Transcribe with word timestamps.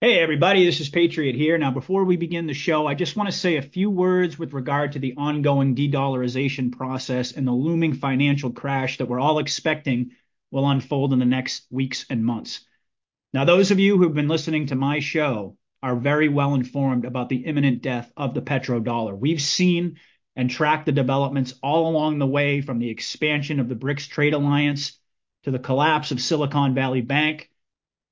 Hey, 0.00 0.20
everybody, 0.20 0.64
this 0.64 0.78
is 0.78 0.88
Patriot 0.88 1.34
here. 1.34 1.58
Now, 1.58 1.72
before 1.72 2.04
we 2.04 2.16
begin 2.16 2.46
the 2.46 2.54
show, 2.54 2.86
I 2.86 2.94
just 2.94 3.16
want 3.16 3.28
to 3.28 3.36
say 3.36 3.56
a 3.56 3.62
few 3.62 3.90
words 3.90 4.38
with 4.38 4.52
regard 4.52 4.92
to 4.92 5.00
the 5.00 5.14
ongoing 5.16 5.74
de 5.74 5.90
dollarization 5.90 6.70
process 6.70 7.32
and 7.32 7.44
the 7.44 7.50
looming 7.50 7.94
financial 7.94 8.52
crash 8.52 8.98
that 8.98 9.06
we're 9.06 9.18
all 9.18 9.40
expecting 9.40 10.12
will 10.52 10.70
unfold 10.70 11.12
in 11.12 11.18
the 11.18 11.24
next 11.24 11.66
weeks 11.68 12.06
and 12.08 12.24
months. 12.24 12.64
Now, 13.32 13.44
those 13.44 13.72
of 13.72 13.80
you 13.80 13.98
who've 13.98 14.14
been 14.14 14.28
listening 14.28 14.66
to 14.66 14.76
my 14.76 15.00
show 15.00 15.56
are 15.82 15.96
very 15.96 16.28
well 16.28 16.54
informed 16.54 17.04
about 17.04 17.28
the 17.28 17.44
imminent 17.44 17.82
death 17.82 18.12
of 18.16 18.34
the 18.34 18.42
petrodollar. 18.42 19.18
We've 19.18 19.42
seen 19.42 19.96
and 20.36 20.48
tracked 20.48 20.86
the 20.86 20.92
developments 20.92 21.54
all 21.60 21.90
along 21.90 22.20
the 22.20 22.26
way 22.26 22.60
from 22.60 22.78
the 22.78 22.90
expansion 22.90 23.58
of 23.58 23.68
the 23.68 23.74
BRICS 23.74 24.06
trade 24.06 24.34
alliance 24.34 24.96
to 25.42 25.50
the 25.50 25.58
collapse 25.58 26.12
of 26.12 26.20
Silicon 26.20 26.72
Valley 26.72 27.00
Bank 27.00 27.50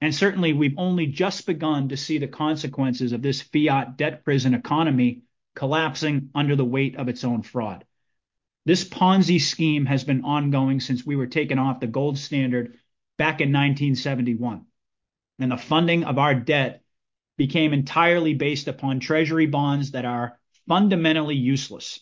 and 0.01 0.15
certainly, 0.15 0.53
we've 0.53 0.79
only 0.79 1.07
just 1.07 1.47
begun 1.47 1.89
to 1.89 1.97
see 1.97 2.19
the 2.19 2.29
consequences 2.29 3.13
of 3.13 3.23
this 3.23 3.41
fiat 3.41 3.97
debt 3.97 4.25
prison 4.25 4.53
economy 4.53 5.23
collapsing 5.55 6.31
under 6.35 6.55
the 6.55 6.65
weight 6.65 6.97
of 6.97 7.09
its 7.09 7.25
own 7.25 7.43
fraud. 7.43 7.85
This 8.67 8.85
Ponzi 8.85 9.41
scheme 9.41 9.87
has 9.87 10.05
been 10.05 10.25
ongoing 10.25 10.81
since 10.81 11.07
we 11.07 11.17
were 11.17 11.29
taken 11.29 11.59
off 11.59 11.81
the 11.81 11.87
gold 11.87 12.19
standard 12.19 12.79
back 13.17 13.41
in 13.41 13.49
1971. 13.49 14.67
And 15.39 15.53
the 15.53 15.57
funding 15.57 16.05
of 16.05 16.19
our 16.19 16.35
debt 16.35 16.83
became 17.39 17.73
entirely 17.73 18.35
based 18.35 18.69
upon 18.69 19.01
treasury 19.01 19.47
bonds 19.47 19.93
that 19.93 20.05
are 20.05 20.39
fundamentally 20.69 21.37
useless 21.37 22.01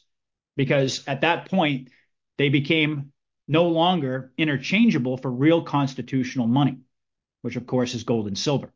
because 0.57 1.07
at 1.07 1.21
that 1.21 1.49
point, 1.51 1.91
they 2.39 2.49
became 2.49 3.13
no 3.47 3.69
longer 3.69 4.33
interchangeable 4.37 5.17
for 5.17 5.31
real 5.31 5.63
constitutional 5.63 6.47
money 6.47 6.79
which 7.45 7.57
of 7.57 7.67
course 7.67 7.95
is 7.95 8.05
gold 8.05 8.27
and 8.27 8.39
silver. 8.39 8.73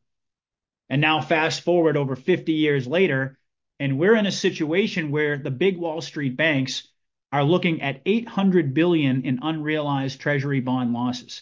And 0.90 1.00
now 1.00 1.22
fast 1.22 1.62
forward 1.62 1.96
over 1.96 2.14
50 2.14 2.52
years 2.52 2.86
later, 2.86 3.38
and 3.80 3.98
we're 3.98 4.14
in 4.14 4.26
a 4.26 4.30
situation 4.30 5.10
where 5.10 5.38
the 5.38 5.50
big 5.50 5.78
Wall 5.78 6.02
Street 6.02 6.36
banks 6.36 6.86
are 7.32 7.44
looking 7.44 7.80
at 7.80 8.02
800 8.04 8.74
billion 8.74 9.22
in 9.24 9.38
unrealized 9.40 10.20
treasury 10.20 10.60
bond 10.60 10.92
losses 10.92 11.40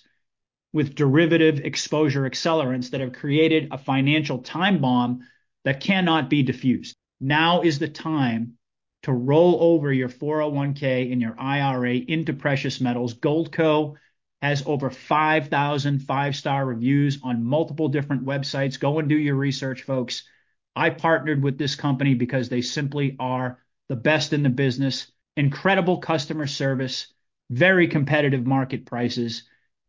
with 0.72 0.94
derivative 0.94 1.58
exposure 1.58 2.30
accelerants 2.30 2.90
that 2.90 3.00
have 3.00 3.12
created 3.12 3.72
a 3.72 3.78
financial 3.78 4.38
time 4.38 4.80
bomb 4.80 5.26
that 5.64 5.80
cannot 5.80 6.30
be 6.30 6.44
diffused. 6.44 6.94
Now 7.20 7.62
is 7.62 7.80
the 7.80 7.88
time 7.88 8.52
to 9.02 9.12
roll 9.12 9.58
over 9.60 9.92
your 9.92 10.10
401k 10.10 11.10
and 11.10 11.20
your 11.20 11.34
IRA 11.40 11.94
into 11.96 12.34
precious 12.34 12.80
metals. 12.80 13.14
Goldco 13.14 13.96
has 14.42 14.62
over 14.66 14.90
5,000 14.90 16.00
five-star 16.00 16.64
reviews 16.64 17.18
on 17.22 17.44
multiple 17.44 17.88
different 17.88 18.24
websites. 18.24 18.78
Go 18.78 18.98
and 18.98 19.08
do 19.08 19.16
your 19.16 19.34
research, 19.34 19.82
folks. 19.82 20.24
I 20.74 20.90
partnered 20.90 21.42
with 21.42 21.56
this 21.56 21.74
company 21.74 22.14
because 22.14 22.48
they 22.48 22.60
simply 22.60 23.16
are 23.18 23.62
the 23.88 23.96
best 23.96 24.32
in 24.32 24.42
the 24.42 24.50
business. 24.50 25.10
Incredible 25.36 25.98
customer 25.98 26.46
service, 26.46 27.08
very 27.50 27.88
competitive 27.88 28.46
market 28.46 28.84
prices. 28.84 29.44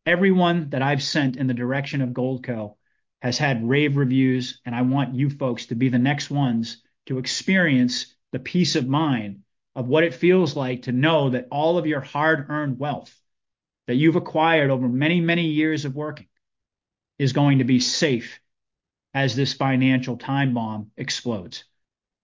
Everyone 0.05 0.69
that 0.69 0.81
I've 0.81 1.03
sent 1.03 1.35
in 1.35 1.47
the 1.47 1.53
direction 1.53 2.01
of 2.01 2.09
Goldco 2.09 2.75
has 3.21 3.37
had 3.37 3.67
rave 3.67 3.97
reviews, 3.97 4.61
and 4.65 4.73
I 4.73 4.83
want 4.83 5.15
you 5.15 5.29
folks 5.29 5.65
to 5.67 5.75
be 5.75 5.89
the 5.89 5.99
next 5.99 6.29
ones 6.29 6.81
to 7.07 7.17
experience 7.17 8.15
the 8.31 8.39
peace 8.39 8.75
of 8.75 8.87
mind 8.87 9.41
of 9.75 9.87
what 9.87 10.03
it 10.03 10.13
feels 10.13 10.55
like 10.55 10.83
to 10.83 10.91
know 10.91 11.31
that 11.31 11.47
all 11.51 11.77
of 11.77 11.85
your 11.85 12.01
hard-earned 12.01 12.79
wealth 12.79 13.13
that 13.87 13.95
you've 13.95 14.15
acquired 14.15 14.69
over 14.69 14.87
many, 14.87 15.21
many 15.21 15.47
years 15.47 15.85
of 15.85 15.95
working 15.95 16.27
is 17.17 17.33
going 17.33 17.59
to 17.59 17.63
be 17.63 17.79
safe 17.79 18.39
as 19.13 19.35
this 19.35 19.53
financial 19.53 20.17
time 20.17 20.53
bomb 20.53 20.91
explodes. 20.97 21.63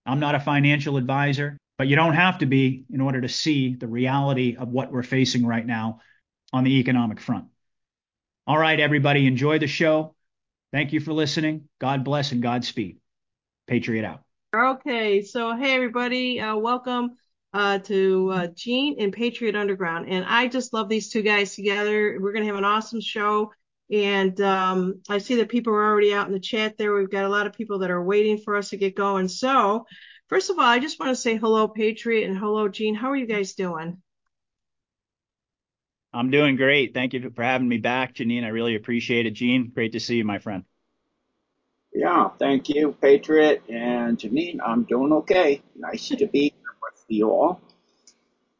I'm 0.06 0.20
not 0.20 0.34
a 0.34 0.40
financial 0.40 0.96
advisor, 0.96 1.58
but 1.78 1.88
you 1.88 1.96
don't 1.96 2.14
have 2.14 2.38
to 2.38 2.46
be 2.46 2.84
in 2.90 3.00
order 3.00 3.20
to 3.20 3.28
see 3.28 3.74
the 3.74 3.88
reality 3.88 4.56
of 4.56 4.68
what 4.68 4.92
we're 4.92 5.02
facing 5.02 5.46
right 5.46 5.66
now 5.66 6.00
on 6.52 6.64
the 6.64 6.78
economic 6.78 7.20
front. 7.20 7.46
All 8.46 8.58
right, 8.58 8.78
everybody, 8.78 9.26
enjoy 9.26 9.58
the 9.58 9.66
show. 9.66 10.14
Thank 10.72 10.92
you 10.92 11.00
for 11.00 11.12
listening. 11.12 11.68
God 11.80 12.04
bless 12.04 12.32
and 12.32 12.42
Godspeed. 12.42 12.98
Patriot 13.66 14.04
out. 14.04 14.20
Okay, 14.54 15.22
so 15.22 15.56
hey, 15.56 15.74
everybody, 15.74 16.40
uh, 16.40 16.56
welcome 16.56 17.16
uh, 17.54 17.78
to 17.78 18.30
uh, 18.32 18.46
Gene 18.48 18.96
and 18.98 19.12
Patriot 19.12 19.54
Underground. 19.54 20.08
And 20.08 20.24
I 20.24 20.48
just 20.48 20.74
love 20.74 20.88
these 20.88 21.08
two 21.08 21.22
guys 21.22 21.54
together. 21.54 22.18
We're 22.20 22.32
going 22.32 22.42
to 22.42 22.48
have 22.48 22.58
an 22.58 22.64
awesome 22.64 23.00
show. 23.00 23.52
And 23.90 24.38
um, 24.40 25.00
I 25.08 25.18
see 25.18 25.36
that 25.36 25.48
people 25.48 25.72
are 25.72 25.84
already 25.84 26.12
out 26.12 26.26
in 26.26 26.32
the 26.32 26.40
chat 26.40 26.76
there. 26.76 26.94
We've 26.94 27.10
got 27.10 27.24
a 27.24 27.28
lot 27.28 27.46
of 27.46 27.52
people 27.52 27.78
that 27.80 27.92
are 27.92 28.02
waiting 28.02 28.38
for 28.38 28.56
us 28.56 28.70
to 28.70 28.76
get 28.76 28.96
going. 28.96 29.28
So, 29.28 29.86
first 30.28 30.50
of 30.50 30.58
all, 30.58 30.64
I 30.64 30.80
just 30.80 30.98
want 30.98 31.10
to 31.10 31.20
say 31.20 31.36
hello, 31.36 31.68
Patriot, 31.68 32.28
and 32.28 32.36
hello, 32.36 32.66
Gene. 32.66 32.96
How 32.96 33.10
are 33.10 33.16
you 33.16 33.26
guys 33.26 33.52
doing? 33.54 33.98
I'm 36.12 36.30
doing 36.30 36.56
great. 36.56 36.92
Thank 36.92 37.12
you 37.12 37.30
for 37.30 37.42
having 37.42 37.68
me 37.68 37.78
back, 37.78 38.14
Janine. 38.14 38.44
I 38.44 38.48
really 38.48 38.74
appreciate 38.74 39.26
it. 39.26 39.32
Gene, 39.32 39.70
great 39.72 39.92
to 39.92 40.00
see 40.00 40.16
you, 40.16 40.24
my 40.24 40.38
friend. 40.38 40.64
Yeah, 41.92 42.30
thank 42.38 42.68
you, 42.68 42.96
Patriot 43.00 43.62
and 43.68 44.18
Janine. 44.18 44.58
I'm 44.64 44.84
doing 44.84 45.12
okay. 45.12 45.62
Nice 45.76 46.08
to 46.08 46.26
be 46.26 46.52
you 47.08 47.30
all. 47.30 47.60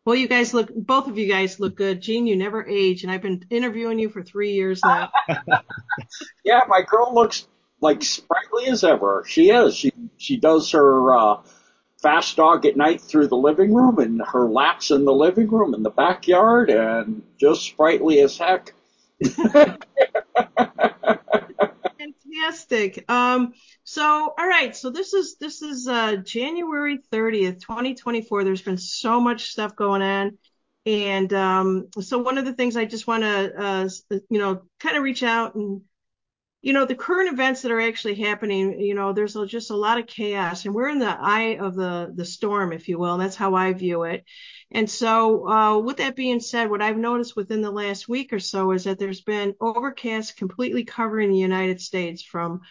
Well, 0.05 0.17
you 0.17 0.29
guys 0.29 0.53
look, 0.53 0.71
both 0.75 1.09
of 1.09 1.17
you 1.17 1.27
guys 1.27 1.59
look 1.59 1.77
good. 1.77 2.03
Gene, 2.03 2.27
you 2.27 2.37
never 2.37 2.67
age, 2.67 3.05
and 3.05 3.13
I've 3.13 3.23
been 3.23 3.45
interviewing 3.49 3.99
you 3.99 4.11
for 4.11 4.23
three 4.23 4.53
years 4.53 4.81
now. 4.85 5.11
yeah, 6.45 6.61
my 6.69 6.83
girl 6.83 7.15
looks 7.15 7.47
like 7.81 8.03
sprightly 8.03 8.67
as 8.67 8.85
ever. 8.85 9.25
She 9.27 9.51
is. 9.51 9.75
She 9.75 9.93
she 10.19 10.37
does 10.37 10.71
her 10.73 11.17
uh, 11.17 11.43
fast 12.03 12.37
dog 12.37 12.67
at 12.67 12.77
night 12.77 13.01
through 13.01 13.29
the 13.29 13.37
living 13.37 13.73
room 13.73 13.99
and 13.99 14.21
her 14.21 14.47
laps 14.47 14.91
in 14.91 15.07
the 15.07 15.13
living 15.13 15.49
room 15.49 15.73
in 15.73 15.83
the 15.83 15.91
backyard, 15.91 16.69
and 16.69 17.23
just 17.39 17.63
sprightly 17.63 18.21
as 18.21 18.37
heck. 18.37 18.75
Fantastic. 22.45 23.11
Um, 23.11 23.55
so, 23.85 24.03
all 24.39 24.47
right. 24.47 24.77
So 24.77 24.91
this 24.91 25.15
is 25.15 25.37
this 25.37 25.63
is 25.63 25.89
uh, 25.89 26.17
January 26.17 26.99
30th, 27.11 27.61
2024. 27.61 28.45
There's 28.45 28.61
been 28.63 28.77
so 28.77 29.19
much 29.21 29.51
stuff 29.51 29.75
going 29.77 30.03
on, 30.03 30.37
and 30.85 31.33
um, 31.33 31.89
so 32.01 32.19
one 32.19 32.37
of 32.37 32.45
the 32.45 32.53
things 32.53 32.77
I 32.77 32.85
just 32.85 33.07
want 33.07 33.23
to, 33.23 33.55
uh, 33.59 33.89
you 34.29 34.39
know, 34.39 34.63
kind 34.79 34.97
of 34.97 35.03
reach 35.03 35.23
out 35.23 35.55
and 35.55 35.81
you 36.65 36.73
know, 36.73 36.87
the 36.87 36.95
current 36.95 37.31
events 37.31 37.61
that 37.61 37.71
are 37.71 37.81
actually 37.81 38.15
happening, 38.15 38.81
you 38.81 38.95
know, 38.95 39.13
there's 39.13 39.37
just 39.49 39.71
a 39.71 39.77
lot 39.77 39.99
of 39.99 40.07
chaos 40.07 40.65
and 40.65 40.75
we're 40.75 40.89
in 40.89 40.99
the 40.99 41.15
eye 41.21 41.59
of 41.61 41.75
the, 41.75 42.11
the 42.15 42.25
storm, 42.25 42.73
if 42.73 42.89
you 42.89 42.99
will. 42.99 43.13
And 43.13 43.23
that's 43.23 43.37
how 43.37 43.55
I 43.55 43.75
view 43.75 44.05
it. 44.05 44.25
And 44.71 44.89
so, 44.89 45.47
uh, 45.47 45.79
with 45.81 45.99
that 45.99 46.17
being 46.17 46.41
said, 46.41 46.71
what 46.71 46.81
I've 46.81 46.97
noticed 46.97 47.37
within 47.37 47.61
the 47.61 47.71
last 47.71 48.09
week 48.09 48.33
or 48.33 48.39
so 48.39 48.73
is 48.73 48.85
that 48.85 48.99
there's 48.99 49.21
been 49.21 49.55
overcast 49.61 50.39
completely 50.39 50.85
covering 50.85 51.31
the 51.31 51.39
United 51.39 51.83
States 51.83 52.23
from 52.23 52.63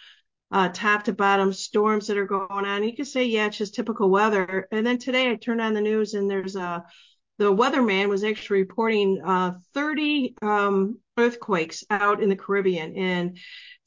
uh, 0.50 0.70
top 0.70 1.04
to 1.04 1.12
bottom 1.12 1.52
storms 1.52 2.08
that 2.08 2.18
are 2.18 2.26
going 2.26 2.66
on. 2.66 2.82
You 2.82 2.96
could 2.96 3.06
say, 3.06 3.26
yeah, 3.26 3.46
it's 3.46 3.58
just 3.58 3.76
typical 3.76 4.10
weather. 4.10 4.66
And 4.72 4.84
then 4.84 4.98
today 4.98 5.30
I 5.30 5.36
turned 5.36 5.60
on 5.60 5.72
the 5.72 5.80
news 5.80 6.14
and 6.14 6.28
there's 6.28 6.56
a, 6.56 6.84
the 7.38 7.54
weatherman 7.54 8.08
was 8.08 8.24
actually 8.24 8.62
reporting 8.62 9.22
uh, 9.24 9.52
30 9.72 10.34
um, 10.42 10.98
earthquakes 11.16 11.84
out 11.90 12.22
in 12.22 12.28
the 12.28 12.36
Caribbean. 12.36 12.96
And 12.96 13.38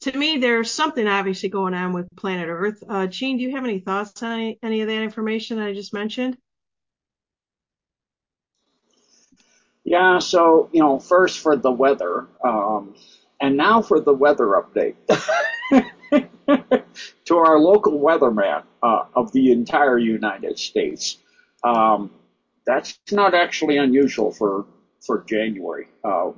to 0.02 0.16
me, 0.16 0.38
there's 0.38 0.70
something 0.70 1.06
obviously 1.06 1.48
going 1.48 1.74
on 1.74 1.92
with 1.92 2.08
planet 2.16 2.48
Earth. 2.48 2.82
Uh, 2.88 3.06
Gene, 3.06 3.36
do 3.36 3.42
you 3.42 3.52
have 3.52 3.64
any 3.64 3.80
thoughts 3.80 4.22
on 4.22 4.32
any, 4.32 4.58
any 4.62 4.80
of 4.82 4.88
that 4.88 5.02
information 5.02 5.58
I 5.58 5.74
just 5.74 5.92
mentioned? 5.92 6.36
Yeah, 9.84 10.18
so, 10.18 10.68
you 10.72 10.80
know, 10.80 10.98
first 10.98 11.38
for 11.38 11.56
the 11.56 11.72
weather, 11.72 12.26
um, 12.44 12.94
and 13.40 13.56
now 13.56 13.80
for 13.80 14.00
the 14.00 14.12
weather 14.12 14.48
update. 14.48 14.96
to 17.24 17.36
our 17.36 17.58
local 17.58 18.00
weatherman 18.00 18.62
uh, 18.82 19.04
of 19.14 19.32
the 19.32 19.52
entire 19.52 19.98
United 19.98 20.58
States. 20.58 21.18
Um, 21.62 22.10
that's 22.66 22.98
not 23.10 23.34
actually 23.34 23.78
unusual 23.78 24.30
for, 24.30 24.66
for 25.00 25.24
January. 25.24 25.88
Uh, 26.04 26.32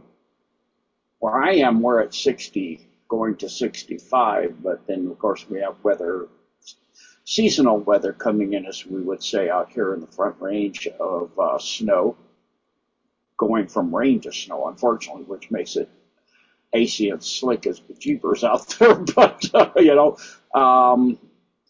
where 1.21 1.37
I 1.37 1.57
am, 1.57 1.81
we're 1.81 2.01
at 2.01 2.15
60 2.15 2.87
going 3.09 3.37
to 3.37 3.49
65, 3.49 4.63
but 4.63 4.87
then 4.87 5.07
of 5.09 5.19
course 5.19 5.49
we 5.49 5.61
have 5.61 5.77
weather, 5.83 6.29
seasonal 7.25 7.79
weather 7.79 8.13
coming 8.13 8.55
in, 8.55 8.67
as 8.67 8.85
we 8.87 9.01
would 9.03 9.23
say 9.23 9.49
out 9.51 9.71
here 9.71 9.95
in 9.95 10.01
the 10.01 10.07
front 10.07 10.37
range 10.41 10.89
of 10.99 11.31
uh, 11.39 11.59
snow, 11.59 12.17
going 13.37 13.67
from 13.67 13.95
rain 13.95 14.21
to 14.21 14.33
snow, 14.33 14.67
unfortunately, 14.67 15.25
which 15.25 15.51
makes 15.51 15.77
it 15.77 15.89
icy 16.75 17.11
and 17.11 17.23
slick 17.23 17.67
as 17.67 17.81
the 17.81 17.95
jeepers 17.95 18.43
out 18.43 18.67
there. 18.79 18.95
But, 18.95 19.45
uh, 19.55 19.71
you 19.77 19.95
know, 19.95 20.17
um, 20.55 21.19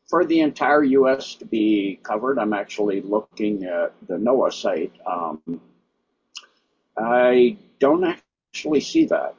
for 0.08 0.24
the 0.24 0.40
entire 0.40 0.82
U.S. 0.84 1.34
to 1.36 1.44
be 1.44 1.98
covered, 2.02 2.38
I'm 2.38 2.52
actually 2.52 3.00
looking 3.00 3.64
at 3.64 3.94
the 4.06 4.14
NOAA 4.14 4.52
site. 4.52 4.92
Um, 5.06 5.60
I 6.98 7.56
don't 7.78 8.04
actually 8.52 8.80
see 8.80 9.06
that 9.06 9.34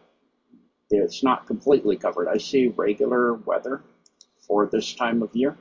it's 0.98 1.24
not 1.24 1.48
completely 1.48 1.98
covered. 1.98 2.28
I 2.28 2.38
see 2.38 2.68
regular 2.68 3.34
weather 3.34 3.82
for 4.48 4.66
this 4.66 4.94
time 4.94 5.22
of 5.22 5.36
year. 5.36 5.58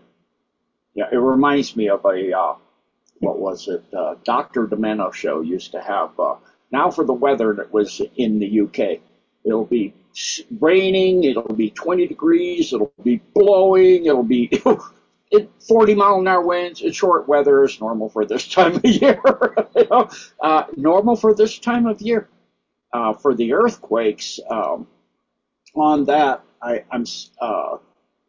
Yeah, 0.94 1.08
it 1.12 1.16
reminds 1.16 1.76
me 1.76 1.88
of 1.88 2.04
a 2.04 2.36
uh, 2.36 2.54
what 3.20 3.38
was 3.38 3.68
it? 3.68 3.84
Uh, 3.94 4.14
Doctor 4.24 4.66
Demento 4.66 5.12
show 5.12 5.40
used 5.40 5.72
to 5.72 5.80
have. 5.80 6.18
Uh, 6.18 6.36
now 6.72 6.90
for 6.90 7.04
the 7.04 7.12
weather 7.12 7.52
that 7.54 7.72
was 7.72 8.00
in 8.16 8.38
the 8.38 8.60
UK, 8.62 9.00
it'll 9.44 9.66
be 9.66 9.94
raining, 10.58 11.24
it'll 11.24 11.54
be 11.54 11.70
20 11.70 12.06
degrees, 12.06 12.72
it'll 12.72 12.92
be 13.02 13.20
blowing, 13.34 14.06
it'll 14.06 14.22
be 14.22 14.50
it, 15.30 15.50
40 15.68 15.94
mile 15.94 16.20
an 16.20 16.28
hour 16.28 16.42
winds. 16.42 16.80
It's 16.82 16.96
short 16.96 17.28
weather 17.28 17.64
is 17.64 17.80
normal 17.80 18.08
for 18.08 18.24
this 18.24 18.48
time 18.48 18.76
of 18.76 18.84
year. 18.84 19.20
you 19.76 19.86
know? 19.90 20.08
uh, 20.40 20.64
normal 20.76 21.16
for 21.16 21.34
this 21.34 21.58
time 21.58 21.86
of 21.86 22.00
year. 22.00 22.28
Uh, 22.92 23.14
for 23.14 23.34
the 23.36 23.52
earthquakes, 23.52 24.40
um, 24.50 24.84
on 25.74 26.04
that, 26.06 26.42
I, 26.62 26.84
I'm 26.90 27.04
uh, 27.40 27.78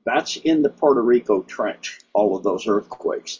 that's 0.05 0.37
in 0.37 0.61
the 0.61 0.69
Puerto 0.69 1.01
Rico 1.01 1.41
Trench. 1.43 1.99
All 2.13 2.35
of 2.35 2.43
those 2.43 2.67
earthquakes. 2.67 3.39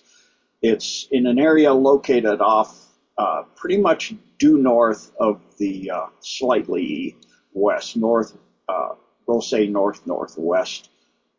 It's 0.61 1.07
in 1.11 1.25
an 1.25 1.39
area 1.39 1.73
located 1.73 2.39
off 2.39 2.87
uh, 3.17 3.43
pretty 3.55 3.77
much 3.77 4.13
due 4.37 4.57
north 4.57 5.11
of 5.19 5.41
the 5.57 5.91
uh, 5.91 6.05
slightly 6.19 7.15
west, 7.53 7.97
north, 7.97 8.37
uh, 8.69 8.89
we'll 9.25 9.41
say 9.41 9.67
north 9.67 10.05
northwest 10.05 10.89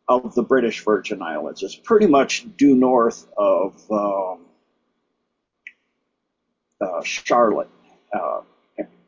of 0.07 0.35
the 0.35 0.43
British 0.43 0.83
Virgin 0.83 1.21
Islands. 1.21 1.63
It's 1.63 1.75
pretty 1.75 2.07
much 2.07 2.45
due 2.57 2.75
north 2.75 3.25
of 3.37 3.91
um, 3.91 4.45
uh, 6.81 7.01
Charlotte. 7.03 7.69
Uh, 8.13 8.41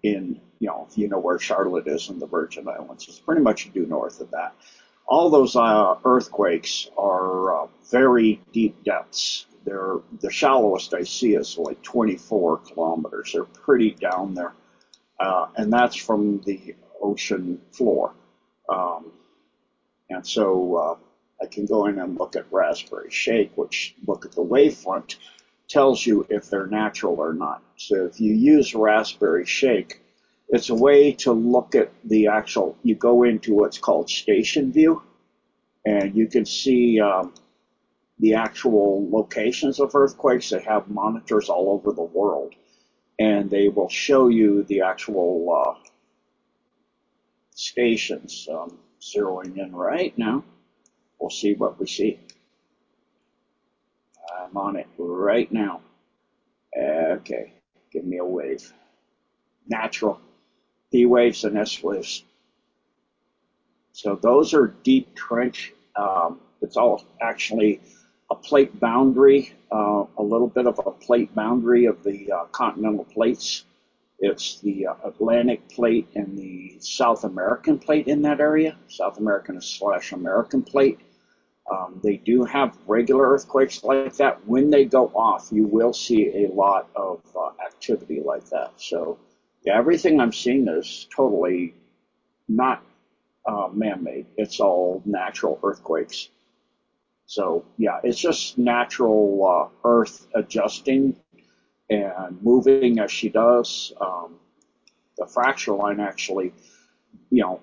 in 0.06 0.40
you 0.60 0.68
know, 0.68 0.88
if 0.90 0.98
you 0.98 1.07
know 1.07 1.19
where 1.19 1.40
Charlotte 1.40 1.88
is 1.88 2.10
in 2.10 2.19
the 2.19 2.28
Virgin 2.28 2.68
Islands, 2.68 3.07
it's 3.07 3.19
pretty 3.19 3.42
much 3.42 3.72
due 3.74 3.86
north 3.86 4.22
of 4.22 4.31
that. 4.31 4.56
All 5.07 5.30
those 5.30 5.56
uh, 5.56 5.96
earthquakes 6.04 6.90
are 6.98 7.63
uh, 7.63 7.68
very 7.92 8.42
deep 8.52 8.84
depths. 8.84 9.46
They're 9.66 9.98
the 10.22 10.31
shallowest 10.31 10.94
I 10.94 11.04
see 11.04 11.36
is 11.36 11.57
like 11.57 11.81
24 11.81 12.57
kilometers. 12.60 13.34
They're 13.34 13.44
pretty 13.44 13.92
down 13.92 14.34
there, 14.34 14.54
uh, 15.19 15.48
and 15.56 15.72
that's 15.72 15.96
from 15.96 16.42
the 16.46 16.75
ocean 17.02 17.62
floor. 17.72 18.13
Um, 18.69 19.12
and 20.10 20.25
so 20.25 20.75
uh, 20.75 20.96
I 21.44 21.48
can 21.48 21.66
go 21.66 21.88
in 21.88 22.00
and 22.00 22.18
look 22.18 22.36
at 22.36 22.46
Raspberry 22.52 23.12
Shake, 23.12 23.52
which 23.56 23.96
look 24.07 24.25
at 24.25 24.31
the 24.31 24.44
wavefront, 24.44 25.16
tells 25.68 26.06
you 26.06 26.25
if 26.30 26.50
they're 26.50 26.68
natural 26.68 27.16
or 27.19 27.34
not. 27.34 27.62
So 27.78 28.06
if 28.06 28.19
you 28.19 28.34
use 28.34 28.75
Raspberry 28.75 29.46
Shake, 29.46 30.02
it's 30.50 30.69
a 30.69 30.75
way 30.75 31.13
to 31.13 31.33
look 31.33 31.75
at 31.75 31.92
the 32.06 32.27
actual, 32.27 32.77
you 32.83 32.95
go 32.95 33.24
into 33.24 33.56
what's 33.56 33.80
called 33.80 34.09
station 34.09 34.71
view, 34.71 35.01
and 35.86 36.15
you 36.15 36.27
can 36.27 36.45
see 36.45 37.00
um, 37.01 37.33
the 38.19 38.36
actual 38.36 39.09
locations 39.12 39.80
of 39.80 39.95
earthquakes. 39.95 40.50
They 40.51 40.62
have 40.62 40.89
monitors 40.89 41.50
all 41.50 41.71
over 41.71 41.94
the 41.95 42.03
world, 42.03 42.56
and 43.19 43.50
they 43.50 43.69
will 43.69 43.89
show 43.89 44.30
you 44.30 44.63
the 44.63 44.81
actual 44.81 45.63
uh, 45.68 45.75
stations. 47.56 48.47
Um, 48.51 48.77
zeroing 49.01 49.57
in 49.57 49.75
right 49.75 50.18
now. 50.18 50.44
We'll 51.19 51.30
see 51.31 51.53
what 51.53 51.80
we 51.80 51.88
see. 51.88 52.19
I'm 54.42 54.56
on 54.57 54.77
it 54.77 54.88
right 54.97 55.51
now. 55.51 55.81
Okay, 56.77 57.53
give 57.92 58.06
me 58.06 58.18
a 58.18 58.25
wave. 58.25 58.71
Natural. 59.68 60.19
Waves 61.03 61.44
and 61.44 61.57
S 61.57 61.83
waves. 61.83 62.24
So 63.92 64.15
those 64.15 64.53
are 64.53 64.68
deep 64.83 65.13
trench. 65.15 65.74
Um, 65.95 66.39
it's 66.62 66.77
all 66.77 67.03
actually 67.21 67.81
a 68.31 68.36
plate 68.36 68.80
boundary, 68.80 69.53
uh, 69.71 70.06
a 70.18 70.24
little 70.24 70.47
bit 70.47 70.68
of 70.68 70.80
a 70.86 70.92
plate 70.92 71.33
boundary 71.36 71.86
of 71.86 72.03
the 72.03 72.31
uh, 72.31 72.45
continental 72.45 73.06
plates. 73.06 73.65
It's 74.19 74.59
the 74.62 74.88
uh, 74.88 74.95
Atlantic 75.03 75.68
plate 75.69 76.07
and 76.15 76.38
the 76.38 76.77
South 76.80 77.24
American 77.24 77.77
plate 77.77 78.07
in 78.07 78.21
that 78.24 78.39
area, 78.39 78.77
South 78.88 79.18
American 79.18 79.62
slash 79.62 80.12
American 80.13 80.63
plate. 80.63 81.00
Um, 81.71 82.00
they 82.03 82.18
do 82.18 82.44
have 82.44 82.77
regular 82.86 83.30
earthquakes 83.31 83.83
like 83.83 84.15
that. 84.18 84.45
When 84.47 84.69
they 84.69 84.86
go 84.86 85.07
off, 85.15 85.50
you 85.51 85.63
will 85.63 85.94
see 85.94 86.45
a 86.45 86.47
lot 86.53 86.89
of 86.95 87.21
uh, 87.36 87.50
activity 87.65 88.21
like 88.24 88.47
that. 88.50 88.74
So, 88.77 89.18
yeah, 89.65 89.77
everything 89.77 90.19
I'm 90.19 90.31
seeing 90.31 90.67
is 90.67 91.07
totally 91.15 91.73
not 92.47 92.83
uh, 93.45 93.69
man-made. 93.73 94.27
It's 94.38 94.59
all 94.59 95.01
natural 95.06 95.59
earthquakes. 95.63 96.29
So, 97.27 97.65
yeah, 97.77 98.00
it's 98.03 98.19
just 98.19 98.57
natural 98.57 99.71
uh, 99.83 99.88
Earth 99.88 100.27
adjusting 100.35 101.15
and 101.89 102.41
moving 102.41 103.00
as 103.00 103.12
she 103.12 103.29
does. 103.29 103.91
Um, 104.00 104.35
the 105.17 105.25
fracture 105.25 105.73
line 105.73 106.00
actually, 106.00 106.53
you 107.31 107.41
know, 107.41 107.59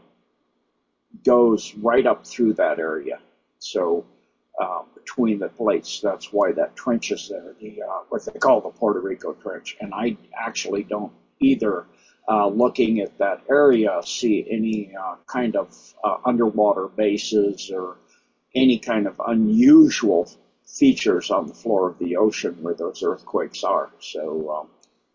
goes 1.25 1.75
right 1.77 2.07
up 2.07 2.27
through 2.27 2.55
that 2.55 2.79
area. 2.79 3.21
So 3.59 4.05
uh, 4.61 4.83
between 4.95 5.39
the 5.39 5.49
plates, 5.49 6.01
that's 6.01 6.33
why 6.33 6.53
that 6.53 6.75
trench 6.75 7.13
is 7.13 7.29
there, 7.29 7.55
the 7.61 7.83
uh, 7.83 8.01
what 8.09 8.25
they 8.25 8.39
call 8.39 8.61
the 8.61 8.71
Puerto 8.71 9.01
Rico 9.01 9.33
Trench. 9.35 9.77
And 9.81 9.95
I 9.95 10.17
actually 10.37 10.83
don't 10.83 11.13
either. 11.41 11.87
Uh, 12.29 12.47
looking 12.47 13.01
at 13.01 13.19
that 13.19 13.43
area, 13.51 14.01
see 14.05 14.47
any 14.49 14.95
uh, 14.95 15.17
kind 15.27 15.57
of 15.57 15.77
uh, 16.05 16.19
underwater 16.25 16.87
bases 16.87 17.71
or 17.71 17.97
any 18.55 18.79
kind 18.79 19.07
of 19.07 19.21
unusual 19.27 20.31
features 20.65 21.31
on 21.31 21.47
the 21.49 21.55
floor 21.55 21.91
of 21.91 21.99
the 21.99 22.17
ocean 22.17 22.57
where 22.63 22.75
those 22.75 23.03
earthquakes 23.03 23.65
are. 23.65 23.91
So 24.01 24.51
um, 24.51 24.69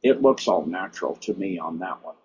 it 0.04 0.22
looks 0.22 0.48
all 0.48 0.66
natural 0.66 1.16
to 1.22 1.34
me 1.34 1.58
on 1.60 1.80
that 1.80 2.04
one. 2.04 2.16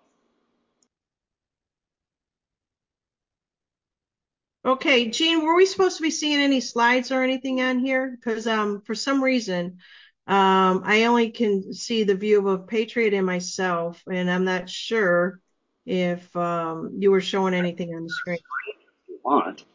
Okay, 4.65 5.09
Gene, 5.09 5.43
were 5.43 5.55
we 5.55 5.65
supposed 5.65 5.97
to 5.97 6.03
be 6.03 6.09
seeing 6.09 6.39
any 6.39 6.61
slides 6.61 7.11
or 7.11 7.21
anything 7.21 7.61
on 7.61 7.79
here? 7.79 8.11
Because 8.11 8.47
um, 8.47 8.81
for 8.81 8.95
some 8.95 9.21
reason, 9.21 9.79
um, 10.25 10.83
I 10.85 11.05
only 11.05 11.31
can 11.31 11.73
see 11.73 12.03
the 12.03 12.15
view 12.15 12.39
of 12.39 12.45
a 12.45 12.57
Patriot 12.57 13.13
and 13.13 13.25
myself, 13.25 14.01
and 14.09 14.31
I'm 14.31 14.45
not 14.45 14.69
sure 14.69 15.41
if 15.85 16.33
um, 16.35 16.95
you 16.97 17.11
were 17.11 17.21
showing 17.21 17.53
anything 17.53 17.93
on 17.93 18.03
the 18.03 18.09
screen. 18.09 18.37
If 18.37 19.09
you 19.09 19.19
want. 19.23 19.65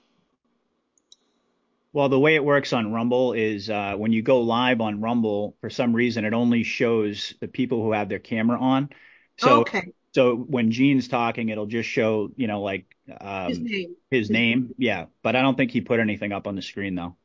Well, 1.92 2.08
the 2.08 2.18
way 2.18 2.34
it 2.34 2.44
works 2.44 2.72
on 2.72 2.92
Rumble 2.92 3.32
is 3.32 3.68
uh, 3.68 3.94
when 3.96 4.12
you 4.12 4.22
go 4.22 4.40
live 4.40 4.80
on 4.80 5.00
Rumble, 5.00 5.56
for 5.60 5.68
some 5.68 5.94
reason, 5.94 6.24
it 6.24 6.32
only 6.32 6.62
shows 6.62 7.34
the 7.40 7.48
people 7.48 7.82
who 7.82 7.92
have 7.92 8.08
their 8.08 8.18
camera 8.18 8.58
on. 8.58 8.90
So, 9.38 9.60
okay. 9.60 9.92
so 10.14 10.34
when 10.36 10.70
Gene's 10.70 11.08
talking, 11.08 11.48
it'll 11.48 11.66
just 11.66 11.88
show, 11.88 12.30
you 12.36 12.46
know, 12.46 12.62
like 12.62 12.86
um, 13.20 13.48
His 13.48 13.58
name. 13.58 13.96
his 14.10 14.30
name. 14.30 14.74
Yeah, 14.78 15.06
but 15.22 15.36
I 15.36 15.42
don't 15.42 15.56
think 15.56 15.72
he 15.72 15.80
put 15.80 16.00
anything 16.00 16.32
up 16.32 16.46
on 16.46 16.56
the 16.56 16.62
screen 16.62 16.94
though. 16.94 17.16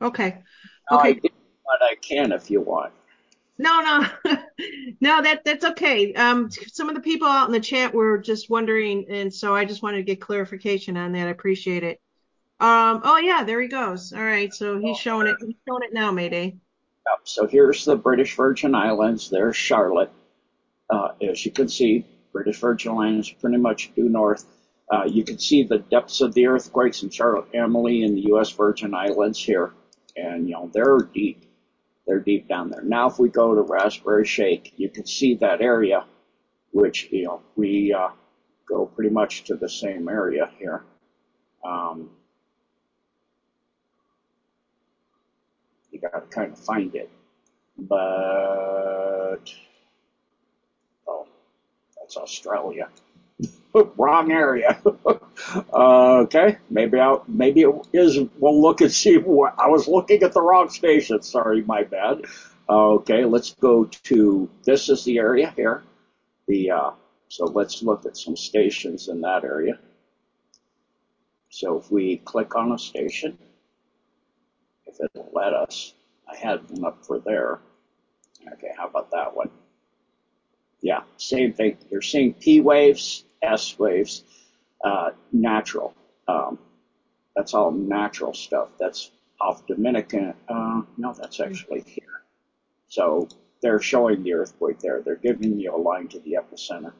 Okay. 0.00 0.38
Okay. 0.90 1.14
did, 1.14 1.32
but 1.68 1.84
I 1.84 1.94
can 1.96 2.32
if 2.32 2.50
you 2.50 2.60
want. 2.60 2.92
No, 3.58 3.80
no, 3.80 4.36
no. 5.00 5.22
That 5.22 5.44
that's 5.44 5.64
okay. 5.64 6.14
Um, 6.14 6.48
some 6.50 6.88
of 6.88 6.94
the 6.94 7.00
people 7.00 7.26
out 7.26 7.46
in 7.46 7.52
the 7.52 7.60
chat 7.60 7.92
were 7.92 8.18
just 8.18 8.48
wondering, 8.48 9.06
and 9.10 9.34
so 9.34 9.54
I 9.54 9.64
just 9.64 9.82
wanted 9.82 9.98
to 9.98 10.02
get 10.04 10.20
clarification 10.20 10.96
on 10.96 11.12
that. 11.12 11.26
I 11.26 11.30
appreciate 11.30 11.82
it. 11.82 12.00
Um, 12.60 13.02
oh 13.04 13.18
yeah, 13.18 13.42
there 13.42 13.60
he 13.60 13.68
goes. 13.68 14.12
All 14.12 14.22
right, 14.22 14.54
so 14.54 14.78
he's 14.78 14.98
showing 14.98 15.26
it. 15.26 15.36
He's 15.40 15.56
showing 15.66 15.82
it 15.82 15.92
now, 15.92 16.12
Mayday. 16.12 16.44
Yep. 16.44 17.20
So 17.24 17.46
here's 17.46 17.84
the 17.84 17.96
British 17.96 18.36
Virgin 18.36 18.74
Islands. 18.74 19.28
There's 19.28 19.56
Charlotte. 19.56 20.12
Uh, 20.88 21.08
as 21.20 21.44
you 21.44 21.50
can 21.50 21.68
see, 21.68 22.06
British 22.32 22.58
Virgin 22.60 22.92
Islands 22.92 23.30
pretty 23.30 23.58
much 23.58 23.92
due 23.96 24.08
north. 24.08 24.44
Uh, 24.90 25.04
you 25.04 25.24
can 25.24 25.38
see 25.38 25.64
the 25.64 25.78
depths 25.78 26.20
of 26.20 26.32
the 26.34 26.46
earthquakes 26.46 27.02
in 27.02 27.10
Charlotte 27.10 27.48
Amalie, 27.54 28.04
and 28.04 28.16
the 28.16 28.22
U.S. 28.28 28.50
Virgin 28.50 28.94
Islands 28.94 29.38
here, 29.42 29.72
and 30.16 30.48
you 30.48 30.54
know 30.54 30.70
they're 30.72 30.98
deep. 31.12 31.44
They're 32.08 32.20
deep 32.20 32.48
down 32.48 32.70
there. 32.70 32.82
Now, 32.82 33.08
if 33.08 33.18
we 33.18 33.28
go 33.28 33.54
to 33.54 33.60
Raspberry 33.60 34.24
Shake, 34.24 34.72
you 34.78 34.88
can 34.88 35.06
see 35.06 35.34
that 35.36 35.60
area, 35.60 36.06
which 36.72 37.08
you 37.12 37.24
know 37.24 37.42
we 37.54 37.92
uh, 37.92 38.08
go 38.66 38.86
pretty 38.86 39.10
much 39.10 39.44
to 39.44 39.56
the 39.56 39.68
same 39.68 40.08
area 40.08 40.50
here. 40.58 40.84
Um, 41.62 42.08
you 45.92 46.00
got 46.00 46.12
to 46.14 46.22
kind 46.34 46.50
of 46.52 46.58
find 46.58 46.94
it, 46.94 47.10
but 47.76 49.52
oh, 51.06 51.26
that's 52.00 52.16
Australia. 52.16 52.88
Wrong 53.96 54.32
area. 54.32 54.80
okay, 55.72 56.58
maybe 56.70 56.98
I 56.98 57.16
maybe 57.28 57.62
it 57.62 57.74
is. 57.92 58.18
We'll 58.38 58.60
look 58.60 58.80
and 58.80 58.90
see. 58.90 59.18
What, 59.18 59.54
I 59.58 59.68
was 59.68 59.86
looking 59.86 60.22
at 60.22 60.32
the 60.32 60.40
wrong 60.42 60.68
station. 60.70 61.22
Sorry, 61.22 61.62
my 61.62 61.84
bad. 61.84 62.22
Okay, 62.68 63.24
let's 63.24 63.54
go 63.54 63.84
to. 63.84 64.50
This 64.64 64.88
is 64.88 65.04
the 65.04 65.18
area 65.18 65.52
here. 65.56 65.82
The 66.46 66.70
uh, 66.70 66.90
so 67.28 67.44
let's 67.44 67.82
look 67.82 68.06
at 68.06 68.16
some 68.16 68.36
stations 68.36 69.08
in 69.08 69.20
that 69.20 69.44
area. 69.44 69.78
So 71.50 71.78
if 71.78 71.90
we 71.90 72.18
click 72.18 72.56
on 72.56 72.72
a 72.72 72.78
station, 72.78 73.38
if 74.86 74.96
it'll 75.00 75.30
let 75.32 75.52
us. 75.52 75.94
I 76.30 76.36
had 76.36 76.70
one 76.70 76.84
up 76.84 77.06
for 77.06 77.18
there. 77.20 77.60
Okay, 78.52 78.70
how 78.76 78.86
about 78.88 79.10
that 79.12 79.34
one? 79.34 79.50
Yeah, 80.80 81.00
same 81.16 81.52
thing. 81.52 81.78
You're 81.90 82.02
seeing 82.02 82.34
P 82.34 82.60
waves, 82.60 83.24
S 83.42 83.78
waves, 83.78 84.24
uh, 84.84 85.10
natural. 85.32 85.94
Um, 86.26 86.58
that's 87.36 87.54
all 87.54 87.70
natural 87.70 88.34
stuff. 88.34 88.70
That's 88.78 89.10
off 89.40 89.66
Dominican. 89.66 90.34
Uh, 90.48 90.82
no, 90.96 91.12
that's 91.12 91.40
actually 91.40 91.82
here. 91.86 92.22
So 92.88 93.28
they're 93.62 93.80
showing 93.80 94.22
the 94.22 94.34
earthquake 94.34 94.80
there. 94.80 95.00
They're 95.00 95.16
giving 95.16 95.58
you 95.58 95.74
a 95.74 95.78
line 95.78 96.08
to 96.08 96.18
the 96.20 96.38
epicenter 96.40 96.92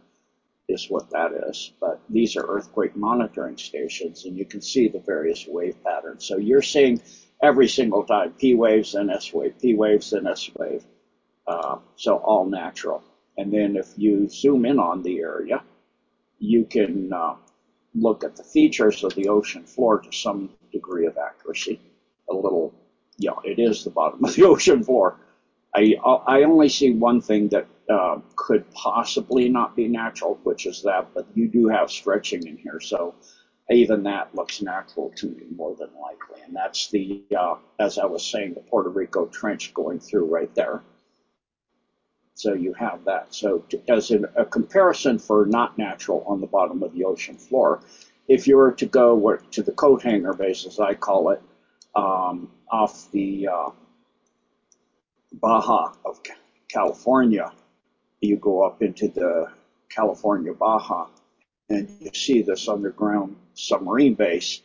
is 0.69 0.91
what 0.91 1.11
that 1.11 1.33
is. 1.49 1.73
But 1.81 2.01
these 2.09 2.37
are 2.37 2.47
earthquake 2.47 2.95
monitoring 2.95 3.57
stations, 3.57 4.25
and 4.27 4.37
you 4.37 4.45
can 4.45 4.61
see 4.61 4.89
the 4.89 5.01
various 5.01 5.47
wave 5.47 5.83
patterns. 5.83 6.25
So 6.27 6.37
you're 6.37 6.63
seeing 6.63 7.01
every 7.43 7.69
single 7.69 8.05
time 8.05 8.33
P 8.33 8.55
waves 8.55 8.95
and 8.95 9.11
S 9.11 9.33
wave, 9.33 9.55
P 9.61 9.75
waves 9.75 10.13
and 10.13 10.29
S 10.29 10.51
wave. 10.57 10.85
Uh, 11.47 11.79
so 11.97 12.17
all 12.17 12.45
natural. 12.45 13.03
And 13.39 13.53
then 13.53 13.77
if 13.77 13.95
you 13.97 14.29
zoom 14.29 14.67
in 14.67 14.79
on 14.79 15.03
the 15.03 15.21
area, 15.21 15.63
you 16.39 16.65
can 16.65 17.13
uh, 17.13 17.35
look 17.95 18.25
at 18.25 18.37
the 18.37 18.43
features 18.43 19.05
of 19.05 19.15
the 19.15 19.29
ocean 19.29 19.65
floor 19.65 19.99
to 19.99 20.13
some 20.13 20.51
degree 20.73 21.07
of 21.07 21.17
accuracy. 21.17 21.81
A 22.31 22.35
little, 22.35 22.73
know, 23.21 23.41
it 23.45 23.59
is 23.59 23.85
the 23.85 23.91
bottom 23.91 24.25
of 24.25 24.35
the 24.35 24.45
ocean 24.47 24.83
floor. 24.83 25.17
I, 25.75 25.95
I 26.27 26.43
only 26.43 26.69
see 26.69 26.93
one 26.93 27.21
thing 27.21 27.49
that 27.49 27.67
uh, 27.91 28.19
could 28.37 28.71
possibly 28.73 29.49
not 29.49 29.77
be 29.77 29.87
natural, 29.87 30.39
which 30.43 30.67
is 30.67 30.83
that, 30.83 31.09
but 31.15 31.27
you 31.35 31.49
do 31.49 31.69
have 31.69 31.91
stretching 31.91 32.47
in 32.47 32.57
here, 32.57 32.81
so 32.81 33.15
even 33.71 34.03
that 34.05 34.35
looks 34.35 34.63
natural 34.63 35.13
to 35.17 35.27
me 35.27 35.45
more 35.55 35.75
than 35.75 35.91
likely. 36.01 36.41
And 36.45 36.57
that's 36.57 36.89
the, 36.89 37.23
uh, 37.39 37.57
as 37.79 37.99
I 37.99 38.07
was 38.07 38.25
saying, 38.25 38.55
the 38.55 38.61
Puerto 38.61 38.89
Rico 38.89 39.27
Trench 39.27 39.75
going 39.75 40.01
through 40.01 40.25
right 40.25 40.53
there. 40.55 40.83
So 42.39 42.55
you 42.55 42.75
have 42.75 43.05
that. 43.07 43.35
So 43.35 43.61
to, 43.71 43.81
as 43.91 44.13
in 44.13 44.27
a 44.37 44.47
comparison 44.47 45.19
for 45.19 45.47
not 45.47 45.77
natural 45.79 46.25
on 46.27 46.41
the 46.41 46.49
bottom 46.49 46.85
of 46.85 46.95
the 46.95 47.05
ocean 47.05 47.37
floor, 47.37 47.81
if 48.29 48.49
you 48.49 48.57
were 48.59 48.73
to 48.75 48.87
go 48.87 49.37
to 49.53 49.63
the 49.63 49.73
coat 49.73 50.03
hanger 50.05 50.35
base, 50.35 50.67
as 50.67 50.81
I 50.81 50.95
call 50.95 51.31
it, 51.31 51.43
um, 51.97 52.51
off 52.71 53.11
the 53.13 53.49
uh, 53.49 53.71
Baja 55.35 55.93
of 56.05 56.21
California, 56.69 57.53
you 58.23 58.37
go 58.37 58.63
up 58.63 58.83
into 58.83 59.09
the 59.09 59.47
California 59.91 60.55
Baja 60.55 61.07
and 61.71 61.89
you 62.01 62.11
see 62.15 62.43
this 62.43 62.69
underground 62.69 63.37
submarine 63.55 64.15
base 64.15 64.61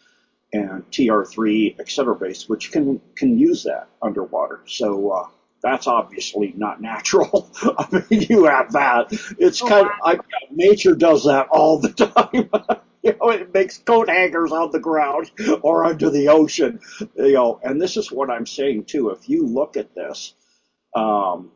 and 0.53 0.89
TR3, 0.91 1.75
et 1.79 1.89
cetera 1.89 2.15
base, 2.15 2.49
which 2.49 2.71
can, 2.71 3.01
can 3.15 3.37
use 3.37 3.63
that 3.63 3.87
underwater. 4.01 4.61
So, 4.67 5.11
uh, 5.11 5.27
that's 5.63 5.87
obviously 5.87 6.53
not 6.57 6.81
natural. 6.81 7.49
I 7.63 8.03
mean, 8.09 8.21
you 8.29 8.45
have 8.45 8.73
that. 8.73 9.07
It's 9.39 9.61
oh, 9.63 9.67
kind 9.67 9.87
wow. 9.87 10.13
of, 10.13 10.19
I, 10.19 10.23
nature 10.51 10.93
does 10.93 11.23
that 11.23 11.47
all 11.49 11.79
the 11.79 11.89
time. 11.93 12.49
you 13.01 13.15
know, 13.19 13.29
it 13.29 13.53
makes 13.53 13.77
coat 13.77 14.09
hangers 14.09 14.51
on 14.51 14.71
the 14.71 14.79
ground 14.79 15.31
or 15.61 15.85
under 15.85 16.09
the 16.09 16.27
ocean, 16.27 16.79
you 17.15 17.33
know, 17.33 17.59
and 17.63 17.81
this 17.81 17.97
is 17.97 18.11
what 18.11 18.29
I'm 18.29 18.45
saying 18.45 18.85
too. 18.85 19.09
If 19.09 19.29
you 19.29 19.47
look 19.47 19.77
at 19.77 19.95
this, 19.95 20.33
um, 20.95 21.49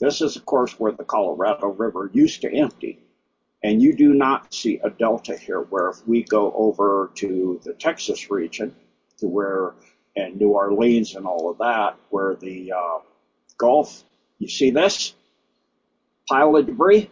this 0.00 0.20
is 0.20 0.36
of 0.36 0.44
course 0.44 0.78
where 0.78 0.92
the 0.92 1.04
Colorado 1.04 1.68
River 1.68 2.10
used 2.12 2.42
to 2.42 2.54
empty. 2.54 3.00
And 3.64 3.82
you 3.82 3.96
do 3.96 4.14
not 4.14 4.54
see 4.54 4.80
a 4.84 4.90
delta 4.90 5.36
here 5.36 5.62
where 5.62 5.88
if 5.88 6.06
we 6.06 6.22
go 6.22 6.52
over 6.52 7.10
to 7.16 7.60
the 7.64 7.72
Texas 7.72 8.30
region 8.30 8.76
to 9.18 9.26
where 9.26 9.74
and 10.18 10.36
New 10.38 10.50
Orleans 10.50 11.14
and 11.14 11.26
all 11.26 11.50
of 11.50 11.58
that, 11.58 11.96
where 12.10 12.34
the 12.34 12.72
uh, 12.72 12.98
Gulf, 13.56 14.04
you 14.38 14.48
see 14.48 14.70
this 14.70 15.14
pile 16.28 16.56
of 16.56 16.66
debris? 16.66 17.10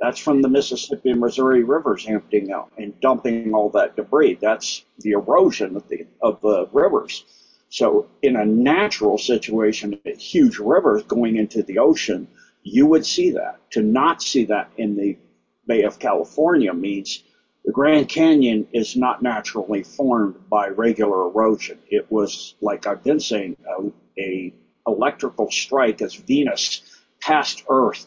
That's 0.00 0.18
from 0.18 0.42
the 0.42 0.48
Mississippi 0.48 1.10
and 1.10 1.20
Missouri 1.20 1.62
rivers 1.62 2.06
emptying 2.08 2.50
out 2.50 2.72
and 2.76 2.98
dumping 3.00 3.54
all 3.54 3.70
that 3.70 3.94
debris. 3.94 4.38
That's 4.40 4.84
the 4.98 5.12
erosion 5.12 5.76
of 5.76 5.88
the, 5.88 6.06
of 6.20 6.40
the 6.40 6.68
rivers. 6.72 7.24
So 7.68 8.08
in 8.20 8.36
a 8.36 8.44
natural 8.44 9.16
situation, 9.16 9.98
huge 10.04 10.58
rivers 10.58 11.04
going 11.04 11.36
into 11.36 11.62
the 11.62 11.78
ocean, 11.78 12.28
you 12.62 12.86
would 12.86 13.06
see 13.06 13.30
that. 13.32 13.58
To 13.70 13.82
not 13.82 14.22
see 14.22 14.44
that 14.46 14.70
in 14.76 14.96
the 14.96 15.16
Bay 15.66 15.82
of 15.82 15.98
California 15.98 16.74
means 16.74 17.22
the 17.64 17.72
Grand 17.72 18.08
Canyon 18.08 18.66
is 18.72 18.96
not 18.96 19.22
naturally 19.22 19.82
formed 19.84 20.48
by 20.48 20.68
regular 20.68 21.26
erosion. 21.28 21.78
It 21.88 22.10
was, 22.10 22.54
like 22.60 22.86
I've 22.86 23.04
been 23.04 23.20
saying, 23.20 23.56
a, 23.66 24.20
a 24.20 24.52
electrical 24.86 25.50
strike 25.50 26.02
as 26.02 26.14
Venus 26.14 26.82
passed 27.20 27.62
Earth 27.68 28.06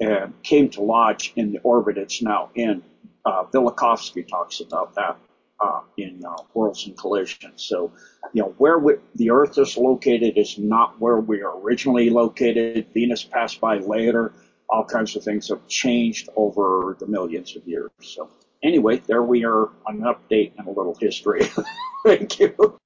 and 0.00 0.32
came 0.42 0.70
to 0.70 0.80
lodge 0.80 1.32
in 1.36 1.52
the 1.52 1.58
orbit 1.60 1.98
it's 1.98 2.22
now 2.22 2.50
in. 2.54 2.82
Uh, 3.24 3.44
talks 3.50 4.60
about 4.60 4.94
that 4.94 5.16
uh, 5.60 5.80
in 5.98 6.22
uh, 6.24 6.36
Worlds 6.54 6.86
in 6.86 6.94
Collisions. 6.94 7.62
So, 7.62 7.92
you 8.32 8.42
know, 8.42 8.54
where 8.58 8.78
we, 8.78 8.94
the 9.16 9.30
Earth 9.30 9.58
is 9.58 9.76
located 9.76 10.38
is 10.38 10.56
not 10.56 10.98
where 11.00 11.18
we 11.18 11.42
are 11.42 11.58
originally 11.60 12.08
located. 12.08 12.86
Venus 12.94 13.24
passed 13.24 13.60
by 13.60 13.78
later. 13.78 14.32
All 14.70 14.84
kinds 14.84 15.14
of 15.16 15.24
things 15.24 15.48
have 15.48 15.66
changed 15.66 16.28
over 16.36 16.96
the 16.98 17.06
millions 17.06 17.56
of 17.56 17.66
years. 17.66 17.90
So 18.00 18.30
anyway, 18.62 18.98
there 19.06 19.22
we 19.22 19.44
are 19.44 19.70
on 19.86 19.96
an 19.96 20.02
update 20.02 20.52
and 20.58 20.66
a 20.66 20.70
little 20.70 20.94
history. 20.94 21.48
Thank 22.04 22.38
you. 22.40 22.78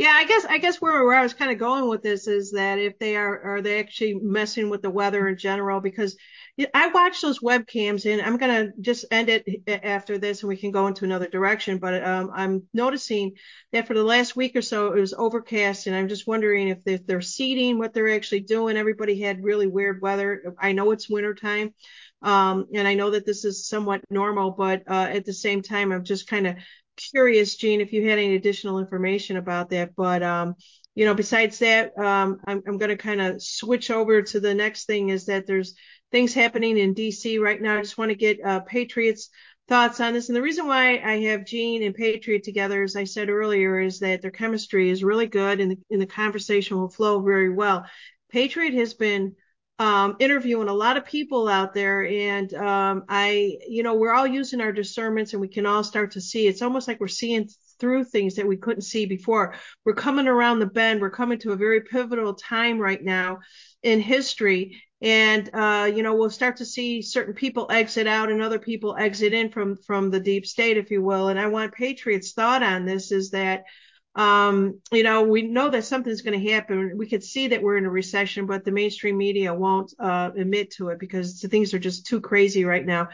Yeah, 0.00 0.12
I 0.14 0.24
guess 0.24 0.46
I 0.46 0.56
guess 0.56 0.80
where, 0.80 1.04
where 1.04 1.18
I 1.18 1.22
was 1.22 1.34
kind 1.34 1.50
of 1.50 1.58
going 1.58 1.86
with 1.86 2.02
this 2.02 2.26
is 2.26 2.52
that 2.52 2.78
if 2.78 2.98
they 2.98 3.16
are 3.16 3.38
are 3.42 3.60
they 3.60 3.80
actually 3.80 4.14
messing 4.14 4.70
with 4.70 4.80
the 4.80 4.88
weather 4.88 5.28
in 5.28 5.36
general 5.36 5.80
because 5.80 6.16
I 6.72 6.86
watch 6.86 7.20
those 7.20 7.40
webcams 7.40 8.10
and 8.10 8.22
I'm 8.22 8.38
gonna 8.38 8.70
just 8.80 9.04
end 9.10 9.28
it 9.28 9.44
after 9.68 10.16
this 10.16 10.40
and 10.40 10.48
we 10.48 10.56
can 10.56 10.70
go 10.70 10.86
into 10.86 11.04
another 11.04 11.28
direction. 11.28 11.76
But 11.76 12.02
um, 12.02 12.30
I'm 12.34 12.62
noticing 12.72 13.32
that 13.72 13.86
for 13.86 13.92
the 13.92 14.02
last 14.02 14.36
week 14.36 14.56
or 14.56 14.62
so 14.62 14.94
it 14.94 15.00
was 15.00 15.12
overcast 15.12 15.86
and 15.86 15.94
I'm 15.94 16.08
just 16.08 16.26
wondering 16.26 16.68
if 16.68 16.82
they're, 16.82 17.00
they're 17.04 17.20
seeding 17.20 17.78
what 17.78 17.92
they're 17.92 18.14
actually 18.14 18.40
doing. 18.40 18.78
Everybody 18.78 19.20
had 19.20 19.44
really 19.44 19.66
weird 19.66 20.00
weather. 20.00 20.54
I 20.58 20.72
know 20.72 20.92
it's 20.92 21.10
wintertime, 21.10 21.74
um, 22.22 22.66
and 22.74 22.86
I 22.86 22.94
know 22.94 23.10
that 23.10 23.26
this 23.26 23.44
is 23.44 23.66
somewhat 23.66 24.02
normal, 24.10 24.50
but 24.50 24.82
uh, 24.88 25.08
at 25.10 25.24
the 25.24 25.32
same 25.32 25.62
time, 25.62 25.92
I'm 25.92 26.04
just 26.04 26.26
kind 26.26 26.46
of 26.46 26.56
curious, 26.96 27.56
Gene, 27.56 27.80
if 27.80 27.92
you 27.92 28.08
had 28.08 28.18
any 28.18 28.34
additional 28.34 28.78
information 28.78 29.36
about 29.36 29.70
that. 29.70 29.94
But 29.96 30.22
um, 30.22 30.54
you 30.94 31.06
know, 31.06 31.14
besides 31.14 31.58
that, 31.60 31.96
um, 31.98 32.40
I'm, 32.46 32.62
I'm 32.66 32.78
going 32.78 32.90
to 32.90 32.96
kind 32.96 33.20
of 33.20 33.42
switch 33.42 33.90
over 33.90 34.22
to 34.22 34.40
the 34.40 34.54
next 34.54 34.86
thing 34.86 35.08
is 35.08 35.26
that 35.26 35.46
there's 35.46 35.74
things 36.10 36.34
happening 36.34 36.76
in 36.76 36.94
DC 36.94 37.40
right 37.40 37.60
now. 37.60 37.78
I 37.78 37.82
just 37.82 37.98
want 37.98 38.10
to 38.10 38.16
get 38.16 38.44
uh, 38.44 38.60
Patriots 38.60 39.30
thoughts 39.68 40.00
on 40.00 40.12
this. 40.12 40.28
And 40.28 40.36
the 40.36 40.42
reason 40.42 40.66
why 40.66 40.98
I 40.98 41.20
have 41.20 41.46
Gene 41.46 41.84
and 41.84 41.94
Patriot 41.94 42.42
together, 42.42 42.82
as 42.82 42.96
I 42.96 43.04
said 43.04 43.30
earlier, 43.30 43.80
is 43.80 44.00
that 44.00 44.20
their 44.20 44.32
chemistry 44.32 44.90
is 44.90 45.04
really 45.04 45.28
good 45.28 45.60
and 45.60 45.70
the, 45.70 45.78
and 45.90 46.02
the 46.02 46.06
conversation 46.06 46.76
will 46.76 46.90
flow 46.90 47.20
very 47.20 47.50
well. 47.50 47.86
Patriot 48.30 48.74
has 48.74 48.94
been 48.94 49.36
um, 49.80 50.14
interviewing 50.18 50.68
a 50.68 50.74
lot 50.74 50.98
of 50.98 51.06
people 51.06 51.48
out 51.48 51.72
there. 51.72 52.06
And 52.06 52.52
um, 52.52 53.04
I, 53.08 53.56
you 53.66 53.82
know, 53.82 53.94
we're 53.94 54.12
all 54.12 54.26
using 54.26 54.60
our 54.60 54.72
discernments 54.72 55.32
and 55.32 55.40
we 55.40 55.48
can 55.48 55.64
all 55.64 55.82
start 55.82 56.10
to 56.12 56.20
see. 56.20 56.46
It's 56.46 56.60
almost 56.60 56.86
like 56.86 57.00
we're 57.00 57.08
seeing 57.08 57.48
through 57.78 58.04
things 58.04 58.34
that 58.34 58.46
we 58.46 58.58
couldn't 58.58 58.82
see 58.82 59.06
before. 59.06 59.54
We're 59.86 59.94
coming 59.94 60.28
around 60.28 60.58
the 60.58 60.66
bend. 60.66 61.00
We're 61.00 61.08
coming 61.08 61.38
to 61.38 61.52
a 61.52 61.56
very 61.56 61.80
pivotal 61.80 62.34
time 62.34 62.78
right 62.78 63.02
now 63.02 63.38
in 63.82 64.00
history. 64.00 64.82
And 65.00 65.48
uh, 65.54 65.90
you 65.94 66.02
know, 66.02 66.14
we'll 66.14 66.28
start 66.28 66.58
to 66.58 66.66
see 66.66 67.00
certain 67.00 67.32
people 67.32 67.66
exit 67.70 68.06
out 68.06 68.30
and 68.30 68.42
other 68.42 68.58
people 68.58 68.96
exit 68.98 69.32
in 69.32 69.48
from 69.48 69.78
from 69.78 70.10
the 70.10 70.20
deep 70.20 70.44
state, 70.44 70.76
if 70.76 70.90
you 70.90 71.00
will. 71.00 71.28
And 71.28 71.40
I 71.40 71.46
want 71.46 71.72
Patriots' 71.72 72.32
thought 72.32 72.62
on 72.62 72.84
this 72.84 73.12
is 73.12 73.30
that 73.30 73.64
um, 74.14 74.80
you 74.90 75.02
know, 75.02 75.22
we 75.22 75.42
know 75.42 75.70
that 75.70 75.84
something's 75.84 76.22
going 76.22 76.40
to 76.40 76.50
happen. 76.50 76.96
We 76.96 77.08
could 77.08 77.22
see 77.22 77.48
that 77.48 77.62
we're 77.62 77.76
in 77.76 77.84
a 77.84 77.90
recession, 77.90 78.46
but 78.46 78.64
the 78.64 78.72
mainstream 78.72 79.16
media 79.16 79.54
won't 79.54 79.92
uh, 79.98 80.30
admit 80.36 80.72
to 80.72 80.88
it 80.88 80.98
because 80.98 81.40
the 81.40 81.48
things 81.48 81.72
are 81.74 81.78
just 81.78 82.06
too 82.06 82.20
crazy 82.20 82.64
right 82.64 82.84
now. 82.84 83.08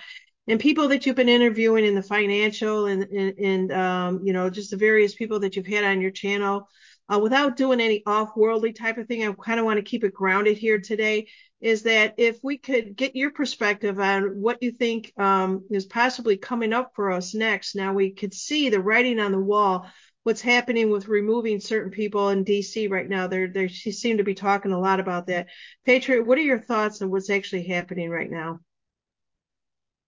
And 0.48 0.60
people 0.60 0.88
that 0.88 1.04
you've 1.04 1.16
been 1.16 1.28
interviewing 1.28 1.84
in 1.84 1.94
the 1.94 2.02
financial 2.02 2.86
and, 2.86 3.02
and, 3.04 3.38
and 3.38 3.72
um, 3.72 4.20
you 4.24 4.32
know, 4.32 4.48
just 4.48 4.70
the 4.70 4.76
various 4.76 5.14
people 5.14 5.40
that 5.40 5.56
you've 5.56 5.66
had 5.66 5.84
on 5.84 6.00
your 6.00 6.12
channel, 6.12 6.68
uh, 7.12 7.18
without 7.18 7.56
doing 7.56 7.80
any 7.80 8.02
off-worldly 8.06 8.72
type 8.72 8.98
of 8.98 9.06
thing, 9.06 9.26
I 9.26 9.32
kind 9.32 9.60
of 9.60 9.66
want 9.66 9.78
to 9.78 9.82
keep 9.82 10.02
it 10.02 10.14
grounded 10.14 10.56
here 10.56 10.80
today. 10.80 11.28
Is 11.60 11.82
that 11.82 12.14
if 12.18 12.38
we 12.42 12.58
could 12.58 12.96
get 12.96 13.16
your 13.16 13.30
perspective 13.30 13.98
on 13.98 14.40
what 14.40 14.62
you 14.62 14.72
think 14.72 15.12
um, 15.16 15.64
is 15.70 15.86
possibly 15.86 16.36
coming 16.36 16.72
up 16.72 16.92
for 16.94 17.10
us 17.10 17.34
next? 17.34 17.74
Now 17.74 17.92
we 17.92 18.10
could 18.10 18.34
see 18.34 18.68
the 18.68 18.80
writing 18.80 19.18
on 19.18 19.32
the 19.32 19.38
wall 19.40 19.86
what's 20.26 20.40
happening 20.40 20.90
with 20.90 21.06
removing 21.06 21.61
certain 21.61 21.92
people 21.92 22.30
in 22.30 22.45
DC 22.45 22.90
right 22.90 23.09
now. 23.09 23.28
They're 23.28 23.47
they 23.47 23.68
seem 23.68 24.16
to 24.16 24.25
be 24.25 24.35
talking 24.35 24.73
a 24.73 24.78
lot 24.78 24.99
about 24.99 25.28
that. 25.28 25.47
Patriot, 25.85 26.26
what 26.26 26.37
are 26.37 26.42
your 26.42 26.59
thoughts 26.59 27.00
on 27.00 27.12
what's 27.12 27.30
actually 27.30 27.62
happening 27.68 28.11
right 28.11 28.28
now? 28.28 28.59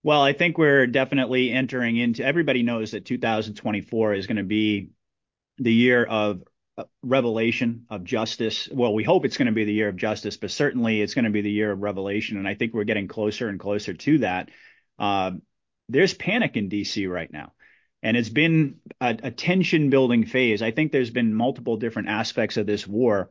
Well, 0.03 0.21
I 0.21 0.33
think 0.33 0.59
we're 0.59 0.89
definitely 0.89 1.53
entering 1.53 1.97
into 1.97 2.25
everybody 2.25 2.65
knows 2.65 2.91
that 2.91 3.05
2024 3.05 4.15
is 4.15 4.27
going 4.27 4.39
to 4.39 4.43
be 4.43 4.91
the 5.59 5.73
year 5.73 6.05
of 6.05 6.43
revelation 7.05 7.87
of 7.89 8.03
justice. 8.03 8.69
Well, 8.73 8.95
we 8.95 9.05
hope 9.05 9.25
it's 9.25 9.37
going 9.37 9.47
to 9.47 9.53
be 9.53 9.67
the 9.67 9.73
year 9.73 9.89
of 9.89 9.95
justice, 9.95 10.37
but 10.37 10.51
certainly 10.51 11.01
it's 11.01 11.15
going 11.15 11.27
to 11.27 11.31
be 11.31 11.43
the 11.43 11.51
year 11.51 11.71
of 11.71 11.79
revelation. 11.79 12.39
And 12.39 12.49
I 12.49 12.57
think 12.57 12.75
we're 12.75 12.83
getting 12.83 13.07
closer 13.07 13.49
and 13.49 13.61
closer 13.61 13.95
to 13.95 14.19
that. 14.19 14.49
Uh, 14.99 15.33
there's 15.89 16.13
panic 16.13 16.57
in 16.57 16.69
DC 16.69 17.09
right 17.09 17.33
now. 17.33 17.53
And 18.03 18.17
it's 18.17 18.29
been 18.29 18.77
a, 19.01 19.17
a 19.25 19.31
tension 19.31 19.91
building 19.91 20.25
phase. 20.27 20.63
I 20.63 20.71
think 20.71 20.93
there's 20.93 21.11
been 21.11 21.35
multiple 21.35 21.77
different 21.77 22.09
aspects 22.09 22.57
of 22.57 22.67
this 22.67 22.87
war. 22.87 23.31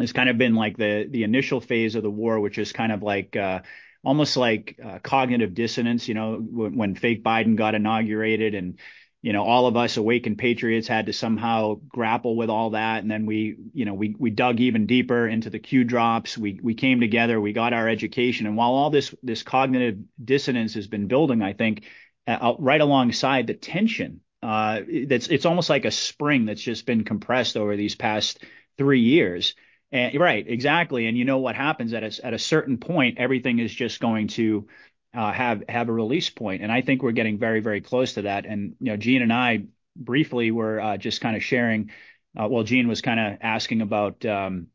It's 0.00 0.12
kind 0.12 0.28
of 0.28 0.38
been 0.38 0.54
like 0.54 0.76
the 0.76 1.06
the 1.08 1.22
initial 1.22 1.60
phase 1.60 1.94
of 1.94 2.02
the 2.02 2.10
war, 2.10 2.40
which 2.40 2.58
is 2.58 2.72
kind 2.72 2.90
of 2.90 3.02
like 3.02 3.36
uh, 3.36 3.60
almost 4.02 4.36
like 4.36 4.78
uh, 4.84 4.98
cognitive 4.98 5.54
dissonance. 5.54 6.08
You 6.08 6.14
know, 6.14 6.34
when, 6.36 6.76
when 6.76 6.94
fake 6.96 7.22
Biden 7.22 7.54
got 7.54 7.76
inaugurated 7.76 8.54
and 8.54 8.78
you 9.24 9.32
know, 9.32 9.42
all 9.42 9.66
of 9.66 9.74
us 9.74 9.96
awakened 9.96 10.36
patriots 10.36 10.86
had 10.86 11.06
to 11.06 11.14
somehow 11.14 11.76
grapple 11.88 12.36
with 12.36 12.50
all 12.50 12.70
that. 12.70 13.02
And 13.02 13.10
then 13.10 13.24
we, 13.24 13.56
you 13.72 13.86
know, 13.86 13.94
we, 13.94 14.14
we 14.18 14.28
dug 14.28 14.60
even 14.60 14.84
deeper 14.84 15.26
into 15.26 15.48
the 15.48 15.58
Q 15.58 15.82
drops. 15.82 16.36
We, 16.36 16.60
we 16.62 16.74
came 16.74 17.00
together, 17.00 17.40
we 17.40 17.54
got 17.54 17.72
our 17.72 17.88
education. 17.88 18.46
And 18.46 18.54
while 18.54 18.72
all 18.72 18.90
this, 18.90 19.14
this 19.22 19.42
cognitive 19.42 19.96
dissonance 20.22 20.74
has 20.74 20.88
been 20.88 21.08
building, 21.08 21.40
I 21.40 21.54
think 21.54 21.84
uh, 22.26 22.54
right 22.58 22.80
alongside 22.80 23.46
the 23.46 23.54
tension, 23.54 24.20
uh, 24.42 24.80
that's, 25.06 25.28
it's 25.28 25.46
almost 25.46 25.70
like 25.70 25.84
a 25.84 25.90
spring 25.90 26.46
that's 26.46 26.62
just 26.62 26.86
been 26.86 27.04
compressed 27.04 27.56
over 27.56 27.76
these 27.76 27.94
past 27.94 28.42
three 28.78 29.00
years. 29.00 29.54
And 29.92 30.18
right, 30.18 30.44
exactly. 30.46 31.06
And 31.06 31.16
you 31.16 31.24
know 31.24 31.38
what 31.38 31.54
happens 31.54 31.92
at 31.92 32.02
a, 32.02 32.26
at 32.26 32.34
a 32.34 32.38
certain 32.38 32.78
point, 32.78 33.18
everything 33.18 33.58
is 33.58 33.72
just 33.72 34.00
going 34.00 34.28
to, 34.28 34.66
uh, 35.14 35.32
have 35.32 35.62
have 35.68 35.88
a 35.88 35.92
release 35.92 36.28
point. 36.28 36.62
and 36.62 36.72
I 36.72 36.80
think 36.82 37.02
we're 37.02 37.12
getting 37.12 37.38
very 37.38 37.60
very 37.60 37.80
close 37.80 38.14
to 38.14 38.22
that. 38.22 38.46
And 38.46 38.74
you 38.80 38.90
know, 38.90 38.96
Gene 38.96 39.22
and 39.22 39.32
I 39.32 39.64
briefly 39.96 40.50
were 40.50 40.80
uh, 40.80 40.96
just 40.96 41.20
kind 41.20 41.36
of 41.36 41.44
sharing. 41.44 41.90
Uh, 42.36 42.48
well, 42.48 42.64
Gene 42.64 42.88
was 42.88 43.00
kind 43.00 43.20
of 43.20 43.38
asking 43.40 43.80
about 43.80 44.24
um, 44.26 44.66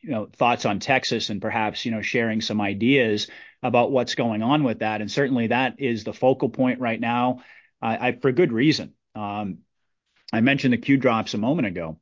you 0.00 0.10
know 0.10 0.26
thoughts 0.26 0.64
on 0.64 0.80
Texas 0.80 1.30
and 1.30 1.40
perhaps 1.40 1.84
you 1.84 1.90
know 1.90 2.02
sharing 2.02 2.40
some 2.40 2.60
ideas 2.60 3.28
about 3.62 3.90
what's 3.90 4.14
going 4.14 4.42
on 4.42 4.64
with 4.64 4.80
that. 4.80 5.00
And 5.00 5.10
certainly 5.10 5.48
that 5.48 5.80
is 5.80 6.04
the 6.04 6.12
focal 6.12 6.48
point 6.48 6.80
right 6.80 7.00
now, 7.00 7.42
I, 7.82 8.12
for 8.12 8.32
good 8.32 8.52
reason. 8.52 8.94
Um, 9.14 9.58
I 10.32 10.40
mentioned 10.40 10.72
the 10.72 10.78
Q 10.78 10.96
drops 10.96 11.34
a 11.34 11.38
moment 11.38 11.66
ago, 11.66 11.98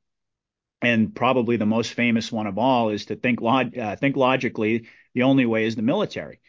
and 0.83 1.15
probably 1.15 1.57
the 1.57 1.67
most 1.67 1.93
famous 1.93 2.33
one 2.33 2.47
of 2.47 2.59
all 2.59 2.91
is 2.91 3.07
to 3.07 3.17
think 3.17 3.41
log- 3.41 3.77
uh, 3.77 3.97
think 3.97 4.17
logically. 4.17 4.89
The 5.15 5.23
only 5.23 5.47
way 5.47 5.65
is 5.65 5.77
the 5.77 5.83
military. 5.83 6.41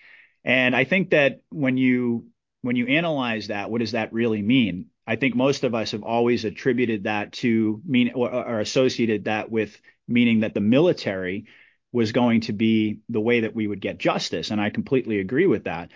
And 0.44 0.76
I 0.76 0.84
think 0.86 1.12
that 1.12 1.42
when 1.50 1.78
you 1.78 2.28
when 2.62 2.76
you 2.76 2.88
analyze 2.88 3.48
that, 3.48 3.70
what 3.70 3.80
does 3.80 3.92
that 3.92 4.14
really 4.14 4.42
mean? 4.42 4.88
I 5.06 5.18
think 5.18 5.36
most 5.36 5.64
of 5.64 5.76
us 5.76 5.92
have 5.92 6.04
always 6.04 6.46
attributed 6.46 7.04
that 7.04 7.34
to 7.34 7.82
mean 7.86 8.12
or, 8.16 8.32
or 8.32 8.60
associated 8.60 9.26
that 9.26 9.52
with 9.52 9.80
meaning 10.08 10.42
that 10.42 10.54
the 10.54 10.62
military 10.62 11.46
was 11.92 12.12
going 12.12 12.42
to 12.42 12.54
be 12.54 13.00
the 13.10 13.22
way 13.22 13.42
that 13.42 13.56
we 13.56 13.68
would 13.68 13.82
get 13.82 13.98
justice. 13.98 14.52
And 14.52 14.60
I 14.60 14.70
completely 14.70 15.20
agree 15.20 15.48
with 15.48 15.64
that. 15.64 15.92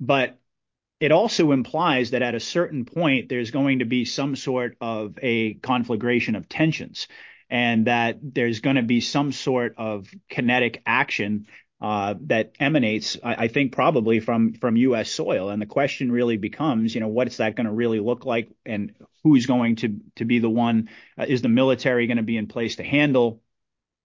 But 0.00 0.38
it 1.00 1.12
also 1.12 1.52
implies 1.52 2.10
that 2.10 2.22
at 2.22 2.34
a 2.34 2.40
certain 2.40 2.84
point, 2.84 3.28
there's 3.28 3.50
going 3.50 3.80
to 3.80 3.84
be 3.84 4.04
some 4.04 4.36
sort 4.36 4.76
of 4.80 5.18
a 5.22 5.54
conflagration 5.54 6.34
of 6.34 6.48
tensions 6.48 7.08
and 7.50 7.86
that 7.86 8.18
there's 8.22 8.60
going 8.60 8.76
to 8.76 8.82
be 8.82 9.00
some 9.00 9.30
sort 9.30 9.74
of 9.76 10.08
kinetic 10.28 10.82
action 10.86 11.46
uh, 11.80 12.14
that 12.22 12.54
emanates, 12.58 13.18
I, 13.22 13.44
I, 13.44 13.48
think, 13.48 13.72
probably 13.72 14.18
from 14.20 14.54
from 14.54 14.76
U.S. 14.76 15.10
soil. 15.10 15.50
And 15.50 15.60
the 15.60 15.66
question 15.66 16.10
really 16.10 16.38
becomes, 16.38 16.94
you 16.94 17.00
know, 17.00 17.08
what's 17.08 17.36
that 17.36 17.56
going 17.56 17.66
to 17.66 17.72
really 17.72 18.00
look 18.00 18.24
like, 18.24 18.48
and 18.64 18.94
who's 19.22 19.46
going 19.46 19.76
to 19.76 20.00
to 20.16 20.24
be 20.24 20.38
the 20.38 20.48
one? 20.48 20.88
Uh, 21.18 21.26
is 21.28 21.42
the 21.42 21.48
military 21.48 22.06
going 22.06 22.16
to 22.16 22.22
be 22.22 22.38
in 22.38 22.46
place 22.46 22.76
to 22.76 22.84
handle 22.84 23.42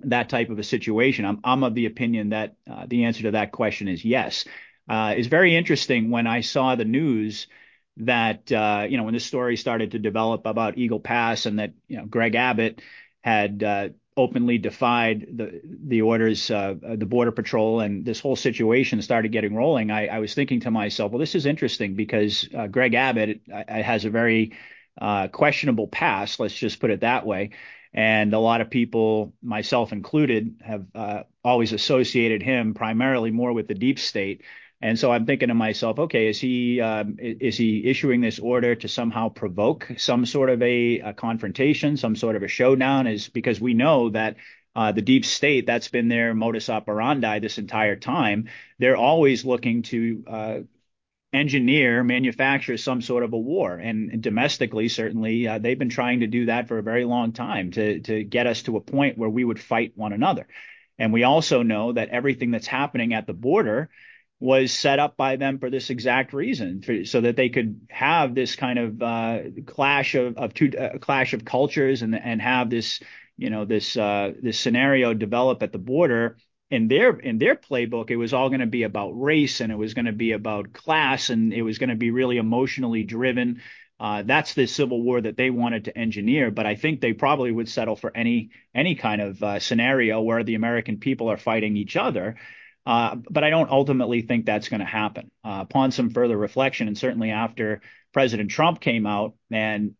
that 0.01 0.29
type 0.29 0.49
of 0.49 0.59
a 0.59 0.63
situation? 0.63 1.25
I'm 1.25 1.39
I'm 1.43 1.63
of 1.63 1.75
the 1.75 1.85
opinion 1.85 2.29
that 2.29 2.55
uh, 2.69 2.85
the 2.87 3.05
answer 3.05 3.23
to 3.23 3.31
that 3.31 3.51
question 3.51 3.87
is 3.87 4.03
yes. 4.03 4.45
Uh, 4.87 5.13
it's 5.15 5.27
very 5.27 5.55
interesting 5.55 6.09
when 6.09 6.25
I 6.25 6.41
saw 6.41 6.75
the 6.75 6.85
news 6.85 7.47
that 7.97 8.51
uh, 8.51 8.85
you 8.89 8.97
know 8.97 9.03
when 9.03 9.13
this 9.13 9.25
story 9.25 9.57
started 9.57 9.91
to 9.91 9.99
develop 9.99 10.45
about 10.45 10.77
Eagle 10.77 10.99
Pass 10.99 11.45
and 11.45 11.59
that 11.59 11.73
you 11.87 11.97
know 11.97 12.05
Greg 12.05 12.35
Abbott 12.35 12.81
had 13.21 13.63
uh, 13.63 13.89
openly 14.19 14.57
defied 14.57 15.25
the 15.33 15.61
the 15.63 16.01
orders, 16.01 16.51
uh, 16.51 16.75
the 16.95 17.05
border 17.05 17.31
patrol, 17.31 17.79
and 17.79 18.05
this 18.05 18.19
whole 18.19 18.35
situation 18.35 19.01
started 19.01 19.31
getting 19.31 19.55
rolling, 19.55 19.91
I, 19.91 20.07
I 20.07 20.19
was 20.19 20.33
thinking 20.33 20.59
to 20.61 20.71
myself, 20.71 21.11
well, 21.11 21.19
this 21.19 21.35
is 21.35 21.45
interesting 21.45 21.95
because 21.95 22.47
uh, 22.55 22.67
Greg 22.67 22.93
Abbott 22.93 23.41
uh, 23.51 23.63
has 23.67 24.03
a 24.03 24.09
very 24.09 24.57
uh, 24.99 25.29
questionable 25.29 25.87
past, 25.87 26.39
let's 26.39 26.53
just 26.53 26.81
put 26.81 26.91
it 26.91 27.01
that 27.01 27.25
way. 27.25 27.51
And 27.93 28.33
a 28.33 28.39
lot 28.39 28.61
of 28.61 28.69
people, 28.69 29.33
myself 29.41 29.91
included, 29.91 30.61
have 30.61 30.85
uh, 30.93 31.23
always 31.43 31.73
associated 31.73 32.43
him 32.43 32.73
primarily 32.73 33.31
more 33.31 33.51
with 33.51 33.67
the 33.67 33.73
deep 33.73 33.99
state. 33.99 34.43
And 34.81 34.97
so 34.97 35.11
I'm 35.11 35.25
thinking 35.25 35.49
to 35.49 35.55
myself, 35.55 35.99
okay, 35.99 36.27
is 36.29 36.39
he 36.39 36.79
um, 36.79 37.17
is 37.19 37.57
he 37.57 37.85
issuing 37.85 38.21
this 38.21 38.39
order 38.39 38.75
to 38.75 38.87
somehow 38.87 39.29
provoke 39.29 39.91
some 39.97 40.25
sort 40.25 40.49
of 40.49 40.61
a, 40.61 40.99
a 40.99 41.13
confrontation, 41.13 41.97
some 41.97 42.15
sort 42.15 42.35
of 42.37 42.43
a 42.43 42.47
showdown? 42.47 43.05
Is 43.07 43.27
because 43.27 43.59
we 43.59 43.73
know 43.73 44.09
that 44.11 44.37
uh, 44.75 44.93
the 44.93 45.01
deep 45.01 45.25
state 45.25 45.65
that's 45.65 45.89
been 45.89 46.07
their 46.07 46.33
modus 46.33 46.69
operandi 46.69 47.39
this 47.39 47.57
entire 47.57 47.97
time. 47.97 48.47
They're 48.77 48.95
always 48.95 49.43
looking 49.43 49.81
to 49.83 50.23
uh, 50.27 50.59
engineer, 51.31 52.03
manufacture 52.03 52.77
some 52.77 53.01
sort 53.01 53.23
of 53.23 53.33
a 53.33 53.37
war, 53.37 53.75
and 53.75 54.21
domestically, 54.21 54.89
certainly, 54.89 55.47
uh, 55.47 55.59
they've 55.59 55.77
been 55.77 55.89
trying 55.89 56.21
to 56.21 56.27
do 56.27 56.47
that 56.47 56.67
for 56.67 56.79
a 56.79 56.83
very 56.83 57.05
long 57.05 57.33
time 57.33 57.71
to 57.71 57.99
to 58.01 58.23
get 58.23 58.47
us 58.47 58.63
to 58.63 58.77
a 58.77 58.81
point 58.81 59.17
where 59.17 59.29
we 59.29 59.43
would 59.43 59.59
fight 59.59 59.93
one 59.95 60.13
another. 60.13 60.47
And 60.97 61.13
we 61.13 61.23
also 61.23 61.63
know 61.63 61.93
that 61.93 62.09
everything 62.09 62.51
that's 62.51 62.67
happening 62.67 63.13
at 63.13 63.27
the 63.27 63.33
border 63.33 63.89
was 64.39 64.71
set 64.71 64.99
up 64.99 65.17
by 65.17 65.35
them 65.35 65.59
for 65.59 65.69
this 65.69 65.89
exact 65.89 66.33
reason, 66.33 66.81
for, 66.81 67.05
so 67.05 67.21
that 67.21 67.35
they 67.35 67.49
could 67.49 67.81
have 67.89 68.33
this 68.33 68.55
kind 68.55 68.79
of 68.79 69.01
uh, 69.01 69.39
clash 69.65 70.15
of, 70.15 70.37
of 70.37 70.53
two 70.53 70.71
uh, 70.77 70.97
clash 70.97 71.33
of 71.33 71.45
cultures 71.45 72.01
and 72.01 72.15
and 72.15 72.41
have 72.41 72.69
this 72.69 73.01
you 73.37 73.49
know 73.49 73.65
this 73.65 73.95
uh, 73.97 74.31
this 74.41 74.59
scenario 74.59 75.13
develop 75.13 75.61
at 75.63 75.71
the 75.71 75.77
border. 75.77 76.37
In 76.71 76.87
their 76.87 77.17
in 77.17 77.39
their 77.39 77.55
playbook, 77.55 78.11
it 78.11 78.17
was 78.17 78.33
all 78.33 78.49
going 78.49 78.59
to 78.59 78.67
be 78.67 78.83
about 78.83 79.19
race 79.19 79.59
and 79.59 79.71
it 79.71 79.77
was 79.77 79.93
going 79.93 80.05
to 80.05 80.11
be 80.11 80.33
about 80.33 80.73
class 80.73 81.29
and 81.29 81.53
it 81.53 81.63
was 81.63 81.79
going 81.79 81.89
to 81.89 81.95
be 81.95 82.11
really 82.11 82.37
emotionally 82.37 83.03
driven. 83.03 83.61
Uh, 83.99 84.23
that's 84.23 84.53
the 84.53 84.65
civil 84.65 85.01
war 85.01 85.19
that 85.19 85.35
they 85.35 85.49
wanted 85.49 85.85
to 85.85 85.97
engineer. 85.97 86.51
But 86.51 86.65
I 86.65 86.75
think 86.75 87.01
they 87.01 87.13
probably 87.13 87.51
would 87.51 87.67
settle 87.67 87.95
for 87.95 88.15
any 88.15 88.51
any 88.73 88.95
kind 88.95 89.21
of 89.21 89.41
uh, 89.41 89.59
scenario 89.59 90.21
where 90.21 90.43
the 90.43 90.55
American 90.55 90.99
people 90.99 91.29
are 91.31 91.37
fighting 91.37 91.75
each 91.75 91.95
other 91.95 92.35
uh, 92.89 93.15
but 93.29 93.43
I 93.43 93.51
don't 93.51 93.69
ultimately 93.69 94.23
think 94.23 94.45
that's 94.45 94.69
going 94.69 94.79
to 94.79 94.85
happen. 94.85 95.29
Uh, 95.43 95.59
upon 95.61 95.91
some 95.91 96.09
further 96.09 96.35
reflection, 96.35 96.87
and 96.87 96.97
certainly 96.97 97.29
after 97.29 97.81
President 98.13 98.49
Trump 98.49 98.79
came 98.81 99.05
out 99.05 99.35
and 99.51 99.93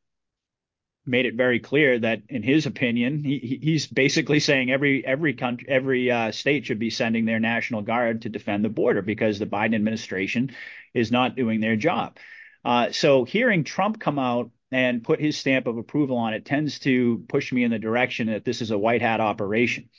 made 1.10 1.26
it 1.26 1.36
very 1.36 1.60
clear 1.60 2.00
that, 2.00 2.22
in 2.30 2.44
his 2.44 2.66
opinion, 2.66 3.24
he, 3.24 3.60
he's 3.62 3.88
basically 3.88 4.40
saying 4.40 4.72
every 4.72 5.06
every 5.06 5.34
country, 5.34 5.68
every 5.68 6.12
uh, 6.12 6.32
state 6.32 6.66
should 6.66 6.80
be 6.80 6.90
sending 6.90 7.26
their 7.26 7.40
national 7.40 7.82
guard 7.82 8.22
to 8.22 8.30
defend 8.30 8.64
the 8.64 8.70
border 8.70 9.02
because 9.02 9.40
the 9.40 9.46
Biden 9.46 9.76
administration 9.76 10.52
is 10.94 11.12
not 11.12 11.36
doing 11.36 11.60
their 11.60 11.76
job. 11.76 12.18
Uh, 12.64 12.92
so 12.92 13.24
hearing 13.24 13.64
Trump 13.64 14.00
come 14.00 14.20
out 14.20 14.52
and 14.72 15.04
put 15.04 15.20
his 15.20 15.38
stamp 15.38 15.68
of 15.68 15.78
approval 15.78 16.18
on 16.18 16.34
it 16.34 16.46
tends 16.46 16.80
to 16.80 17.24
push 17.28 17.52
me 17.52 17.64
in 17.64 17.72
the 17.72 17.80
direction 17.80 18.28
that 18.28 18.46
this 18.46 18.62
is 18.62 18.72
a 18.72 18.78
white 18.78 19.02
hat 19.02 19.20
operation. 19.20 19.90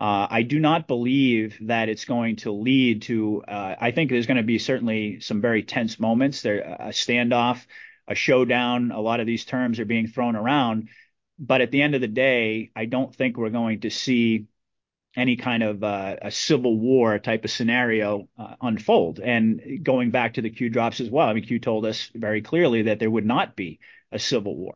Uh, 0.00 0.26
I 0.30 0.42
do 0.42 0.60
not 0.60 0.86
believe 0.86 1.58
that 1.62 1.88
it's 1.88 2.04
going 2.04 2.36
to 2.36 2.52
lead 2.52 3.02
to. 3.02 3.42
Uh, 3.46 3.74
I 3.80 3.90
think 3.90 4.10
there's 4.10 4.26
going 4.26 4.36
to 4.36 4.44
be 4.44 4.58
certainly 4.58 5.20
some 5.20 5.40
very 5.40 5.64
tense 5.64 5.98
moments. 5.98 6.42
There, 6.42 6.60
a 6.60 6.88
standoff, 6.90 7.66
a 8.08 8.14
showdown. 8.14 8.90
A 8.90 9.00
lot 9.00 9.20
of 9.20 9.26
these 9.26 9.44
terms 9.44 9.78
are 9.78 9.84
being 9.84 10.08
thrown 10.08 10.34
around, 10.34 10.88
but 11.38 11.60
at 11.60 11.70
the 11.70 11.82
end 11.82 11.94
of 11.94 12.00
the 12.00 12.08
day, 12.08 12.70
I 12.74 12.86
don't 12.86 13.14
think 13.14 13.36
we're 13.36 13.50
going 13.50 13.80
to 13.80 13.90
see 13.90 14.46
any 15.16 15.36
kind 15.36 15.62
of 15.62 15.82
uh, 15.82 16.16
a 16.22 16.30
civil 16.30 16.78
war 16.78 17.18
type 17.18 17.44
of 17.44 17.50
scenario 17.50 18.28
uh, 18.38 18.54
unfold. 18.60 19.20
And 19.20 19.80
going 19.82 20.10
back 20.10 20.34
to 20.34 20.42
the 20.42 20.50
Q 20.50 20.70
drops 20.70 21.00
as 21.00 21.10
well, 21.10 21.28
I 21.28 21.34
mean, 21.34 21.44
Q 21.44 21.58
told 21.58 21.86
us 21.86 22.10
very 22.14 22.42
clearly 22.42 22.82
that 22.82 22.98
there 22.98 23.10
would 23.10 23.26
not 23.26 23.56
be 23.56 23.80
a 24.12 24.18
civil 24.18 24.56
war. 24.56 24.74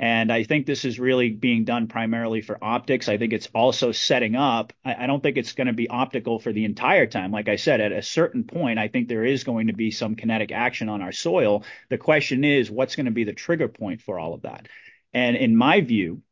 And 0.00 0.30
I 0.30 0.44
think 0.44 0.64
this 0.64 0.84
is 0.84 1.00
really 1.00 1.30
being 1.30 1.64
done 1.64 1.88
primarily 1.88 2.40
for 2.40 2.62
optics. 2.62 3.08
I 3.08 3.18
think 3.18 3.32
it's 3.32 3.48
also 3.52 3.90
setting 3.90 4.36
up. 4.36 4.72
I, 4.84 5.04
I 5.04 5.06
don't 5.08 5.20
think 5.20 5.36
it's 5.36 5.52
going 5.52 5.66
to 5.66 5.72
be 5.72 5.88
optical 5.88 6.38
for 6.38 6.52
the 6.52 6.64
entire 6.64 7.06
time. 7.06 7.32
Like 7.32 7.48
I 7.48 7.56
said, 7.56 7.80
at 7.80 7.90
a 7.90 8.02
certain 8.02 8.44
point, 8.44 8.78
I 8.78 8.86
think 8.86 9.08
there 9.08 9.24
is 9.24 9.42
going 9.42 9.66
to 9.66 9.72
be 9.72 9.90
some 9.90 10.14
kinetic 10.14 10.52
action 10.52 10.88
on 10.88 11.02
our 11.02 11.10
soil. 11.10 11.64
The 11.88 11.98
question 11.98 12.44
is, 12.44 12.70
what's 12.70 12.94
going 12.94 13.06
to 13.06 13.12
be 13.12 13.24
the 13.24 13.32
trigger 13.32 13.66
point 13.66 14.00
for 14.00 14.20
all 14.20 14.34
of 14.34 14.42
that? 14.42 14.68
And 15.12 15.36
in 15.36 15.56
my 15.56 15.80
view, 15.80 16.22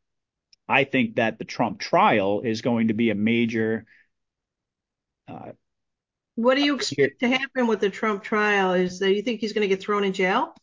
I 0.68 0.84
think 0.84 1.16
that 1.16 1.38
the 1.38 1.44
Trump 1.44 1.80
trial 1.80 2.42
is 2.42 2.62
going 2.62 2.88
to 2.88 2.94
be 2.94 3.10
a 3.10 3.14
major. 3.16 3.84
Uh, 5.26 5.52
what 6.36 6.54
do 6.54 6.62
you 6.62 6.76
expect 6.76 7.20
to 7.20 7.28
happen 7.28 7.66
with 7.66 7.80
the 7.80 7.90
Trump 7.90 8.22
trial? 8.22 8.74
Is 8.74 9.00
that 9.00 9.12
you 9.12 9.22
think 9.22 9.40
he's 9.40 9.54
going 9.54 9.68
to 9.68 9.74
get 9.74 9.80
thrown 9.80 10.04
in 10.04 10.12
jail? 10.12 10.54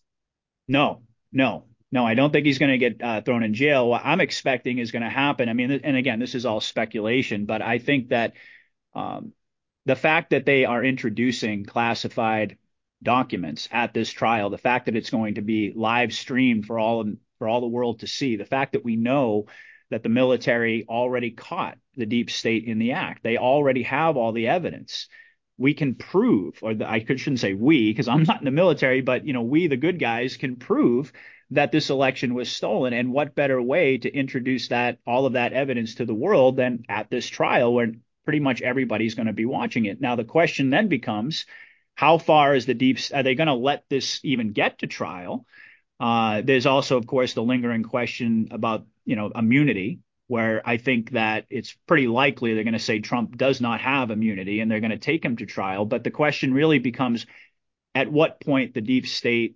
No, 0.67 1.01
no, 1.31 1.65
No, 1.93 2.07
I 2.07 2.15
don't 2.15 2.31
think 2.31 2.47
he's 2.47 2.57
going 2.57 2.71
to 2.71 2.79
get 2.79 3.03
uh, 3.03 3.21
thrown 3.21 3.43
in 3.43 3.53
jail. 3.53 3.87
What 3.87 4.01
I'm 4.03 4.19
expecting 4.19 4.79
is 4.79 4.91
going 4.91 5.03
to 5.03 5.11
happen. 5.11 5.47
I 5.47 5.53
mean, 5.53 5.69
and 5.71 5.95
again, 5.95 6.17
this 6.17 6.33
is 6.33 6.43
all 6.43 6.59
speculation, 6.59 7.45
but 7.45 7.61
I 7.61 7.77
think 7.77 8.09
that 8.09 8.33
um, 8.95 9.31
the 9.85 9.95
fact 9.95 10.31
that 10.31 10.43
they 10.43 10.65
are 10.65 10.83
introducing 10.83 11.65
classified 11.65 12.57
documents 13.03 13.69
at 13.71 13.93
this 13.93 14.09
trial, 14.09 14.49
the 14.49 14.57
fact 14.57 14.87
that 14.87 14.95
it's 14.95 15.11
going 15.11 15.35
to 15.35 15.43
be 15.43 15.71
live 15.75 16.13
streamed 16.13 16.65
for 16.65 16.79
all 16.79 17.05
for 17.37 17.47
all 17.47 17.61
the 17.61 17.67
world 17.67 17.99
to 17.99 18.07
see, 18.07 18.37
the 18.37 18.45
fact 18.45 18.73
that 18.73 18.83
we 18.83 18.95
know 18.95 19.45
that 19.91 20.01
the 20.01 20.09
military 20.09 20.87
already 20.89 21.29
caught 21.29 21.77
the 21.95 22.07
deep 22.07 22.31
state 22.31 22.63
in 22.63 22.79
the 22.79 22.93
act, 22.93 23.21
they 23.21 23.37
already 23.37 23.83
have 23.83 24.17
all 24.17 24.31
the 24.31 24.47
evidence. 24.47 25.09
We 25.59 25.75
can 25.75 25.93
prove, 25.93 26.57
or 26.63 26.73
the, 26.73 26.89
I 26.89 27.05
shouldn't 27.05 27.39
say 27.39 27.53
we, 27.53 27.91
because 27.91 28.07
I'm 28.07 28.23
not 28.23 28.39
in 28.39 28.45
the 28.45 28.51
military, 28.51 29.01
but 29.01 29.27
you 29.27 29.33
know, 29.33 29.43
we, 29.43 29.67
the 29.67 29.77
good 29.77 29.99
guys, 29.99 30.37
can 30.37 30.55
prove 30.55 31.13
that 31.51 31.71
this 31.71 31.89
election 31.89 32.33
was 32.33 32.51
stolen. 32.51 32.93
And 32.93 33.13
what 33.13 33.35
better 33.35 33.61
way 33.61 33.97
to 33.97 34.13
introduce 34.13 34.69
that 34.69 34.99
all 35.05 35.25
of 35.25 35.33
that 35.33 35.53
evidence 35.53 35.95
to 35.95 36.05
the 36.05 36.13
world 36.13 36.57
than 36.57 36.83
at 36.89 37.09
this 37.09 37.27
trial, 37.27 37.73
where 37.73 37.91
pretty 38.25 38.39
much 38.39 38.61
everybody's 38.61 39.15
going 39.15 39.27
to 39.27 39.33
be 39.33 39.45
watching 39.45 39.85
it. 39.85 40.01
Now 40.01 40.15
the 40.15 40.23
question 40.23 40.69
then 40.69 40.87
becomes 40.87 41.45
how 41.95 42.17
far 42.17 42.55
is 42.55 42.65
the 42.65 42.73
deep? 42.73 42.99
Are 43.13 43.23
they 43.23 43.35
going 43.35 43.47
to 43.47 43.53
let 43.53 43.83
this 43.89 44.19
even 44.23 44.53
get 44.53 44.79
to 44.79 44.87
trial? 44.87 45.45
Uh, 45.99 46.41
there's 46.43 46.65
also, 46.65 46.97
of 46.97 47.05
course, 47.05 47.33
the 47.33 47.43
lingering 47.43 47.83
question 47.83 48.47
about 48.51 48.85
you 49.05 49.15
know 49.15 49.31
immunity, 49.33 49.99
where 50.27 50.61
I 50.65 50.77
think 50.77 51.11
that 51.11 51.45
it's 51.49 51.75
pretty 51.87 52.07
likely 52.07 52.53
they're 52.53 52.63
going 52.63 52.73
to 52.73 52.79
say 52.79 52.99
Trump 52.99 53.37
does 53.37 53.61
not 53.61 53.81
have 53.81 54.09
immunity 54.09 54.59
and 54.59 54.71
they're 54.71 54.79
going 54.79 54.91
to 54.91 54.97
take 54.97 55.23
him 55.23 55.37
to 55.37 55.45
trial. 55.45 55.85
But 55.85 56.03
the 56.03 56.11
question 56.11 56.53
really 56.53 56.79
becomes 56.79 57.25
at 57.93 58.11
what 58.11 58.39
point 58.39 58.73
the 58.73 58.81
deep 58.81 59.05
state 59.05 59.55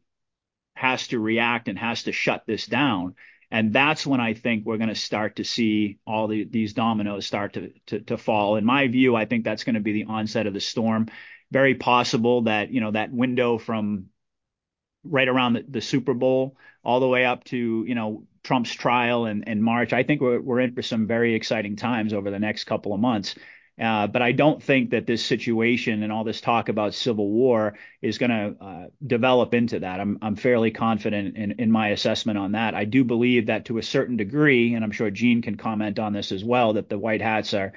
has 0.78 1.08
to 1.10 1.20
react 1.20 1.68
and 1.68 1.78
has 1.78 2.04
to 2.04 2.12
shut 2.12 2.44
this 2.46 2.66
down. 2.66 3.16
And 3.50 3.72
that's 3.72 4.06
when 4.06 4.20
I 4.20 4.34
think 4.34 4.66
we're 4.66 4.78
going 4.78 4.90
to 4.90 4.96
start 4.96 5.38
to 5.38 5.46
see 5.46 6.00
all 6.06 6.28
the, 6.28 6.44
these 6.44 6.74
dominoes 6.74 7.26
start 7.26 7.54
to, 7.54 7.72
to, 7.88 8.00
to 8.02 8.18
fall. 8.18 8.58
In 8.58 8.66
my 8.66 8.88
view, 8.88 9.16
I 9.16 9.26
think 9.26 9.46
that's 9.46 9.64
going 9.64 9.76
to 9.76 9.82
be 9.82 9.94
the 9.94 10.06
onset 10.06 10.48
of 10.48 10.54
the 10.54 10.60
storm 10.60 11.08
very 11.52 11.76
possible 11.76 12.44
that 12.44 12.72
you 12.72 12.82
know 12.82 12.92
that 12.92 13.12
window 13.12 13.58
from 13.58 14.08
right 15.04 15.28
around 15.28 15.54
the, 15.54 15.66
the 15.68 15.82
Super 15.82 16.14
Bowl 16.14 16.58
all 16.84 17.00
the 17.00 17.08
way 17.08 17.26
up 17.26 17.44
to 17.46 17.86
you 17.88 17.96
know 17.96 18.24
Trump's 18.44 18.74
trial 18.74 19.26
in, 19.26 19.44
in 19.44 19.62
March. 19.62 19.94
I 19.94 20.04
think 20.04 20.22
we're 20.22 20.42
we're 20.42 20.60
in 20.60 20.74
for 20.74 20.82
some 20.82 21.08
very 21.08 21.36
exciting 21.36 21.76
times 21.76 22.14
over 22.14 22.32
the 22.32 22.40
next 22.40 22.66
couple 22.66 22.94
of 22.94 23.00
months. 23.00 23.36
Uh, 23.80 24.08
but 24.08 24.24
I 24.24 24.32
don't 24.32 24.62
think 24.62 24.90
that 24.90 25.06
this 25.06 25.24
situation 25.24 26.02
and 26.02 26.12
all 26.12 26.24
this 26.24 26.42
talk 26.42 26.68
about 26.70 26.96
civil 26.96 27.30
war 27.30 27.78
is 28.02 28.18
going 28.18 28.32
to 28.32 28.56
uh, 28.60 28.86
develop 29.06 29.54
into 29.54 29.80
that. 29.80 30.00
I'm, 30.00 30.18
I'm 30.22 30.36
fairly 30.36 30.72
confident 30.72 31.38
in, 31.38 31.52
in 31.60 31.72
my 31.72 31.90
assessment 31.90 32.40
on 32.40 32.54
that. 32.54 32.74
I 32.74 32.86
do 32.86 33.04
believe 33.04 33.48
that 33.48 33.66
to 33.66 33.78
a 33.78 33.84
certain 33.84 34.18
degree, 34.18 34.74
and 34.74 34.84
I'm 34.84 34.92
sure 34.92 35.12
Gene 35.12 35.44
can 35.44 35.58
comment 35.58 36.00
on 36.00 36.12
this 36.12 36.32
as 36.32 36.44
well, 36.44 36.74
that 36.74 36.90
the 36.90 36.98
White 36.98 37.22
Hats 37.22 37.54
are 37.54 37.74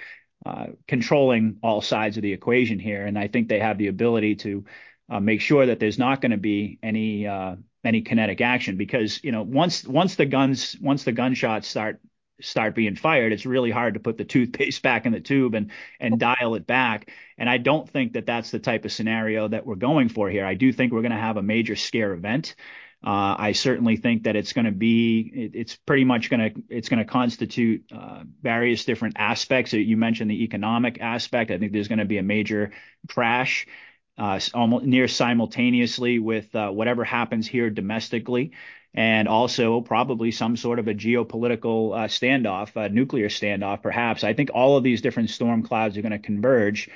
uh, 0.46 0.68
controlling 0.88 1.58
all 1.62 1.82
sides 1.82 2.16
of 2.16 2.22
the 2.22 2.32
equation 2.32 2.78
here. 2.78 3.04
And 3.04 3.18
I 3.18 3.28
think 3.28 3.48
they 3.48 3.60
have 3.60 3.76
the 3.76 3.88
ability 3.88 4.36
to 4.36 4.64
uh, 5.10 5.20
make 5.20 5.42
sure 5.42 5.66
that 5.66 5.80
there's 5.80 5.98
not 5.98 6.22
going 6.22 6.30
to 6.30 6.38
be 6.38 6.78
any 6.82 7.26
uh, 7.26 7.56
any 7.84 8.02
kinetic 8.02 8.40
action 8.40 8.76
because 8.76 9.22
you 9.24 9.32
know 9.32 9.42
once 9.42 9.86
once 9.86 10.14
the 10.14 10.26
guns 10.26 10.76
once 10.80 11.04
the 11.04 11.12
gunshots 11.12 11.66
start 11.68 12.00
start 12.42 12.74
being 12.74 12.96
fired, 12.96 13.32
it's 13.32 13.46
really 13.46 13.70
hard 13.70 13.94
to 13.94 14.00
put 14.00 14.18
the 14.18 14.24
toothpaste 14.34 14.82
back 14.82 15.06
in 15.06 15.12
the 15.12 15.20
tube 15.20 15.54
and 15.54 15.70
and 15.98 16.18
dial 16.18 16.54
it 16.54 16.66
back. 16.66 17.10
And 17.38 17.48
I 17.48 17.58
don't 17.58 17.88
think 17.88 18.14
that 18.14 18.26
that's 18.26 18.50
the 18.50 18.58
type 18.58 18.84
of 18.84 18.92
scenario 18.92 19.48
that 19.48 19.66
we're 19.66 19.76
going 19.76 20.08
for 20.08 20.28
here. 20.28 20.44
I 20.44 20.54
do 20.54 20.72
think 20.72 20.92
we're 20.92 21.02
going 21.02 21.12
to 21.12 21.18
have 21.18 21.36
a 21.36 21.42
major 21.42 21.76
scare 21.76 22.12
event. 22.12 22.54
Uh, 23.02 23.34
I 23.38 23.52
certainly 23.52 23.96
think 23.96 24.24
that 24.24 24.36
it's 24.36 24.52
going 24.52 24.66
to 24.66 24.72
be, 24.72 25.20
it, 25.34 25.52
it's 25.54 25.74
pretty 25.74 26.04
much 26.04 26.28
going 26.28 26.52
to, 26.52 26.62
it's 26.68 26.90
going 26.90 26.98
to 26.98 27.06
constitute 27.06 27.90
uh, 27.90 28.24
various 28.42 28.84
different 28.84 29.16
aspects. 29.18 29.72
You 29.72 29.96
mentioned 29.96 30.30
the 30.30 30.44
economic 30.44 31.00
aspect. 31.00 31.50
I 31.50 31.56
think 31.56 31.72
there's 31.72 31.88
going 31.88 32.00
to 32.00 32.04
be 32.04 32.18
a 32.18 32.22
major 32.22 32.72
crash 33.08 33.66
uh, 34.20 34.38
almost 34.52 34.84
near 34.84 35.08
simultaneously 35.08 36.18
with 36.18 36.54
uh, 36.54 36.68
whatever 36.68 37.04
happens 37.04 37.46
here 37.46 37.70
domestically, 37.70 38.52
and 38.94 39.28
also 39.28 39.80
probably 39.80 40.30
some 40.30 40.56
sort 40.56 40.78
of 40.78 40.88
a 40.88 40.94
geopolitical 40.94 41.96
uh, 41.96 42.08
standoff, 42.08 42.74
a 42.74 42.88
nuclear 42.88 43.28
standoff, 43.28 43.82
perhaps. 43.82 44.24
I 44.24 44.34
think 44.34 44.50
all 44.52 44.76
of 44.76 44.82
these 44.82 45.00
different 45.00 45.30
storm 45.30 45.62
clouds 45.62 45.96
are 45.96 46.02
going 46.02 46.12
to 46.12 46.18
converge, 46.18 46.90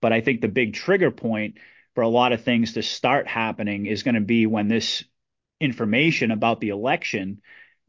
but 0.00 0.12
I 0.12 0.20
think 0.20 0.40
the 0.40 0.48
big 0.48 0.74
trigger 0.74 1.10
point 1.10 1.58
for 1.94 2.02
a 2.02 2.08
lot 2.08 2.32
of 2.32 2.44
things 2.44 2.74
to 2.74 2.82
start 2.82 3.26
happening 3.26 3.86
is 3.86 4.04
going 4.04 4.14
to 4.14 4.20
be 4.20 4.46
when 4.46 4.68
this 4.68 5.04
information 5.60 6.30
about 6.30 6.60
the 6.60 6.68
election 6.68 7.42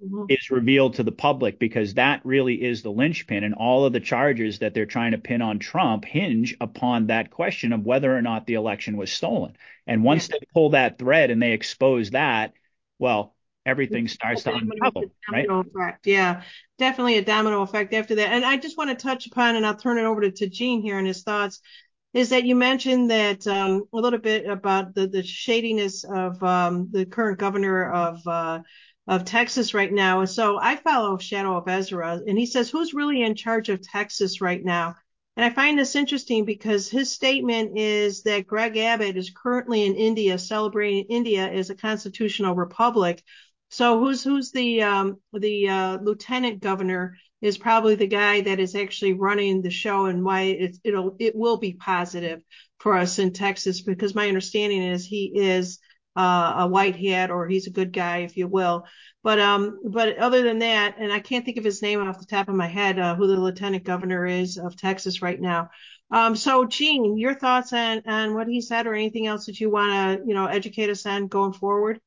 mm-hmm. 0.04 0.26
is 0.28 0.50
revealed 0.50 0.96
to 0.96 1.04
the 1.04 1.12
public 1.12 1.60
because 1.60 1.94
that 1.94 2.26
really 2.26 2.56
is 2.56 2.82
the 2.82 2.92
linchpin 2.92 3.44
and 3.44 3.54
all 3.54 3.86
of 3.86 3.94
the 3.94 4.00
charges 4.00 4.60
that 4.60 4.74
they're 4.74 4.88
trying 4.88 5.12
to 5.12 5.20
pin 5.20 5.44
on 5.44 5.60
Trump 5.60 6.04
hinge 6.04 6.58
upon 6.60 7.08
that 7.08 7.30
question 7.30 7.74
of 7.74 7.86
whether 7.86 8.16
or 8.16 8.24
not 8.24 8.48
the 8.48 8.56
election 8.56 8.98
was 8.98 9.12
stolen. 9.12 9.56
And 9.86 10.04
once 10.04 10.30
yeah. 10.30 10.38
they 10.40 10.48
pull 10.52 10.72
that 10.72 10.98
thread 10.98 11.30
and 11.30 11.42
they 11.42 11.52
expose 11.52 12.10
that, 12.10 12.54
well, 12.98 13.36
everything 13.66 14.08
starts 14.08 14.44
to 14.44 14.54
unravel, 14.54 15.12
right? 15.32 15.48
Effect. 15.50 16.08
Yeah, 16.08 16.44
definitely 16.78 17.18
a 17.18 17.22
domino 17.24 17.62
effect 17.62 17.94
after 17.94 18.16
that. 18.16 18.32
And 18.32 18.46
I 18.46 18.58
just 18.58 18.78
want 18.78 18.90
to 18.90 18.96
touch 18.96 19.28
upon, 19.28 19.56
and 19.56 19.66
I'll 19.66 19.76
turn 19.76 19.98
it 19.98 20.06
over 20.06 20.22
to, 20.22 20.32
to 20.32 20.48
Gene 20.48 20.82
here 20.82 20.98
and 20.98 21.08
his 21.08 21.24
thoughts 21.24 21.62
is 22.14 22.30
that 22.30 22.44
you 22.44 22.56
mentioned 22.56 23.10
that 23.10 23.48
um, 23.48 23.84
a 23.94 23.98
little 23.98 24.20
bit 24.20 24.46
about 24.46 24.94
the, 24.94 25.08
the 25.08 25.24
shadiness 25.24 26.04
of 26.04 26.42
um, 26.44 26.90
the 26.92 27.06
current 27.06 27.40
governor 27.40 27.90
of 27.90 28.26
uh, 28.28 28.60
of 29.08 29.26
Texas 29.26 29.74
right 29.74 29.92
now. 29.92 30.24
So 30.26 30.60
I 30.60 30.76
follow 30.76 31.18
Shadow 31.18 31.58
of 31.58 31.68
Ezra, 31.68 32.22
and 32.28 32.38
he 32.38 32.46
says, 32.46 32.70
"Who's 32.70 32.94
really 32.94 33.22
in 33.22 33.36
charge 33.36 33.70
of 33.70 33.82
Texas 33.82 34.42
right 34.42 34.64
now?" 34.64 34.96
And 35.38 35.46
I 35.46 35.50
find 35.50 35.80
this 35.80 35.96
interesting 35.96 36.44
because 36.44 36.90
his 36.90 37.12
statement 37.12 37.78
is 37.78 38.24
that 38.24 38.46
Greg 38.46 38.76
Abbott 38.76 39.16
is 39.16 39.32
currently 39.32 39.86
in 39.86 39.96
India 39.96 40.38
celebrating 40.38 41.06
India 41.10 41.48
as 41.48 41.70
a 41.70 41.76
constitutional 41.76 42.54
republic. 42.54 43.24
So 43.72 44.00
who's 44.00 44.22
who's 44.22 44.52
the 44.52 44.84
um, 44.84 45.22
the 45.32 45.70
uh, 45.70 45.98
lieutenant 46.02 46.60
governor 46.60 47.16
is 47.42 47.58
probably 47.58 47.96
the 47.96 48.06
guy 48.06 48.42
that 48.42 48.60
is 48.60 48.76
actually 48.76 49.14
running 49.14 49.62
the 49.62 49.70
show 49.70 50.08
and 50.08 50.26
why 50.26 50.42
it, 50.42 50.78
it'll 50.84 51.16
it 51.20 51.36
will 51.38 51.56
be 51.58 51.74
positive 51.74 52.42
for 52.80 52.98
us 52.98 53.18
in 53.18 53.32
Texas 53.32 53.82
because 53.82 54.14
my 54.14 54.28
understanding 54.28 54.84
is 54.84 55.06
he 55.06 55.32
is 55.34 55.80
uh, 56.18 56.56
a 56.58 56.68
white 56.68 56.98
hat 56.98 57.32
or 57.32 57.48
he's 57.48 57.68
a 57.68 57.72
good 57.72 57.94
guy 57.94 58.20
if 58.20 58.36
you 58.36 58.46
will. 58.46 58.84
But 59.24 59.40
um 59.40 59.80
but 59.90 60.18
other 60.18 60.44
than 60.44 60.60
that 60.60 60.96
and 61.00 61.12
I 61.14 61.22
can't 61.22 61.46
think 61.46 61.58
of 61.58 61.64
his 61.64 61.82
name 61.82 62.02
off 62.02 62.20
the 62.20 62.26
top 62.26 62.50
of 62.50 62.56
my 62.56 62.68
head 62.68 63.00
uh, 63.00 63.16
who 63.16 63.26
the 63.28 63.40
lieutenant 63.40 63.86
governor 63.86 64.26
is 64.26 64.58
of 64.58 64.76
Texas 64.76 65.22
right 65.22 65.40
now. 65.40 65.70
Um 66.12 66.36
so 66.36 66.66
Gene 66.66 67.18
your 67.18 67.36
thoughts 67.36 67.72
on 67.72 68.02
on 68.06 68.34
what 68.34 68.50
he 68.50 68.60
said 68.60 68.86
or 68.86 68.94
anything 68.94 69.28
else 69.28 69.46
that 69.46 69.62
you 69.62 69.70
want 69.70 70.20
to 70.20 70.28
you 70.28 70.34
know 70.34 70.48
educate 70.48 70.90
us 70.90 71.06
on 71.06 71.28
going 71.28 71.54
forward 71.54 72.02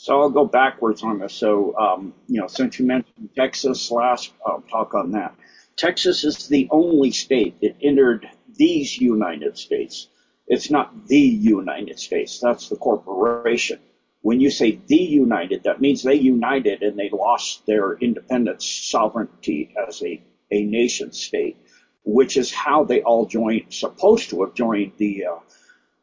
so 0.00 0.20
I'll 0.20 0.30
go 0.30 0.46
backwards 0.46 1.02
on 1.02 1.18
this. 1.18 1.34
So, 1.34 1.76
um, 1.76 2.14
you 2.28 2.40
know, 2.40 2.46
since 2.46 2.78
you 2.78 2.86
mentioned 2.86 3.30
Texas 3.34 3.90
last, 3.90 4.32
I'll 4.46 4.62
talk 4.70 4.94
on 4.94 5.10
that. 5.10 5.34
Texas 5.76 6.22
is 6.22 6.46
the 6.46 6.68
only 6.70 7.10
state 7.10 7.60
that 7.62 7.74
entered 7.82 8.28
these 8.54 8.96
United 8.96 9.58
States. 9.58 10.06
It's 10.46 10.70
not 10.70 11.08
the 11.08 11.18
United 11.18 11.98
States. 11.98 12.38
That's 12.38 12.68
the 12.68 12.76
corporation. 12.76 13.80
When 14.22 14.40
you 14.40 14.50
say 14.50 14.78
the 14.86 14.94
United, 14.94 15.64
that 15.64 15.80
means 15.80 16.04
they 16.04 16.14
united 16.14 16.82
and 16.82 16.96
they 16.96 17.10
lost 17.10 17.66
their 17.66 17.94
independence, 17.94 18.64
sovereignty 18.64 19.74
as 19.88 20.00
a, 20.04 20.22
a 20.52 20.62
nation 20.62 21.10
state, 21.10 21.56
which 22.04 22.36
is 22.36 22.52
how 22.52 22.84
they 22.84 23.02
all 23.02 23.26
joined, 23.26 23.74
supposed 23.74 24.30
to 24.30 24.44
have 24.44 24.54
joined 24.54 24.92
the 24.96 25.26
uh, 25.26 25.38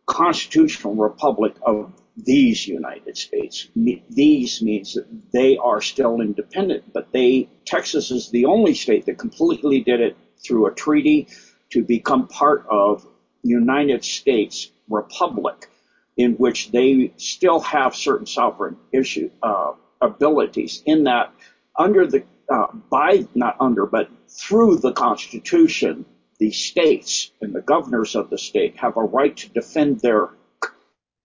constitutional 0.06 0.96
republic 0.96 1.54
of 1.62 1.94
these 2.18 2.68
United 2.68 3.18
States. 3.18 3.68
These 3.76 4.62
means 4.62 4.94
that 4.94 5.06
they 5.32 5.58
are 5.58 5.82
still 5.82 6.22
independent, 6.22 6.94
but 6.94 7.12
they, 7.12 7.50
Texas 7.66 8.12
is 8.12 8.30
the 8.30 8.46
only 8.46 8.74
state 8.74 9.06
that 9.06 9.18
completely 9.18 9.82
did 9.82 10.00
it 10.00 10.16
through 10.44 10.68
a 10.68 10.74
treaty 10.74 11.28
to 11.72 11.84
become 11.84 12.28
part 12.28 12.66
of 12.70 13.06
United 13.44 14.04
States 14.04 14.70
Republic 14.90 15.70
in 16.18 16.34
which 16.36 16.72
they 16.72 17.12
still 17.18 17.60
have 17.60 17.94
certain 17.94 18.26
sovereign 18.26 18.78
issue, 18.94 19.30
uh, 19.44 19.74
abilities 20.02 20.82
in 20.86 21.04
that 21.04 21.32
under 21.78 22.08
the, 22.08 22.24
uh, 22.50 22.68
by, 22.90 23.28
not 23.36 23.58
under, 23.60 23.86
but 23.86 24.10
through 24.30 24.78
the 24.78 24.94
Constitution, 24.94 26.06
the 26.40 26.52
states 26.52 27.32
and 27.42 27.54
the 27.54 27.62
governors 27.62 28.16
of 28.16 28.30
the 28.30 28.38
state 28.38 28.78
have 28.78 28.96
a 28.96 29.04
right 29.04 29.36
to 29.36 29.50
defend 29.50 30.00
their 30.00 30.30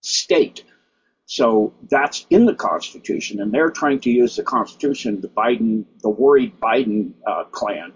state 0.01 0.63
so 1.37 1.73
that's 1.89 2.25
in 2.29 2.45
the 2.45 2.55
Constitution, 2.55 3.41
and 3.41 3.53
they're 3.53 3.71
trying 3.71 4.01
to 4.01 4.11
use 4.11 4.35
the 4.35 4.43
Constitution, 4.43 5.21
the 5.21 5.29
Biden, 5.29 5.85
the 6.01 6.09
worried 6.09 6.59
Biden 6.59 7.13
uh, 7.27 7.45
clan 7.45 7.93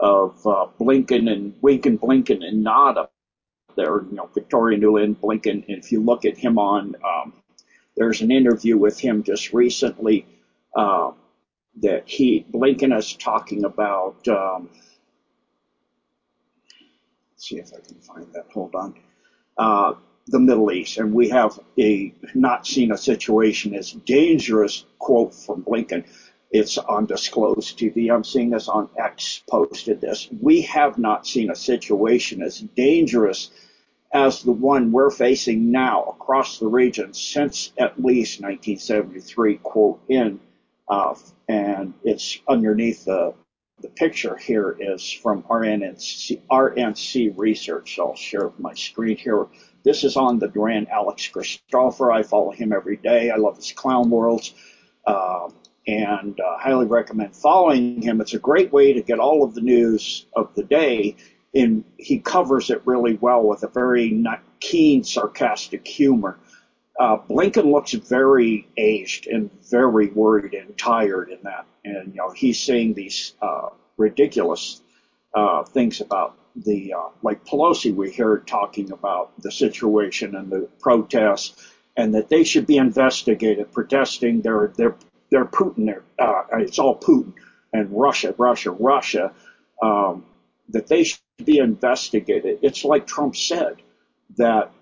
of 0.00 0.38
uh, 0.46 0.66
Blinken 0.80 1.32
and 1.32 1.54
Winken, 1.62 1.98
Blinken 1.98 2.44
and 2.46 2.62
Nada. 2.62 3.08
There, 3.76 4.04
you 4.04 4.16
know, 4.16 4.30
Victoria 4.34 4.78
Nuland, 4.78 5.16
Blinken. 5.20 5.64
And 5.68 5.78
if 5.84 5.92
you 5.92 6.00
look 6.02 6.24
at 6.26 6.38
him 6.38 6.58
on 6.58 6.96
um, 7.04 7.32
There's 7.96 8.22
an 8.22 8.32
interview 8.32 8.78
with 8.78 8.98
him 9.00 9.22
just 9.22 9.52
recently 9.54 10.26
uh, 10.76 11.12
that 11.82 12.08
he 12.08 12.46
Blinken 12.52 12.96
is 12.96 13.14
talking 13.14 13.64
about. 13.64 14.26
Um, 14.28 14.70
see 17.36 17.58
if 17.58 17.72
I 17.74 17.80
can 17.86 17.96
find 18.00 18.26
that. 18.34 18.46
Hold 18.54 18.74
on. 18.76 18.94
The 20.28 20.40
Middle 20.40 20.72
East, 20.72 20.98
and 20.98 21.14
we 21.14 21.28
have 21.28 21.58
a 21.78 22.12
not 22.34 22.66
seen 22.66 22.90
a 22.90 22.98
situation 22.98 23.74
as 23.74 23.92
dangerous. 23.92 24.84
Quote 24.98 25.34
from 25.34 25.62
Blinken. 25.62 26.04
It's 26.50 26.78
on 26.78 27.06
disclosed 27.06 27.78
TV. 27.78 28.12
I'm 28.12 28.24
seeing 28.24 28.50
this 28.50 28.68
on 28.68 28.88
X 28.96 29.42
posted 29.48 30.00
this. 30.00 30.28
We 30.40 30.62
have 30.62 30.98
not 30.98 31.26
seen 31.26 31.50
a 31.50 31.56
situation 31.56 32.42
as 32.42 32.58
dangerous 32.60 33.50
as 34.12 34.42
the 34.42 34.52
one 34.52 34.92
we're 34.92 35.10
facing 35.10 35.70
now 35.70 36.02
across 36.04 36.58
the 36.58 36.68
region 36.68 37.12
since 37.12 37.72
at 37.78 38.02
least 38.02 38.40
1973. 38.40 39.56
Quote 39.58 40.00
in, 40.08 40.40
uh, 40.88 41.14
and 41.48 41.94
it's 42.02 42.38
underneath 42.48 43.04
the 43.04 43.34
the 43.80 43.88
picture 43.88 44.36
here 44.36 44.76
is 44.78 45.10
from 45.10 45.42
RNC, 45.42 46.40
RNC 46.50 47.34
Research. 47.36 47.96
So 47.96 48.08
I'll 48.08 48.16
share 48.16 48.50
my 48.58 48.74
screen 48.74 49.16
here. 49.16 49.46
This 49.84 50.02
is 50.02 50.16
on 50.16 50.38
the 50.38 50.48
Duran 50.48 50.86
Alex 50.90 51.28
Christoforou. 51.32 52.12
I 52.12 52.22
follow 52.22 52.52
him 52.52 52.72
every 52.72 52.96
day. 52.96 53.30
I 53.30 53.36
love 53.36 53.56
his 53.56 53.72
clown 53.72 54.08
worlds. 54.08 54.54
Um, 55.06 55.54
and 55.86 56.40
uh, 56.40 56.58
highly 56.58 56.86
recommend 56.86 57.36
following 57.36 58.02
him. 58.02 58.20
It's 58.20 58.34
a 58.34 58.38
great 58.38 58.72
way 58.72 58.92
to 58.94 59.02
get 59.02 59.20
all 59.20 59.44
of 59.44 59.54
the 59.54 59.60
news 59.60 60.26
of 60.34 60.52
the 60.54 60.64
day. 60.64 61.14
And 61.54 61.84
he 61.96 62.18
covers 62.18 62.70
it 62.70 62.82
really 62.86 63.14
well 63.14 63.46
with 63.46 63.62
a 63.62 63.68
very 63.68 64.24
keen, 64.58 65.04
sarcastic 65.04 65.86
humor. 65.86 66.38
Uh, 66.98 67.18
Blinken 67.18 67.70
looks 67.70 67.92
very 67.92 68.66
aged 68.76 69.26
and 69.26 69.50
very 69.70 70.08
worried 70.08 70.54
and 70.54 70.76
tired 70.78 71.30
in 71.30 71.38
that. 71.42 71.66
And, 71.84 72.14
you 72.14 72.16
know, 72.16 72.30
he's 72.30 72.58
saying 72.58 72.94
these, 72.94 73.34
uh, 73.42 73.68
ridiculous, 73.98 74.80
uh, 75.34 75.64
things 75.64 76.00
about 76.00 76.38
the, 76.56 76.94
uh, 76.94 77.08
like 77.22 77.44
Pelosi, 77.44 77.94
we 77.94 78.10
hear 78.10 78.38
talking 78.38 78.92
about 78.92 79.32
the 79.42 79.52
situation 79.52 80.34
and 80.34 80.50
the 80.50 80.68
protests 80.80 81.70
and 81.98 82.14
that 82.14 82.28
they 82.28 82.44
should 82.44 82.66
be 82.66 82.78
investigated, 82.78 83.72
protesting 83.72 84.40
their, 84.40 84.72
their, 84.76 84.96
their 85.30 85.44
Putin, 85.44 86.02
uh, 86.18 86.42
it's 86.52 86.78
all 86.78 86.98
Putin 86.98 87.32
and 87.72 87.90
Russia, 87.90 88.34
Russia, 88.38 88.70
Russia, 88.70 89.32
um, 89.82 90.24
that 90.70 90.86
they 90.86 91.04
should 91.04 91.20
be 91.44 91.58
investigated. 91.58 92.58
It's 92.62 92.84
like 92.84 93.06
Trump 93.06 93.36
said 93.36 93.76
that 94.36 94.72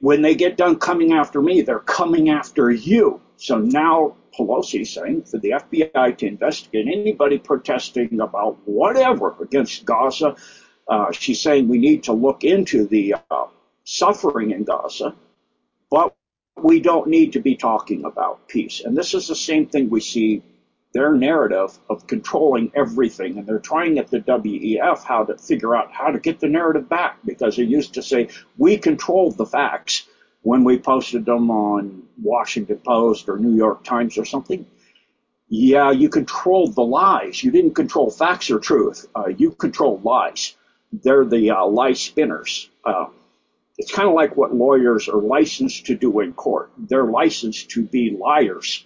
when 0.00 0.22
they 0.22 0.34
get 0.34 0.56
done 0.56 0.78
coming 0.78 1.12
after 1.12 1.40
me, 1.40 1.62
they're 1.62 1.78
coming 1.78 2.30
after 2.30 2.70
you. 2.70 3.20
So 3.36 3.58
now 3.58 4.16
Pelosi 4.38 4.86
saying 4.86 5.24
for 5.24 5.38
the 5.38 5.50
FBI 5.50 6.18
to 6.18 6.26
investigate 6.26 6.86
anybody 6.86 7.38
protesting 7.38 8.20
about 8.20 8.58
whatever 8.64 9.34
against 9.40 9.84
Gaza. 9.84 10.36
Uh, 10.88 11.12
she's 11.12 11.40
saying 11.40 11.68
we 11.68 11.78
need 11.78 12.04
to 12.04 12.12
look 12.12 12.44
into 12.44 12.86
the 12.86 13.14
uh, 13.30 13.46
suffering 13.84 14.50
in 14.50 14.64
Gaza, 14.64 15.14
but 15.90 16.14
we 16.56 16.80
don't 16.80 17.08
need 17.08 17.32
to 17.32 17.40
be 17.40 17.56
talking 17.56 18.04
about 18.04 18.48
peace. 18.48 18.80
And 18.84 18.96
this 18.96 19.14
is 19.14 19.28
the 19.28 19.36
same 19.36 19.66
thing 19.66 19.88
we 19.88 20.00
see 20.00 20.42
their 20.92 21.14
narrative 21.14 21.78
of 21.88 22.06
controlling 22.06 22.70
everything. 22.74 23.38
And 23.38 23.46
they're 23.46 23.58
trying 23.58 23.98
at 23.98 24.10
the 24.10 24.20
WEF 24.20 25.04
how 25.04 25.24
to 25.24 25.36
figure 25.38 25.76
out 25.76 25.92
how 25.92 26.10
to 26.10 26.18
get 26.18 26.40
the 26.40 26.48
narrative 26.48 26.88
back 26.88 27.18
because 27.24 27.56
they 27.56 27.62
used 27.62 27.94
to 27.94 28.02
say, 28.02 28.28
we 28.58 28.76
controlled 28.76 29.36
the 29.36 29.46
facts 29.46 30.06
when 30.42 30.64
we 30.64 30.78
posted 30.78 31.24
them 31.24 31.50
on 31.50 32.02
Washington 32.20 32.78
Post 32.78 33.28
or 33.28 33.38
New 33.38 33.56
York 33.56 33.84
Times 33.84 34.18
or 34.18 34.24
something. 34.24 34.66
Yeah, 35.48 35.90
you 35.90 36.08
controlled 36.08 36.74
the 36.74 36.82
lies. 36.82 37.42
You 37.42 37.50
didn't 37.50 37.74
control 37.74 38.10
facts 38.10 38.50
or 38.50 38.58
truth. 38.58 39.06
Uh, 39.14 39.28
you 39.28 39.50
controlled 39.52 40.04
lies. 40.04 40.56
They're 40.92 41.24
the 41.24 41.50
uh, 41.50 41.66
lie 41.66 41.92
spinners. 41.92 42.68
Uh, 42.84 43.06
it's 43.78 43.92
kind 43.92 44.08
of 44.08 44.14
like 44.14 44.36
what 44.36 44.54
lawyers 44.54 45.08
are 45.08 45.20
licensed 45.20 45.86
to 45.86 45.96
do 45.96 46.20
in 46.20 46.34
court. 46.34 46.70
They're 46.76 47.06
licensed 47.06 47.70
to 47.70 47.82
be 47.82 48.10
liars 48.10 48.84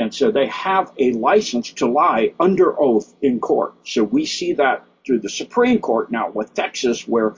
and 0.00 0.14
so 0.14 0.30
they 0.30 0.46
have 0.46 0.90
a 0.98 1.12
license 1.12 1.72
to 1.74 1.86
lie 1.86 2.32
under 2.40 2.80
oath 2.80 3.14
in 3.20 3.38
court. 3.38 3.74
So 3.84 4.02
we 4.02 4.24
see 4.24 4.54
that 4.54 4.82
through 5.06 5.20
the 5.20 5.28
Supreme 5.28 5.78
Court 5.78 6.10
now 6.10 6.30
with 6.30 6.54
Texas 6.54 7.06
where 7.06 7.36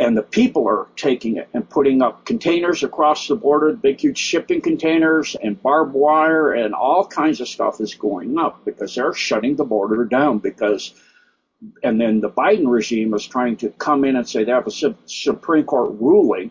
and 0.00 0.16
the 0.16 0.22
people 0.22 0.66
are 0.66 0.86
taking 0.96 1.36
it 1.36 1.48
and 1.52 1.68
putting 1.68 2.00
up 2.00 2.24
containers 2.24 2.84
across 2.84 3.28
the 3.28 3.36
border, 3.36 3.74
big 3.74 4.00
huge 4.00 4.16
shipping 4.16 4.62
containers 4.62 5.36
and 5.42 5.62
barbed 5.62 5.92
wire 5.92 6.52
and 6.52 6.72
all 6.72 7.06
kinds 7.06 7.40
of 7.40 7.48
stuff 7.48 7.82
is 7.82 7.94
going 7.94 8.38
up 8.38 8.64
because 8.64 8.94
they're 8.94 9.12
shutting 9.12 9.56
the 9.56 9.64
border 9.64 10.06
down 10.06 10.38
because 10.38 10.94
and 11.82 12.00
then 12.00 12.20
the 12.20 12.30
Biden 12.30 12.68
regime 12.70 13.12
is 13.12 13.26
trying 13.26 13.56
to 13.58 13.70
come 13.70 14.04
in 14.04 14.16
and 14.16 14.26
say 14.26 14.44
they 14.44 14.52
have 14.52 14.68
a 14.68 14.94
Supreme 15.06 15.64
Court 15.64 15.90
ruling 16.00 16.50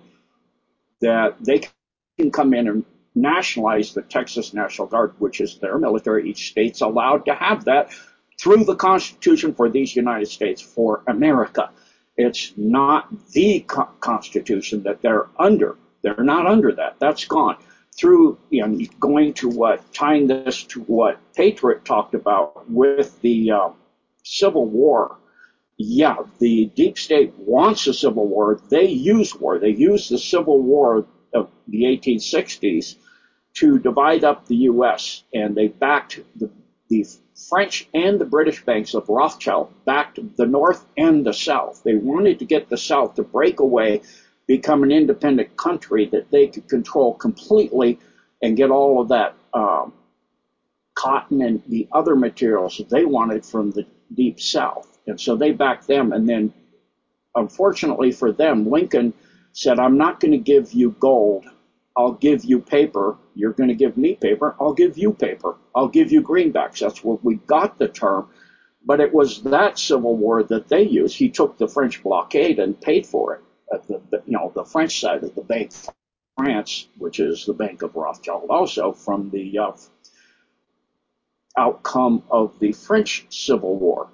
that 1.02 1.38
they 1.44 1.64
can 2.20 2.32
come 2.32 2.54
in 2.54 2.68
and 2.68 2.86
nationalize 3.18 3.94
the 3.94 4.04
Texas 4.04 4.54
National 4.54 4.88
Guard, 4.88 5.14
which 5.20 5.42
is 5.42 5.58
their 5.58 5.78
military. 5.78 6.30
Each 6.30 6.50
state's 6.50 6.82
allowed 6.82 7.26
to 7.26 7.34
have 7.34 7.66
that 7.66 7.90
through 8.40 8.64
the 8.66 8.76
Constitution 8.76 9.54
for 9.54 9.70
these 9.70 9.96
United 9.96 10.28
States 10.28 10.62
for 10.62 11.02
America. 11.08 11.70
It's 12.16 12.54
not 12.56 13.08
the 13.32 13.62
co- 13.68 13.90
Constitution 14.00 14.84
that 14.84 15.02
they're 15.02 15.28
under. 15.40 15.76
They're 16.04 16.24
not 16.24 16.46
under 16.46 16.72
that. 16.74 16.96
That's 17.00 17.26
gone. 17.26 17.58
Through 17.96 18.38
you 18.52 18.66
know, 18.66 18.86
going 19.00 19.34
to 19.34 19.50
what 19.50 19.92
tying 19.94 20.28
this 20.28 20.64
to 20.66 20.82
what 20.82 21.20
Patriot 21.36 21.84
talked 21.84 22.14
about 22.14 22.70
with 22.70 23.20
the 23.22 23.52
uh, 23.52 23.70
Civil 24.24 24.66
War. 24.66 25.18
Yeah, 25.80 26.18
the 26.40 26.66
deep 26.76 26.98
state 26.98 27.34
wants 27.38 27.86
a 27.88 27.94
civil 27.94 28.28
war. 28.28 28.60
They 28.70 28.88
use 28.88 29.36
war. 29.36 29.60
They 29.60 29.70
use 29.70 30.10
the 30.10 30.18
Civil 30.18 30.62
War 30.62 31.06
of 31.34 31.50
the 31.68 31.84
1860s 31.84 32.96
to 33.58 33.80
divide 33.80 34.24
up 34.24 34.46
the 34.48 34.56
U.S. 34.72 35.24
and 35.34 35.56
they 35.56 35.70
backed 35.70 36.20
the, 36.38 36.50
the 36.90 37.06
French 37.50 37.88
and 37.94 38.20
the 38.20 38.26
British 38.26 38.64
banks 38.66 38.96
of 38.96 39.10
Rothschild 39.10 39.70
backed 39.86 40.20
the 40.38 40.46
North 40.48 40.86
and 40.98 41.26
the 41.26 41.34
South. 41.34 41.82
They 41.84 41.96
wanted 41.96 42.40
to 42.40 42.46
get 42.46 42.70
the 42.70 42.78
South 42.78 43.16
to 43.16 43.24
break 43.24 43.60
away, 43.62 44.02
become 44.48 44.84
an 44.84 44.92
independent 44.92 45.56
country 45.58 46.08
that 46.12 46.32
they 46.32 46.48
could 46.48 46.68
control 46.70 47.14
completely 47.16 48.00
and 48.44 48.58
get 48.58 48.72
all 48.72 49.02
of 49.02 49.10
that 49.10 49.36
um, 49.54 49.94
cotton 50.96 51.42
and 51.42 51.62
the 51.68 51.88
other 51.94 52.16
materials 52.16 52.78
that 52.78 52.90
they 52.90 53.06
wanted 53.06 53.46
from 53.46 53.72
the 53.72 53.86
deep 54.14 54.40
South. 54.40 54.98
And 55.08 55.20
so 55.20 55.36
they 55.36 55.52
backed 55.52 55.88
them. 55.88 56.12
And 56.14 56.28
then, 56.30 56.54
unfortunately 57.36 58.12
for 58.12 58.32
them, 58.32 58.66
Lincoln 58.70 59.14
said, 59.54 59.80
I'm 59.80 59.98
not 59.98 60.20
going 60.20 60.32
to 60.34 60.38
give 60.38 60.74
you 60.74 60.96
gold. 61.00 61.46
I'll 61.98 62.14
give 62.14 62.46
you 62.46 62.60
paper. 62.60 63.18
You're 63.34 63.54
going 63.54 63.70
to 63.70 63.76
give 63.76 63.98
me 63.98 64.14
paper. 64.14 64.56
I'll 64.62 64.74
give 64.74 65.00
you 65.00 65.12
paper. 65.12 65.56
I'll 65.74 65.88
give 65.88 66.12
you 66.12 66.22
greenbacks. 66.22 66.80
That's 66.80 67.04
where 67.04 67.18
we 67.24 67.36
got 67.48 67.80
the 67.80 67.88
term. 67.88 68.30
But 68.86 69.00
it 69.00 69.12
was 69.12 69.42
that 69.44 69.80
Civil 69.80 70.16
War 70.16 70.44
that 70.44 70.70
they 70.70 70.84
used. 70.84 71.18
He 71.18 71.30
took 71.30 71.58
the 71.58 71.68
French 71.68 72.04
blockade 72.04 72.60
and 72.60 72.80
paid 72.80 73.08
for 73.08 73.36
it 73.36 73.42
at 73.74 73.88
the, 73.88 74.00
you 74.26 74.34
know, 74.38 74.52
the 74.56 74.64
French 74.64 75.02
side 75.02 75.24
of 75.24 75.34
the 75.34 75.42
Bank 75.42 75.72
of 75.88 75.96
France, 76.38 76.88
which 77.00 77.20
is 77.20 77.46
the 77.46 77.54
Bank 77.54 77.82
of 77.82 77.96
Rothschild 77.96 78.50
also 78.52 78.94
from 78.94 79.32
the 79.32 79.58
uh, 79.58 79.72
outcome 81.58 82.24
of 82.30 82.58
the 82.60 82.72
French 82.72 83.26
Civil 83.30 83.76
War. 83.76 84.08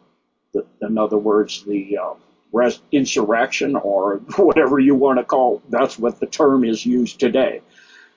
The, 0.53 0.65
in 0.81 0.97
other 0.97 1.17
words, 1.17 1.63
the 1.65 1.97
uh, 1.97 2.13
res- 2.53 2.81
insurrection 2.91 3.75
or 3.75 4.17
whatever 4.37 4.79
you 4.79 4.95
want 4.95 5.19
to 5.19 5.25
call. 5.25 5.61
That's 5.69 5.99
what 5.99 6.19
the 6.21 6.27
term 6.27 6.63
is 6.63 6.85
used 6.85 7.19
today. 7.19 7.61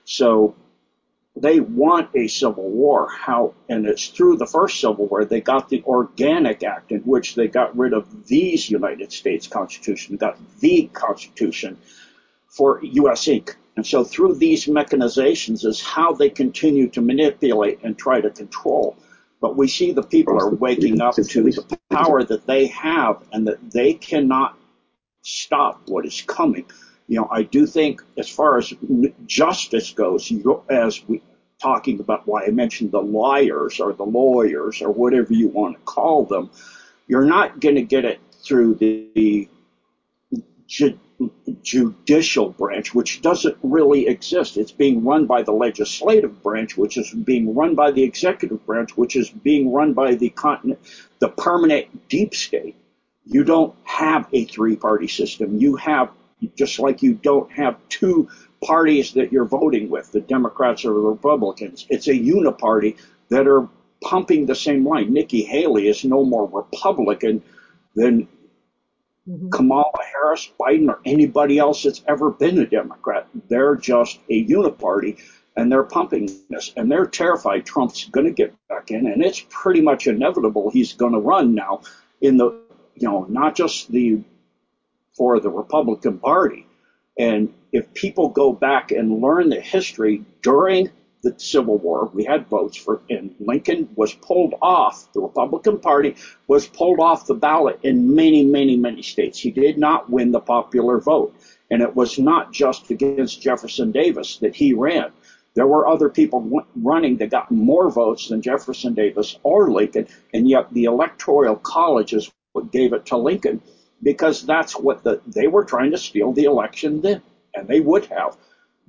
So 0.05 0.55
they 1.35 1.59
want 1.59 2.09
a 2.15 2.27
civil 2.27 2.69
war. 2.69 3.09
How, 3.09 3.53
and 3.67 3.85
it's 3.85 4.07
through 4.07 4.37
the 4.37 4.45
first 4.45 4.79
civil 4.79 5.07
war 5.07 5.25
they 5.25 5.41
got 5.41 5.69
the 5.69 5.83
Organic 5.83 6.63
Act 6.63 6.91
in 6.91 7.01
which 7.01 7.35
they 7.35 7.47
got 7.47 7.77
rid 7.77 7.93
of 7.93 8.27
these 8.27 8.69
United 8.69 9.11
States 9.11 9.47
Constitution, 9.47 10.15
got 10.15 10.37
the 10.59 10.89
Constitution 10.93 11.77
for 12.47 12.79
U.S. 12.83 13.25
Inc. 13.25 13.55
And 13.75 13.85
so 13.85 14.03
through 14.03 14.35
these 14.35 14.65
mechanizations 14.65 15.63
is 15.63 15.79
how 15.81 16.13
they 16.13 16.29
continue 16.29 16.87
to 16.89 17.01
manipulate 17.01 17.79
and 17.83 17.95
try 17.95 18.19
to 18.19 18.31
control. 18.31 18.95
But 19.39 19.55
we 19.55 19.67
see 19.67 19.91
the 19.91 20.03
people 20.03 20.39
are 20.39 20.49
waking 20.49 20.99
up 21.01 21.15
to 21.15 21.43
the 21.43 21.77
power 21.89 22.23
that 22.23 22.47
they 22.47 22.67
have 22.67 23.23
and 23.31 23.47
that 23.47 23.71
they 23.71 23.93
cannot 23.93 24.57
stop 25.21 25.81
what 25.87 26.05
is 26.05 26.21
coming. 26.21 26.65
You 27.07 27.21
know, 27.21 27.27
I 27.31 27.43
do 27.43 27.65
think 27.65 28.01
as 28.17 28.29
far 28.29 28.57
as 28.57 28.73
justice 29.25 29.91
goes, 29.91 30.31
as 30.69 31.07
we 31.07 31.21
talking 31.61 31.99
about 31.99 32.27
why 32.27 32.45
I 32.45 32.49
mentioned 32.49 32.91
the 32.91 33.01
liars 33.01 33.79
or 33.79 33.93
the 33.93 34.03
lawyers 34.03 34.81
or 34.81 34.91
whatever 34.91 35.33
you 35.33 35.47
want 35.47 35.75
to 35.75 35.81
call 35.83 36.23
them, 36.25 36.49
you're 37.07 37.25
not 37.25 37.59
going 37.59 37.75
to 37.75 37.81
get 37.81 38.05
it 38.05 38.19
through 38.43 38.75
the 38.75 39.49
judicial 41.63 42.49
branch, 42.49 42.93
which 42.93 43.21
doesn't 43.21 43.57
really 43.63 44.07
exist. 44.07 44.57
It's 44.57 44.71
being 44.71 45.03
run 45.03 45.25
by 45.25 45.41
the 45.41 45.51
legislative 45.51 46.41
branch, 46.43 46.77
which 46.77 46.97
is 46.97 47.11
being 47.11 47.55
run 47.55 47.75
by 47.75 47.91
the 47.91 48.03
executive 48.03 48.65
branch, 48.65 48.95
which 48.95 49.15
is 49.15 49.29
being 49.29 49.71
run 49.71 49.93
by 49.93 50.15
the 50.15 50.29
continent, 50.29 50.79
the 51.19 51.29
permanent 51.29 52.09
deep 52.09 52.35
state. 52.35 52.75
You 53.25 53.43
don't 53.43 53.73
have 53.83 54.27
a 54.31 54.45
three 54.45 54.75
party 54.75 55.07
system. 55.07 55.57
You 55.57 55.75
have, 55.75 56.11
just 56.55 56.79
like 56.79 57.01
you 57.01 57.13
don't 57.13 57.51
have 57.51 57.77
two 57.89 58.29
parties 58.63 59.13
that 59.13 59.31
you're 59.31 59.45
voting 59.45 59.89
with, 59.89 60.11
the 60.11 60.21
Democrats 60.21 60.85
or 60.85 60.93
the 60.93 60.99
Republicans. 60.99 61.85
It's 61.89 62.07
a 62.07 62.13
uniparty 62.13 62.95
that 63.29 63.47
are 63.47 63.67
pumping 64.01 64.45
the 64.45 64.55
same 64.55 64.87
line. 64.87 65.11
Nikki 65.11 65.43
Haley 65.43 65.87
is 65.87 66.05
no 66.05 66.23
more 66.23 66.47
Republican 66.47 67.41
than. 67.95 68.27
Mm-hmm. 69.27 69.49
Kamala 69.49 69.91
Harris, 70.13 70.51
Biden, 70.59 70.89
or 70.89 70.99
anybody 71.05 71.57
else 71.57 71.83
that's 71.83 72.01
ever 72.07 72.31
been 72.31 72.59
a 72.59 72.65
Democrat. 72.65 73.27
They're 73.49 73.75
just 73.75 74.19
a 74.29 74.45
uniparty 74.45 75.19
and 75.57 75.71
they're 75.71 75.83
pumping 75.83 76.29
this 76.49 76.71
and 76.77 76.89
they're 76.89 77.05
terrified 77.05 77.65
Trump's 77.65 78.05
going 78.05 78.27
to 78.27 78.31
get 78.31 78.53
back 78.69 78.91
in 78.91 79.07
and 79.07 79.23
it's 79.23 79.43
pretty 79.49 79.81
much 79.81 80.07
inevitable 80.07 80.69
he's 80.69 80.93
going 80.93 81.13
to 81.13 81.19
run 81.19 81.55
now 81.55 81.81
in 82.21 82.37
the, 82.37 82.51
you 82.95 83.07
know, 83.07 83.25
not 83.27 83.55
just 83.55 83.91
the, 83.91 84.21
for 85.13 85.39
the 85.39 85.49
Republican 85.49 86.19
Party. 86.19 86.65
And 87.19 87.51
if 87.71 87.91
people 87.95 88.29
go 88.29 88.53
back 88.53 88.91
and 88.91 89.21
learn 89.21 89.49
the 89.49 89.59
history 89.59 90.23
during 90.43 90.91
the 91.27 91.39
Civil 91.39 91.77
War, 91.77 92.09
we 92.13 92.23
had 92.23 92.47
votes 92.47 92.77
for, 92.77 93.01
and 93.09 93.35
Lincoln 93.39 93.89
was 93.95 94.13
pulled 94.13 94.55
off, 94.61 95.11
the 95.13 95.19
Republican 95.19 95.79
Party 95.79 96.15
was 96.47 96.67
pulled 96.67 96.99
off 96.99 97.27
the 97.27 97.33
ballot 97.33 97.79
in 97.83 98.15
many, 98.15 98.45
many, 98.45 98.77
many 98.77 99.01
states. 99.01 99.37
He 99.37 99.51
did 99.51 99.77
not 99.77 100.09
win 100.09 100.31
the 100.31 100.39
popular 100.39 100.99
vote. 100.99 101.35
And 101.69 101.81
it 101.81 101.93
was 101.95 102.17
not 102.17 102.53
just 102.53 102.89
against 102.89 103.41
Jefferson 103.41 103.91
Davis 103.91 104.37
that 104.37 104.55
he 104.55 104.73
ran. 104.73 105.11
There 105.53 105.67
were 105.67 105.87
other 105.87 106.07
people 106.07 106.63
running 106.75 107.17
that 107.17 107.29
got 107.29 107.51
more 107.51 107.89
votes 107.91 108.29
than 108.29 108.41
Jefferson 108.41 108.93
Davis 108.93 109.37
or 109.43 109.69
Lincoln, 109.69 110.07
and 110.33 110.47
yet 110.47 110.71
the 110.71 110.85
Electoral 110.85 111.57
College 111.57 112.13
is 112.13 112.31
what 112.53 112.71
gave 112.71 112.93
it 112.93 113.05
to 113.07 113.17
Lincoln 113.17 113.61
because 114.01 114.45
that's 114.45 114.79
what 114.79 115.03
the, 115.03 115.19
they 115.27 115.47
were 115.47 115.65
trying 115.65 115.91
to 115.91 115.97
steal 115.97 116.31
the 116.31 116.45
election 116.45 117.01
then, 117.01 117.21
and 117.53 117.67
they 117.67 117.81
would 117.81 118.05
have. 118.05 118.37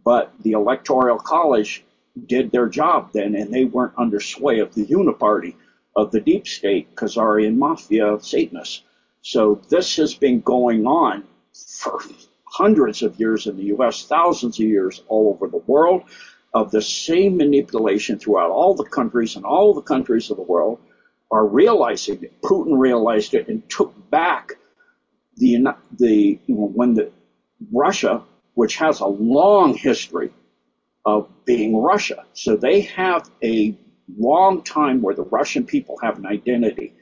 But 0.05 0.33
the 0.43 0.53
Electoral 0.53 1.19
College 1.19 1.85
did 2.27 2.51
their 2.51 2.69
job 2.69 3.11
then, 3.13 3.35
and 3.35 3.53
they 3.53 3.65
weren't 3.65 3.93
under 3.97 4.21
sway 4.21 4.59
of 4.61 4.75
the 4.75 4.87
uniparty 4.87 5.55
of 5.97 6.11
the 6.11 6.21
deep 6.21 6.47
state, 6.47 6.95
Khazarian 6.95 7.57
mafia 7.57 8.19
Satanists. 8.21 8.83
So 9.23 9.61
this 9.69 9.97
has 9.97 10.15
been 10.15 10.41
going 10.41 10.87
on 10.87 11.25
for 11.53 12.01
hundreds 12.45 13.03
of 13.03 13.19
years 13.19 13.47
in 13.47 13.57
the 13.57 13.65
U.S., 13.65 14.05
thousands 14.05 14.59
of 14.59 14.67
years 14.67 15.03
all 15.09 15.31
over 15.31 15.49
the 15.49 15.63
world, 15.67 16.03
of 16.55 16.71
the 16.71 16.81
same 16.83 17.37
manipulation 17.37 18.19
throughout 18.19 18.51
all 18.51 18.75
the 18.75 18.85
countries 18.85 19.37
and 19.37 19.45
all 19.45 19.75
the 19.75 19.83
countries 19.83 20.31
of 20.31 20.37
the 20.37 20.43
world 20.43 20.79
are 21.31 21.47
realizing 21.47 22.23
it. 22.23 22.41
Putin 22.43 22.79
realized 22.79 23.35
it 23.35 23.49
and 23.49 23.69
took 23.69 23.93
back 24.11 24.53
the 25.37 25.67
the 25.99 26.39
when 26.49 26.95
the 26.95 27.11
Russia, 27.73 28.23
which 28.55 28.77
has 28.77 29.01
a 29.01 29.07
long 29.07 29.75
history 29.75 30.31
of 31.09 31.27
being 31.47 31.75
Russia. 31.75 32.27
So 32.35 32.55
they 32.55 32.83
have 32.83 33.31
a 33.43 33.75
long 34.19 34.63
time 34.63 35.01
where 35.01 35.15
the 35.15 35.25
Russian 35.25 35.65
people 35.65 35.97
have 36.03 36.19
an 36.19 36.27
identity, 36.27 36.93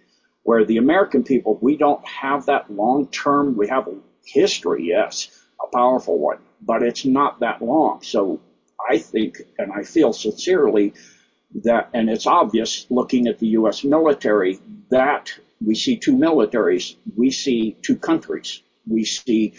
where 0.45 0.65
the 0.65 0.77
American 0.77 1.25
people, 1.25 1.59
we 1.61 1.77
don't 1.77 2.07
have 2.07 2.47
that 2.47 2.71
long 2.71 3.09
term. 3.09 3.57
We 3.57 3.67
have 3.67 3.89
a 3.89 3.97
history, 4.25 4.85
yes, 4.95 5.29
a 5.61 5.67
powerful 5.77 6.19
one, 6.21 6.39
but 6.63 6.85
it's 6.85 7.05
not 7.05 7.41
that 7.41 7.61
long. 7.61 8.01
So 8.03 8.41
I 8.89 8.99
think, 8.99 9.43
and 9.59 9.73
I 9.73 9.83
feel 9.83 10.13
sincerely 10.13 10.95
that, 11.65 11.89
and 11.93 12.09
it's 12.09 12.29
obvious 12.29 12.87
looking 12.91 13.27
at 13.27 13.41
the 13.41 13.49
U.S. 13.61 13.83
military, 13.83 14.61
that 14.91 15.33
we 15.61 15.75
see 15.75 15.97
two 15.97 16.15
militaries, 16.15 16.95
we 17.17 17.31
see 17.33 17.77
two 17.83 17.97
countries. 17.97 18.63
We 18.87 19.05
see 19.05 19.55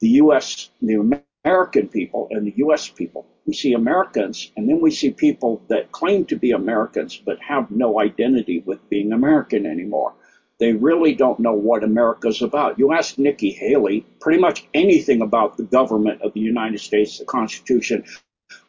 the 0.00 0.08
U.S., 0.24 0.70
the 0.80 0.96
American 1.44 1.88
people 1.88 2.28
and 2.30 2.46
the 2.46 2.54
U.S. 2.58 2.88
people. 2.88 3.26
We 3.46 3.54
see 3.54 3.72
Americans, 3.72 4.52
and 4.56 4.68
then 4.68 4.80
we 4.80 4.92
see 4.92 5.10
people 5.10 5.60
that 5.68 5.90
claim 5.90 6.24
to 6.26 6.36
be 6.36 6.52
Americans 6.52 7.20
but 7.24 7.40
have 7.40 7.70
no 7.70 8.00
identity 8.00 8.62
with 8.64 8.88
being 8.88 9.12
American 9.12 9.66
anymore. 9.66 10.14
They 10.60 10.72
really 10.72 11.14
don't 11.14 11.40
know 11.40 11.54
what 11.54 11.82
America's 11.82 12.42
about. 12.42 12.78
You 12.78 12.92
ask 12.92 13.18
Nikki 13.18 13.50
Haley 13.50 14.06
pretty 14.20 14.40
much 14.40 14.64
anything 14.72 15.20
about 15.20 15.56
the 15.56 15.64
government 15.64 16.22
of 16.22 16.32
the 16.32 16.40
United 16.40 16.78
States, 16.78 17.18
the 17.18 17.24
Constitution, 17.24 18.04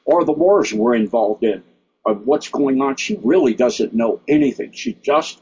or 0.06 0.26
the 0.26 0.32
wars 0.32 0.74
we're 0.74 0.96
involved 0.96 1.44
in, 1.44 1.62
of 2.06 2.26
what's 2.26 2.50
going 2.50 2.82
on. 2.82 2.96
She 2.96 3.20
really 3.24 3.54
doesn't 3.54 3.94
know 3.94 4.20
anything. 4.28 4.72
She's 4.72 4.96
just 5.04 5.40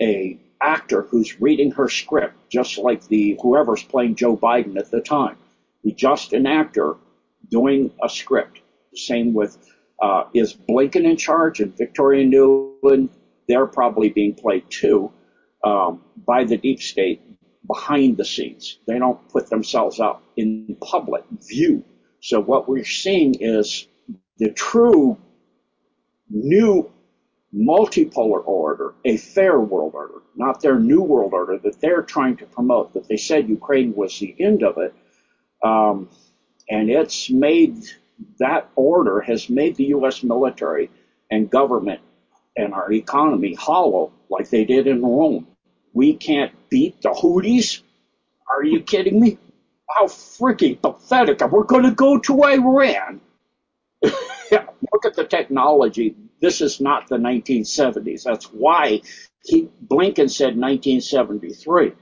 a 0.00 0.36
actor 0.60 1.02
who's 1.02 1.40
reading 1.40 1.70
her 1.72 1.88
script, 1.88 2.34
just 2.48 2.78
like 2.78 3.06
the 3.06 3.38
whoever's 3.40 3.84
playing 3.84 4.16
Joe 4.16 4.36
Biden 4.36 4.76
at 4.76 4.90
the 4.90 5.00
time. 5.00 5.36
He's 5.82 5.94
just 5.94 6.32
an 6.32 6.46
actor 6.46 6.96
doing 7.50 7.90
a 8.02 8.08
script. 8.08 8.60
Same 8.94 9.34
with 9.34 9.58
uh, 10.00 10.24
is 10.34 10.54
Blinken 10.54 11.04
in 11.04 11.16
charge 11.16 11.60
and 11.60 11.76
Victoria 11.76 12.24
Nuland. 12.24 13.08
They're 13.48 13.66
probably 13.66 14.08
being 14.08 14.34
played 14.34 14.64
too 14.70 15.10
um, 15.64 16.00
by 16.26 16.44
the 16.44 16.56
deep 16.56 16.80
state 16.80 17.20
behind 17.66 18.16
the 18.16 18.24
scenes. 18.24 18.78
They 18.86 18.98
don't 18.98 19.28
put 19.28 19.48
themselves 19.48 20.00
out 20.00 20.22
in 20.36 20.76
public 20.80 21.24
view. 21.48 21.84
So 22.20 22.40
what 22.40 22.68
we're 22.68 22.84
seeing 22.84 23.34
is 23.40 23.86
the 24.38 24.50
true 24.50 25.16
new 26.30 26.90
multipolar 27.54 28.42
order, 28.46 28.94
a 29.04 29.16
fair 29.16 29.60
world 29.60 29.92
order, 29.94 30.22
not 30.36 30.60
their 30.62 30.78
new 30.78 31.02
world 31.02 31.32
order 31.34 31.58
that 31.58 31.80
they're 31.80 32.02
trying 32.02 32.36
to 32.38 32.46
promote, 32.46 32.94
that 32.94 33.08
they 33.08 33.16
said 33.16 33.48
Ukraine 33.48 33.94
was 33.94 34.18
the 34.18 34.34
end 34.40 34.62
of 34.62 34.78
it. 34.78 34.94
Um, 35.64 36.08
and 36.70 36.90
it's 36.90 37.30
made 37.30 37.84
that 38.38 38.70
order 38.76 39.20
has 39.20 39.48
made 39.50 39.76
the 39.76 39.86
U.S. 39.86 40.22
military 40.22 40.90
and 41.30 41.50
government 41.50 42.00
and 42.56 42.74
our 42.74 42.92
economy 42.92 43.54
hollow 43.54 44.12
like 44.30 44.50
they 44.50 44.64
did 44.64 44.86
in 44.86 45.02
Rome. 45.02 45.46
We 45.92 46.14
can't 46.16 46.52
beat 46.70 47.02
the 47.02 47.10
Houthis. 47.10 47.82
Are 48.50 48.64
you 48.64 48.82
kidding 48.82 49.20
me? 49.20 49.38
How 49.90 50.06
freaking 50.06 50.80
pathetic. 50.80 51.40
We're 51.42 51.64
going 51.64 51.84
to 51.84 51.92
go 51.92 52.18
to 52.18 52.44
Iran. 52.44 53.20
Look 54.50 55.06
at 55.06 55.16
the 55.16 55.24
technology. 55.24 56.16
This 56.40 56.60
is 56.60 56.80
not 56.80 57.08
the 57.08 57.16
1970s. 57.18 58.24
That's 58.24 58.46
why 58.46 59.02
he, 59.44 59.68
Blinken 59.86 60.30
said 60.30 60.56
1973. 60.58 61.92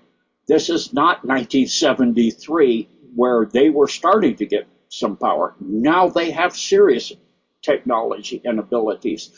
This 0.48 0.70
is 0.70 0.92
not 0.92 1.24
1973 1.24 2.88
where 3.14 3.46
they 3.46 3.70
were 3.70 3.88
starting 3.88 4.36
to 4.36 4.46
get 4.46 4.66
some 4.88 5.16
power. 5.16 5.54
Now 5.60 6.08
they 6.08 6.30
have 6.30 6.56
serious 6.56 7.12
technology 7.62 8.40
and 8.44 8.58
abilities. 8.58 9.30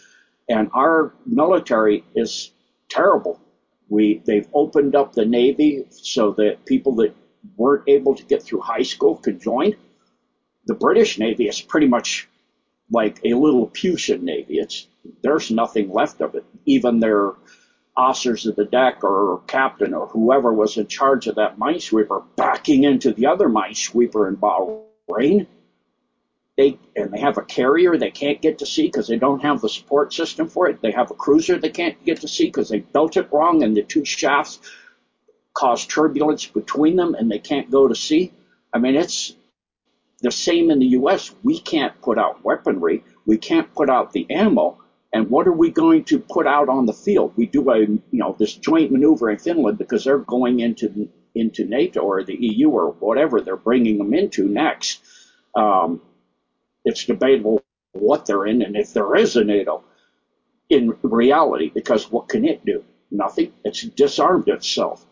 And 0.48 0.70
our 0.74 1.12
military 1.26 2.04
is 2.14 2.50
terrible. 2.88 3.40
We, 3.88 4.22
they've 4.24 4.48
opened 4.54 4.94
up 4.94 5.12
the 5.12 5.24
Navy 5.24 5.84
so 5.90 6.32
that 6.32 6.64
people 6.64 6.94
that 6.96 7.14
weren't 7.56 7.84
able 7.88 8.14
to 8.14 8.24
get 8.24 8.42
through 8.42 8.60
high 8.60 8.82
school 8.82 9.16
could 9.16 9.40
join. 9.40 9.74
The 10.66 10.74
British 10.74 11.18
Navy 11.18 11.48
is 11.48 11.60
pretty 11.60 11.88
much 11.88 12.28
like 12.90 13.18
a 13.24 13.34
little 13.34 13.60
Lilliputian 13.60 14.22
Navy. 14.22 14.58
It's, 14.58 14.86
there's 15.22 15.50
nothing 15.50 15.90
left 15.90 16.20
of 16.20 16.34
it. 16.34 16.44
Even 16.66 17.00
their 17.00 17.32
officers 17.96 18.46
of 18.46 18.56
the 18.56 18.64
deck 18.64 19.04
or 19.04 19.40
captain 19.46 19.94
or 19.94 20.06
whoever 20.06 20.52
was 20.52 20.76
in 20.76 20.86
charge 20.86 21.26
of 21.26 21.34
that 21.36 21.58
minesweeper 21.58 22.22
backing 22.36 22.84
into 22.84 23.12
the 23.12 23.26
other 23.26 23.48
minesweeper 23.48 24.28
in 24.28 24.36
Bahrain. 24.36 25.46
They 26.56 26.78
and 26.96 27.12
they 27.12 27.20
have 27.20 27.38
a 27.38 27.42
carrier 27.42 27.96
they 27.96 28.10
can't 28.10 28.40
get 28.40 28.58
to 28.58 28.66
sea 28.66 28.84
because 28.84 29.06
they 29.06 29.16
don't 29.16 29.42
have 29.42 29.60
the 29.60 29.68
support 29.68 30.12
system 30.12 30.48
for 30.48 30.68
it. 30.68 30.80
They 30.82 30.90
have 30.92 31.10
a 31.10 31.14
cruiser 31.14 31.58
they 31.58 31.70
can't 31.70 32.02
get 32.04 32.20
to 32.20 32.28
sea 32.28 32.46
because 32.46 32.68
they 32.68 32.80
built 32.80 33.16
it 33.16 33.28
wrong 33.32 33.62
and 33.62 33.76
the 33.76 33.82
two 33.82 34.04
shafts 34.04 34.58
cause 35.54 35.86
turbulence 35.86 36.46
between 36.46 36.96
them 36.96 37.14
and 37.14 37.30
they 37.30 37.38
can't 37.38 37.70
go 37.70 37.88
to 37.88 37.94
sea. 37.94 38.32
I 38.72 38.78
mean, 38.78 38.96
it's 38.96 39.34
the 40.20 40.30
same 40.30 40.70
in 40.70 40.78
the 40.78 40.86
U.S. 40.88 41.30
We 41.42 41.58
can't 41.58 41.98
put 42.02 42.18
out 42.18 42.44
weaponry. 42.44 43.02
We 43.26 43.38
can't 43.38 43.72
put 43.74 43.90
out 43.90 44.12
the 44.12 44.26
ammo 44.30 44.76
and 45.12 45.30
what 45.30 45.46
are 45.48 45.52
we 45.52 45.70
going 45.70 46.04
to 46.04 46.18
put 46.20 46.46
out 46.46 46.68
on 46.68 46.86
the 46.86 46.92
field? 46.94 47.32
We 47.36 47.46
do 47.46 47.70
a, 47.70 47.80
you 47.80 48.00
know, 48.12 48.36
this 48.38 48.54
joint 48.54 48.92
maneuver 48.92 49.30
in 49.30 49.38
Finland 49.38 49.78
because 49.78 50.04
they're 50.04 50.18
going 50.18 50.60
into, 50.60 51.08
into 51.34 51.64
NATO 51.64 52.00
or 52.00 52.24
the 52.24 52.36
EU 52.36 52.70
or 52.70 52.92
whatever 53.00 53.40
they're 53.40 53.56
bringing 53.56 53.98
them 53.98 54.14
into 54.14 54.48
next. 54.48 55.02
Um, 55.54 56.00
it's 56.84 57.04
debatable 57.04 57.62
what 57.92 58.26
they're 58.26 58.46
in 58.46 58.62
and 58.62 58.76
if 58.76 58.92
there 58.94 59.16
is 59.16 59.36
a 59.36 59.44
NATO 59.44 59.82
in 60.70 60.96
reality, 61.02 61.70
because 61.74 62.10
what 62.10 62.28
can 62.28 62.44
it 62.44 62.64
do? 62.64 62.84
Nothing. 63.10 63.52
It's 63.64 63.82
disarmed 63.82 64.48
itself. 64.48 65.06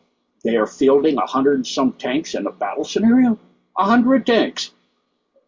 They 0.44 0.56
are 0.56 0.66
fielding 0.66 1.18
a 1.18 1.26
hundred 1.26 1.54
and 1.56 1.66
some 1.66 1.92
tanks 1.92 2.34
in 2.34 2.46
a 2.46 2.52
battle 2.52 2.84
scenario. 2.84 3.38
A 3.78 3.84
hundred 3.84 4.26
tanks. 4.26 4.72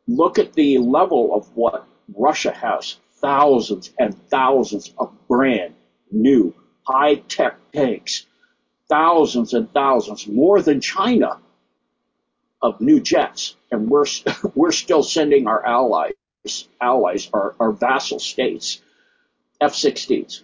Look 0.08 0.38
at 0.38 0.54
the 0.54 0.78
level 0.78 1.34
of 1.34 1.48
what 1.56 1.86
Russia 2.16 2.52
has. 2.52 2.96
Thousands 3.22 3.92
and 3.98 4.14
thousands 4.28 4.92
of 4.98 5.12
brand 5.28 5.74
new 6.10 6.54
high 6.86 7.16
tech 7.16 7.56
tanks. 7.72 8.26
Thousands 8.88 9.54
and 9.54 9.72
thousands, 9.72 10.26
more 10.26 10.60
than 10.60 10.80
China, 10.80 11.38
of 12.62 12.80
new 12.80 13.00
jets. 13.00 13.56
And 13.70 13.88
we're, 13.88 14.04
we're 14.54 14.72
still 14.72 15.02
sending 15.02 15.46
our 15.46 15.64
allies, 15.64 16.12
allies, 16.80 17.28
our, 17.32 17.54
our 17.58 17.72
vassal 17.72 18.18
states, 18.18 18.80
F-16s, 19.60 20.42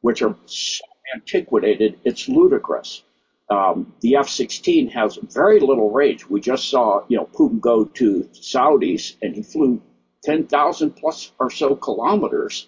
which 0.00 0.22
are 0.22 0.34
so 0.46 0.84
antiquated, 1.14 1.98
it's 2.04 2.28
ludicrous. 2.28 3.02
Um, 3.48 3.92
the 4.00 4.16
F-16 4.16 4.90
has 4.92 5.18
very 5.22 5.60
little 5.60 5.90
range. 5.90 6.26
We 6.26 6.40
just 6.40 6.68
saw, 6.68 7.04
you 7.08 7.16
know, 7.16 7.26
Putin 7.26 7.60
go 7.60 7.84
to 7.84 8.28
Saudis 8.32 9.14
and 9.22 9.34
he 9.34 9.42
flew 9.42 9.80
10,000 10.26 10.90
plus 10.90 11.30
or 11.38 11.50
so 11.50 11.76
kilometers 11.76 12.66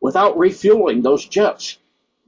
without 0.00 0.38
refueling 0.38 1.02
those 1.02 1.26
jets 1.26 1.78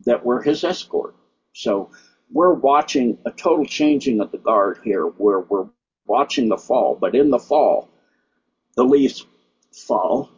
that 0.04 0.24
were 0.24 0.42
his 0.42 0.64
escort. 0.64 1.14
So 1.52 1.90
we're 2.32 2.54
watching 2.54 3.18
a 3.24 3.30
total 3.30 3.64
changing 3.64 4.20
of 4.20 4.32
the 4.32 4.38
guard 4.38 4.80
here 4.82 5.04
where 5.04 5.40
we're 5.40 5.68
watching 6.06 6.48
the 6.48 6.58
fall, 6.58 6.96
but 7.00 7.14
in 7.14 7.30
the 7.30 7.38
fall, 7.38 7.88
the 8.74 8.82
leaves 8.82 9.24
fall 9.72 10.28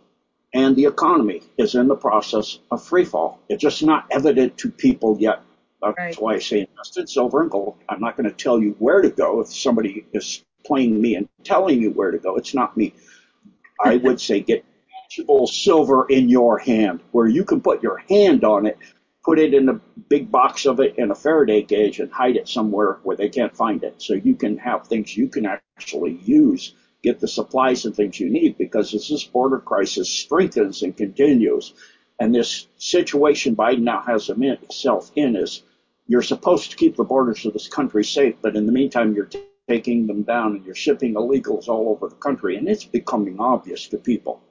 and 0.53 0.77
the 0.77 0.85
economy 0.85 1.41
is 1.57 1.75
in 1.75 1.89
the 1.89 1.97
process 1.97 2.59
of 2.71 2.85
free 2.85 3.07
fall. 3.07 3.41
It's 3.49 3.63
just 3.63 3.83
not 3.83 4.05
evident 4.11 4.59
to 4.59 4.71
people 4.71 5.17
yet. 5.19 5.41
That's 5.81 5.97
right. 5.97 6.21
why 6.21 6.35
I 6.35 6.39
say 6.41 6.61
invest 6.61 6.99
in 6.99 7.07
silver 7.07 7.41
and 7.41 7.51
gold. 7.51 7.77
I'm 7.89 8.01
not 8.01 8.19
going 8.19 8.29
to 8.29 8.37
tell 8.37 8.61
you 8.61 8.77
where 8.79 9.01
to 9.01 9.09
go. 9.09 9.41
If 9.41 9.55
somebody 9.55 10.05
is 10.13 10.45
playing 10.67 11.01
me 11.01 11.15
and 11.15 11.27
telling 11.43 11.81
you 11.81 11.91
where 11.93 12.11
to 12.11 12.19
go, 12.19 12.37
it's 12.37 12.53
not 12.53 12.77
me. 12.77 12.93
I 13.83 13.97
would 13.97 14.21
say 14.21 14.41
get 14.41 14.65
tangible 15.11 15.47
silver 15.47 16.07
in 16.09 16.29
your 16.29 16.59
hand 16.59 17.01
where 17.13 17.27
you 17.27 17.45
can 17.45 17.61
put 17.61 17.83
your 17.83 17.99
hand 18.09 18.45
on 18.45 18.67
it, 18.67 18.79
put 19.25 19.39
it 19.39 19.55
in 19.55 19.69
a 19.69 19.81
big 20.09 20.31
box 20.31 20.67
of 20.67 20.81
it 20.81 20.97
in 20.99 21.11
a 21.11 21.15
Faraday 21.15 21.63
cage 21.63 22.01
and 22.01 22.13
hide 22.13 22.37
it 22.37 22.49
somewhere 22.49 22.99
where 23.03 23.17
they 23.17 23.29
can't 23.29 23.57
find 23.57 23.83
it. 23.83 23.95
So 23.99 24.15
you 24.15 24.35
can 24.35 24.59
have 24.59 24.87
things 24.87 25.17
you 25.17 25.29
can 25.29 25.47
actually 25.47 26.19
use 26.23 26.75
get 27.03 27.21
the 27.21 27.29
supplies 27.29 27.85
and 27.85 27.95
things 27.95 28.21
you 28.21 28.31
need 28.31 28.59
because 28.59 28.95
as 28.95 29.09
this 29.09 29.25
border 29.25 29.59
crisis 29.59 30.11
strengthens 30.11 30.83
and 30.83 30.97
continues, 30.97 31.75
and 32.19 32.35
this 32.35 32.67
situation 32.77 33.57
Biden 33.57 33.81
now 33.81 34.03
has 34.03 34.27
himself 34.27 35.11
in 35.17 35.37
is 35.37 35.63
you're 36.07 36.23
supposed 36.23 36.71
to 36.71 36.77
keep 36.77 36.97
the 36.97 37.05
borders 37.05 37.47
of 37.47 37.53
this 37.53 37.69
country 37.69 38.05
safe, 38.05 38.35
but 38.43 38.57
in 38.57 38.67
the 38.67 38.73
meantime, 38.73 39.15
you're 39.15 39.27
t- 39.27 39.43
taking 39.71 40.05
them 40.05 40.23
down 40.25 40.57
and 40.57 40.65
you're 40.65 40.75
shipping 40.75 41.15
illegals 41.15 41.69
all 41.69 41.89
over 41.91 42.09
the 42.09 42.17
country, 42.17 42.57
and 42.57 42.69
it's 42.69 42.85
becoming 42.85 43.39
obvious 43.39 43.87
to 43.87 43.99
people. 43.99 44.43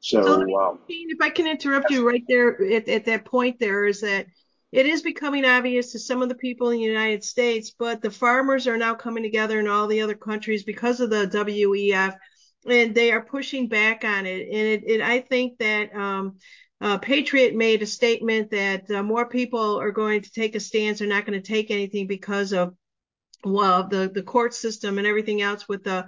So, 0.00 0.22
so 0.22 0.60
um, 0.60 0.78
if 0.88 1.20
I 1.20 1.28
can 1.28 1.46
interrupt 1.46 1.90
you 1.90 2.08
right 2.08 2.24
there 2.26 2.60
at, 2.72 2.88
at 2.88 3.04
that 3.04 3.26
point, 3.26 3.60
there 3.60 3.84
is 3.84 4.00
that 4.00 4.26
it 4.72 4.86
is 4.86 5.02
becoming 5.02 5.44
obvious 5.44 5.92
to 5.92 5.98
some 5.98 6.22
of 6.22 6.30
the 6.30 6.34
people 6.34 6.70
in 6.70 6.78
the 6.78 6.84
United 6.84 7.22
States, 7.22 7.74
but 7.78 8.00
the 8.00 8.10
farmers 8.10 8.66
are 8.66 8.78
now 8.78 8.94
coming 8.94 9.22
together 9.22 9.60
in 9.60 9.68
all 9.68 9.86
the 9.86 10.00
other 10.00 10.14
countries 10.14 10.64
because 10.64 11.00
of 11.00 11.10
the 11.10 11.26
WEF, 11.26 12.16
and 12.66 12.94
they 12.94 13.12
are 13.12 13.20
pushing 13.20 13.68
back 13.68 14.04
on 14.04 14.24
it. 14.24 14.48
And 14.48 14.66
it, 14.68 14.82
it 14.86 15.00
I 15.02 15.20
think 15.20 15.58
that 15.58 15.94
um, 15.94 16.38
uh, 16.80 16.96
Patriot 16.96 17.54
made 17.54 17.82
a 17.82 17.86
statement 17.86 18.50
that 18.52 18.90
uh, 18.90 19.02
more 19.02 19.28
people 19.28 19.78
are 19.78 19.92
going 19.92 20.22
to 20.22 20.32
take 20.32 20.56
a 20.56 20.60
stance. 20.60 20.98
They're 20.98 21.08
not 21.08 21.26
going 21.26 21.40
to 21.40 21.46
take 21.46 21.70
anything 21.70 22.06
because 22.06 22.54
of 22.54 22.74
well 23.44 23.88
the 23.88 24.10
the 24.12 24.22
court 24.22 24.54
system 24.54 24.98
and 24.98 25.06
everything 25.06 25.42
else 25.42 25.68
with 25.68 25.84
the 25.84 26.06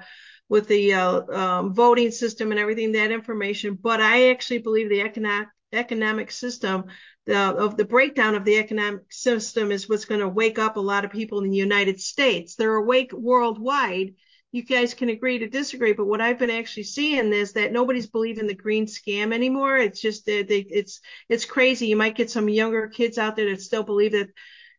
with 0.49 0.69
the 0.69 0.93
uh, 0.93 1.23
um, 1.33 1.75
voting 1.75 2.11
system 2.11 2.51
and 2.51 2.61
everything 2.61 2.93
that 2.93 3.11
information. 3.11 3.79
But 3.81 4.01
I 4.01 4.31
actually 4.31 4.59
believe 4.59 4.89
the 4.89 5.01
economic 5.01 5.49
economic 5.73 6.31
system 6.31 6.85
the, 7.27 7.37
of 7.37 7.77
the 7.77 7.85
breakdown 7.85 8.35
of 8.35 8.45
the 8.45 8.59
economic 8.59 9.11
system 9.11 9.73
is 9.73 9.89
what's 9.89 10.05
going 10.05 10.21
to 10.21 10.29
wake 10.29 10.59
up 10.59 10.77
a 10.77 10.81
lot 10.81 11.05
of 11.05 11.11
people 11.11 11.43
in 11.43 11.51
the 11.51 11.57
United 11.57 12.01
States. 12.01 12.55
They're 12.55 12.77
awake 12.77 13.13
worldwide. 13.13 14.15
You 14.53 14.63
guys 14.63 14.95
can 14.95 15.09
agree 15.09 15.39
to 15.39 15.49
disagree, 15.49 15.95
but 15.95 16.07
what 16.07 16.21
I've 16.21 16.39
been 16.39 16.51
actually 16.51 16.85
seeing 16.85 17.33
is 17.33 17.55
that 17.55 17.73
nobody's 17.73 18.07
believing 18.07 18.47
the 18.47 18.55
green 18.55 18.87
scam 18.87 19.35
anymore. 19.35 19.77
It's 19.77 20.01
just 20.01 20.27
that 20.27 20.47
they, 20.47 20.61
it's 20.61 21.01
it's 21.29 21.45
crazy. 21.45 21.89
You 21.89 21.97
might 21.97 22.15
get 22.15 22.31
some 22.31 22.49
younger 22.49 22.87
kids 22.87 23.19
out 23.19 23.35
there 23.35 23.51
that 23.51 23.63
still 23.63 23.83
believe 23.83 24.13
that. 24.13 24.29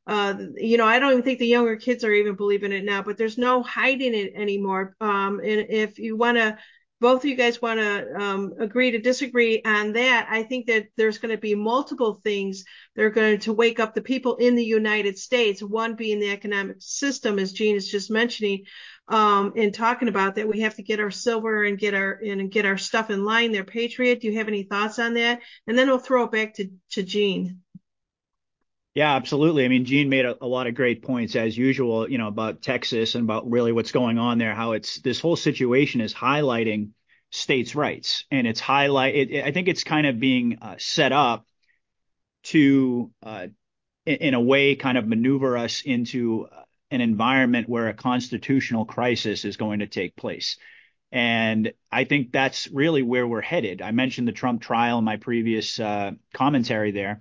Uh, 0.08 0.36
you 0.56 0.78
know, 0.78 0.86
I 0.86 1.00
don't 1.00 1.12
even 1.12 1.24
think 1.24 1.40
the 1.40 1.48
younger 1.48 1.76
kids 1.78 2.04
are 2.04 2.14
even 2.14 2.36
believing 2.36 2.72
it 2.72 2.86
now, 2.86 3.02
but 3.02 3.18
there's 3.18 3.38
no 3.38 3.64
hiding 3.64 4.14
it 4.14 4.34
anymore. 4.36 4.96
Um, 5.02 5.40
and 5.40 5.66
if 5.70 5.98
you 5.98 6.16
want 6.16 6.38
to 6.38 6.58
both 7.02 7.22
of 7.22 7.26
you 7.26 7.36
guys 7.36 7.62
want 7.62 7.80
to 7.80 8.16
um, 8.16 8.54
agree 8.60 8.92
to 8.92 9.00
disagree 9.00 9.62
on 9.66 9.94
that, 9.94 10.28
I 10.30 10.44
think 10.44 10.68
that 10.68 10.88
there's 10.96 11.18
going 11.18 11.36
to 11.36 11.40
be 11.40 11.54
multiple 11.54 12.22
things 12.24 12.64
that 12.96 13.04
are 13.04 13.10
going 13.10 13.40
to 13.40 13.54
wake 13.54 13.80
up 13.80 13.94
the 13.94 14.02
people 14.02 14.38
in 14.38 14.56
the 14.56 14.64
United 14.64 15.18
States. 15.18 15.62
One 15.62 15.96
being 15.96 16.20
the 16.20 16.32
economic 16.32 16.78
system, 16.80 17.38
as 17.38 17.52
Gene 17.52 17.76
is 17.76 17.92
just 17.92 18.10
mentioning, 18.10 18.64
um, 19.10 19.54
and 19.58 19.74
talking 19.74 20.08
about 20.08 20.36
that 20.36 20.48
we 20.48 20.62
have 20.62 20.76
to 20.76 20.84
get 20.84 21.00
our 21.00 21.12
silver 21.12 21.64
and 21.64 21.78
get 21.78 21.94
our 21.94 22.14
and 22.26 22.50
get 22.50 22.66
our 22.66 22.78
stuff 22.78 23.10
in 23.10 23.26
line. 23.26 23.52
There, 23.52 23.64
Patriot. 23.64 24.22
Do 24.22 24.28
you 24.28 24.38
have 24.38 24.48
any 24.48 24.64
thoughts 24.64 24.98
on 24.98 25.16
that? 25.16 25.42
And 25.68 25.78
then 25.78 25.88
we'll 25.88 26.00
throw 26.00 26.24
it 26.24 26.32
back 26.32 26.56
to 26.56 26.70
to 26.92 27.04
Gene. 27.04 27.62
Yeah, 28.96 29.14
absolutely. 29.14 29.66
I 29.66 29.68
mean, 29.68 29.84
Gene 29.84 30.08
made 30.08 30.24
a, 30.24 30.42
a, 30.42 30.48
lot 30.48 30.68
of 30.68 30.74
great 30.74 31.04
points 31.04 31.36
as 31.36 31.58
usual, 31.58 32.10
you 32.10 32.18
know, 32.18 32.30
about 32.30 32.62
Texas 32.62 33.14
and 33.16 33.26
about 33.26 33.52
really 33.52 33.74
what's 33.74 33.92
going 33.92 34.18
on 34.18 34.38
there, 34.38 34.56
how 34.56 34.72
it's 34.72 35.00
this 35.02 35.20
whole 35.20 35.36
situation 35.36 36.00
is 36.00 36.14
highlighting 36.14 36.92
states' 37.30 37.76
rights. 37.76 38.24
And 38.32 38.48
it's 38.48 38.62
highlight, 38.62 39.16
it, 39.16 39.44
I 39.44 39.52
think 39.52 39.68
it's 39.68 39.84
kind 39.84 40.08
of 40.08 40.18
being 40.18 40.60
uh, 40.62 40.76
set 40.78 41.12
up 41.12 41.46
to, 42.44 43.12
uh, 43.22 43.48
in, 44.06 44.16
in, 44.16 44.34
a 44.34 44.40
way, 44.40 44.76
kind 44.76 44.98
of 44.98 45.06
maneuver 45.06 45.58
us 45.58 45.82
into 45.82 46.48
an 46.90 47.02
environment 47.02 47.68
where 47.68 47.90
a 47.90 47.94
constitutional 47.94 48.86
crisis 48.86 49.44
is 49.44 49.58
going 49.58 49.80
to 49.80 49.88
take 49.88 50.16
place. 50.16 50.58
And 51.12 51.74
I 51.92 52.06
think 52.06 52.32
that's 52.32 52.70
really 52.72 53.02
where 53.02 53.28
we're 53.28 53.42
headed. 53.42 53.82
I 53.82 53.92
mentioned 53.92 54.30
the 54.30 54.32
Trump 54.32 54.62
trial 54.62 55.00
in 55.00 55.04
my 55.04 55.18
previous 55.18 55.82
uh, 55.82 56.12
commentary 56.34 56.92
there 56.92 57.20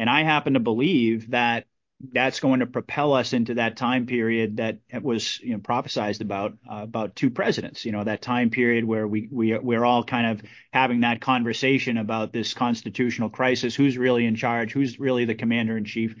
and 0.00 0.08
I 0.08 0.22
happen 0.22 0.54
to 0.54 0.60
believe 0.60 1.30
that 1.30 1.66
that's 2.12 2.40
going 2.40 2.60
to 2.60 2.66
propel 2.66 3.12
us 3.12 3.34
into 3.34 3.54
that 3.54 3.76
time 3.76 4.06
period 4.06 4.56
that 4.56 4.78
was 5.02 5.38
you 5.40 5.52
know 5.52 5.58
prophesized 5.58 6.22
about 6.22 6.54
uh, 6.68 6.80
about 6.82 7.14
two 7.14 7.28
presidents 7.28 7.84
you 7.84 7.92
know 7.92 8.02
that 8.02 8.22
time 8.22 8.48
period 8.48 8.86
where 8.86 9.06
we 9.06 9.28
we 9.30 9.58
we're 9.58 9.84
all 9.84 10.02
kind 10.02 10.26
of 10.26 10.42
having 10.72 11.00
that 11.00 11.20
conversation 11.20 11.98
about 11.98 12.32
this 12.32 12.54
constitutional 12.54 13.28
crisis 13.28 13.74
who's 13.74 13.98
really 13.98 14.24
in 14.24 14.34
charge 14.34 14.72
who's 14.72 14.98
really 14.98 15.26
the 15.26 15.34
commander 15.34 15.76
in 15.76 15.84
chief 15.84 16.16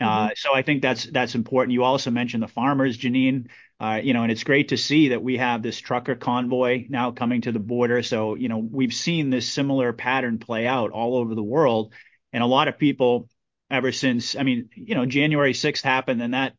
uh, 0.00 0.24
mm-hmm. 0.26 0.32
so 0.34 0.54
I 0.54 0.62
think 0.62 0.80
that's 0.80 1.04
that's 1.04 1.34
important. 1.34 1.74
You 1.74 1.84
also 1.84 2.10
mentioned 2.10 2.42
the 2.42 2.48
farmers, 2.48 2.96
Janine. 2.96 3.48
Uh, 3.78 4.00
you 4.02 4.12
know, 4.12 4.22
and 4.22 4.32
it's 4.32 4.44
great 4.44 4.68
to 4.68 4.76
see 4.76 5.08
that 5.08 5.22
we 5.22 5.38
have 5.38 5.62
this 5.62 5.78
trucker 5.78 6.14
convoy 6.14 6.86
now 6.88 7.10
coming 7.10 7.42
to 7.42 7.52
the 7.52 7.58
border. 7.58 8.02
So 8.02 8.34
you 8.34 8.48
know, 8.48 8.58
we've 8.58 8.94
seen 8.94 9.30
this 9.30 9.50
similar 9.50 9.92
pattern 9.92 10.38
play 10.38 10.66
out 10.66 10.90
all 10.90 11.16
over 11.16 11.34
the 11.34 11.42
world. 11.42 11.92
And 12.32 12.42
a 12.42 12.46
lot 12.46 12.68
of 12.68 12.78
people, 12.78 13.28
ever 13.70 13.92
since, 13.92 14.36
I 14.36 14.42
mean, 14.42 14.70
you 14.74 14.94
know, 14.94 15.06
January 15.06 15.52
6th 15.52 15.82
happened, 15.82 16.22
and 16.22 16.34
that 16.34 16.54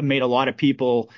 made 0.00 0.22
a 0.22 0.26
lot 0.26 0.48
of 0.48 0.56
people, 0.56 1.10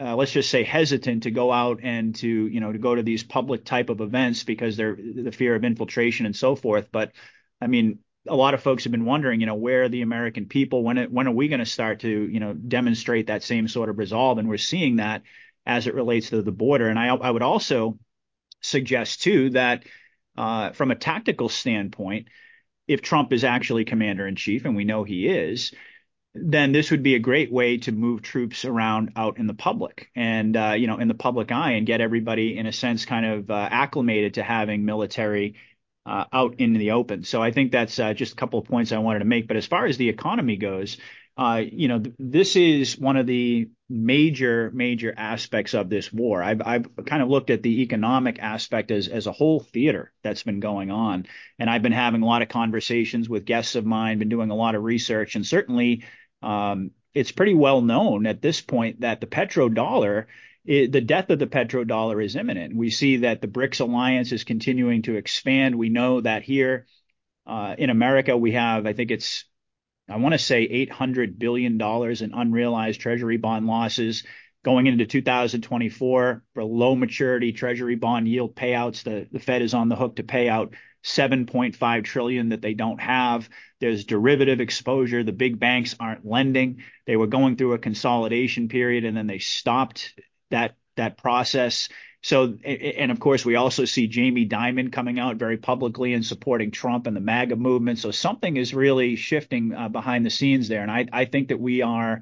uh, 0.00 0.16
let's 0.16 0.32
just 0.32 0.50
say, 0.50 0.62
hesitant 0.62 1.24
to 1.24 1.30
go 1.30 1.52
out 1.52 1.80
and 1.82 2.14
to, 2.16 2.28
you 2.28 2.60
know, 2.60 2.72
to 2.72 2.78
go 2.78 2.94
to 2.94 3.02
these 3.02 3.22
public 3.22 3.64
type 3.64 3.90
of 3.90 4.00
events 4.00 4.44
because 4.44 4.76
they're 4.76 4.96
the 4.96 5.32
fear 5.32 5.54
of 5.54 5.64
infiltration 5.64 6.26
and 6.26 6.34
so 6.34 6.56
forth. 6.56 6.88
But 6.90 7.12
I 7.60 7.66
mean, 7.66 7.98
a 8.28 8.36
lot 8.36 8.54
of 8.54 8.62
folks 8.62 8.84
have 8.84 8.90
been 8.90 9.04
wondering, 9.04 9.40
you 9.40 9.46
know, 9.46 9.54
where 9.54 9.84
are 9.84 9.88
the 9.88 10.02
American 10.02 10.46
people? 10.46 10.82
When 10.82 10.98
it, 10.98 11.10
when 11.10 11.26
are 11.26 11.32
we 11.32 11.48
going 11.48 11.60
to 11.60 11.66
start 11.66 12.00
to, 12.00 12.08
you 12.08 12.40
know, 12.40 12.52
demonstrate 12.52 13.28
that 13.28 13.42
same 13.42 13.68
sort 13.68 13.88
of 13.88 13.98
resolve? 13.98 14.38
And 14.38 14.48
we're 14.48 14.58
seeing 14.58 14.96
that 14.96 15.22
as 15.66 15.86
it 15.86 15.94
relates 15.94 16.30
to 16.30 16.42
the 16.42 16.52
border. 16.52 16.88
And 16.88 16.98
I, 16.98 17.08
I 17.08 17.30
would 17.30 17.42
also 17.42 17.98
suggest 18.60 19.22
too 19.22 19.50
that 19.50 19.84
uh, 20.36 20.70
from 20.72 20.90
a 20.90 20.96
tactical 20.96 21.48
standpoint, 21.48 22.28
if 22.90 23.02
Trump 23.02 23.32
is 23.32 23.44
actually 23.44 23.84
commander 23.84 24.26
in 24.26 24.34
chief, 24.34 24.64
and 24.64 24.74
we 24.74 24.84
know 24.84 25.04
he 25.04 25.28
is, 25.28 25.72
then 26.34 26.72
this 26.72 26.90
would 26.90 27.02
be 27.02 27.14
a 27.14 27.20
great 27.20 27.52
way 27.52 27.78
to 27.78 27.92
move 27.92 28.20
troops 28.20 28.64
around 28.64 29.12
out 29.16 29.38
in 29.38 29.46
the 29.46 29.54
public 29.54 30.10
and 30.14 30.56
uh, 30.56 30.74
you 30.76 30.86
know 30.86 30.98
in 30.98 31.08
the 31.08 31.14
public 31.14 31.52
eye 31.52 31.72
and 31.72 31.86
get 31.86 32.00
everybody 32.00 32.58
in 32.58 32.66
a 32.66 32.72
sense 32.72 33.04
kind 33.04 33.26
of 33.26 33.50
uh, 33.50 33.68
acclimated 33.70 34.34
to 34.34 34.42
having 34.42 34.84
military 34.84 35.54
uh, 36.06 36.24
out 36.32 36.56
in 36.58 36.72
the 36.72 36.92
open. 36.92 37.22
So 37.24 37.40
I 37.42 37.52
think 37.52 37.72
that's 37.72 37.98
uh, 37.98 38.14
just 38.14 38.32
a 38.32 38.36
couple 38.36 38.58
of 38.58 38.66
points 38.66 38.90
I 38.90 38.98
wanted 38.98 39.20
to 39.20 39.24
make. 39.24 39.46
But 39.46 39.56
as 39.56 39.66
far 39.66 39.86
as 39.86 39.96
the 39.96 40.08
economy 40.08 40.56
goes, 40.56 40.96
uh, 41.36 41.62
you 41.70 41.88
know, 41.88 42.00
th- 42.00 42.16
this 42.18 42.56
is 42.56 42.98
one 42.98 43.16
of 43.16 43.26
the 43.26 43.70
major, 43.90 44.70
major 44.72 45.12
aspects 45.16 45.74
of 45.74 45.90
this 45.90 46.12
war. 46.12 46.42
I've, 46.42 46.62
I've 46.64 46.86
kind 47.06 47.22
of 47.22 47.28
looked 47.28 47.50
at 47.50 47.62
the 47.62 47.82
economic 47.82 48.38
aspect 48.38 48.92
as, 48.92 49.08
as 49.08 49.26
a 49.26 49.32
whole 49.32 49.60
theater 49.60 50.12
that's 50.22 50.44
been 50.44 50.60
going 50.60 50.90
on. 50.90 51.26
And 51.58 51.68
I've 51.68 51.82
been 51.82 51.92
having 51.92 52.22
a 52.22 52.26
lot 52.26 52.42
of 52.42 52.48
conversations 52.48 53.28
with 53.28 53.44
guests 53.44 53.74
of 53.74 53.84
mine, 53.84 54.20
been 54.20 54.28
doing 54.28 54.50
a 54.50 54.54
lot 54.54 54.76
of 54.76 54.84
research, 54.84 55.34
and 55.34 55.44
certainly 55.44 56.04
um, 56.40 56.92
it's 57.14 57.32
pretty 57.32 57.54
well 57.54 57.82
known 57.82 58.26
at 58.26 58.40
this 58.40 58.60
point 58.60 59.00
that 59.00 59.20
the 59.20 59.26
petrodollar 59.26 60.26
it, 60.64 60.92
the 60.92 61.00
death 61.00 61.30
of 61.30 61.38
the 61.38 61.46
petrodollar 61.46 62.24
is 62.24 62.36
imminent. 62.36 62.76
We 62.76 62.90
see 62.90 63.18
that 63.18 63.40
the 63.40 63.48
BRICS 63.48 63.80
alliance 63.80 64.30
is 64.30 64.44
continuing 64.44 65.02
to 65.02 65.16
expand. 65.16 65.74
We 65.74 65.88
know 65.88 66.20
that 66.20 66.42
here 66.42 66.86
uh, 67.46 67.74
in 67.78 67.90
America, 67.90 68.36
we 68.36 68.52
have, 68.52 68.86
I 68.86 68.92
think 68.92 69.10
it's, 69.10 69.44
I 70.10 70.16
want 70.16 70.32
to 70.32 70.38
say 70.38 70.86
$800 70.86 71.38
billion 71.38 71.80
in 71.80 72.34
unrealized 72.34 73.00
treasury 73.00 73.36
bond 73.36 73.66
losses 73.66 74.24
going 74.64 74.86
into 74.86 75.06
2024 75.06 76.42
for 76.52 76.64
low 76.64 76.94
maturity 76.94 77.52
treasury 77.52 77.94
bond 77.94 78.28
yield 78.28 78.54
payouts. 78.54 79.04
The, 79.04 79.38
Fed 79.38 79.62
is 79.62 79.72
on 79.72 79.88
the 79.88 79.96
hook 79.96 80.16
to 80.16 80.22
pay 80.22 80.48
out 80.48 80.74
7.5 81.04 82.04
trillion 82.04 82.50
that 82.50 82.60
they 82.60 82.74
don't 82.74 83.00
have. 83.00 83.48
There's 83.80 84.04
derivative 84.04 84.60
exposure. 84.60 85.22
The 85.22 85.32
big 85.32 85.58
banks 85.58 85.96
aren't 85.98 86.26
lending. 86.26 86.82
They 87.06 87.16
were 87.16 87.26
going 87.26 87.56
through 87.56 87.72
a 87.72 87.78
consolidation 87.78 88.68
period 88.68 89.04
and 89.04 89.16
then 89.16 89.26
they 89.26 89.38
stopped 89.38 90.14
that 90.50 91.16
process. 91.16 91.88
So, 92.22 92.58
and 92.64 93.10
of 93.10 93.18
course, 93.18 93.46
we 93.46 93.54
also 93.54 93.86
see 93.86 94.06
Jamie 94.06 94.46
Dimon 94.46 94.92
coming 94.92 95.18
out 95.18 95.36
very 95.36 95.56
publicly 95.56 96.12
and 96.12 96.24
supporting 96.24 96.70
Trump 96.70 97.06
and 97.06 97.16
the 97.16 97.20
MAGA 97.20 97.56
movement. 97.56 97.98
So 97.98 98.10
something 98.10 98.58
is 98.58 98.74
really 98.74 99.16
shifting 99.16 99.74
uh, 99.74 99.88
behind 99.88 100.26
the 100.26 100.30
scenes 100.30 100.68
there, 100.68 100.82
and 100.82 100.90
I, 100.90 101.06
I 101.12 101.24
think 101.24 101.48
that 101.48 101.60
we 101.60 101.80
are 101.80 102.20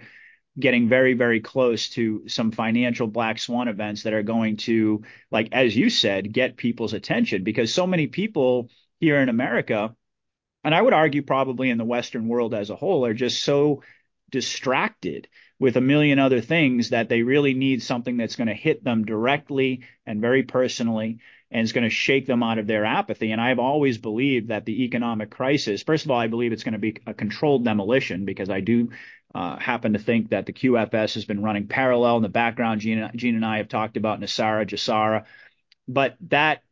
getting 0.58 0.88
very, 0.88 1.14
very 1.14 1.40
close 1.40 1.88
to 1.90 2.28
some 2.28 2.50
financial 2.50 3.06
black 3.06 3.38
swan 3.38 3.68
events 3.68 4.02
that 4.02 4.12
are 4.12 4.24
going 4.24 4.56
to, 4.56 5.02
like, 5.30 5.48
as 5.52 5.76
you 5.76 5.88
said, 5.88 6.32
get 6.32 6.56
people's 6.56 6.94
attention 6.94 7.44
because 7.44 7.72
so 7.72 7.86
many 7.86 8.08
people 8.08 8.68
here 9.00 9.20
in 9.20 9.28
America, 9.28 9.94
and 10.64 10.74
I 10.74 10.82
would 10.82 10.92
argue 10.92 11.22
probably 11.22 11.70
in 11.70 11.78
the 11.78 11.84
Western 11.84 12.28
world 12.28 12.54
as 12.54 12.70
a 12.70 12.76
whole, 12.76 13.06
are 13.06 13.14
just 13.14 13.42
so 13.44 13.82
distracted 14.30 15.28
with 15.58 15.76
a 15.76 15.80
million 15.80 16.18
other 16.18 16.40
things 16.40 16.90
that 16.90 17.08
they 17.08 17.22
really 17.22 17.54
need 17.54 17.82
something 17.82 18.16
that's 18.16 18.36
going 18.36 18.48
to 18.48 18.54
hit 18.54 18.84
them 18.84 19.04
directly 19.04 19.80
and 20.06 20.20
very 20.20 20.42
personally 20.42 21.18
and 21.50 21.64
is 21.64 21.72
going 21.72 21.84
to 21.84 21.90
shake 21.90 22.26
them 22.26 22.42
out 22.42 22.58
of 22.58 22.66
their 22.66 22.84
apathy. 22.84 23.32
And 23.32 23.40
I've 23.40 23.58
always 23.58 23.98
believed 23.98 24.48
that 24.48 24.64
the 24.64 24.84
economic 24.84 25.30
crisis, 25.30 25.82
first 25.82 26.04
of 26.04 26.10
all, 26.10 26.18
I 26.18 26.26
believe 26.26 26.52
it's 26.52 26.64
going 26.64 26.72
to 26.74 26.78
be 26.78 26.96
a 27.06 27.14
controlled 27.14 27.64
demolition 27.64 28.24
because 28.24 28.50
I 28.50 28.60
do 28.60 28.90
uh, 29.34 29.56
happen 29.56 29.94
to 29.94 29.98
think 29.98 30.30
that 30.30 30.46
the 30.46 30.52
QFS 30.52 31.14
has 31.14 31.24
been 31.24 31.42
running 31.42 31.66
parallel 31.66 32.16
in 32.16 32.22
the 32.22 32.28
background. 32.28 32.80
Gene, 32.80 33.10
Gene 33.16 33.34
and 33.34 33.44
I 33.44 33.58
have 33.58 33.68
talked 33.68 33.96
about 33.96 34.20
NESARA, 34.20 34.66
GESARA, 34.66 35.24
but 35.86 36.16
that 36.28 36.62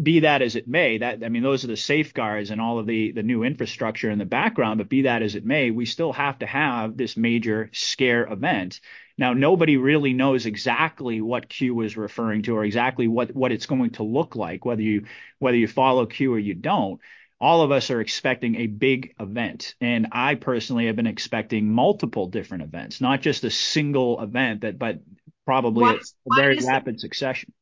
be 0.00 0.20
that 0.20 0.42
as 0.42 0.56
it 0.56 0.68
may, 0.68 0.98
that 0.98 1.24
I 1.24 1.28
mean, 1.28 1.42
those 1.42 1.64
are 1.64 1.68
the 1.68 1.76
safeguards 1.76 2.50
and 2.50 2.60
all 2.60 2.78
of 2.78 2.86
the 2.86 3.12
the 3.12 3.22
new 3.22 3.42
infrastructure 3.44 4.10
in 4.10 4.18
the 4.18 4.26
background. 4.26 4.78
But 4.78 4.88
be 4.88 5.02
that 5.02 5.22
as 5.22 5.34
it 5.34 5.44
may, 5.44 5.70
we 5.70 5.86
still 5.86 6.12
have 6.12 6.38
to 6.40 6.46
have 6.46 6.96
this 6.96 7.16
major 7.16 7.70
scare 7.72 8.30
event. 8.30 8.80
Now, 9.18 9.32
nobody 9.32 9.78
really 9.78 10.12
knows 10.12 10.44
exactly 10.44 11.22
what 11.22 11.48
Q 11.48 11.74
was 11.74 11.96
referring 11.96 12.42
to 12.42 12.56
or 12.56 12.64
exactly 12.64 13.08
what 13.08 13.34
what 13.34 13.52
it's 13.52 13.66
going 13.66 13.90
to 13.92 14.02
look 14.02 14.36
like, 14.36 14.64
whether 14.64 14.82
you 14.82 15.06
whether 15.38 15.56
you 15.56 15.68
follow 15.68 16.04
Q 16.06 16.34
or 16.34 16.38
you 16.38 16.54
don't 16.54 17.00
all 17.40 17.62
of 17.62 17.70
us 17.70 17.90
are 17.90 18.00
expecting 18.00 18.56
a 18.56 18.66
big 18.66 19.14
event. 19.20 19.74
And 19.80 20.08
I 20.12 20.36
personally 20.36 20.86
have 20.86 20.96
been 20.96 21.06
expecting 21.06 21.70
multiple 21.70 22.28
different 22.28 22.62
events, 22.62 23.00
not 23.00 23.20
just 23.20 23.44
a 23.44 23.50
single 23.50 24.22
event 24.22 24.62
that, 24.62 24.78
but 24.78 25.00
probably 25.44 25.82
why, 25.82 25.94
a 25.94 26.34
very 26.34 26.58
rapid 26.66 26.98
succession. 26.98 27.52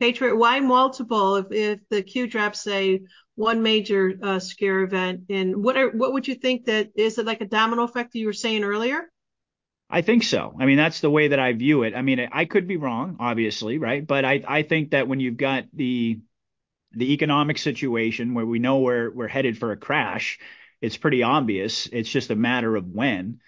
Patriot, 0.00 0.36
why 0.36 0.60
multiple 0.60 1.36
if, 1.36 1.46
if 1.50 1.80
the 1.88 2.02
Q 2.02 2.26
drops 2.26 2.62
say 2.62 3.00
one 3.34 3.62
major 3.62 4.14
uh, 4.22 4.38
scare 4.38 4.80
event? 4.80 5.22
And 5.30 5.62
what 5.62 5.76
are, 5.76 5.90
what 5.90 6.12
would 6.12 6.28
you 6.28 6.34
think 6.34 6.66
that 6.66 6.90
is 6.96 7.18
it 7.18 7.26
like 7.26 7.40
a 7.40 7.46
domino 7.46 7.84
effect 7.84 8.12
that 8.12 8.18
you 8.18 8.26
were 8.26 8.32
saying 8.32 8.64
earlier? 8.64 9.10
I 9.88 10.02
think 10.02 10.24
so. 10.24 10.54
I 10.58 10.66
mean, 10.66 10.76
that's 10.76 11.00
the 11.00 11.10
way 11.10 11.28
that 11.28 11.38
I 11.38 11.52
view 11.52 11.84
it. 11.84 11.94
I 11.94 12.02
mean, 12.02 12.28
I 12.32 12.44
could 12.44 12.66
be 12.66 12.76
wrong, 12.76 13.16
obviously, 13.20 13.78
right? 13.78 14.04
But 14.04 14.24
I, 14.24 14.42
I 14.46 14.62
think 14.62 14.90
that 14.90 15.06
when 15.06 15.20
you've 15.20 15.36
got 15.36 15.64
the 15.72 16.20
the 16.92 17.12
economic 17.12 17.58
situation 17.58 18.32
where 18.32 18.46
we 18.46 18.58
know 18.58 18.78
we're 18.78 19.10
we're 19.12 19.28
headed 19.28 19.58
for 19.58 19.70
a 19.70 19.76
crash, 19.76 20.38
it's 20.80 20.96
pretty 20.96 21.22
obvious. 21.22 21.86
It's 21.92 22.10
just 22.10 22.30
a 22.30 22.36
matter 22.36 22.74
of 22.74 22.86
when. 22.86 23.40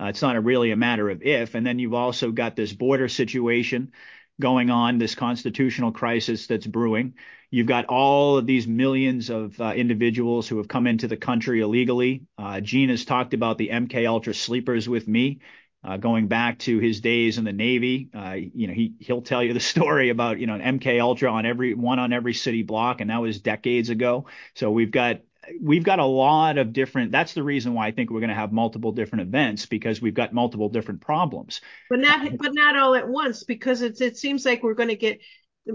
Uh, 0.00 0.06
it's 0.06 0.22
not 0.22 0.36
a 0.36 0.40
really 0.40 0.72
a 0.72 0.76
matter 0.76 1.08
of 1.08 1.22
if. 1.22 1.54
And 1.54 1.64
then 1.64 1.78
you've 1.78 1.94
also 1.94 2.32
got 2.32 2.56
this 2.56 2.72
border 2.72 3.08
situation 3.08 3.92
going 4.40 4.70
on, 4.70 4.98
this 4.98 5.14
constitutional 5.14 5.92
crisis 5.92 6.46
that's 6.46 6.66
brewing. 6.66 7.14
You've 7.50 7.66
got 7.68 7.86
all 7.86 8.38
of 8.38 8.46
these 8.46 8.66
millions 8.66 9.30
of 9.30 9.60
uh, 9.60 9.72
individuals 9.76 10.48
who 10.48 10.56
have 10.56 10.68
come 10.68 10.86
into 10.86 11.06
the 11.06 11.16
country 11.16 11.60
illegally. 11.60 12.22
Uh, 12.36 12.60
Gene 12.60 12.88
has 12.88 13.04
talked 13.04 13.32
about 13.32 13.58
the 13.58 13.68
MK 13.68 14.08
Ultra 14.08 14.34
sleepers 14.34 14.88
with 14.88 15.06
me 15.06 15.38
uh, 15.84 15.98
going 15.98 16.28
back 16.28 16.58
to 16.60 16.78
his 16.78 17.00
days 17.00 17.38
in 17.38 17.44
the 17.44 17.52
Navy. 17.52 18.08
Uh, 18.14 18.36
you 18.54 18.66
know, 18.66 18.72
he 18.72 18.94
he'll 18.98 19.22
tell 19.22 19.42
you 19.42 19.52
the 19.52 19.60
story 19.74 20.08
about 20.08 20.40
you 20.40 20.46
know 20.46 20.54
an 20.54 20.78
MK 20.78 21.00
Ultra 21.00 21.30
on 21.30 21.46
every 21.46 21.74
one 21.74 21.98
on 21.98 22.12
every 22.12 22.34
city 22.34 22.62
block, 22.62 23.00
and 23.00 23.10
that 23.10 23.20
was 23.20 23.40
decades 23.40 23.90
ago. 23.90 24.26
So 24.54 24.70
we've 24.70 24.90
got 24.90 25.20
we've 25.60 25.84
got 25.84 25.98
a 25.98 26.04
lot 26.04 26.58
of 26.58 26.72
different. 26.72 27.12
That's 27.12 27.34
the 27.34 27.42
reason 27.42 27.74
why 27.74 27.86
I 27.86 27.90
think 27.90 28.10
we're 28.10 28.20
going 28.20 28.28
to 28.28 28.34
have 28.34 28.52
multiple 28.52 28.92
different 28.92 29.22
events 29.22 29.66
because 29.66 30.00
we've 30.00 30.14
got 30.14 30.32
multiple 30.32 30.68
different 30.68 31.00
problems. 31.00 31.60
But 31.90 32.00
not 32.00 32.36
but 32.38 32.54
not 32.54 32.76
all 32.76 32.94
at 32.94 33.08
once 33.08 33.44
because 33.44 33.82
it's 33.82 34.00
it 34.00 34.16
seems 34.16 34.44
like 34.44 34.62
we're 34.62 34.74
going 34.74 34.88
to 34.88 34.96
get 34.96 35.20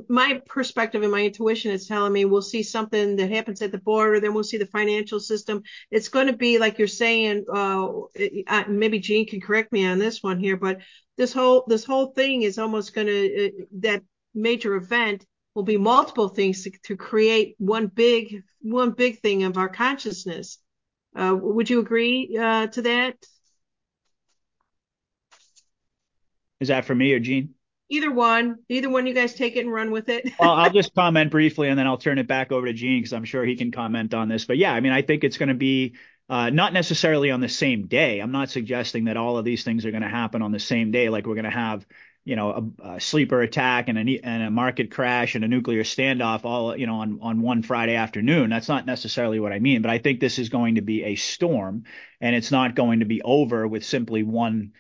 my 0.08 0.42
perspective 0.46 1.02
and 1.02 1.12
my 1.12 1.24
intuition 1.24 1.72
is 1.72 1.88
telling 1.88 2.14
me 2.14 2.26
we'll 2.26 2.42
see 2.42 2.62
something 2.62 3.16
that 3.16 3.32
happens 3.32 3.62
at 3.62 3.72
the 3.72 3.80
border, 3.80 4.20
then 4.20 4.34
we'll 4.34 4.44
see 4.44 4.58
the 4.58 4.68
financial 4.68 5.20
system. 5.20 5.64
It's 5.90 6.10
going 6.10 6.28
to 6.28 6.38
be 6.38 6.60
like 6.60 6.78
you're 6.78 6.88
saying. 6.88 7.46
Uh, 7.52 7.90
maybe 8.68 9.00
Gene 9.00 9.28
can 9.28 9.42
correct 9.42 9.72
me 9.72 9.86
on 9.86 10.00
this 10.00 10.22
one 10.22 10.40
here, 10.40 10.58
but 10.58 10.80
this 11.18 11.34
whole 11.34 11.66
this 11.68 11.84
whole 11.84 12.08
thing 12.08 12.44
is 12.44 12.58
almost 12.58 12.94
going 12.94 13.08
to 13.08 13.46
uh, 13.48 13.50
that 13.80 14.04
major 14.34 14.76
event 14.76 15.26
will 15.60 15.66
be 15.66 15.78
multiple 15.78 16.30
things 16.30 16.64
to, 16.64 16.72
to, 16.84 16.96
create 16.96 17.56
one 17.58 17.88
big 17.88 18.44
one 18.62 18.92
big 18.92 19.20
thing 19.20 19.44
of 19.44 19.58
our 19.58 19.68
consciousness. 19.68 20.58
Uh, 21.14 21.36
would 21.38 21.70
you 21.70 21.82
agree 21.82 22.38
uh, 22.40 22.68
to 22.68 22.82
that? 22.84 23.18
Is 26.62 26.70
that 26.70 26.86
for 26.86 26.96
me 26.96 27.12
or 27.12 27.20
Gene? 27.20 27.56
Either 27.90 28.10
one, 28.10 28.60
either 28.70 28.90
one, 28.90 29.06
you 29.06 29.14
guys 29.14 29.34
take 29.34 29.58
it 29.58 29.66
and 29.66 29.74
run 29.74 29.92
with 29.92 30.08
it. 30.08 30.32
well, 30.40 30.52
I'll 30.52 30.70
just 30.70 30.96
comment 30.96 31.30
briefly 31.30 31.68
and 31.68 31.78
then 31.78 31.88
I'll 31.88 31.98
turn 31.98 32.20
it 32.20 32.28
back 32.28 32.54
over 32.54 32.66
to 32.66 32.72
Gene 32.72 33.02
because 33.02 33.12
I'm 33.12 33.26
sure 33.26 33.44
he 33.44 33.58
can 33.58 33.72
comment 33.72 34.14
on 34.14 34.30
this. 34.30 34.46
But 34.46 34.58
yeah, 34.58 34.72
I 34.72 34.80
mean, 34.80 34.94
I 34.94 35.02
think 35.02 35.26
it's 35.26 35.38
going 35.38 35.50
to 35.50 35.56
be 35.56 35.96
uh, 36.30 36.52
not 36.52 36.72
necessarily 36.72 37.32
on 37.32 37.42
the 37.42 37.50
same 37.50 37.88
day. 37.88 38.20
I'm 38.20 38.32
not 38.32 38.50
suggesting 38.50 39.06
that 39.06 39.18
all 39.18 39.38
of 39.38 39.44
these 39.44 39.66
things 39.66 39.86
are 39.86 39.92
going 39.92 40.04
to 40.04 40.10
happen 40.10 40.42
on 40.42 40.54
the 40.54 40.60
same 40.60 40.92
day, 40.92 41.10
like 41.10 41.28
we're 41.28 41.36
going 41.36 41.44
to 41.44 41.50
have, 41.50 41.86
you 42.26 42.36
know, 42.36 42.72
a, 42.82 42.96
a 42.96 43.00
sleeper 43.00 43.42
attack 43.42 43.90
and 43.90 43.98
a, 43.98 44.20
and 44.24 44.44
a 44.44 44.52
market 44.52 44.92
crash 44.92 45.36
and 45.36 45.44
a 45.44 45.48
nuclear 45.48 45.84
standoff 45.84 46.46
all, 46.46 46.78
you 46.78 46.86
know, 46.86 46.96
on, 46.96 47.20
on 47.22 47.42
one 47.42 47.64
Friday 47.64 47.96
afternoon. 47.96 48.50
That's 48.50 48.68
not 48.68 48.86
necessarily 48.86 49.40
what 49.40 49.54
I 49.54 49.60
mean, 49.60 49.82
but 49.82 49.90
I 49.90 49.98
think 49.98 50.20
this 50.20 50.38
is 50.38 50.50
going 50.50 50.76
to 50.76 50.82
be 50.82 51.04
a 51.04 51.16
storm 51.16 51.86
and 52.22 52.36
it's 52.36 52.52
not 52.52 52.76
going 52.76 53.00
to 53.00 53.06
be 53.06 53.22
over 53.24 53.68
with 53.68 53.84
simply 53.84 54.24
one 54.24 54.74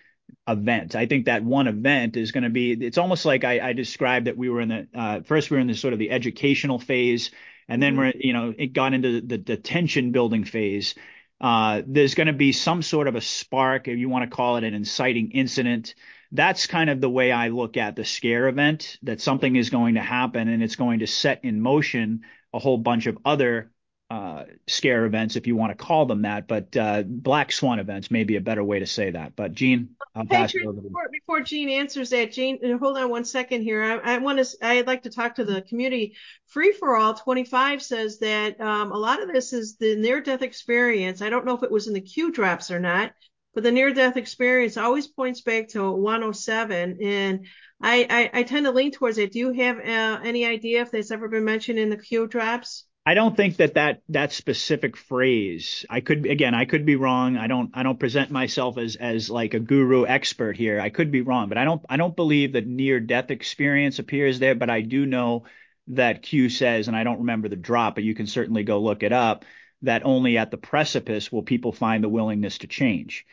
event. 0.48 0.96
I 0.96 1.06
think 1.06 1.26
that 1.26 1.44
one 1.44 1.68
event 1.68 2.18
is 2.18 2.32
going 2.32 2.44
to 2.44 2.50
be, 2.50 2.74
it's 2.74 2.98
almost 2.98 3.26
like 3.26 3.44
I, 3.44 3.70
I 3.70 3.74
described 3.74 4.28
that 4.28 4.38
we 4.38 4.50
were 4.50 4.62
in 4.62 4.70
the, 4.70 4.88
uh, 4.94 5.22
first 5.22 5.50
we 5.50 5.58
were 5.58 5.62
in 5.62 5.68
the 5.68 5.74
sort 5.76 5.94
of 5.94 6.00
the 6.00 6.12
educational 6.12 6.80
phase, 6.80 7.32
and 7.68 7.82
then 7.82 7.94
mm-hmm. 7.94 8.02
we're, 8.02 8.14
you 8.16 8.34
know, 8.34 8.54
it 8.58 8.74
got 8.74 8.94
into 8.94 9.22
the, 9.22 9.38
the 9.38 9.58
tension 9.58 10.12
building 10.12 10.44
phase. 10.44 10.96
Uh, 11.42 11.82
there's 11.88 12.16
going 12.16 12.28
to 12.28 12.34
be 12.34 12.52
some 12.52 12.82
sort 12.82 13.08
of 13.08 13.16
a 13.16 13.22
spark, 13.22 13.88
if 13.88 13.98
you 13.98 14.10
want 14.10 14.30
to 14.30 14.36
call 14.36 14.58
it 14.58 14.64
an 14.64 14.74
inciting 14.74 15.32
incident. 15.32 15.96
That's 16.32 16.68
kind 16.68 16.90
of 16.90 17.02
the 17.02 17.10
way 17.10 17.32
I 17.32 17.48
look 17.48 17.78
at 17.78 17.96
the 17.96 18.06
scare 18.06 18.48
event, 18.48 18.98
that 19.04 19.22
something 19.22 19.56
is 19.56 19.70
going 19.70 19.96
to 19.96 20.02
happen 20.02 20.48
and 20.48 20.62
it's 20.62 20.76
going 20.76 21.00
to 21.00 21.08
set 21.08 21.44
in 21.44 21.62
motion 21.62 22.22
a 22.54 22.60
whole 22.60 22.78
bunch 22.78 23.08
of 23.08 23.18
other 23.26 23.72
uh, 24.12 24.46
scare 24.68 25.06
events, 25.06 25.36
if 25.36 25.46
you 25.46 25.56
want 25.56 25.70
to 25.72 25.84
call 25.84 26.08
them 26.08 26.24
that, 26.24 26.48
but 26.48 26.76
uh, 26.76 27.04
black 27.06 27.52
swan 27.52 27.78
events 27.78 28.10
may 28.10 28.24
be 28.24 28.38
a 28.38 28.42
better 28.42 28.64
way 28.64 28.80
to 28.80 28.88
say 28.88 29.12
that. 29.12 29.36
But 29.36 29.54
Gene, 29.54 29.90
I'll 30.16 30.26
pass 30.26 30.56
it 30.56 30.66
over 30.66 30.82
before, 30.82 31.10
before 31.12 31.42
Gene 31.42 31.70
answers 31.70 32.10
that, 32.10 32.32
Gene, 32.32 32.58
uh, 32.66 32.80
hold 32.80 32.98
on 32.98 33.12
one 33.12 33.24
second 33.24 33.62
here. 33.62 33.84
I, 33.84 34.16
I 34.16 34.18
want 34.18 34.44
to, 34.44 34.66
I'd 34.66 34.88
like 34.88 35.04
to 35.04 35.12
talk 35.12 35.36
to 35.36 35.46
the 35.46 35.62
community. 35.62 36.16
Free 36.48 36.72
for 36.72 36.96
All 36.96 37.14
25 37.14 37.84
says 37.84 38.18
that 38.20 38.60
um, 38.60 38.92
a 38.92 38.98
lot 38.98 39.22
of 39.22 39.32
this 39.32 39.54
is 39.54 39.78
the 39.78 39.96
near-death 39.96 40.42
experience. 40.42 41.22
I 41.22 41.30
don't 41.30 41.46
know 41.46 41.56
if 41.56 41.62
it 41.62 41.72
was 41.72 41.88
in 41.88 41.94
the 41.94 42.02
Q 42.02 42.32
drops 42.32 42.72
or 42.72 42.80
not, 42.80 43.12
but 43.54 43.64
the 43.64 43.72
near-death 43.72 44.18
experience 44.18 44.78
always 44.78 45.08
points 45.08 45.42
back 45.42 45.70
to 45.70 45.92
107, 45.92 47.00
and 47.02 47.46
I, 47.82 48.30
I, 48.34 48.40
I 48.40 48.44
tend 48.44 48.66
to 48.66 48.72
lean 48.72 48.92
towards 48.92 49.18
it. 49.18 49.32
Do 49.32 49.40
you 49.40 49.54
have 49.54 49.78
uh, 49.78 50.20
any 50.24 50.46
idea 50.46 50.82
if 50.82 50.92
that's 50.92 51.12
ever 51.12 51.28
been 51.28 51.46
mentioned 51.46 51.80
in 51.80 51.90
the 51.90 51.98
Q 51.98 52.28
drops? 52.28 52.86
I 53.06 53.16
don't 53.16 53.36
think 53.36 53.58
that 53.58 53.74
that 53.74 54.02
that 54.10 54.34
specific 54.34 54.96
phrase. 54.96 55.84
I 55.90 56.02
could 56.02 56.28
again, 56.28 56.54
I 56.54 56.66
could 56.66 56.86
be 56.86 56.96
wrong. 56.96 57.38
I 57.38 57.48
don't 57.48 57.72
I 57.74 57.82
don't 57.82 58.00
present 58.00 58.30
myself 58.30 58.78
as 58.78 58.98
as 58.98 59.32
like 59.32 59.56
a 59.56 59.60
guru 59.60 60.06
expert 60.06 60.58
here. 60.58 60.80
I 60.80 60.90
could 60.90 61.12
be 61.12 61.22
wrong, 61.22 61.50
but 61.50 61.58
I 61.58 61.64
don't 61.64 61.82
I 61.90 61.98
don't 61.98 62.16
believe 62.16 62.54
that 62.54 62.68
near 62.68 63.00
death 63.00 63.32
experience 63.32 63.98
appears 63.98 64.38
there. 64.38 64.54
But 64.54 64.70
I 64.70 64.82
do 64.82 65.08
know 65.08 65.46
that 65.88 66.22
Q 66.22 66.50
says, 66.50 66.88
and 66.88 66.96
I 66.96 67.04
don't 67.04 67.20
remember 67.20 67.48
the 67.48 67.56
drop, 67.56 67.96
but 67.96 68.04
you 68.04 68.14
can 68.14 68.28
certainly 68.28 68.64
go 68.64 68.80
look 68.80 69.02
it 69.02 69.12
up. 69.12 69.44
That 69.84 70.06
only 70.06 70.38
at 70.38 70.52
the 70.52 70.58
precipice 70.58 71.32
will 71.32 71.44
people 71.44 71.72
find 71.72 72.04
the 72.04 72.10
willingness 72.10 72.60
to 72.60 72.68
change. 72.68 73.26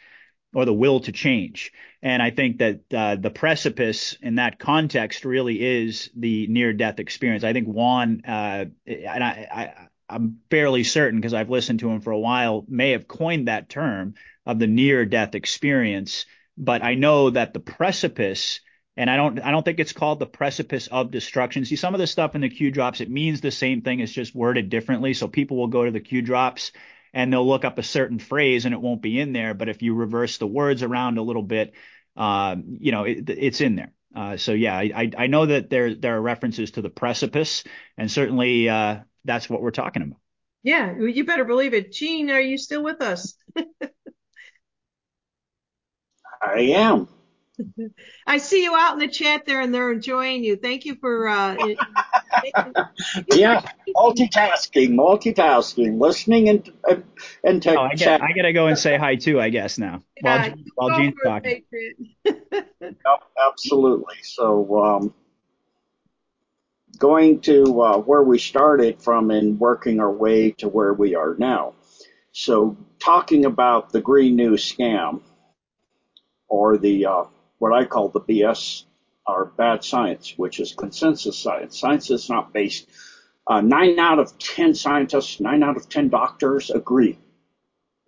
or 0.55 0.65
the 0.65 0.73
will 0.73 1.01
to 1.01 1.13
change. 1.13 1.73
And 2.03 2.23
I 2.23 2.31
think 2.31 2.59
that 2.59 2.81
uh, 2.93 3.17
the 3.17 3.31
precipice 3.31 4.17
in 4.23 4.37
that 4.37 4.59
context 4.59 5.25
really 5.25 5.61
is 5.61 6.11
the 6.17 6.47
near 6.47 6.73
death 6.73 6.99
experience. 6.99 7.45
I 7.45 7.53
think 7.53 7.67
Juan, 7.67 8.23
uh, 8.27 8.65
and 8.87 9.25
I, 9.25 9.47
I, 10.09 10.15
am 10.15 10.39
fairly 10.51 10.85
certain 10.85 11.21
because 11.21 11.35
I've 11.35 11.51
listened 11.51 11.81
to 11.81 11.91
him 11.91 12.01
for 12.01 12.13
a 12.13 12.19
while, 12.19 12.65
may 12.69 12.93
have 12.93 13.09
coined 13.09 13.49
that 13.49 13.69
term 13.69 14.15
of 14.47 14.59
the 14.59 14.67
near 14.67 15.05
death 15.05 15.35
experience. 15.35 16.25
But 16.57 16.83
I 16.83 16.95
know 16.95 17.31
that 17.31 17.53
the 17.53 17.61
precipice, 17.61 18.61
and 18.97 19.11
I 19.11 19.17
don't, 19.17 19.39
I 19.41 19.51
don't 19.51 19.65
think 19.65 19.79
it's 19.79 19.93
called 19.93 20.19
the 20.19 20.27
precipice 20.27 20.87
of 20.87 21.11
destruction. 21.11 21.65
See, 21.65 21.77
some 21.77 21.95
of 21.95 22.01
the 22.01 22.07
stuff 22.07 22.35
in 22.35 22.41
the 22.41 22.49
Q 22.49 22.71
drops, 22.71 23.01
it 23.01 23.11
means 23.11 23.41
the 23.41 23.51
same 23.51 23.83
thing. 23.83 24.01
It's 24.01 24.13
just 24.13 24.35
worded 24.35 24.71
differently. 24.71 25.15
So 25.15 25.29
people 25.29 25.57
will 25.57 25.67
go 25.67 25.85
to 25.85 25.91
the 25.91 26.01
Q 26.01 26.23
drops 26.23 26.73
and 27.13 27.33
they'll 27.33 27.47
look 27.47 27.65
up 27.65 27.79
a 27.79 27.83
certain 27.83 28.19
phrase 28.19 28.65
and 28.65 28.75
it 28.75 28.81
won't 28.81 29.03
be 29.03 29.21
in 29.21 29.33
there. 29.33 29.55
But 29.55 29.69
if 29.69 29.83
you 29.83 29.95
reverse 29.95 30.39
the 30.39 30.47
words 30.47 30.83
around 30.83 31.19
a 31.19 31.23
little 31.23 31.43
bit, 31.43 31.75
uh, 32.17 32.57
you 32.81 32.93
know, 32.93 33.05
it, 33.05 33.29
it's 33.29 33.61
in 33.61 33.77
there. 33.77 33.93
Uh, 34.15 34.37
so 34.39 34.53
yeah, 34.53 34.77
I, 34.77 35.11
I 35.17 35.27
know 35.27 35.45
that 35.45 35.69
there 35.69 35.95
there 35.95 36.17
are 36.17 36.23
references 36.23 36.71
to 36.73 36.81
the 36.81 36.89
precipice, 36.89 37.65
and 37.99 38.11
certainly 38.11 38.67
uh, 38.67 39.01
that's 39.27 39.51
what 39.51 39.61
we're 39.61 39.73
talking 39.73 40.01
about. 40.03 40.19
Yeah, 40.63 40.97
you 40.99 41.25
better 41.25 41.45
believe 41.45 41.75
it. 41.75 41.93
Gene, 41.93 42.31
are 42.31 42.41
you 42.41 42.57
still 42.57 42.83
with 42.83 43.03
us? 43.03 43.35
I 46.43 46.61
am. 46.61 47.09
I 48.27 48.39
see 48.39 48.63
you 48.63 48.75
out 48.75 48.95
in 48.95 48.99
the 48.99 49.09
chat 49.09 49.47
there, 49.47 49.61
and 49.61 49.75
they're 49.75 49.93
enjoying 49.93 50.45
you. 50.45 50.57
Thank 50.57 50.85
you 50.85 50.97
for. 50.97 51.29
Uh, 51.29 51.57
yeah, 53.33 53.63
multitasking, 53.97 54.91
multitasking, 54.95 56.01
listening 56.01 56.49
and 56.49 56.71
and, 56.89 57.05
and 57.45 57.67
oh, 57.69 57.79
I, 57.79 57.95
get, 57.95 58.23
I 58.23 58.33
gotta 58.33 58.53
go 58.53 58.67
and 58.67 58.79
say 58.79 58.97
hi 58.97 59.17
too. 59.17 59.41
I 59.41 59.51
guess 59.51 59.79
now 59.79 60.03
yeah, 60.23 60.49
while, 60.75 60.91
while 60.91 60.99
Gene's 60.99 61.15
talking. 61.23 61.63
absolutely. 63.49 64.17
So, 64.23 64.83
um, 64.83 65.15
going 66.99 67.41
to 67.43 67.83
uh, 67.83 67.99
where 67.99 68.23
we 68.23 68.39
started 68.39 69.03
from 69.03 69.31
and 69.31 69.59
working 69.59 70.01
our 70.01 70.13
way 70.13 70.53
to 70.53 70.69
where 70.69 70.95
we 70.95 71.15
are 71.15 71.35
now. 71.39 71.75
So, 72.33 72.77
talking 72.99 73.45
about 73.45 73.93
the 73.93 74.01
Green 74.01 74.37
New 74.37 74.53
scam 74.53 75.23
or 76.49 76.77
the 76.79 77.07
uh, 77.07 77.25
what 77.59 77.73
I 77.73 77.85
call 77.85 78.09
the 78.09 78.21
BS 78.21 78.85
or 79.27 79.47
bad 79.57 79.85
science, 79.85 80.35
which 80.37 80.61
is 80.61 80.73
consensus 80.73 81.39
science. 81.39 81.79
Science 81.79 82.11
is 82.11 82.29
not 82.29 82.53
based. 82.53 82.89
Uh, 83.47 83.61
nine 83.61 83.99
out 83.99 84.19
of 84.19 84.37
ten 84.39 84.75
scientists, 84.75 85.41
nine 85.41 85.63
out 85.63 85.77
of 85.77 85.89
ten 85.89 86.09
doctors 86.09 86.71
agree. 86.71 87.19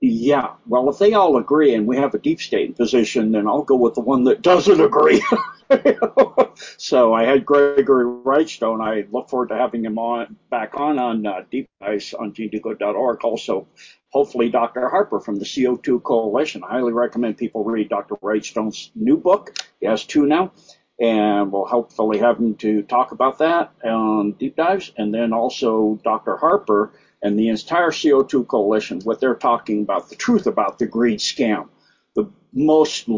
Yeah, 0.00 0.54
well, 0.66 0.88
if 0.90 0.98
they 0.98 1.14
all 1.14 1.36
agree 1.38 1.74
and 1.74 1.86
we 1.86 1.96
have 1.96 2.14
a 2.14 2.18
deep 2.18 2.40
state 2.40 2.76
position, 2.76 3.32
then 3.32 3.48
I'll 3.48 3.64
go 3.64 3.74
with 3.74 3.94
the 3.94 4.00
one 4.00 4.24
that 4.24 4.42
doesn't 4.42 4.80
agree. 4.80 5.20
so 6.76 7.12
I 7.12 7.24
had 7.24 7.44
Gregory 7.44 8.04
Wrightstone. 8.04 8.80
I 8.80 9.08
look 9.10 9.28
forward 9.28 9.48
to 9.48 9.56
having 9.56 9.84
him 9.84 9.98
on 9.98 10.36
back 10.50 10.78
on 10.78 11.00
on 11.00 11.26
uh, 11.26 11.42
Deep 11.50 11.68
Dives 11.80 12.14
on 12.14 12.32
genedecoder.org. 12.32 13.24
Also, 13.24 13.66
hopefully 14.10 14.48
Dr. 14.48 14.88
Happer 14.88 15.20
from 15.20 15.38
the 15.38 15.44
CO2 15.44 16.02
Coalition. 16.02 16.62
I 16.64 16.74
highly 16.74 16.92
recommend 16.92 17.36
people 17.36 17.64
read 17.64 17.88
Dr. 17.88 18.16
Wrightstone's 18.16 18.90
new 18.94 19.16
book. 19.16 19.58
He 19.80 19.86
has 19.86 20.04
two 20.04 20.26
now. 20.26 20.52
And 21.00 21.52
we'll 21.52 21.66
hopefully 21.66 22.18
have 22.18 22.38
him 22.38 22.56
to 22.56 22.82
talk 22.82 23.12
about 23.12 23.38
that 23.38 23.72
on 23.84 24.32
deep 24.32 24.56
dives. 24.56 24.92
And 24.96 25.14
then 25.14 25.32
also 25.32 26.00
Dr. 26.02 26.36
Happer 26.36 26.92
and 27.22 27.38
the 27.38 27.48
entire 27.48 27.90
CO2 27.90 28.46
coalition, 28.46 29.00
what 29.02 29.20
they're 29.20 29.36
talking 29.36 29.82
about, 29.82 30.08
the 30.08 30.16
truth 30.16 30.46
about 30.46 30.78
the 30.78 30.86
green 30.86 31.18
scam, 31.18 31.68
the 32.14 32.24
most 32.52 33.08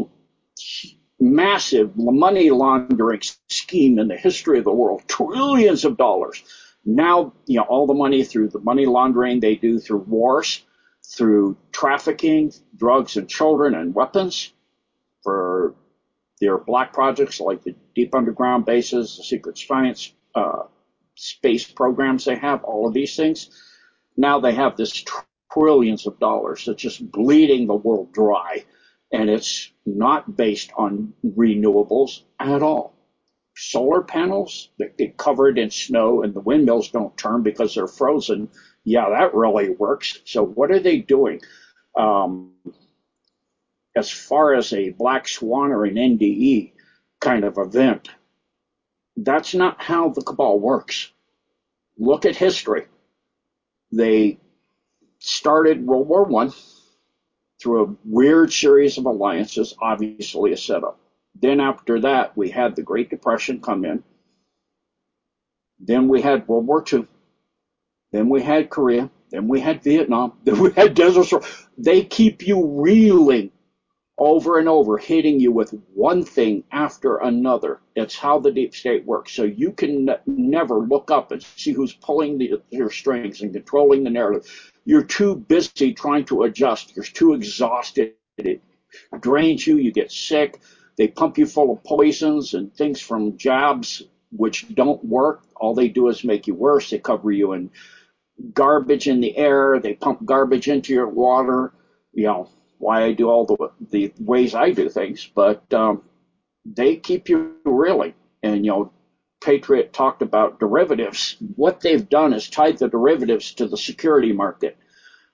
massive 1.19 1.91
money 1.95 2.49
laundering 2.49 3.21
scheme 3.49 3.97
in 3.97 4.07
the 4.07 4.17
history 4.17 4.59
of 4.59 4.65
the 4.65 4.71
world, 4.71 5.01
trillions 5.07 5.85
of 5.85 5.97
dollars. 5.97 6.43
Now, 6.83 7.33
you 7.45 7.57
know, 7.57 7.63
all 7.63 7.87
the 7.87 7.93
money 7.93 8.23
through 8.23 8.49
the 8.49 8.59
money 8.59 8.85
laundering 8.85 9.39
they 9.39 9.55
do 9.55 9.79
through 9.79 9.99
wars, 9.99 10.63
through 11.17 11.57
trafficking, 11.73 12.51
drugs 12.77 13.17
and 13.17 13.29
children 13.29 13.75
and 13.75 13.95
weapons 13.95 14.53
for 15.23 15.75
their 16.41 16.57
black 16.57 16.93
projects 16.93 17.39
like 17.39 17.63
the 17.63 17.75
deep 17.95 18.15
underground 18.15 18.65
bases, 18.65 19.17
the 19.17 19.23
secret 19.23 19.57
science, 19.57 20.13
uh, 20.35 20.63
space 21.15 21.65
programs 21.71 22.25
they 22.25 22.35
have, 22.35 22.63
all 22.63 22.87
of 22.87 22.93
these 22.93 23.15
things 23.15 23.47
now 24.17 24.39
they 24.39 24.53
have 24.53 24.77
this 24.77 25.03
trillions 25.51 26.05
of 26.07 26.19
dollars 26.19 26.65
that's 26.65 26.81
just 26.81 27.11
bleeding 27.11 27.67
the 27.67 27.75
world 27.75 28.11
dry, 28.13 28.63
and 29.11 29.29
it's 29.29 29.71
not 29.85 30.35
based 30.37 30.71
on 30.77 31.13
renewables 31.25 32.21
at 32.39 32.61
all. 32.61 32.95
Solar 33.57 34.01
panels 34.01 34.69
that 34.79 34.97
get 34.97 35.17
covered 35.17 35.57
in 35.59 35.69
snow 35.69 36.23
and 36.23 36.33
the 36.33 36.41
windmills 36.41 36.89
don't 36.89 37.17
turn 37.17 37.43
because 37.43 37.75
they're 37.75 37.87
frozen. 37.87 38.49
Yeah, 38.83 39.09
that 39.09 39.33
really 39.33 39.69
works. 39.69 40.19
So 40.25 40.43
what 40.43 40.71
are 40.71 40.79
they 40.79 40.97
doing? 40.97 41.41
Um, 41.95 42.53
as 43.95 44.09
far 44.09 44.53
as 44.53 44.73
a 44.73 44.89
black 44.89 45.27
swan 45.27 45.71
or 45.71 45.85
an 45.85 45.97
NDE 45.97 46.73
kind 47.19 47.43
of 47.45 47.57
event, 47.57 48.09
that's 49.17 49.53
not 49.53 49.81
how 49.81 50.09
the 50.09 50.21
cabal 50.21 50.59
works. 50.59 51.11
Look 51.97 52.25
at 52.25 52.35
history. 52.35 52.85
They 53.91 54.37
started 55.19 55.85
World 55.87 56.07
War 56.07 56.23
One 56.25 56.53
through 57.61 57.83
a 57.85 57.95
weird 58.03 58.51
series 58.51 58.97
of 58.97 59.05
alliances, 59.05 59.73
obviously 59.81 60.51
a 60.51 60.57
setup. 60.57 60.99
Then 61.35 61.59
after 61.61 61.99
that, 62.01 62.35
we 62.35 62.49
had 62.49 62.75
the 62.75 62.81
Great 62.83 63.09
Depression 63.09 63.61
come 63.61 63.85
in. 63.85 64.03
Then 65.79 66.07
we 66.07 66.21
had 66.21 66.47
World 66.47 66.65
War 66.65 66.81
II. 66.81 67.07
Then 68.13 68.29
we 68.29 68.41
had 68.41 68.69
Korea. 68.69 69.09
Then 69.31 69.47
we 69.47 69.61
had 69.61 69.83
Vietnam. 69.83 70.33
Then 70.45 70.59
we 70.59 70.71
had 70.71 70.95
Desert 70.95 71.25
Storm. 71.25 71.43
They 71.77 72.03
keep 72.03 72.47
you 72.47 72.65
reeling 72.65 73.51
over 74.17 74.59
and 74.59 74.69
over, 74.69 74.97
hitting 74.97 75.41
you 75.41 75.51
with 75.51 75.73
one 75.93 76.23
thing 76.23 76.63
after 76.71 77.17
another. 77.17 77.81
It's 77.97 78.17
how 78.17 78.39
the 78.39 78.51
deep 78.51 78.75
state 78.75 79.05
works. 79.05 79.33
So 79.33 79.43
you 79.43 79.73
can 79.73 80.09
n- 80.09 80.17
never 80.27 80.79
look 80.79 81.11
up 81.11 81.33
and 81.33 81.43
see 81.43 81.73
who's 81.73 81.93
pulling 81.93 82.39
the, 82.39 82.61
your 82.71 82.91
strings 82.91 83.41
and 83.41 83.53
controlling 83.53 84.05
the 84.05 84.11
narrative. 84.11 84.47
You're 84.85 85.03
too 85.03 85.35
busy 85.35 85.93
trying 85.93 86.25
to 86.25 86.43
adjust. 86.43 86.95
You're 86.95 87.05
too 87.05 87.33
exhausted. 87.33 88.13
It 88.37 88.61
drains 89.21 89.67
you. 89.67 89.77
You 89.77 89.91
get 89.91 90.11
sick. 90.11 90.59
They 90.97 91.09
pump 91.09 91.37
you 91.39 91.47
full 91.47 91.71
of 91.71 91.83
poisons 91.83 92.55
and 92.55 92.73
things 92.73 93.01
from 93.01 93.37
jabs 93.37 94.03
which 94.31 94.65
don't 94.75 95.03
work. 95.05 95.43
All 95.57 95.75
they 95.75 95.89
do 95.89 96.09
is 96.09 96.23
make 96.23 96.47
you 96.47 96.55
worse. 96.55 96.89
They 96.91 96.99
cover 96.99 97.31
you 97.31 97.53
in 97.53 97.71
garbage 98.53 99.07
in 99.07 99.19
the 99.19 99.35
air. 99.37 99.79
They 99.79 99.93
pump 99.93 100.25
garbage 100.25 100.67
into 100.67 100.93
your 100.93 101.07
water. 101.07 101.71
You 102.13 102.25
know, 102.25 102.49
why 102.77 103.03
I 103.03 103.11
do 103.11 103.29
all 103.29 103.45
the 103.45 103.71
the 103.91 104.11
ways 104.19 104.55
I 104.55 104.71
do 104.71 104.89
things, 104.89 105.29
but 105.33 105.71
um, 105.73 106.01
they 106.65 106.95
keep 106.95 107.29
you 107.29 107.55
reeling. 107.65 108.13
And 108.43 108.65
you 108.65 108.71
know, 108.71 108.91
Patriot 109.43 109.93
talked 109.93 110.21
about 110.21 110.59
derivatives. 110.59 111.35
What 111.55 111.81
they've 111.81 112.07
done 112.07 112.33
is 112.33 112.49
tied 112.49 112.77
the 112.77 112.87
derivatives 112.87 113.53
to 113.53 113.67
the 113.67 113.77
security 113.77 114.33
market. 114.33 114.77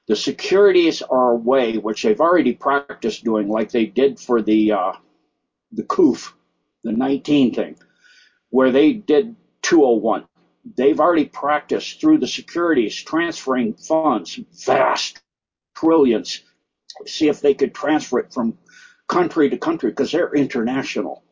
The 0.08 0.16
securities 0.16 1.02
are 1.02 1.32
a 1.32 1.36
way 1.36 1.78
which 1.78 2.04
they've 2.04 2.20
already 2.22 2.54
practiced 2.54 3.24
doing, 3.24 3.50
like 3.50 3.72
they 3.72 3.86
did 3.86 4.20
for 4.20 4.42
the 4.42 4.72
uh, 4.74 4.94
the 5.72 5.84
COOF, 5.84 6.34
the 6.84 6.94
19 6.94 7.54
thing, 7.54 7.76
where 8.50 8.72
they 8.72 8.94
did 8.94 9.36
201. 9.64 10.26
They've 10.76 11.00
already 11.00 11.26
practiced 11.26 12.02
through 12.02 12.20
the 12.20 12.28
securities 12.28 12.96
transferring 12.96 13.74
funds, 13.76 14.40
vast 14.66 15.22
trillions 15.76 16.42
see 17.06 17.30
if 17.30 17.42
they 17.42 17.54
could 17.54 17.74
transfer 17.74 18.20
it 18.20 18.34
from 18.34 18.58
country 19.08 19.50
to 19.50 19.58
country 19.58 19.92
because 19.92 20.12
they're 20.12 20.34
international. 20.34 21.24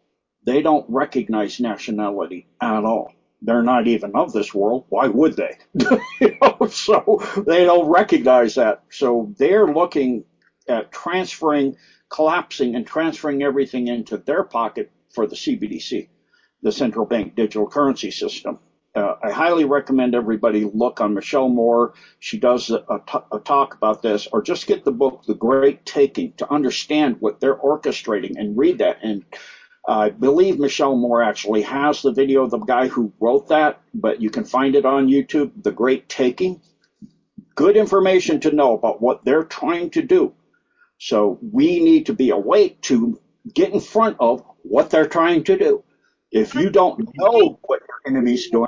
They 0.45 0.61
don't 0.61 0.86
recognize 0.89 1.59
nationality 1.59 2.47
at 2.61 2.86
all. 2.86 3.11
They're 3.41 3.63
not 3.63 3.88
even 3.88 4.11
of 4.15 4.31
this 4.33 4.53
world. 4.53 4.86
Why 4.89 5.07
would 5.07 5.36
they? 5.36 5.57
you 6.21 6.38
know, 6.41 6.67
so 6.67 7.21
they 7.45 7.65
don't 7.65 7.89
recognize 7.89 8.55
that. 8.55 8.83
So 8.89 9.33
they're 9.38 9.67
looking 9.67 10.23
at 10.67 10.91
transferring, 10.91 11.75
collapsing, 12.09 12.75
and 12.75 12.86
transferring 12.86 13.43
everything 13.43 13.88
into 13.88 14.17
their 14.17 14.43
pocket 14.43 14.91
for 15.13 15.27
the 15.27 15.36
CBDC, 15.36 16.09
the 16.61 16.71
central 16.71 17.05
bank 17.05 17.36
digital 17.36 17.67
currency 17.67 18.11
system. 18.11 18.59
Uh, 18.95 19.15
I 19.23 19.31
highly 19.31 19.65
recommend 19.65 20.15
everybody 20.15 20.63
look 20.73 21.01
on 21.01 21.13
Michelle 21.13 21.49
Moore. 21.49 21.93
She 22.19 22.39
does 22.39 22.69
a, 22.71 23.01
a, 23.31 23.39
talk 23.39 23.75
about 23.75 24.01
this, 24.01 24.27
or 24.31 24.41
just 24.41 24.67
get 24.67 24.85
the 24.85 24.91
book, 24.91 25.23
The 25.27 25.35
Great 25.35 25.85
Taking, 25.85 26.33
to 26.37 26.51
understand 26.53 27.17
what 27.19 27.41
they're 27.41 27.57
orchestrating 27.57 28.33
and 28.37 28.57
read 28.57 28.79
that. 28.79 28.99
And 29.03 29.25
I 29.87 30.09
believe 30.09 30.59
Michelle 30.59 30.95
Moore 30.95 31.23
actually 31.23 31.63
has 31.63 32.01
the 32.01 32.13
video 32.13 32.43
of 32.43 32.51
the 32.51 32.59
guy 32.59 32.87
who 32.87 33.13
wrote 33.19 33.49
that, 33.49 33.81
but 33.93 34.21
you 34.21 34.31
can 34.31 34.45
find 34.45 34.75
it 34.75 34.85
on 34.85 35.07
YouTube, 35.07 35.51
The 35.63 35.71
Great 35.71 36.09
Taking. 36.09 36.61
Good 37.55 37.77
information 37.77 38.41
to 38.41 38.51
know 38.51 38.73
about 38.73 39.01
what 39.01 39.25
they're 39.25 39.43
trying 39.43 39.91
to 39.91 40.03
do. 40.03 40.33
So 40.99 41.39
we 41.51 41.79
need 41.83 42.07
to 42.07 42.13
be 42.13 42.31
awake 42.31 42.81
to 42.83 43.19
get 43.53 43.73
in 43.73 43.81
front 43.81 44.17
of 44.19 44.43
what 44.63 44.89
they're 44.91 45.07
trying 45.07 45.43
to 45.45 45.57
do. 45.57 45.84
If 46.36 46.53
you 46.53 46.69
don't 46.69 46.99
know 47.15 47.59
what 47.63 47.81
your 47.88 48.01
enemy's 48.05 48.49
doing, 48.49 48.67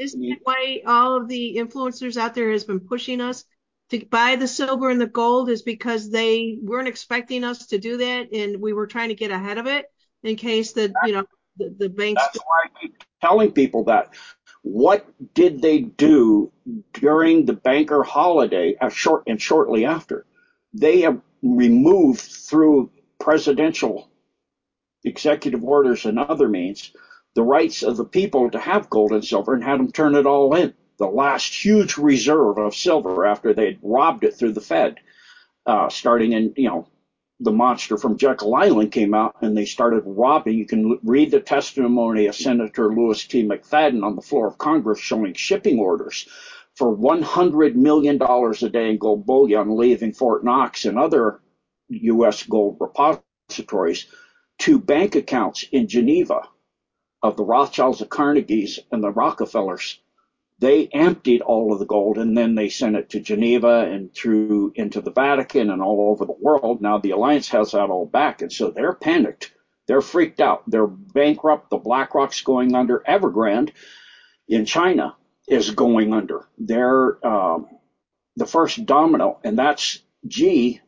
isn't 0.00 0.20
that 0.20 0.38
why 0.42 0.82
all 0.84 1.16
of 1.16 1.28
the 1.28 1.56
influencers 1.56 2.16
out 2.16 2.34
there 2.34 2.50
has 2.50 2.64
been 2.64 2.80
pushing 2.80 3.20
us 3.20 3.44
to 3.90 4.04
buy 4.06 4.34
the 4.34 4.48
silver 4.48 4.90
and 4.90 5.00
the 5.00 5.06
gold 5.06 5.48
is 5.48 5.62
because 5.62 6.10
they 6.10 6.58
weren't 6.60 6.88
expecting 6.88 7.44
us 7.44 7.66
to 7.68 7.78
do 7.78 7.98
that 7.98 8.32
and 8.32 8.60
we 8.60 8.72
were 8.72 8.88
trying 8.88 9.10
to 9.10 9.14
get 9.14 9.30
ahead 9.30 9.58
of 9.58 9.66
it 9.68 9.86
in 10.24 10.34
case 10.34 10.72
that 10.72 10.92
you 11.04 11.12
know 11.12 11.24
the, 11.56 11.72
the 11.78 11.88
banks 11.88 12.20
That's 12.20 12.38
why 12.38 12.64
I 12.64 12.80
keep 12.80 12.96
telling 13.20 13.52
people 13.52 13.84
that. 13.84 14.14
What 14.62 15.06
did 15.34 15.62
they 15.62 15.80
do 15.80 16.50
during 16.94 17.44
the 17.44 17.52
banker 17.52 18.02
holiday 18.02 18.74
uh, 18.80 18.88
short 18.88 19.24
and 19.28 19.40
shortly 19.40 19.84
after? 19.84 20.26
They 20.72 21.02
have 21.02 21.20
removed 21.42 22.22
through 22.22 22.90
presidential 23.20 24.10
executive 25.04 25.62
orders 25.64 26.04
and 26.06 26.18
other 26.18 26.48
means 26.48 26.92
the 27.34 27.42
rights 27.42 27.82
of 27.82 27.96
the 27.96 28.04
people 28.04 28.50
to 28.50 28.58
have 28.58 28.90
gold 28.90 29.12
and 29.12 29.24
silver 29.24 29.54
and 29.54 29.64
had 29.64 29.78
them 29.78 29.90
turn 29.90 30.14
it 30.14 30.26
all 30.26 30.54
in. 30.54 30.72
The 30.98 31.06
last 31.06 31.64
huge 31.64 31.98
reserve 31.98 32.58
of 32.58 32.74
silver 32.74 33.24
after 33.26 33.52
they'd 33.52 33.78
robbed 33.82 34.24
it 34.24 34.34
through 34.34 34.52
the 34.52 34.60
Fed, 34.60 34.96
uh, 35.66 35.88
starting 35.88 36.32
in, 36.32 36.52
you 36.56 36.68
know, 36.68 36.86
the 37.40 37.52
monster 37.52 37.96
from 37.96 38.16
Jekyll 38.16 38.54
Island 38.54 38.92
came 38.92 39.12
out 39.12 39.34
and 39.42 39.56
they 39.56 39.64
started 39.64 40.04
robbing. 40.06 40.56
You 40.56 40.66
can 40.66 40.98
read 41.02 41.32
the 41.32 41.40
testimony 41.40 42.26
of 42.26 42.36
Senator 42.36 42.94
Louis 42.94 43.24
T. 43.26 43.44
McFadden 43.44 44.04
on 44.04 44.14
the 44.14 44.22
floor 44.22 44.46
of 44.46 44.58
Congress 44.58 45.00
showing 45.00 45.34
shipping 45.34 45.78
orders 45.80 46.28
for 46.76 46.96
$100 46.96 47.74
million 47.74 48.20
a 48.22 48.68
day 48.68 48.90
in 48.90 48.98
gold 48.98 49.26
bullion 49.26 49.76
leaving 49.76 50.12
Fort 50.12 50.44
Knox 50.44 50.84
and 50.84 50.98
other 50.98 51.40
U.S. 51.88 52.44
gold 52.44 52.76
repositories 52.80 54.06
to 54.60 54.78
bank 54.78 55.16
accounts 55.16 55.64
in 55.72 55.88
Geneva 55.88 56.42
of 57.22 57.36
the 57.36 57.44
Rothschilds, 57.44 58.00
the 58.00 58.06
Carnegies, 58.06 58.78
and 58.92 59.02
the 59.02 59.10
Rockefellers 59.12 59.94
they 60.60 60.88
emptied 60.94 61.42
all 61.42 61.74
of 61.74 61.80
the 61.80 61.86
gold 61.86 62.18
and 62.18 62.38
then 62.38 62.56
they 62.56 62.70
sent 62.70 62.96
it 62.96 63.10
to 63.10 63.20
Geneva 63.20 63.86
and 63.90 64.14
through 64.14 64.72
into 64.76 65.02
the 65.02 65.12
Vatican 65.12 65.70
and 65.70 65.82
all 65.82 66.10
over 66.10 66.24
the 66.24 66.34
world. 66.40 66.82
Now 66.82 66.98
the 66.98 67.12
alliance 67.12 67.50
has 67.50 67.72
that 67.72 67.90
all 67.90 68.06
back, 68.06 68.42
and 68.42 68.52
so 68.52 68.70
they're 68.70 68.94
panicked. 68.94 69.52
They're 69.88 70.02
freaked 70.02 70.40
out. 70.40 70.62
They're 70.66 70.88
bankrupt. 70.88 71.70
The 71.70 71.78
BlackRock's 71.78 72.42
going 72.42 72.74
under. 72.74 73.02
Evergrande 73.08 73.72
in 74.48 74.64
China 74.66 75.14
is 75.48 75.70
going 75.70 76.14
under. 76.14 76.46
They're 76.58 77.16
um, 77.26 77.66
the 78.36 78.46
first 78.46 78.84
domino, 78.86 79.38
and 79.44 79.58
that's 79.58 80.00
G 80.26 80.80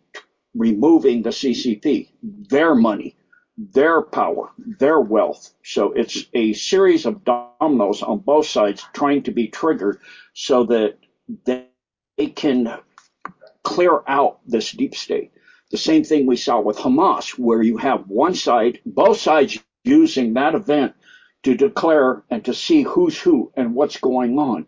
removing 0.55 1.23
the 1.23 1.31
CCP, 1.31 2.09
their 2.23 2.75
money 2.75 3.16
their 3.59 4.03
power, 4.03 4.51
their 4.59 5.01
wealth. 5.01 5.55
So 5.65 5.93
it's 5.93 6.27
a 6.35 6.53
series 6.53 7.07
of 7.07 7.25
dominoes 7.25 8.03
on 8.03 8.19
both 8.19 8.47
sides 8.47 8.85
trying 8.93 9.23
to 9.25 9.31
be 9.31 9.49
triggered 9.49 10.01
so 10.35 10.65
that 10.65 10.99
they 11.45 11.69
can 12.35 12.79
clear 13.63 14.03
out 14.07 14.41
this 14.47 14.73
deep 14.73 14.95
state. 14.95 15.33
The 15.71 15.79
same 15.79 16.05
thing 16.05 16.27
we 16.27 16.37
saw 16.37 16.61
with 16.61 16.77
Hamas, 16.77 17.39
where 17.39 17.63
you 17.63 17.79
have 17.79 18.09
one 18.09 18.35
side, 18.35 18.81
both 18.87 19.19
sides 19.19 19.59
using 19.85 20.35
that 20.35 20.55
event 20.55 20.95
to 21.43 21.57
declare 21.57 22.23
and 22.31 22.45
to 22.45 22.55
see 22.55 22.83
who's 22.83 23.19
who 23.19 23.53
and 23.57 23.75
what's 23.75 23.99
going 23.99 24.39
on. 24.39 24.67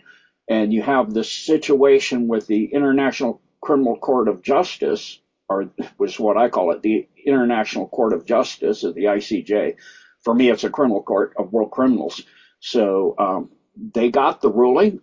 And 0.49 0.73
you 0.73 0.83
have 0.83 1.13
this 1.13 1.31
situation 1.31 2.27
with 2.27 2.47
the 2.47 2.65
International 2.65 3.41
Criminal 3.61 3.97
Court 3.97 4.29
of 4.29 4.43
Justice 4.43 5.21
or 5.49 5.71
was 5.99 6.19
what 6.19 6.37
I 6.37 6.49
call 6.49 6.73
it, 6.73 6.83
the 6.83 7.09
International 7.25 7.89
Court 7.89 8.13
of 8.13 8.27
Justice, 8.27 8.85
or 8.85 8.93
the 8.93 9.05
ICJ. 9.05 9.77
For 10.23 10.35
me, 10.35 10.51
it's 10.51 10.65
a 10.65 10.71
criminal 10.71 11.03
court 11.03 11.35
of 11.39 11.53
world 11.53 11.71
criminals. 11.71 12.23
So 12.61 13.15
um, 13.19 13.51
they 13.95 14.11
got 14.11 14.41
the 14.41 14.51
ruling. 14.51 15.01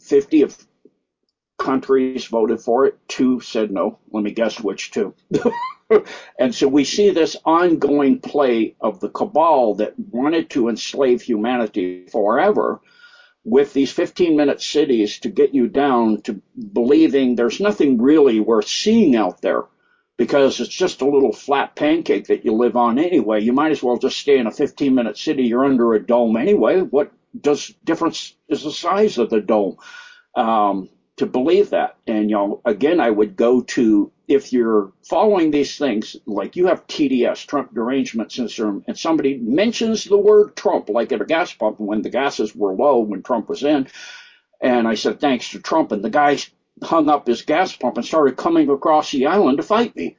50 0.00 0.42
of 0.42 0.66
countries 1.58 2.26
voted 2.26 2.60
for 2.60 2.86
it. 2.86 2.98
Two 3.08 3.40
said 3.40 3.70
no. 3.70 3.98
Let 4.10 4.24
me 4.24 4.32
guess 4.32 4.60
which 4.60 4.90
two. 4.90 5.14
and 6.38 6.54
so 6.54 6.68
we 6.68 6.84
see 6.84 7.10
this 7.10 7.36
ongoing 7.44 8.20
play 8.20 8.76
of 8.80 9.00
the 9.00 9.08
cabal 9.08 9.74
that 9.76 9.94
wanted 9.98 10.50
to 10.50 10.68
enslave 10.68 11.22
humanity 11.22 12.06
forever 12.10 12.80
with 13.44 13.72
these 13.74 13.92
15 13.92 14.36
minute 14.36 14.62
cities 14.62 15.18
to 15.20 15.28
get 15.28 15.54
you 15.54 15.68
down 15.68 16.22
to 16.22 16.40
believing 16.72 17.36
there's 17.36 17.60
nothing 17.60 18.00
really 18.00 18.40
worth 18.40 18.66
seeing 18.66 19.14
out 19.14 19.42
there 19.42 19.64
because 20.16 20.60
it's 20.60 20.70
just 20.70 21.02
a 21.02 21.06
little 21.08 21.32
flat 21.32 21.74
pancake 21.76 22.26
that 22.28 22.44
you 22.44 22.52
live 22.52 22.76
on 22.76 22.98
anyway. 22.98 23.40
You 23.42 23.52
might 23.52 23.72
as 23.72 23.82
well 23.82 23.96
just 23.96 24.18
stay 24.18 24.38
in 24.38 24.46
a 24.46 24.52
15 24.52 24.94
minute 24.94 25.16
city. 25.18 25.44
You're 25.44 25.64
under 25.64 25.94
a 25.94 26.04
dome 26.04 26.36
anyway. 26.36 26.80
What 26.80 27.12
does 27.40 27.72
difference 27.84 28.34
is 28.48 28.62
the 28.62 28.72
size 28.72 29.18
of 29.18 29.30
the 29.30 29.40
dome? 29.40 29.76
Um, 30.36 30.88
to 31.16 31.26
believe 31.26 31.70
that. 31.70 31.96
And, 32.06 32.30
you 32.30 32.36
know, 32.36 32.60
again, 32.64 33.00
I 33.00 33.10
would 33.10 33.36
go 33.36 33.60
to 33.62 34.10
if 34.28 34.52
you're 34.52 34.92
following 35.08 35.50
these 35.50 35.76
things, 35.76 36.16
like 36.26 36.56
you 36.56 36.66
have 36.66 36.86
TDS, 36.86 37.46
Trump 37.46 37.74
derangement 37.74 38.32
syndrome, 38.32 38.82
and 38.88 38.98
somebody 38.98 39.36
mentions 39.38 40.04
the 40.04 40.18
word 40.18 40.56
Trump, 40.56 40.88
like 40.88 41.12
at 41.12 41.20
a 41.20 41.26
gas 41.26 41.52
pump 41.52 41.78
when 41.80 42.02
the 42.02 42.10
gases 42.10 42.54
were 42.54 42.74
low 42.74 42.98
when 43.00 43.22
Trump 43.22 43.48
was 43.48 43.62
in. 43.62 43.86
And 44.62 44.88
I 44.88 44.94
said, 44.94 45.20
thanks 45.20 45.50
to 45.50 45.60
Trump. 45.60 45.92
And 45.92 46.02
the 46.04 46.10
guy 46.10 46.38
hung 46.82 47.08
up 47.08 47.26
his 47.26 47.42
gas 47.42 47.74
pump 47.76 47.96
and 47.96 48.06
started 48.06 48.36
coming 48.36 48.68
across 48.68 49.10
the 49.10 49.26
island 49.26 49.58
to 49.58 49.62
fight 49.62 49.94
me. 49.96 50.16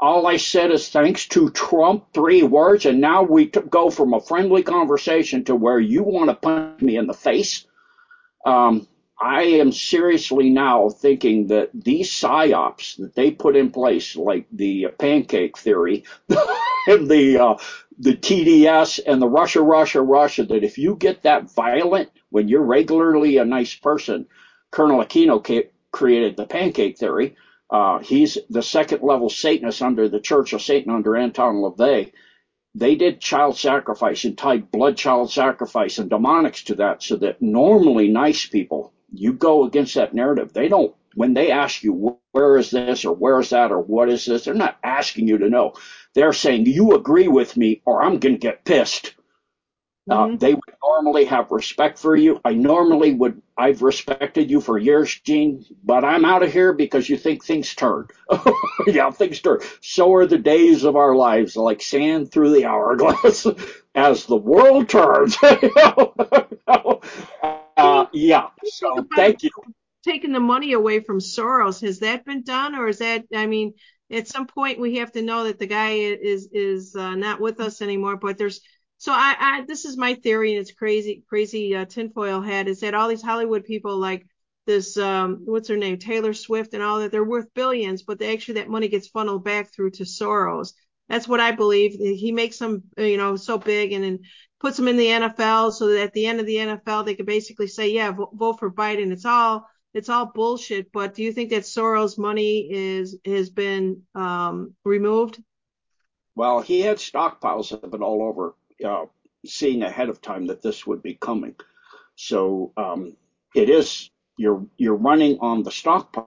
All 0.00 0.26
I 0.26 0.36
said 0.36 0.70
is 0.70 0.88
thanks 0.88 1.26
to 1.28 1.50
Trump, 1.50 2.04
three 2.14 2.42
words, 2.42 2.86
and 2.86 3.00
now 3.00 3.22
we 3.22 3.46
t- 3.46 3.60
go 3.68 3.90
from 3.90 4.14
a 4.14 4.20
friendly 4.20 4.62
conversation 4.62 5.44
to 5.44 5.56
where 5.56 5.80
you 5.80 6.02
want 6.02 6.30
to 6.30 6.34
punch 6.34 6.80
me 6.80 6.96
in 6.96 7.06
the 7.08 7.14
face. 7.14 7.66
Um, 8.46 8.86
I 9.20 9.42
am 9.42 9.72
seriously 9.72 10.50
now 10.50 10.88
thinking 10.90 11.48
that 11.48 11.70
these 11.74 12.08
psyops 12.10 12.96
that 12.98 13.16
they 13.16 13.32
put 13.32 13.56
in 13.56 13.70
place, 13.70 14.14
like 14.14 14.46
the 14.52 14.86
pancake 14.98 15.58
theory 15.58 16.04
and 16.86 17.08
the 17.08 17.38
uh, 17.38 17.54
the 17.98 18.14
TDS 18.14 19.00
and 19.04 19.20
the 19.20 19.26
Russia, 19.26 19.60
Russia, 19.60 20.00
Russia, 20.00 20.44
that 20.44 20.62
if 20.62 20.78
you 20.78 20.94
get 20.94 21.24
that 21.24 21.50
violent 21.50 22.10
when 22.30 22.46
you're 22.46 22.62
regularly 22.62 23.38
a 23.38 23.44
nice 23.44 23.74
person, 23.74 24.26
Colonel 24.70 25.02
Aquino 25.02 25.42
created 25.92 26.36
the 26.36 26.46
pancake 26.46 26.98
theory. 26.98 27.36
Uh, 27.70 27.98
he's 28.00 28.38
the 28.50 28.62
second 28.62 29.02
level 29.02 29.28
Satanist 29.30 29.82
under 29.82 30.08
the 30.08 30.20
Church 30.20 30.52
of 30.52 30.62
Satan 30.62 30.92
under 30.92 31.16
Anton 31.16 31.56
LaVey. 31.56 32.12
They 32.74 32.96
did 32.96 33.20
child 33.20 33.58
sacrifice 33.58 34.24
and 34.24 34.38
tied 34.38 34.72
blood 34.72 34.96
child 34.96 35.32
sacrifice 35.32 35.98
and 35.98 36.10
demonics 36.10 36.64
to 36.66 36.76
that 36.76 37.02
so 37.04 37.16
that 37.18 37.42
normally 37.42 38.08
nice 38.08 38.46
people, 38.46 38.94
you 39.12 39.34
go 39.34 39.64
against 39.64 39.96
that 39.96 40.14
narrative. 40.14 40.54
They 40.54 40.68
don't, 40.68 40.94
when 41.16 41.34
they 41.34 41.52
ask 41.52 41.84
you, 41.84 42.18
where 42.32 42.56
is 42.58 42.70
this 42.72 43.04
or 43.04 43.14
where 43.14 43.40
is 43.40 43.50
that 43.50 43.72
or 43.72 43.80
what 43.80 44.08
is 44.10 44.26
this, 44.26 44.46
they're 44.46 44.54
not 44.54 44.78
asking 44.84 45.28
you 45.28 45.38
to 45.38 45.50
know. 45.50 45.74
They're 46.14 46.32
saying, 46.34 46.66
you 46.66 46.92
agree 46.94 47.28
with 47.28 47.58
me 47.58 47.82
or 47.86 48.02
I'm 48.02 48.20
going 48.20 48.36
to 48.36 48.40
get 48.40 48.64
pissed. 48.64 49.14
Uh, 50.08 50.26
mm-hmm. 50.26 50.36
they 50.36 50.54
would 50.54 50.74
normally 50.82 51.24
have 51.26 51.50
respect 51.50 51.98
for 51.98 52.16
you. 52.16 52.40
I 52.44 52.54
normally 52.54 53.14
would, 53.14 53.42
I've 53.56 53.82
respected 53.82 54.50
you 54.50 54.60
for 54.60 54.78
years, 54.78 55.20
Gene, 55.20 55.64
but 55.84 56.04
I'm 56.04 56.24
out 56.24 56.42
of 56.42 56.52
here 56.52 56.72
because 56.72 57.08
you 57.08 57.18
think 57.18 57.44
things 57.44 57.74
turn. 57.74 58.08
yeah, 58.86 59.10
things 59.10 59.40
turn. 59.40 59.60
So 59.82 60.14
are 60.14 60.26
the 60.26 60.38
days 60.38 60.84
of 60.84 60.96
our 60.96 61.14
lives, 61.14 61.56
like 61.56 61.82
sand 61.82 62.32
through 62.32 62.54
the 62.54 62.64
hourglass 62.64 63.46
as 63.94 64.24
the 64.24 64.36
world 64.36 64.88
turns. 64.88 65.36
uh, 65.42 66.06
yeah. 68.12 68.48
So 68.64 69.06
thank 69.14 69.42
you. 69.42 69.50
Taking 70.04 70.32
the 70.32 70.40
money 70.40 70.72
away 70.72 71.00
from 71.00 71.18
Soros, 71.18 71.82
has 71.82 71.98
that 71.98 72.24
been 72.24 72.44
done 72.44 72.74
or 72.74 72.88
is 72.88 72.98
that, 72.98 73.26
I 73.34 73.46
mean, 73.46 73.74
at 74.10 74.26
some 74.26 74.46
point 74.46 74.80
we 74.80 74.96
have 74.96 75.12
to 75.12 75.22
know 75.22 75.44
that 75.44 75.58
the 75.58 75.66
guy 75.66 75.90
is, 75.90 76.48
is 76.50 76.96
uh, 76.96 77.14
not 77.14 77.40
with 77.40 77.60
us 77.60 77.82
anymore, 77.82 78.16
but 78.16 78.38
there's, 78.38 78.62
so 78.98 79.12
I, 79.12 79.36
I 79.38 79.64
this 79.66 79.84
is 79.84 79.96
my 79.96 80.14
theory, 80.14 80.52
and 80.52 80.60
it's 80.60 80.72
crazy, 80.72 81.22
crazy 81.28 81.74
uh, 81.74 81.84
tinfoil 81.84 82.40
hat 82.40 82.68
is 82.68 82.80
that 82.80 82.94
all 82.94 83.08
these 83.08 83.22
Hollywood 83.22 83.64
people 83.64 83.96
like 83.96 84.26
this, 84.66 84.96
um, 84.98 85.42
what's 85.44 85.68
her 85.68 85.76
name, 85.76 85.98
Taylor 85.98 86.34
Swift, 86.34 86.74
and 86.74 86.82
all 86.82 86.98
that, 86.98 87.10
they're 87.10 87.24
worth 87.24 87.54
billions, 87.54 88.02
but 88.02 88.18
they, 88.18 88.34
actually 88.34 88.54
that 88.54 88.68
money 88.68 88.88
gets 88.88 89.08
funneled 89.08 89.44
back 89.44 89.72
through 89.72 89.92
to 89.92 90.02
Soros. 90.02 90.74
That's 91.08 91.26
what 91.26 91.40
I 91.40 91.52
believe. 91.52 91.92
He 91.92 92.32
makes 92.32 92.58
them, 92.58 92.82
you 92.98 93.16
know, 93.16 93.36
so 93.36 93.56
big 93.56 93.92
and 93.92 94.04
then 94.04 94.18
puts 94.60 94.76
them 94.76 94.88
in 94.88 94.96
the 94.96 95.06
NFL 95.06 95.72
so 95.72 95.86
that 95.88 96.02
at 96.02 96.12
the 96.12 96.26
end 96.26 96.40
of 96.40 96.46
the 96.46 96.56
NFL 96.56 97.06
they 97.06 97.14
could 97.14 97.24
basically 97.24 97.68
say, 97.68 97.88
yeah, 97.92 98.10
vote, 98.10 98.30
vote 98.34 98.58
for 98.58 98.70
Biden. 98.70 99.10
It's 99.12 99.24
all 99.24 99.66
it's 99.94 100.10
all 100.10 100.26
bullshit. 100.26 100.92
But 100.92 101.14
do 101.14 101.22
you 101.22 101.32
think 101.32 101.50
that 101.50 101.62
Soros' 101.62 102.18
money 102.18 102.68
is 102.70 103.16
has 103.24 103.48
been 103.48 104.02
um, 104.14 104.74
removed? 104.84 105.42
Well, 106.34 106.60
he 106.60 106.80
had 106.80 106.98
stockpiles 106.98 107.72
of 107.72 107.94
it 107.94 108.02
all 108.02 108.22
over 108.22 108.54
uh, 108.84 109.06
seeing 109.46 109.82
ahead 109.82 110.08
of 110.10 110.20
time 110.22 110.46
that 110.48 110.62
this 110.62 110.86
would 110.86 111.02
be 111.02 111.14
coming. 111.14 111.54
So 112.16 112.72
um, 112.76 113.16
it 113.54 113.70
is 113.70 114.10
you're 114.38 114.66
you're 114.78 114.96
running 114.96 115.38
on 115.40 115.62
the 115.64 115.72
stockpile 115.72 116.22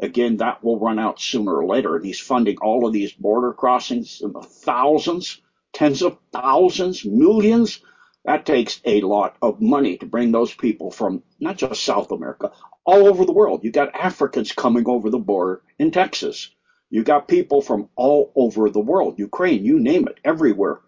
Again, 0.00 0.38
that 0.38 0.64
will 0.64 0.78
run 0.78 0.98
out 0.98 1.20
sooner 1.20 1.54
or 1.56 1.66
later. 1.66 1.96
And 1.96 2.04
he's 2.06 2.20
funding 2.20 2.58
all 2.62 2.86
of 2.86 2.92
these 2.94 3.12
border 3.12 3.52
crossings 3.52 4.20
in 4.22 4.32
the 4.32 4.42
thousands, 4.42 5.40
tens 5.72 6.02
of 6.02 6.18
thousands, 6.32 7.04
millions. 7.04 7.80
That 8.24 8.46
takes 8.46 8.80
a 8.84 9.02
lot 9.02 9.36
of 9.42 9.60
money 9.60 9.98
to 9.98 10.06
bring 10.06 10.32
those 10.32 10.54
people 10.54 10.90
from 10.90 11.22
not 11.40 11.58
just 11.58 11.82
South 11.84 12.12
America, 12.12 12.52
all 12.86 13.06
over 13.08 13.24
the 13.26 13.32
world. 13.32 13.64
You 13.64 13.72
got 13.72 13.94
Africans 13.94 14.52
coming 14.52 14.84
over 14.88 15.10
the 15.10 15.18
border 15.18 15.62
in 15.78 15.90
Texas. 15.92 16.50
You 16.90 17.04
got 17.04 17.28
people 17.28 17.62
from 17.62 17.88
all 17.96 18.32
over 18.36 18.70
the 18.70 18.80
world, 18.80 19.18
Ukraine, 19.18 19.64
you 19.64 19.80
name 19.80 20.08
it, 20.08 20.20
everywhere. 20.24 20.80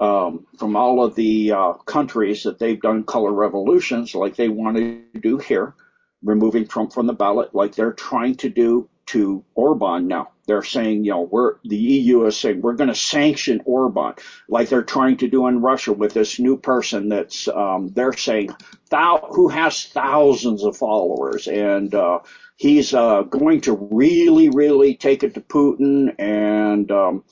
Um, 0.00 0.46
from 0.58 0.76
all 0.76 1.04
of 1.04 1.14
the 1.16 1.52
uh, 1.52 1.72
countries 1.86 2.44
that 2.44 2.58
they've 2.58 2.80
done 2.80 3.02
color 3.04 3.32
revolutions 3.32 4.14
like 4.14 4.36
they 4.36 4.48
want 4.48 4.76
to 4.76 5.02
do 5.20 5.38
here 5.38 5.74
removing 6.22 6.66
Trump 6.66 6.92
from 6.92 7.06
the 7.06 7.12
ballot 7.12 7.54
like 7.54 7.74
they're 7.74 7.92
trying 7.92 8.34
to 8.36 8.48
do 8.48 8.88
to 9.06 9.42
Orban 9.54 10.06
now. 10.06 10.30
They're 10.46 10.62
saying, 10.62 11.04
you 11.04 11.12
know, 11.12 11.22
we're 11.30 11.56
the 11.64 11.76
EU 11.76 12.24
is 12.26 12.36
saying 12.36 12.60
we're 12.60 12.74
going 12.74 12.88
to 12.88 12.94
sanction 12.94 13.60
Orban, 13.64 14.14
like 14.48 14.68
they're 14.68 14.82
trying 14.82 15.16
to 15.18 15.28
do 15.28 15.46
in 15.46 15.60
Russia 15.62 15.92
with 15.92 16.12
this 16.12 16.38
new 16.38 16.56
person 16.58 17.08
that's 17.08 17.48
um, 17.48 17.88
they're 17.88 18.12
saying 18.12 18.50
thou- 18.90 19.28
who 19.32 19.48
has 19.48 19.84
thousands 19.86 20.64
of 20.64 20.76
followers, 20.76 21.46
and 21.48 21.94
uh, 21.94 22.20
he's 22.56 22.94
uh, 22.94 23.22
going 23.22 23.62
to 23.62 23.88
really, 23.90 24.50
really 24.50 24.94
take 24.94 25.22
it 25.22 25.34
to 25.34 25.40
Putin 25.40 26.14
and. 26.18 26.90
Um, 26.90 27.24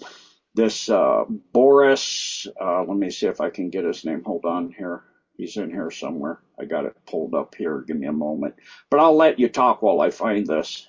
this 0.57 0.89
uh, 0.89 1.25
Boris, 1.53 2.47
uh, 2.61 2.83
let 2.83 2.97
me 2.97 3.11
see 3.11 3.27
if 3.27 3.41
I 3.41 3.51
can 3.51 3.71
get 3.71 3.85
his 3.85 4.05
name. 4.05 4.25
Hold 4.25 4.47
on 4.47 4.73
here. 4.73 5.05
He's 5.37 5.59
in 5.59 5.71
here 5.71 5.91
somewhere. 5.91 6.41
I 6.59 6.65
got 6.65 6.87
it 6.87 6.97
pulled 7.07 7.35
up 7.35 7.55
here. 7.55 7.85
Give 7.87 7.99
me 7.99 8.07
a 8.07 8.13
moment. 8.13 8.55
But 8.91 9.01
I'll 9.01 9.15
let 9.15 9.39
you 9.39 9.51
talk 9.51 9.83
while 9.83 10.01
I 10.01 10.11
find 10.11 10.47
this. 10.47 10.89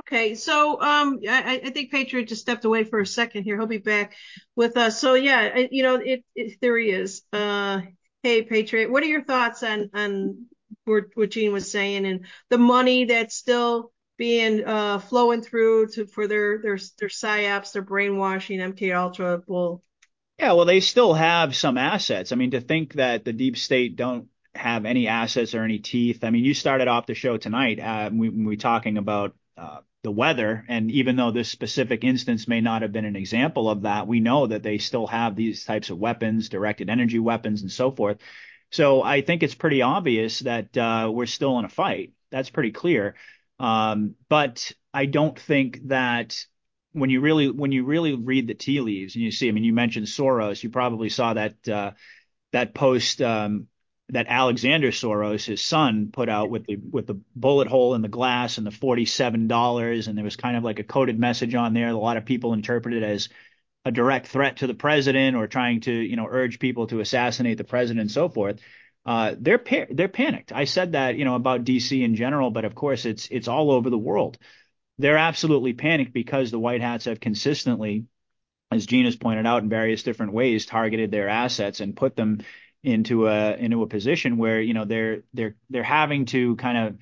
Okay, 0.00 0.34
so 0.34 0.80
um, 0.80 1.20
I, 1.28 1.60
I 1.64 1.70
think 1.70 1.90
Patriot 1.90 2.26
just 2.26 2.42
stepped 2.42 2.64
away 2.64 2.84
for 2.84 3.00
a 3.00 3.06
second 3.06 3.44
here. 3.44 3.56
He'll 3.56 3.66
be 3.66 3.78
back 3.78 4.14
with 4.56 4.76
us. 4.76 5.00
So 5.00 5.14
yeah, 5.14 5.58
you 5.70 5.82
know, 5.82 5.96
it, 5.96 6.24
it 6.34 6.58
there 6.60 6.76
he 6.78 6.90
is. 6.90 7.22
Uh, 7.32 7.80
hey 8.22 8.42
Patriot, 8.42 8.90
what 8.90 9.02
are 9.02 9.06
your 9.06 9.24
thoughts 9.24 9.62
on 9.62 9.90
on 9.94 10.46
what, 10.84 11.04
what 11.14 11.30
Gene 11.30 11.52
was 11.52 11.70
saying 11.70 12.06
and 12.06 12.26
the 12.50 12.58
money 12.58 13.04
that's 13.04 13.36
still 13.36 13.92
being 14.16 14.64
uh 14.64 14.98
flowing 14.98 15.42
through 15.42 15.88
to 15.88 16.06
for 16.06 16.26
their 16.26 16.58
their 16.58 16.78
their 16.98 17.08
psyops, 17.08 17.72
their 17.72 17.82
brainwashing, 17.82 18.60
MK 18.60 18.94
Ultra 18.94 19.38
bull 19.38 19.82
yeah, 20.38 20.52
well, 20.52 20.64
they 20.64 20.80
still 20.80 21.14
have 21.14 21.54
some 21.54 21.78
assets. 21.78 22.32
I 22.32 22.36
mean, 22.36 22.50
to 22.52 22.60
think 22.60 22.94
that 22.94 23.24
the 23.24 23.32
deep 23.32 23.56
state 23.56 23.96
don't 23.96 24.28
have 24.54 24.84
any 24.84 25.06
assets 25.08 25.54
or 25.54 25.62
any 25.62 25.78
teeth. 25.78 26.24
I 26.24 26.30
mean, 26.30 26.44
you 26.44 26.54
started 26.54 26.88
off 26.88 27.06
the 27.06 27.14
show 27.14 27.36
tonight 27.36 27.78
uh, 27.80 28.10
we, 28.12 28.28
we 28.28 28.56
talking 28.56 28.98
about 28.98 29.34
uh, 29.56 29.78
the 30.02 30.10
weather, 30.10 30.64
and 30.68 30.90
even 30.90 31.16
though 31.16 31.30
this 31.30 31.48
specific 31.48 32.04
instance 32.04 32.48
may 32.48 32.60
not 32.60 32.82
have 32.82 32.92
been 32.92 33.04
an 33.04 33.16
example 33.16 33.70
of 33.70 33.82
that, 33.82 34.06
we 34.06 34.20
know 34.20 34.46
that 34.46 34.62
they 34.62 34.78
still 34.78 35.06
have 35.06 35.36
these 35.36 35.64
types 35.64 35.90
of 35.90 35.98
weapons, 35.98 36.48
directed 36.48 36.90
energy 36.90 37.18
weapons, 37.18 37.62
and 37.62 37.70
so 37.70 37.90
forth. 37.90 38.18
So 38.70 39.02
I 39.02 39.20
think 39.20 39.42
it's 39.42 39.54
pretty 39.54 39.82
obvious 39.82 40.40
that 40.40 40.76
uh, 40.76 41.10
we're 41.12 41.26
still 41.26 41.58
in 41.60 41.64
a 41.64 41.68
fight. 41.68 42.12
That's 42.30 42.50
pretty 42.50 42.72
clear. 42.72 43.14
Um, 43.58 44.14
but 44.28 44.72
I 44.92 45.06
don't 45.06 45.38
think 45.38 45.88
that 45.88 46.44
when 46.92 47.10
you 47.10 47.20
really 47.20 47.50
when 47.50 47.72
you 47.72 47.84
really 47.84 48.14
read 48.14 48.46
the 48.46 48.54
tea 48.54 48.80
leaves 48.80 49.14
and 49.14 49.24
you 49.24 49.30
see, 49.30 49.48
I 49.48 49.52
mean, 49.52 49.64
you 49.64 49.72
mentioned 49.72 50.06
Soros, 50.06 50.62
you 50.62 50.70
probably 50.70 51.08
saw 51.08 51.34
that 51.34 51.68
uh, 51.68 51.92
that 52.52 52.74
post 52.74 53.20
um, 53.20 53.66
that 54.10 54.26
Alexander 54.28 54.90
Soros, 54.90 55.44
his 55.44 55.64
son, 55.64 56.10
put 56.12 56.28
out 56.28 56.50
with 56.50 56.66
the 56.66 56.76
with 56.90 57.06
the 57.06 57.20
bullet 57.34 57.68
hole 57.68 57.94
in 57.94 58.02
the 58.02 58.08
glass 58.08 58.58
and 58.58 58.66
the 58.66 58.70
forty 58.70 59.06
seven 59.06 59.48
dollars, 59.48 60.06
and 60.06 60.16
there 60.16 60.24
was 60.24 60.36
kind 60.36 60.56
of 60.56 60.64
like 60.64 60.78
a 60.78 60.84
coded 60.84 61.18
message 61.18 61.54
on 61.54 61.74
there. 61.74 61.88
A 61.88 61.96
lot 61.96 62.16
of 62.16 62.24
people 62.24 62.52
interpreted 62.52 63.02
as 63.02 63.28
a 63.84 63.90
direct 63.90 64.28
threat 64.28 64.58
to 64.58 64.66
the 64.66 64.74
president 64.74 65.36
or 65.36 65.46
trying 65.46 65.80
to 65.82 65.92
you 65.92 66.16
know 66.16 66.28
urge 66.30 66.58
people 66.58 66.86
to 66.86 67.00
assassinate 67.00 67.58
the 67.58 67.64
president 67.64 68.02
and 68.02 68.10
so 68.10 68.28
forth. 68.28 68.60
Uh, 69.06 69.34
they're 69.38 69.58
pa- 69.58 69.86
they're 69.90 70.08
panicked. 70.08 70.52
I 70.52 70.64
said 70.64 70.92
that 70.92 71.16
you 71.16 71.24
know 71.24 71.34
about 71.34 71.64
DC 71.64 72.02
in 72.02 72.16
general, 72.16 72.50
but 72.50 72.64
of 72.64 72.74
course 72.74 73.04
it's 73.04 73.28
it's 73.30 73.48
all 73.48 73.70
over 73.70 73.90
the 73.90 73.98
world 73.98 74.38
they're 74.98 75.18
absolutely 75.18 75.72
panicked 75.72 76.12
because 76.12 76.50
the 76.50 76.58
White 76.58 76.80
Hats 76.80 77.06
have 77.06 77.20
consistently, 77.20 78.06
as 78.70 78.86
Gene 78.86 79.06
has 79.06 79.16
pointed 79.16 79.46
out 79.46 79.62
in 79.62 79.68
various 79.68 80.02
different 80.02 80.32
ways, 80.32 80.66
targeted 80.66 81.10
their 81.10 81.28
assets 81.28 81.80
and 81.80 81.96
put 81.96 82.16
them 82.16 82.40
into 82.82 83.26
a 83.26 83.56
into 83.56 83.82
a 83.82 83.86
position 83.86 84.36
where 84.36 84.60
you 84.60 84.74
know 84.74 84.84
they're 84.84 85.22
they're 85.32 85.56
they're 85.70 85.82
having 85.82 86.26
to 86.26 86.54
kind 86.56 86.78
of 86.78 86.98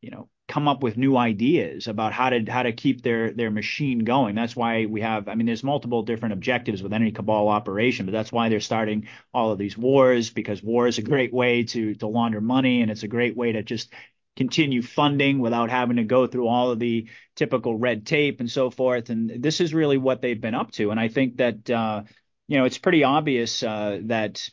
you 0.00 0.10
know 0.10 0.28
come 0.46 0.68
up 0.68 0.82
with 0.82 0.98
new 0.98 1.16
ideas 1.16 1.88
about 1.88 2.12
how 2.12 2.28
to 2.30 2.44
how 2.50 2.62
to 2.62 2.72
keep 2.72 3.02
their 3.02 3.32
their 3.32 3.50
machine 3.50 4.00
going. 4.00 4.34
That's 4.34 4.54
why 4.54 4.86
we 4.86 5.00
have 5.00 5.28
I 5.28 5.34
mean 5.34 5.46
there's 5.46 5.64
multiple 5.64 6.02
different 6.02 6.34
objectives 6.34 6.82
with 6.82 6.92
any 6.92 7.12
cabal 7.12 7.48
operation, 7.48 8.06
but 8.06 8.12
that's 8.12 8.32
why 8.32 8.48
they're 8.48 8.60
starting 8.60 9.08
all 9.32 9.52
of 9.52 9.58
these 9.58 9.76
wars 9.78 10.30
because 10.30 10.62
war 10.62 10.86
is 10.86 10.98
a 10.98 11.02
great 11.02 11.32
way 11.32 11.64
to 11.64 11.94
to 11.96 12.06
launder 12.06 12.40
money 12.40 12.82
and 12.82 12.90
it's 12.90 13.04
a 13.04 13.08
great 13.08 13.36
way 13.36 13.52
to 13.52 13.62
just 13.62 13.92
continue 14.36 14.82
funding 14.82 15.38
without 15.38 15.70
having 15.70 15.96
to 15.96 16.04
go 16.04 16.26
through 16.26 16.48
all 16.48 16.70
of 16.70 16.78
the 16.78 17.08
typical 17.36 17.76
red 17.76 18.04
tape 18.06 18.40
and 18.40 18.50
so 18.50 18.70
forth. 18.70 19.10
And 19.10 19.42
this 19.42 19.60
is 19.60 19.72
really 19.72 19.98
what 19.98 20.20
they've 20.20 20.40
been 20.40 20.54
up 20.54 20.72
to. 20.72 20.90
And 20.90 20.98
I 20.98 21.08
think 21.08 21.36
that, 21.36 21.70
uh, 21.70 22.02
you 22.48 22.58
know, 22.58 22.64
it's 22.64 22.78
pretty 22.78 23.04
obvious 23.04 23.62
uh, 23.62 24.00
that, 24.04 24.48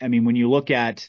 I 0.00 0.08
mean, 0.08 0.24
when 0.24 0.36
you 0.36 0.50
look 0.50 0.70
at 0.70 1.08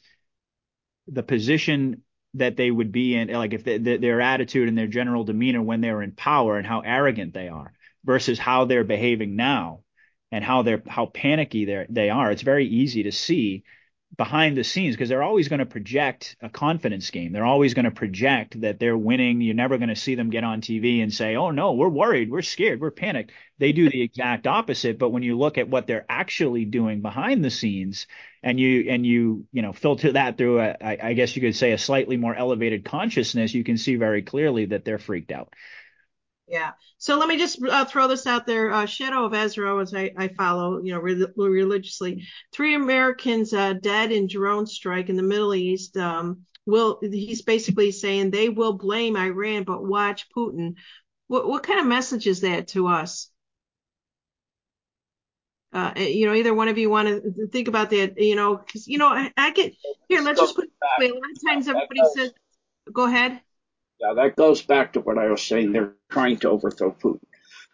the 1.07 1.23
position 1.23 2.03
that 2.35 2.55
they 2.55 2.71
would 2.71 2.91
be 2.91 3.15
in, 3.15 3.29
like 3.29 3.53
if 3.53 3.63
they, 3.63 3.77
their 3.77 4.21
attitude 4.21 4.67
and 4.67 4.77
their 4.77 4.87
general 4.87 5.23
demeanor 5.23 5.61
when 5.61 5.81
they're 5.81 6.01
in 6.01 6.11
power 6.11 6.57
and 6.57 6.65
how 6.65 6.79
arrogant 6.81 7.33
they 7.33 7.49
are 7.49 7.73
versus 8.05 8.39
how 8.39 8.65
they're 8.65 8.83
behaving 8.83 9.35
now 9.35 9.81
and 10.31 10.43
how 10.43 10.61
they're 10.61 10.81
how 10.87 11.07
panicky 11.07 11.65
they 11.65 11.85
they 11.89 12.09
are, 12.09 12.31
it's 12.31 12.41
very 12.41 12.65
easy 12.67 13.03
to 13.03 13.11
see 13.11 13.63
behind 14.17 14.57
the 14.57 14.63
scenes 14.63 14.95
because 14.95 15.09
they're 15.09 15.23
always 15.23 15.47
going 15.47 15.59
to 15.59 15.65
project 15.65 16.35
a 16.41 16.49
confidence 16.49 17.09
game. 17.11 17.31
They're 17.31 17.45
always 17.45 17.73
going 17.73 17.85
to 17.85 17.91
project 17.91 18.59
that 18.61 18.79
they're 18.79 18.97
winning. 18.97 19.41
You're 19.41 19.55
never 19.55 19.77
going 19.77 19.89
to 19.89 19.95
see 19.95 20.15
them 20.15 20.29
get 20.29 20.43
on 20.43 20.61
TV 20.61 21.01
and 21.01 21.13
say, 21.13 21.35
"Oh 21.35 21.51
no, 21.51 21.73
we're 21.73 21.89
worried, 21.89 22.29
we're 22.29 22.41
scared, 22.41 22.81
we're 22.81 22.91
panicked." 22.91 23.31
They 23.59 23.71
do 23.71 23.89
the 23.89 24.01
exact 24.01 24.47
opposite. 24.47 24.99
But 24.99 25.11
when 25.11 25.23
you 25.23 25.37
look 25.37 25.57
at 25.57 25.69
what 25.69 25.87
they're 25.87 26.05
actually 26.09 26.65
doing 26.65 27.01
behind 27.01 27.43
the 27.43 27.49
scenes, 27.51 28.07
and 28.43 28.59
you 28.59 28.89
and 28.89 29.05
you 29.05 29.45
you 29.51 29.61
know 29.61 29.73
filter 29.73 30.11
that 30.13 30.37
through 30.37 30.59
a, 30.59 30.75
I, 30.81 30.97
I 31.01 31.13
guess 31.13 31.35
you 31.35 31.41
could 31.41 31.55
say 31.55 31.71
a 31.71 31.77
slightly 31.77 32.17
more 32.17 32.35
elevated 32.35 32.83
consciousness, 32.85 33.53
you 33.53 33.63
can 33.63 33.77
see 33.77 33.95
very 33.95 34.21
clearly 34.23 34.65
that 34.65 34.83
they're 34.85 34.99
freaked 34.99 35.31
out. 35.31 35.53
Yeah. 36.51 36.71
So 36.97 37.17
let 37.17 37.29
me 37.29 37.37
just 37.37 37.63
uh, 37.63 37.85
throw 37.85 38.09
this 38.09 38.27
out 38.27 38.45
there. 38.45 38.73
Uh, 38.73 38.85
Shadow 38.85 39.23
of 39.23 39.33
Ezra, 39.33 39.81
as 39.81 39.93
I, 39.93 40.11
I 40.17 40.27
follow, 40.27 40.81
you 40.83 40.93
know, 40.93 40.99
re- 40.99 41.25
religiously, 41.37 42.27
three 42.51 42.75
Americans 42.75 43.53
uh, 43.53 43.73
dead 43.73 44.11
in 44.11 44.27
drone 44.27 44.67
strike 44.67 45.07
in 45.07 45.15
the 45.15 45.23
Middle 45.23 45.55
East. 45.55 45.95
Um, 45.95 46.45
will 46.65 46.99
he's 47.01 47.41
basically 47.41 47.91
saying 47.91 48.29
they 48.29 48.49
will 48.49 48.73
blame 48.73 49.15
Iran, 49.15 49.63
but 49.63 49.85
watch 49.85 50.27
Putin. 50.35 50.75
What 51.27 51.47
what 51.47 51.63
kind 51.63 51.79
of 51.79 51.85
message 51.85 52.27
is 52.27 52.41
that 52.41 52.67
to 52.69 52.87
us? 52.87 53.29
Uh, 55.71 55.93
eh, 55.95 56.07
you 56.07 56.25
know, 56.25 56.33
either 56.33 56.53
one 56.53 56.67
of 56.67 56.77
you 56.77 56.89
want 56.89 57.07
to 57.07 57.47
think 57.47 57.69
about 57.69 57.91
that. 57.91 58.21
You 58.21 58.35
know, 58.35 58.57
because 58.57 58.89
you 58.89 58.97
know, 58.97 59.07
I, 59.07 59.31
I 59.37 59.51
get 59.51 59.73
here. 60.09 60.21
Let's 60.21 60.41
just 60.41 60.53
put 60.53 60.65
it 60.65 60.71
this 60.81 60.89
way. 60.99 61.11
A 61.11 61.13
lot 61.13 61.31
of 61.31 61.49
times, 61.49 61.67
everybody 61.69 62.01
says, 62.13 62.33
"Go 62.91 63.05
ahead." 63.05 63.39
Yeah, 64.01 64.13
that 64.15 64.35
goes 64.35 64.61
back 64.63 64.93
to 64.93 64.99
what 65.01 65.19
I 65.19 65.29
was 65.29 65.43
saying. 65.43 65.73
They're 65.73 65.93
trying 66.09 66.37
to 66.39 66.49
overthrow 66.49 66.91
Putin. 66.91 67.21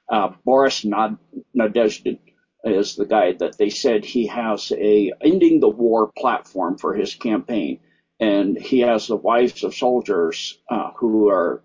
Uh, 0.09 0.31
Boris 0.43 0.83
Nadezhdin 0.85 2.19
is 2.65 2.95
the 2.95 3.05
guy 3.05 3.33
that 3.33 3.57
they 3.57 3.69
said 3.69 4.03
he 4.03 4.27
has 4.27 4.71
a 4.73 5.13
ending 5.21 5.59
the 5.61 5.69
war 5.69 6.11
platform 6.17 6.77
for 6.77 6.93
his 6.93 7.15
campaign, 7.15 7.79
and 8.19 8.57
he 8.57 8.79
has 8.81 9.07
the 9.07 9.15
wives 9.15 9.63
of 9.63 9.73
soldiers 9.75 10.59
uh, 10.69 10.91
who 10.97 11.29
are 11.29 11.63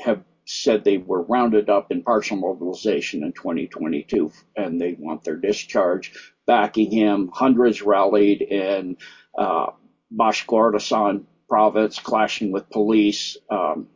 have 0.00 0.24
said 0.46 0.82
they 0.82 0.98
were 0.98 1.22
rounded 1.22 1.70
up 1.70 1.92
in 1.92 2.02
partial 2.02 2.36
mobilization 2.36 3.22
in 3.22 3.32
2022, 3.32 4.32
and 4.56 4.80
they 4.80 4.94
want 4.98 5.22
their 5.22 5.36
discharge, 5.36 6.12
backing 6.46 6.90
him. 6.90 7.30
Hundreds 7.32 7.82
rallied 7.82 8.42
in 8.42 8.96
uh, 9.38 9.66
Bashkortostan 10.12 11.24
province, 11.48 12.00
clashing 12.00 12.50
with 12.50 12.68
police. 12.70 13.36
Um, 13.50 13.88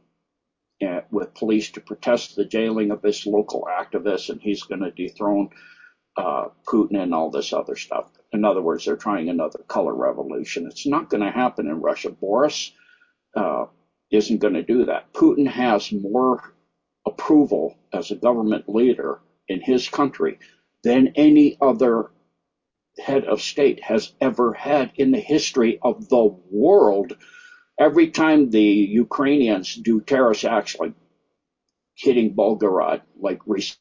with 1.10 1.34
police 1.34 1.70
to 1.72 1.80
protest 1.80 2.36
the 2.36 2.44
jailing 2.44 2.90
of 2.90 3.02
this 3.02 3.26
local 3.26 3.66
activist, 3.70 4.30
and 4.30 4.40
he's 4.42 4.62
going 4.62 4.80
to 4.82 4.90
dethrone 4.90 5.48
uh, 6.16 6.46
Putin 6.68 7.02
and 7.02 7.14
all 7.14 7.30
this 7.30 7.52
other 7.52 7.76
stuff. 7.76 8.06
In 8.32 8.44
other 8.44 8.62
words, 8.62 8.84
they're 8.84 8.96
trying 8.96 9.28
another 9.28 9.60
color 9.68 9.94
revolution. 9.94 10.66
It's 10.66 10.86
not 10.86 11.10
going 11.10 11.22
to 11.22 11.30
happen 11.30 11.68
in 11.68 11.80
Russia. 11.80 12.10
Boris 12.10 12.72
uh, 13.36 13.66
isn't 14.10 14.40
going 14.40 14.54
to 14.54 14.62
do 14.62 14.86
that. 14.86 15.12
Putin 15.14 15.48
has 15.48 15.92
more 15.92 16.40
approval 17.06 17.76
as 17.92 18.10
a 18.10 18.16
government 18.16 18.64
leader 18.68 19.20
in 19.48 19.60
his 19.62 19.88
country 19.88 20.38
than 20.84 21.10
any 21.16 21.56
other 21.60 22.06
head 22.98 23.24
of 23.26 23.40
state 23.42 23.82
has 23.82 24.12
ever 24.20 24.52
had 24.54 24.92
in 24.96 25.12
the 25.12 25.20
history 25.20 25.78
of 25.82 26.08
the 26.08 26.28
world 26.50 27.14
every 27.78 28.08
time 28.08 28.50
the 28.50 28.62
Ukrainians 28.62 29.74
do 29.76 30.00
terrorist 30.00 30.44
acts 30.44 30.76
like 30.78 30.94
hitting 31.96 32.34
Volgograd, 32.34 33.02
like 33.18 33.40
recently 33.46 33.76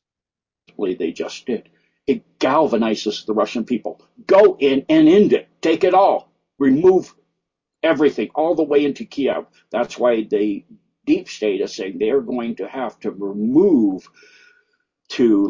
they 0.77 1.11
just 1.11 1.45
did, 1.45 1.69
it 2.07 2.23
galvanizes 2.39 3.25
the 3.25 3.33
Russian 3.33 3.65
people. 3.65 4.01
Go 4.27 4.57
in 4.59 4.83
and 4.89 5.07
end 5.09 5.33
it. 5.33 5.47
Take 5.61 5.83
it 5.83 5.93
all. 5.95 6.29
Remove 6.59 7.13
everything 7.83 8.29
all 8.35 8.55
the 8.55 8.63
way 8.63 8.85
into 8.85 9.05
Kiev. 9.05 9.45
That's 9.71 9.97
why 9.97 10.23
the 10.23 10.63
deep 11.05 11.29
state 11.29 11.61
is 11.61 11.73
saying 11.75 11.97
they 11.99 12.09
are 12.11 12.21
going 12.21 12.55
to 12.55 12.67
have 12.67 12.99
to 13.01 13.11
remove 13.11 14.09
to 15.09 15.47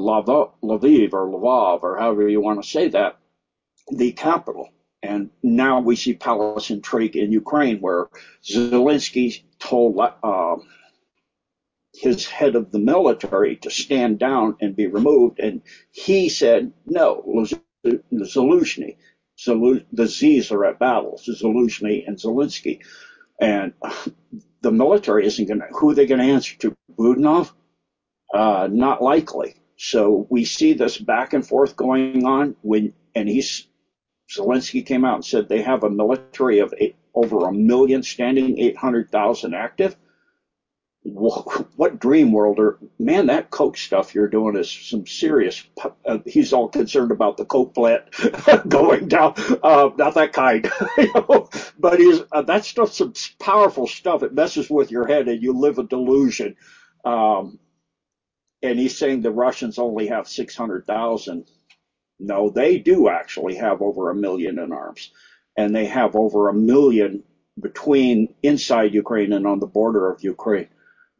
Lviv 0.63 1.13
or 1.13 1.27
Lvov 1.29 1.79
or 1.83 1.97
however 1.97 2.27
you 2.29 2.41
want 2.41 2.61
to 2.63 2.67
say 2.69 2.89
that, 2.89 3.15
the 3.91 4.11
capital. 4.13 4.69
And 5.03 5.31
now 5.43 5.81
we 5.81 5.97
see 5.97 6.13
palace 6.13 6.69
intrigue 6.69 7.17
in 7.17 7.33
Ukraine 7.33 7.79
where 7.81 8.07
Zelensky 8.41 9.43
told 9.59 9.99
uh, 9.99 10.55
his 11.93 12.25
head 12.25 12.55
of 12.55 12.71
the 12.71 12.79
military 12.79 13.57
to 13.57 13.69
stand 13.69 14.17
down 14.17 14.55
and 14.61 14.77
be 14.77 14.87
removed. 14.87 15.39
And 15.39 15.61
he 15.91 16.29
said, 16.29 16.71
no, 16.85 17.21
Zelensky, 18.13 18.95
the 19.91 20.07
Z's 20.07 20.51
are 20.51 20.65
at 20.65 20.79
battle, 20.79 21.19
Zelensky 21.21 22.07
and 22.07 22.17
Zelensky. 22.17 22.79
And 23.41 23.73
the 24.61 24.71
military 24.71 25.25
isn't 25.25 25.47
going 25.47 25.59
to, 25.59 25.67
who 25.71 25.89
are 25.89 25.95
they 25.95 26.05
going 26.05 26.21
to 26.21 26.33
answer 26.33 26.57
to? 26.59 26.75
Budanov? 26.97 27.51
Uh, 28.33 28.69
not 28.71 29.01
likely. 29.01 29.55
So 29.75 30.27
we 30.29 30.45
see 30.45 30.73
this 30.73 30.97
back 30.97 31.33
and 31.33 31.45
forth 31.45 31.75
going 31.75 32.25
on 32.25 32.55
when, 32.61 32.93
and 33.13 33.27
he's, 33.27 33.67
Zelensky 34.31 34.85
came 34.85 35.05
out 35.05 35.15
and 35.15 35.25
said 35.25 35.47
they 35.49 35.61
have 35.61 35.83
a 35.83 35.89
military 35.89 36.59
of 36.59 36.73
eight, 36.77 36.95
over 37.15 37.47
a 37.47 37.51
million 37.53 38.03
standing, 38.03 38.59
800,000 38.59 39.53
active 39.55 39.91
what 41.03 41.99
dream 41.99 42.31
world 42.31 42.59
or 42.59 42.77
man 42.99 43.27
that 43.27 43.49
coke 43.51 43.77
stuff 43.77 44.13
you're 44.13 44.27
doing 44.27 44.55
is 44.55 44.69
some 44.69 45.05
serious 45.07 45.63
uh, 46.05 46.19
he's 46.25 46.53
all 46.53 46.67
concerned 46.67 47.11
about 47.11 47.37
the 47.37 47.45
coke 47.45 47.73
plant 47.73 48.03
going 48.67 49.07
down 49.07 49.33
uh, 49.63 49.89
not 49.97 50.13
that 50.15 50.33
kind 50.33 50.69
you 50.97 51.07
know? 51.15 51.47
but 51.79 51.99
he's 51.99 52.21
uh, 52.33 52.41
that 52.41 52.65
stuff's 52.65 52.97
some 52.97 53.13
powerful 53.39 53.87
stuff 53.87 54.23
it 54.23 54.33
messes 54.33 54.69
with 54.69 54.91
your 54.91 55.07
head 55.07 55.27
and 55.27 55.41
you 55.41 55.53
live 55.53 55.79
a 55.79 55.83
delusion 55.83 56.53
um, 57.05 57.57
and 58.63 58.79
he's 58.79 58.97
saying 58.97 59.21
the 59.21 59.31
russians 59.31 59.79
only 59.79 60.07
have 60.07 60.27
600000 60.27 61.45
no 62.23 62.49
they 62.49 62.79
do 62.79 63.09
actually 63.09 63.55
have 63.55 63.81
over 63.81 64.09
a 64.11 64.15
million 64.15 64.59
in 64.59 64.73
arms 64.73 65.11
and 65.57 65.75
they 65.75 65.85
have 65.87 66.15
over 66.15 66.49
a 66.49 66.53
million 66.53 67.23
between 67.61 68.33
inside 68.43 68.93
ukraine 68.95 69.33
and 69.33 69.47
on 69.47 69.59
the 69.59 69.67
border 69.67 70.09
of 70.09 70.23
ukraine 70.23 70.67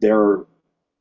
they're 0.02 0.40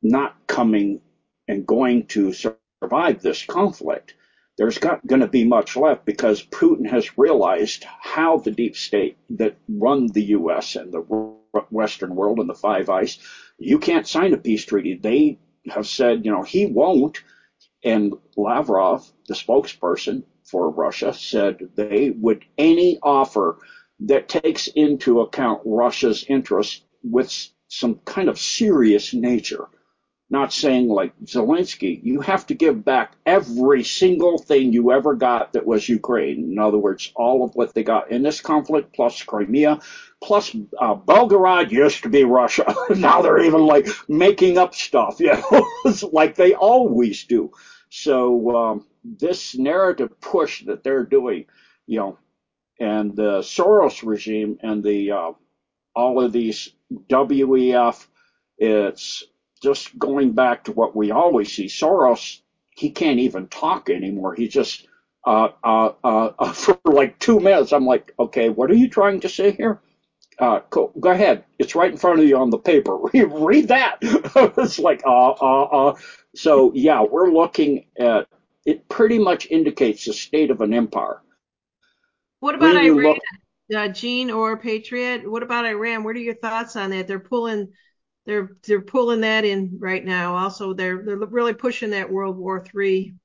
not 0.03 0.35
coming 0.47 1.01
and 1.47 1.67
going 1.67 2.05
to 2.05 2.33
survive 2.33 3.21
this 3.21 3.45
conflict. 3.45 4.15
There's 4.57 4.81
not 4.83 5.05
going 5.07 5.21
to 5.21 5.27
be 5.27 5.45
much 5.45 5.77
left 5.77 6.05
because 6.05 6.43
Putin 6.43 6.89
has 6.89 7.17
realized 7.17 7.85
how 8.01 8.39
the 8.39 8.51
deep 8.51 8.75
state 8.75 9.15
that 9.31 9.55
run 9.69 10.07
the 10.09 10.23
U.S. 10.25 10.75
and 10.75 10.93
the 10.93 11.01
Western 11.71 12.15
world 12.15 12.39
and 12.41 12.49
the 12.49 12.55
Five 12.55 12.89
Eyes, 12.89 13.17
you 13.59 13.79
can't 13.79 14.07
sign 14.07 14.33
a 14.33 14.37
peace 14.37 14.65
treaty. 14.65 14.95
They 14.95 15.37
have 15.69 15.87
said, 15.87 16.25
you 16.25 16.31
know, 16.31 16.43
he 16.43 16.67
won't. 16.67 17.21
And 17.83 18.13
Lavrov, 18.37 19.11
the 19.27 19.35
spokesperson 19.35 20.23
for 20.45 20.69
Russia, 20.71 21.13
said 21.13 21.69
they 21.75 22.11
would 22.11 22.45
any 22.57 22.99
offer 23.03 23.57
that 24.01 24.29
takes 24.29 24.67
into 24.67 25.21
account 25.21 25.61
Russia's 25.65 26.25
interests 26.27 26.81
with 27.03 27.31
some 27.69 27.95
kind 28.05 28.29
of 28.29 28.39
serious 28.39 29.13
nature. 29.13 29.67
Not 30.29 30.53
saying 30.53 30.89
like 30.89 31.13
Zelensky, 31.25 32.01
you 32.03 32.21
have 32.21 32.47
to 32.47 32.55
give 32.55 32.85
back 32.85 33.13
every 33.25 33.83
single 33.85 34.39
thing 34.39 34.73
you 34.73 34.91
ever 34.91 35.15
got 35.15 35.53
that 35.53 35.65
was 35.65 35.89
Ukraine. 35.89 36.51
In 36.51 36.59
other 36.59 36.79
words, 36.79 37.13
all 37.15 37.45
of 37.45 37.55
what 37.55 37.75
they 37.75 37.83
got 37.83 38.11
in 38.11 38.23
this 38.23 38.41
conflict, 38.41 38.93
plus 38.95 39.23
Crimea, 39.23 39.79
plus 40.23 40.55
uh, 40.79 40.95
Belgorod 40.95 41.71
used 41.71 42.03
to 42.03 42.09
be 42.09 42.25
Russia. 42.25 42.75
now 42.97 43.21
they're 43.23 43.43
even 43.43 43.67
like 43.67 43.87
making 44.09 44.57
up 44.57 44.75
stuff, 44.75 45.21
you 45.21 45.33
know, 45.33 45.67
like 46.11 46.35
they 46.35 46.55
always 46.55 47.25
do. 47.25 47.51
So 47.95 48.55
um, 48.57 48.87
this 49.03 49.55
narrative 49.55 50.19
push 50.19 50.65
that 50.65 50.83
they're 50.83 51.05
doing, 51.05 51.45
you 51.85 51.99
know, 51.99 52.17
and 52.79 53.15
the 53.15 53.39
Soros 53.41 54.03
regime 54.03 54.57
and 54.63 54.83
the 54.83 55.11
uh, 55.11 55.31
all 55.95 56.23
of 56.23 56.31
these 56.31 56.69
WEF. 57.09 58.07
It's 58.57 59.23
just 59.61 59.97
going 59.99 60.33
back 60.33 60.65
to 60.65 60.71
what 60.71 60.95
we 60.95 61.11
always 61.11 61.53
see. 61.53 61.67
Soros, 61.67 62.41
he 62.75 62.89
can't 62.89 63.19
even 63.19 63.47
talk 63.47 63.89
anymore. 63.91 64.35
He 64.35 64.47
just, 64.47 64.87
uh, 65.25 65.49
uh, 65.63 65.91
uh, 66.03 66.51
for 66.53 66.77
like 66.85 67.19
two 67.19 67.39
minutes, 67.39 67.73
I'm 67.73 67.85
like, 67.85 68.13
okay, 68.19 68.49
what 68.49 68.71
are 68.71 68.75
you 68.75 68.89
trying 68.89 69.21
to 69.21 69.29
say 69.29 69.51
here? 69.51 69.79
Uh, 70.39 70.61
go, 70.69 70.91
go 70.99 71.11
ahead. 71.11 71.43
It's 71.59 71.75
right 71.75 71.91
in 71.91 71.97
front 71.97 72.19
of 72.19 72.25
you 72.25 72.37
on 72.37 72.49
the 72.49 72.57
paper. 72.57 72.97
Read 73.13 73.67
that. 73.67 73.97
it's 74.01 74.79
like, 74.79 75.01
uh, 75.05 75.29
uh, 75.29 75.63
uh. 75.63 75.95
So 76.35 76.71
yeah, 76.73 77.01
we're 77.01 77.31
looking 77.31 77.85
at, 77.99 78.27
it 78.65 78.87
pretty 78.89 79.19
much 79.19 79.47
indicates 79.51 80.05
the 80.05 80.13
state 80.13 80.49
of 80.49 80.61
an 80.61 80.73
empire. 80.73 81.21
What 82.39 82.55
about 82.55 82.75
Iran? 82.75 82.95
Look, 82.95 83.17
uh, 83.75 83.87
Gene 83.89 84.31
or 84.31 84.57
Patriot. 84.57 85.29
What 85.29 85.43
about 85.43 85.65
Iran? 85.65 86.03
What 86.03 86.15
are 86.15 86.19
your 86.19 86.35
thoughts 86.35 86.75
on 86.75 86.89
that? 86.91 87.07
They're 87.07 87.19
pulling, 87.19 87.69
they're 88.25 88.49
they're 88.65 88.81
pulling 88.81 89.21
that 89.21 89.45
in 89.45 89.77
right 89.79 90.03
now. 90.03 90.35
Also, 90.35 90.73
they're 90.73 91.03
they're 91.03 91.17
really 91.17 91.53
pushing 91.53 91.91
that 91.91 92.11
World 92.11 92.37
War 92.37 92.63
Three. 92.63 93.15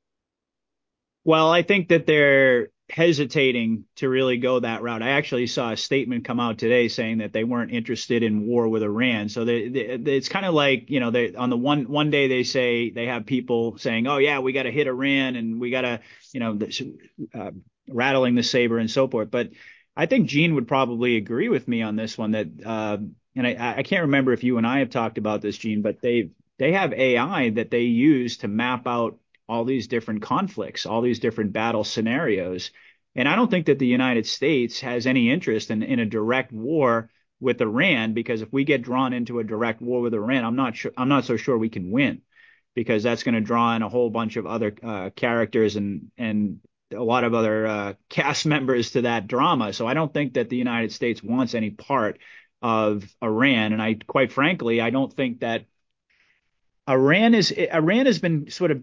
Well, 1.24 1.50
I 1.50 1.62
think 1.62 1.88
that 1.88 2.06
they're 2.06 2.68
hesitating 2.90 3.84
to 3.96 4.08
really 4.08 4.38
go 4.38 4.60
that 4.60 4.82
route. 4.82 5.02
I 5.02 5.10
actually 5.10 5.46
saw 5.46 5.72
a 5.72 5.76
statement 5.76 6.24
come 6.24 6.40
out 6.40 6.58
today 6.58 6.88
saying 6.88 7.18
that 7.18 7.32
they 7.32 7.44
weren't 7.44 7.70
interested 7.72 8.22
in 8.22 8.46
war 8.46 8.68
with 8.68 8.82
Iran. 8.82 9.28
So 9.28 9.44
they, 9.44 9.68
they, 9.68 9.80
it's 10.16 10.28
kind 10.28 10.46
of 10.46 10.54
like 10.54 10.90
you 10.90 11.00
know, 11.00 11.10
they 11.10 11.34
on 11.34 11.50
the 11.50 11.56
one 11.56 11.88
one 11.88 12.10
day 12.10 12.28
they 12.28 12.44
say 12.44 12.90
they 12.90 13.06
have 13.06 13.26
people 13.26 13.78
saying, 13.78 14.06
oh 14.06 14.18
yeah, 14.18 14.38
we 14.38 14.52
got 14.52 14.64
to 14.64 14.72
hit 14.72 14.86
Iran 14.86 15.36
and 15.36 15.60
we 15.60 15.70
got 15.70 15.82
to 15.82 16.00
you 16.32 16.40
know, 16.40 16.58
uh, 17.34 17.50
rattling 17.88 18.34
the 18.34 18.42
saber 18.42 18.78
and 18.78 18.90
so 18.90 19.08
forth, 19.08 19.30
but 19.30 19.50
I 19.96 20.06
think 20.06 20.28
Gene 20.28 20.54
would 20.54 20.68
probably 20.68 21.16
agree 21.16 21.48
with 21.48 21.66
me 21.66 21.82
on 21.82 21.96
this 21.96 22.16
one 22.16 22.30
that, 22.30 22.46
uh, 22.64 22.98
and 23.34 23.46
I, 23.46 23.78
I 23.78 23.82
can't 23.82 24.02
remember 24.02 24.32
if 24.32 24.44
you 24.44 24.56
and 24.56 24.66
I 24.66 24.78
have 24.78 24.90
talked 24.90 25.18
about 25.18 25.42
this, 25.42 25.58
Gene, 25.58 25.82
but 25.82 26.00
they 26.00 26.30
they 26.58 26.72
have 26.72 26.92
AI 26.92 27.50
that 27.50 27.70
they 27.70 27.82
use 27.82 28.38
to 28.38 28.48
map 28.48 28.86
out 28.86 29.18
all 29.48 29.64
these 29.64 29.88
different 29.88 30.22
conflicts, 30.22 30.86
all 30.86 31.00
these 31.00 31.20
different 31.20 31.52
battle 31.52 31.84
scenarios. 31.84 32.70
And 33.14 33.28
I 33.28 33.34
don't 33.34 33.50
think 33.50 33.66
that 33.66 33.78
the 33.78 33.86
United 33.86 34.26
States 34.26 34.80
has 34.80 35.06
any 35.06 35.30
interest 35.30 35.70
in, 35.70 35.82
in 35.82 35.98
a 35.98 36.06
direct 36.06 36.52
war 36.52 37.10
with 37.40 37.60
Iran 37.60 38.14
because 38.14 38.42
if 38.42 38.52
we 38.52 38.64
get 38.64 38.82
drawn 38.82 39.12
into 39.12 39.38
a 39.38 39.44
direct 39.44 39.80
war 39.80 40.00
with 40.00 40.14
Iran, 40.14 40.44
I'm 40.44 40.56
not 40.56 40.76
sure 40.76 40.92
I'm 40.96 41.08
not 41.08 41.24
so 41.24 41.36
sure 41.36 41.56
we 41.56 41.68
can 41.68 41.90
win 41.90 42.22
because 42.74 43.02
that's 43.02 43.22
going 43.22 43.34
to 43.34 43.40
draw 43.40 43.74
in 43.74 43.82
a 43.82 43.88
whole 43.88 44.10
bunch 44.10 44.36
of 44.36 44.46
other 44.46 44.74
uh, 44.82 45.10
characters 45.10 45.76
and 45.76 46.10
and 46.18 46.60
a 46.92 47.02
lot 47.02 47.24
of 47.24 47.34
other 47.34 47.66
uh, 47.66 47.94
cast 48.08 48.46
members 48.54 48.92
to 48.92 49.02
that 49.02 49.26
drama. 49.26 49.72
So 49.72 49.86
I 49.86 49.94
don't 49.94 50.12
think 50.12 50.34
that 50.34 50.48
the 50.48 50.56
United 50.56 50.92
States 50.92 51.22
wants 51.22 51.54
any 51.54 51.70
part 51.70 52.18
of 52.60 53.04
Iran, 53.22 53.72
and 53.72 53.80
I 53.80 53.94
quite 54.06 54.32
frankly 54.32 54.80
I 54.80 54.90
don't 54.90 55.12
think 55.12 55.40
that 55.40 55.64
Iran 56.88 57.34
is 57.34 57.50
Iran 57.50 58.06
has 58.06 58.18
been 58.18 58.50
sort 58.50 58.70
of 58.72 58.82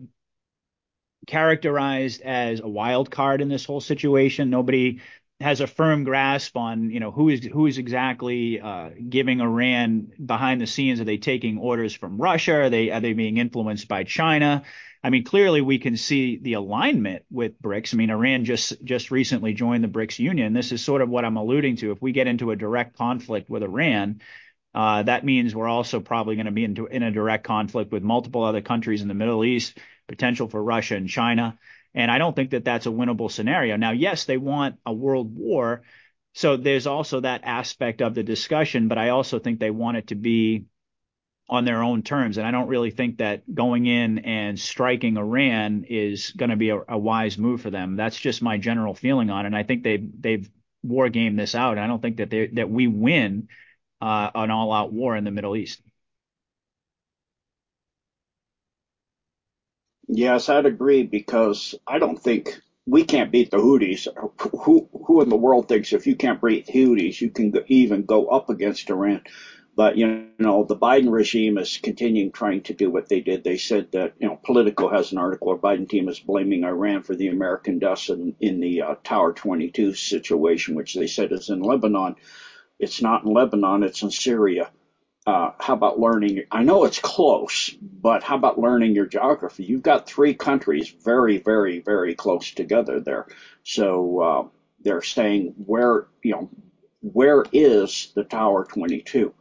characterized 1.28 2.22
as 2.22 2.60
a 2.60 2.68
wild 2.68 3.10
card 3.12 3.42
in 3.42 3.50
this 3.50 3.66
whole 3.66 3.82
situation. 3.82 4.50
Nobody 4.50 5.02
has 5.42 5.60
a 5.60 5.68
firm 5.68 6.06
grasp 6.06 6.56
on 6.56 6.90
you 6.92 7.00
know 7.00 7.12
who 7.12 7.30
is 7.30 7.44
who 7.44 7.68
is 7.68 7.78
exactly 7.78 8.60
uh, 8.62 8.90
giving 9.10 9.42
Iran 9.42 10.12
behind 10.24 10.62
the 10.62 10.68
scenes. 10.68 11.02
Are 11.02 11.06
they 11.06 11.18
taking 11.18 11.58
orders 11.58 11.94
from 11.94 12.18
Russia? 12.18 12.64
Are 12.64 12.70
they 12.70 12.92
are 12.92 13.02
they 13.02 13.14
being 13.14 13.38
influenced 13.38 13.88
by 13.88 14.04
China? 14.04 14.64
I 15.04 15.12
mean, 15.12 15.24
clearly 15.24 15.62
we 15.62 15.78
can 15.78 15.98
see 15.98 16.38
the 16.38 16.54
alignment 16.54 17.26
with 17.30 17.62
BRICS. 17.62 17.94
I 17.94 17.98
mean, 17.98 18.10
Iran 18.10 18.46
just 18.46 18.84
just 18.84 19.12
recently 19.12 19.54
joined 19.54 19.84
the 19.84 19.88
BRICS 19.88 20.20
Union. 20.20 20.54
This 20.54 20.72
is 20.72 20.84
sort 20.84 21.02
of 21.02 21.10
what 21.10 21.26
I'm 21.26 21.38
alluding 21.38 21.76
to. 21.78 21.92
If 21.92 22.02
we 22.02 22.12
get 22.12 22.28
into 22.28 22.52
a 22.52 22.56
direct 22.56 22.98
conflict 22.98 23.50
with 23.50 23.62
Iran, 23.62 24.22
uh, 24.74 25.04
that 25.04 25.24
means 25.24 25.56
we're 25.56 25.68
also 25.68 26.00
probably 26.00 26.36
going 26.36 26.48
to 26.48 26.52
be 26.52 26.66
into, 26.66 26.88
in 26.88 27.04
a 27.04 27.12
direct 27.12 27.46
conflict 27.46 27.92
with 27.92 28.04
multiple 28.04 28.44
other 28.44 28.62
countries 28.62 29.02
in 29.02 29.08
the 29.08 29.14
Middle 29.14 29.46
East, 29.46 29.78
potential 30.08 30.48
for 30.48 30.64
Russia 30.64 30.96
and 30.96 31.10
China. 31.10 31.58
And 31.94 32.12
I 32.12 32.18
don't 32.18 32.36
think 32.36 32.52
that 32.52 32.66
that's 32.66 32.86
a 32.86 32.90
winnable 32.90 33.32
scenario. 33.32 33.78
Now, 33.78 33.92
yes, 33.92 34.26
they 34.26 34.38
want 34.38 34.76
a 34.86 34.94
world 34.94 35.36
war. 35.36 35.84
So 36.34 36.58
there's 36.58 36.88
also 36.88 37.22
that 37.22 37.42
aspect 37.46 38.02
of 38.02 38.14
the 38.14 38.24
discussion, 38.24 38.90
but 38.90 38.98
I 38.98 39.10
also 39.10 39.40
think 39.40 39.60
they 39.60 39.72
want 39.72 39.98
it 39.98 40.08
to 40.08 40.16
be 40.16 40.66
on 41.48 41.64
their 41.64 41.82
own 41.82 42.02
terms. 42.02 42.38
And 42.38 42.46
I 42.46 42.52
don't 42.52 42.68
really 42.68 42.92
think 42.92 43.20
that 43.20 43.44
going 43.54 43.86
in 43.86 44.20
and 44.20 44.60
striking 44.60 45.18
Iran 45.18 45.86
is 45.88 46.32
going 46.32 46.50
to 46.50 46.56
be 46.56 46.70
a, 46.70 46.80
a, 46.88 46.98
wise 46.98 47.38
move 47.38 47.62
for 47.62 47.70
them. 47.70 47.96
That's 47.96 48.20
just 48.20 48.42
my 48.42 48.58
general 48.58 48.96
feeling 48.96 49.30
on 49.30 49.46
it. 49.46 49.48
And 49.48 49.56
I 49.56 49.64
think 49.64 49.84
they 49.84 49.98
they've 49.98 50.50
war 50.82 51.10
gamed 51.10 51.38
this 51.38 51.54
out. 51.56 51.74
And 51.74 51.82
I 51.82 51.88
don't 51.88 52.02
think 52.02 52.18
that 52.18 52.30
they 52.30 52.48
that 52.48 52.70
we 52.70 52.88
win 52.88 53.48
uh, 54.02 54.32
an 54.34 54.52
all-out 54.52 54.92
war 54.92 55.16
in 55.16 55.24
the 55.24 55.32
Middle 55.32 55.56
East. 55.56 55.82
Yes, 60.08 60.50
I'd 60.50 60.66
agree 60.66 61.04
because 61.04 61.76
I 61.88 62.00
don't 62.00 62.20
think 62.22 62.60
we 62.86 63.04
can't 63.04 63.32
beat 63.32 63.52
the 63.52 63.58
Houthis. 63.58 64.08
Who 64.66 64.88
who 65.06 65.22
in 65.22 65.30
the 65.30 65.36
world 65.38 65.68
thinks 65.68 65.94
if 65.94 66.08
you 66.08 66.16
can't 66.16 66.42
beat 66.42 66.68
Houthis, 66.68 67.22
you 67.22 67.30
can 67.30 67.52
go, 67.52 67.62
even 67.68 68.06
go 68.06 68.28
up 68.28 68.50
against 68.50 68.90
Iran? 68.90 69.22
But 69.76 69.98
you 69.98 70.28
know, 70.40 70.64
the 70.64 70.76
Biden 70.76 71.12
regime 71.12 71.58
is 71.58 71.78
continuing 71.82 72.32
trying 72.32 72.62
to 72.64 72.74
do 72.74 72.90
what 72.90 73.10
they 73.10 73.20
did. 73.22 73.44
They 73.44 73.58
said 73.58 73.88
that 73.94 74.14
you 74.20 74.28
know, 74.28 74.40
Politico 74.46 74.90
has 74.90 75.12
an 75.12 75.18
article. 75.18 75.56
The 75.56 75.62
Biden 75.62 75.90
team 75.90 76.08
is 76.10 76.20
blaming 76.20 76.64
Iran 76.64 77.02
for 77.02 77.16
the 77.16 77.28
American 77.30 77.80
deaths 77.80 78.10
in, 78.10 78.34
in 78.40 78.60
the 78.62 78.82
uh, 78.84 78.96
Tower 79.04 79.34
22 79.34 79.94
situation, 79.94 80.76
which 80.76 80.94
they 80.94 81.08
said 81.08 81.32
is 81.34 81.50
in 81.50 81.62
Lebanon. 81.62 82.16
It's 82.80 83.02
not 83.02 83.24
in 83.26 83.34
Lebanon. 83.34 83.84
It's 83.84 84.04
in 84.04 84.12
Syria. 84.12 84.70
Uh, 85.26 85.50
how 85.60 85.74
about 85.74 86.00
learning? 86.00 86.44
I 86.52 86.64
know 86.64 86.84
it's 86.84 87.00
close, 87.00 87.72
but 87.82 88.22
how 88.22 88.36
about 88.36 88.60
learning 88.60 88.94
your 88.94 89.08
geography? 89.08 89.64
You've 89.64 89.82
got 89.82 90.06
three 90.06 90.36
countries 90.36 90.94
very, 91.04 91.40
very, 91.40 91.80
very 91.80 92.14
close 92.14 92.52
together 92.52 93.00
there. 93.00 93.26
So 93.64 94.20
uh, 94.20 94.48
they're 94.82 95.02
saying 95.02 95.56
where 95.66 96.08
you 96.22 96.32
know 96.32 96.50
where 97.02 97.44
is 97.52 98.12
the 98.16 98.24
Tower 98.24 98.66
22? 98.66 99.34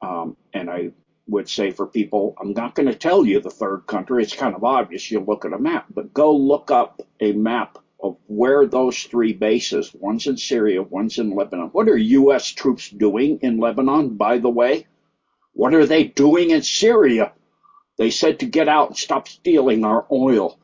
Um, 0.00 0.36
and 0.54 0.70
I 0.70 0.90
would 1.28 1.48
say 1.48 1.70
for 1.70 1.86
people, 1.86 2.34
I'm 2.40 2.52
not 2.52 2.74
going 2.74 2.86
to 2.86 2.94
tell 2.94 3.26
you 3.26 3.40
the 3.40 3.50
third 3.50 3.86
country. 3.86 4.22
It's 4.22 4.34
kind 4.34 4.54
of 4.54 4.64
obvious. 4.64 5.10
You 5.10 5.20
look 5.20 5.44
at 5.44 5.52
a 5.52 5.58
map, 5.58 5.86
but 5.92 6.14
go 6.14 6.34
look 6.34 6.70
up 6.70 7.02
a 7.20 7.32
map 7.32 7.78
of 8.00 8.16
where 8.26 8.66
those 8.66 9.02
three 9.02 9.34
bases. 9.34 9.92
One's 9.94 10.26
in 10.26 10.36
Syria, 10.38 10.82
one's 10.82 11.18
in 11.18 11.34
Lebanon. 11.34 11.68
What 11.72 11.88
are 11.88 11.96
U.S. 11.96 12.46
troops 12.48 12.88
doing 12.88 13.38
in 13.42 13.58
Lebanon, 13.58 14.16
by 14.16 14.38
the 14.38 14.50
way? 14.50 14.86
What 15.56 15.74
are 15.74 15.86
they 15.86 16.04
doing 16.04 16.52
in 16.52 16.62
Syria? 16.62 17.32
They 17.98 18.10
said 18.10 18.40
to 18.40 18.46
get 18.46 18.68
out 18.68 18.88
and 18.90 18.98
stop 18.98 19.28
stealing 19.28 19.84
our 19.84 20.06
oil 20.12 20.58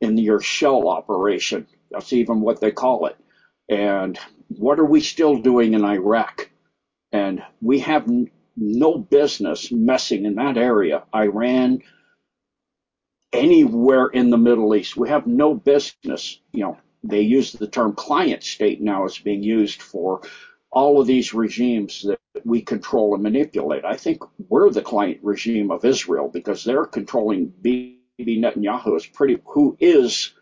in 0.00 0.18
your 0.18 0.40
shell 0.40 0.88
operation. 0.88 1.68
That's 1.90 2.12
even 2.14 2.40
what 2.42 2.60
they 2.60 2.72
call 2.72 3.06
it. 3.08 3.16
And 3.68 4.18
what 4.48 4.80
are 4.80 4.86
we 4.86 5.00
still 5.02 5.38
doing 5.38 5.74
in 5.74 5.84
Iraq? 5.84 6.50
And 7.12 7.42
we 7.62 7.80
have 7.80 8.08
no 8.56 8.98
business 8.98 9.72
messing 9.72 10.26
in 10.26 10.36
that 10.36 10.58
area. 10.58 11.04
Iran, 11.14 11.82
anywhere 13.32 14.08
in 14.08 14.30
the 14.30 14.38
Middle 14.38 14.74
East. 14.76 14.96
We 14.96 15.10
have 15.10 15.26
no 15.28 15.54
business. 15.54 16.40
You 16.52 16.64
know, 16.64 16.78
they 17.04 17.22
use 17.22 17.52
the 17.52 17.68
term 17.68 17.94
client 17.94 18.44
state 18.44 18.82
now 18.82 19.06
as 19.06 19.18
being 19.18 19.44
used 19.44 19.82
for 19.82 20.22
all 20.72 21.00
of 21.00 21.06
these 21.06 21.34
regimes 21.34 22.02
that 22.02 22.18
we 22.44 22.62
control 22.62 23.14
and 23.14 23.22
manipulate. 23.22 23.84
I 23.84 23.96
think 23.96 24.22
we're 24.48 24.70
the 24.70 24.82
client 24.82 25.18
regime 25.22 25.70
of 25.70 25.84
Israel 25.84 26.28
because 26.28 26.64
they're 26.64 26.86
controlling 26.86 27.52
Bibi 27.60 27.98
Netanyahu 28.20 28.96
is 28.96 29.06
pretty 29.06 29.38
who 29.44 29.76
is 29.80 30.32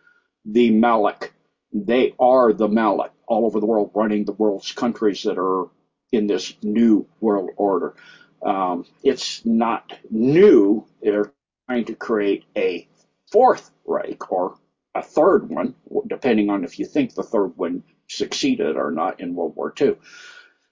the 0.44 0.70
Malek. 0.70 1.32
They 1.72 2.14
are 2.18 2.52
the 2.52 2.68
Malek 2.68 3.12
all 3.26 3.46
over 3.46 3.60
the 3.60 3.66
world, 3.66 3.90
running 3.94 4.24
the 4.24 4.32
world's 4.32 4.72
countries 4.72 5.22
that 5.22 5.38
are 5.38 5.68
in 6.12 6.26
this 6.26 6.54
new 6.62 7.06
world 7.20 7.50
order. 7.56 7.94
Um, 8.42 8.86
it's 9.02 9.44
not 9.44 9.92
new. 10.10 10.86
They're 11.02 11.32
trying 11.66 11.86
to 11.86 11.94
create 11.94 12.44
a 12.56 12.88
fourth 13.30 13.70
Reich 13.86 14.30
or 14.30 14.56
a 14.94 15.02
third 15.02 15.48
one, 15.50 15.74
depending 16.06 16.48
on 16.50 16.64
if 16.64 16.78
you 16.78 16.86
think 16.86 17.14
the 17.14 17.22
third 17.22 17.56
one 17.56 17.82
succeeded 18.08 18.76
or 18.76 18.90
not 18.90 19.20
in 19.20 19.34
World 19.34 19.54
War 19.56 19.72
II. 19.80 19.96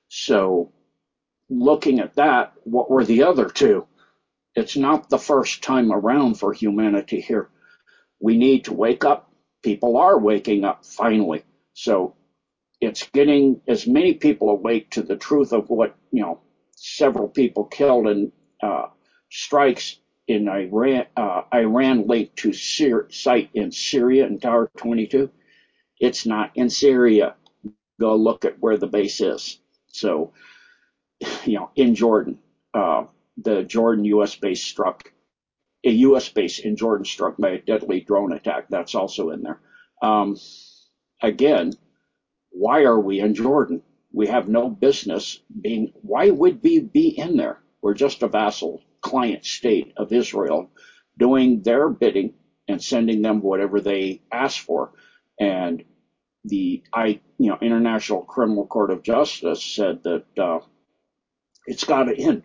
So 0.09 0.73
looking 1.49 2.01
at 2.01 2.15
that, 2.17 2.53
what 2.65 2.91
were 2.91 3.05
the 3.05 3.25
other 3.25 3.49
two? 3.49 3.87
It's 4.55 4.77
not 4.77 5.11
the 5.11 5.19
first 5.19 5.63
time 5.63 5.93
around 5.93 6.39
for 6.39 6.53
humanity 6.53 7.21
here. 7.21 7.49
We 8.21 8.39
need 8.39 8.65
to 8.65 8.73
wake 8.73 9.05
up. 9.05 9.31
People 9.63 9.97
are 9.99 10.19
waking 10.19 10.65
up 10.65 10.85
finally. 10.85 11.45
So 11.75 12.15
it's 12.81 13.07
getting 13.09 13.61
as 13.69 13.87
many 13.87 14.15
people 14.15 14.51
awake 14.51 14.91
to 14.93 15.03
the 15.03 15.17
truth 15.17 15.53
of 15.53 15.69
what, 15.69 15.95
you 16.11 16.23
know, 16.23 16.41
several 16.75 17.29
people 17.29 17.65
killed 17.65 18.07
in 18.07 18.33
uh, 18.63 18.87
strikes 19.31 19.99
in 20.27 20.49
Iran, 20.49 21.07
uh, 21.17 21.43
Iran 21.55 22.07
linked 22.07 22.37
to 22.37 22.53
site 22.53 23.51
in 23.55 23.71
Syria 23.71 24.27
in 24.27 24.41
Tower 24.41 24.71
22. 24.77 25.31
It's 26.01 26.27
not 26.27 26.51
in 26.55 26.71
Syria. 26.71 27.35
Go 28.01 28.17
look 28.17 28.45
at 28.45 28.61
where 28.61 28.77
the 28.79 28.89
base 28.89 29.21
is. 29.21 29.59
So 29.89 30.25
you 31.47 31.55
know, 31.59 31.71
in 31.77 31.95
Jordan. 31.95 32.39
Uh, 32.75 33.05
the 33.39 33.65
Jordan 33.65 34.05
U.S. 34.07 34.37
base 34.37 34.63
struck, 34.63 35.13
a 35.85 35.91
U.S. 35.91 36.29
base 36.29 36.59
in 36.61 36.77
Jordan 36.77 37.05
struck 37.05 37.37
by 37.39 37.51
a 37.51 37.59
deadly 37.59 38.01
drone 38.01 38.33
attack. 38.33 38.67
That's 38.71 38.95
also 38.95 39.31
in 39.31 39.43
there. 39.43 39.61
Um, 40.03 40.37
again, 41.23 41.73
why 42.51 42.85
are 42.85 43.01
we 43.01 43.21
in 43.21 43.35
Jordan? 43.35 43.83
We 44.13 44.29
have 44.29 44.49
no 44.49 44.71
business 44.71 45.41
being, 45.63 45.93
why 46.03 46.31
would 46.31 46.63
we 46.63 46.81
be 46.81 47.09
in 47.09 47.37
there? 47.37 47.61
We're 47.83 47.95
just 47.95 48.23
a 48.23 48.29
vassal 48.29 48.83
client 49.03 49.45
state 49.45 49.93
of 49.97 50.13
Israel 50.13 50.71
doing 51.19 51.63
their 51.63 51.89
bidding 51.91 52.35
and 52.69 52.83
sending 52.83 53.23
them 53.23 53.41
whatever 53.43 53.81
they 53.81 54.23
ask 54.33 54.63
for. 54.63 54.93
And 55.41 55.83
the 56.45 56.83
I, 56.95 57.21
you 57.39 57.51
know, 57.51 57.59
International 57.61 58.23
Criminal 58.23 58.67
Court 58.67 58.91
of 58.91 59.03
Justice 59.03 59.63
said 59.63 60.01
that 60.05 60.25
uh, 60.39 60.61
it's 61.67 61.85
got 61.85 62.05
to 62.05 62.17
end. 62.17 62.45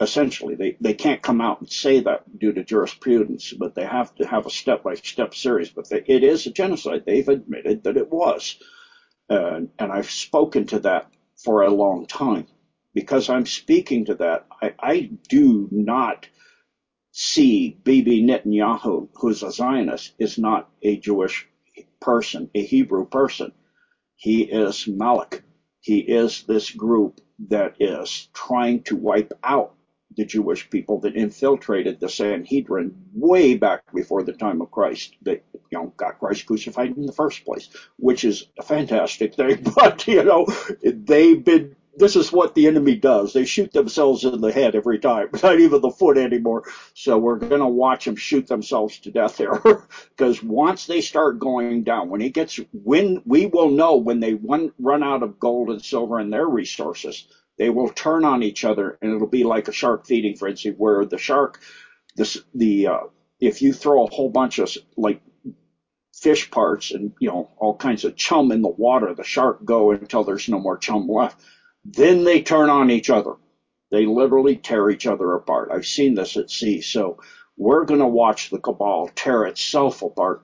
Essentially, 0.00 0.56
they, 0.56 0.76
they 0.80 0.94
can't 0.94 1.22
come 1.22 1.40
out 1.40 1.60
and 1.60 1.70
say 1.70 2.00
that 2.00 2.22
due 2.38 2.52
to 2.52 2.64
jurisprudence, 2.64 3.52
but 3.58 3.74
they 3.74 3.84
have 3.84 4.14
to 4.16 4.26
have 4.26 4.46
a 4.46 4.50
step 4.50 4.82
by 4.82 4.94
step 4.94 5.34
series. 5.34 5.70
But 5.70 5.88
they, 5.90 6.02
it 6.06 6.24
is 6.24 6.46
a 6.46 6.52
genocide. 6.52 7.04
They've 7.06 7.28
admitted 7.28 7.84
that 7.84 7.96
it 7.96 8.10
was. 8.10 8.56
Uh, 9.30 9.60
and 9.78 9.92
I've 9.92 10.10
spoken 10.10 10.66
to 10.66 10.80
that 10.80 11.06
for 11.44 11.62
a 11.62 11.70
long 11.70 12.06
time. 12.06 12.46
Because 12.94 13.28
I'm 13.30 13.46
speaking 13.46 14.06
to 14.06 14.14
that, 14.16 14.46
I, 14.62 14.72
I 14.82 15.10
do 15.28 15.68
not 15.70 16.28
see 17.12 17.76
Bibi 17.84 18.22
Netanyahu, 18.24 19.08
who's 19.14 19.42
a 19.42 19.50
Zionist, 19.52 20.12
is 20.18 20.38
not 20.38 20.66
a 20.82 20.98
Jewish 20.98 21.46
person, 22.00 22.50
a 22.54 22.64
Hebrew 22.64 23.06
person. 23.06 23.52
He 24.16 24.42
is 24.44 24.86
Malek. 24.88 25.42
He 25.80 25.98
is 26.00 26.44
this 26.44 26.70
group 26.70 27.20
that 27.48 27.76
is 27.80 28.28
trying 28.34 28.82
to 28.84 28.96
wipe 28.96 29.32
out 29.44 29.74
the 30.16 30.24
Jewish 30.24 30.70
people 30.70 31.00
that 31.00 31.16
infiltrated 31.16 32.00
the 32.00 32.08
Sanhedrin 32.08 32.94
way 33.14 33.56
back 33.56 33.82
before 33.94 34.22
the 34.22 34.32
time 34.34 34.62
of 34.62 34.70
Christ 34.70 35.16
that 35.22 35.44
you 35.54 35.78
know 35.78 35.92
got 35.96 36.18
Christ 36.18 36.46
crucified 36.46 36.96
in 36.96 37.06
the 37.06 37.12
first 37.12 37.44
place, 37.44 37.68
which 37.98 38.24
is 38.24 38.46
a 38.58 38.62
fantastic 38.62 39.34
thing. 39.34 39.62
But 39.76 40.06
you 40.08 40.24
know 40.24 40.46
they've 40.84 41.44
been 41.44 41.76
this 41.96 42.16
is 42.16 42.32
what 42.32 42.54
the 42.54 42.66
enemy 42.66 42.94
does. 42.94 43.32
They 43.32 43.44
shoot 43.44 43.72
themselves 43.72 44.24
in 44.24 44.40
the 44.40 44.52
head 44.52 44.74
every 44.74 44.98
time, 44.98 45.28
not 45.42 45.58
even 45.60 45.80
the 45.80 45.90
foot 45.90 46.18
anymore. 46.18 46.64
So 46.94 47.18
we're 47.18 47.36
going 47.38 47.60
to 47.60 47.66
watch 47.66 48.04
them 48.04 48.16
shoot 48.16 48.46
themselves 48.46 48.98
to 49.00 49.10
death 49.10 49.38
here. 49.38 49.60
because 50.10 50.42
once 50.44 50.86
they 50.86 51.00
start 51.00 51.38
going 51.38 51.84
down, 51.84 52.10
when 52.10 52.20
it 52.20 52.34
gets, 52.34 52.58
when 52.72 53.22
we 53.24 53.46
will 53.46 53.70
know 53.70 53.96
when 53.96 54.20
they 54.20 54.34
run, 54.34 54.72
run 54.78 55.02
out 55.02 55.22
of 55.22 55.38
gold 55.38 55.70
and 55.70 55.82
silver 55.82 56.18
and 56.18 56.32
their 56.32 56.46
resources, 56.46 57.26
they 57.58 57.70
will 57.70 57.88
turn 57.88 58.24
on 58.24 58.42
each 58.42 58.64
other 58.64 58.98
and 59.00 59.14
it'll 59.14 59.26
be 59.26 59.44
like 59.44 59.68
a 59.68 59.72
shark 59.72 60.06
feeding 60.06 60.36
frenzy 60.36 60.70
where 60.70 61.04
the 61.06 61.18
shark, 61.18 61.60
this, 62.16 62.38
the, 62.54 62.88
uh, 62.88 63.00
if 63.40 63.62
you 63.62 63.72
throw 63.72 64.04
a 64.04 64.14
whole 64.14 64.30
bunch 64.30 64.58
of 64.58 64.70
like 64.96 65.20
fish 66.14 66.50
parts 66.50 66.92
and 66.92 67.12
you 67.20 67.28
know 67.28 67.50
all 67.58 67.76
kinds 67.76 68.04
of 68.04 68.16
chum 68.16 68.50
in 68.50 68.62
the 68.62 68.68
water 68.68 69.12
the 69.14 69.22
shark 69.22 69.62
go 69.64 69.90
until 69.90 70.24
there's 70.24 70.48
no 70.48 70.58
more 70.58 70.78
chum 70.78 71.06
left 71.06 71.38
then 71.92 72.24
they 72.24 72.42
turn 72.42 72.68
on 72.68 72.90
each 72.90 73.10
other. 73.10 73.34
They 73.90 74.06
literally 74.06 74.56
tear 74.56 74.90
each 74.90 75.06
other 75.06 75.34
apart. 75.34 75.70
I've 75.72 75.86
seen 75.86 76.14
this 76.14 76.36
at 76.36 76.50
sea. 76.50 76.80
So 76.80 77.18
we're 77.56 77.84
going 77.84 78.00
to 78.00 78.06
watch 78.06 78.50
the 78.50 78.58
cabal 78.58 79.08
tear 79.14 79.44
itself 79.44 80.02
apart. 80.02 80.42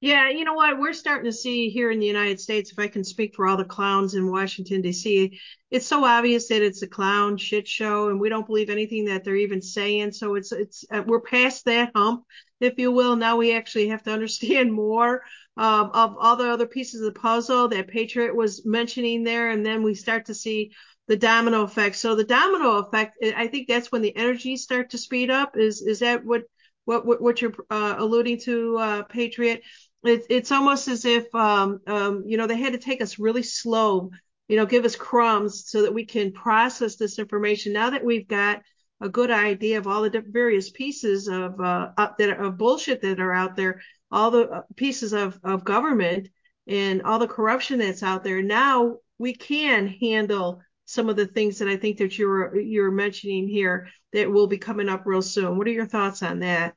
Yeah, 0.00 0.30
you 0.30 0.42
know 0.42 0.54
what? 0.54 0.78
We're 0.78 0.94
starting 0.94 1.30
to 1.30 1.36
see 1.36 1.68
here 1.68 1.90
in 1.92 2.00
the 2.00 2.06
United 2.06 2.40
States, 2.40 2.72
if 2.72 2.78
I 2.78 2.88
can 2.88 3.04
speak 3.04 3.36
for 3.36 3.46
all 3.46 3.56
the 3.56 3.64
clowns 3.64 4.14
in 4.14 4.28
Washington, 4.28 4.80
D.C., 4.80 5.38
it's 5.70 5.86
so 5.86 6.04
obvious 6.04 6.48
that 6.48 6.60
it's 6.60 6.82
a 6.82 6.88
clown 6.88 7.36
shit 7.36 7.68
show 7.68 8.08
and 8.08 8.20
we 8.20 8.28
don't 8.28 8.46
believe 8.46 8.68
anything 8.68 9.04
that 9.04 9.22
they're 9.22 9.36
even 9.36 9.62
saying. 9.62 10.10
So 10.10 10.34
it's, 10.34 10.50
it's, 10.50 10.84
uh, 10.90 11.04
we're 11.06 11.20
past 11.20 11.66
that 11.66 11.92
hump, 11.94 12.24
if 12.58 12.78
you 12.78 12.90
will. 12.90 13.14
Now 13.14 13.36
we 13.36 13.54
actually 13.54 13.88
have 13.88 14.02
to 14.02 14.12
understand 14.12 14.72
more 14.72 15.22
um, 15.56 15.90
of 15.92 16.16
all 16.18 16.36
the 16.36 16.50
other 16.50 16.66
pieces 16.66 17.00
of 17.00 17.12
the 17.12 17.20
puzzle 17.20 17.68
that 17.68 17.88
Patriot 17.88 18.34
was 18.34 18.64
mentioning 18.64 19.24
there. 19.24 19.50
And 19.50 19.64
then 19.64 19.82
we 19.82 19.94
start 19.94 20.26
to 20.26 20.34
see 20.34 20.72
the 21.08 21.16
domino 21.16 21.62
effect. 21.62 21.96
So 21.96 22.14
the 22.14 22.24
domino 22.24 22.78
effect, 22.78 23.16
I 23.22 23.46
think 23.46 23.68
that's 23.68 23.92
when 23.92 24.02
the 24.02 24.16
energies 24.16 24.62
start 24.62 24.90
to 24.90 24.98
speed 24.98 25.30
up. 25.30 25.56
Is 25.56 25.82
is 25.82 25.98
that 26.00 26.24
what 26.24 26.42
what 26.84 27.20
what 27.20 27.42
you're 27.42 27.54
uh, 27.70 27.96
alluding 27.98 28.40
to, 28.40 28.78
uh, 28.78 29.02
Patriot? 29.04 29.62
It's 30.04 30.26
it's 30.30 30.52
almost 30.52 30.88
as 30.88 31.04
if 31.04 31.32
um, 31.34 31.80
um, 31.86 32.24
you 32.26 32.36
know 32.36 32.46
they 32.46 32.56
had 32.56 32.72
to 32.72 32.78
take 32.78 33.02
us 33.02 33.18
really 33.18 33.42
slow 33.42 34.10
you 34.52 34.58
know, 34.58 34.66
give 34.66 34.84
us 34.84 34.96
crumbs 34.96 35.64
so 35.70 35.80
that 35.80 35.94
we 35.94 36.04
can 36.04 36.30
process 36.30 36.96
this 36.96 37.18
information. 37.18 37.72
Now 37.72 37.88
that 37.88 38.04
we've 38.04 38.28
got 38.28 38.60
a 39.00 39.08
good 39.08 39.30
idea 39.30 39.78
of 39.78 39.86
all 39.86 40.02
the 40.02 40.22
various 40.26 40.68
pieces 40.68 41.26
of 41.26 41.58
uh, 41.58 41.88
that 41.96 42.28
are, 42.28 42.44
of 42.44 42.58
bullshit 42.58 43.00
that 43.00 43.18
are 43.18 43.32
out 43.32 43.56
there, 43.56 43.80
all 44.12 44.30
the 44.30 44.48
uh, 44.48 44.62
pieces 44.76 45.12
of 45.12 45.38
of 45.42 45.64
government 45.64 46.28
and 46.66 47.02
all 47.02 47.18
the 47.18 47.26
corruption 47.26 47.78
that's 47.78 48.02
out 48.02 48.22
there. 48.22 48.42
Now 48.42 48.98
we 49.18 49.34
can 49.34 49.88
handle 49.88 50.60
some 50.84 51.08
of 51.08 51.16
the 51.16 51.26
things 51.26 51.58
that 51.58 51.68
I 51.68 51.76
think 51.76 51.98
that 51.98 52.18
you're 52.18 52.58
you're 52.60 52.90
mentioning 52.90 53.48
here 53.48 53.88
that 54.12 54.30
will 54.30 54.46
be 54.46 54.58
coming 54.58 54.88
up 54.88 55.02
real 55.06 55.22
soon. 55.22 55.56
What 55.56 55.66
are 55.66 55.72
your 55.72 55.86
thoughts 55.86 56.22
on 56.22 56.40
that? 56.40 56.74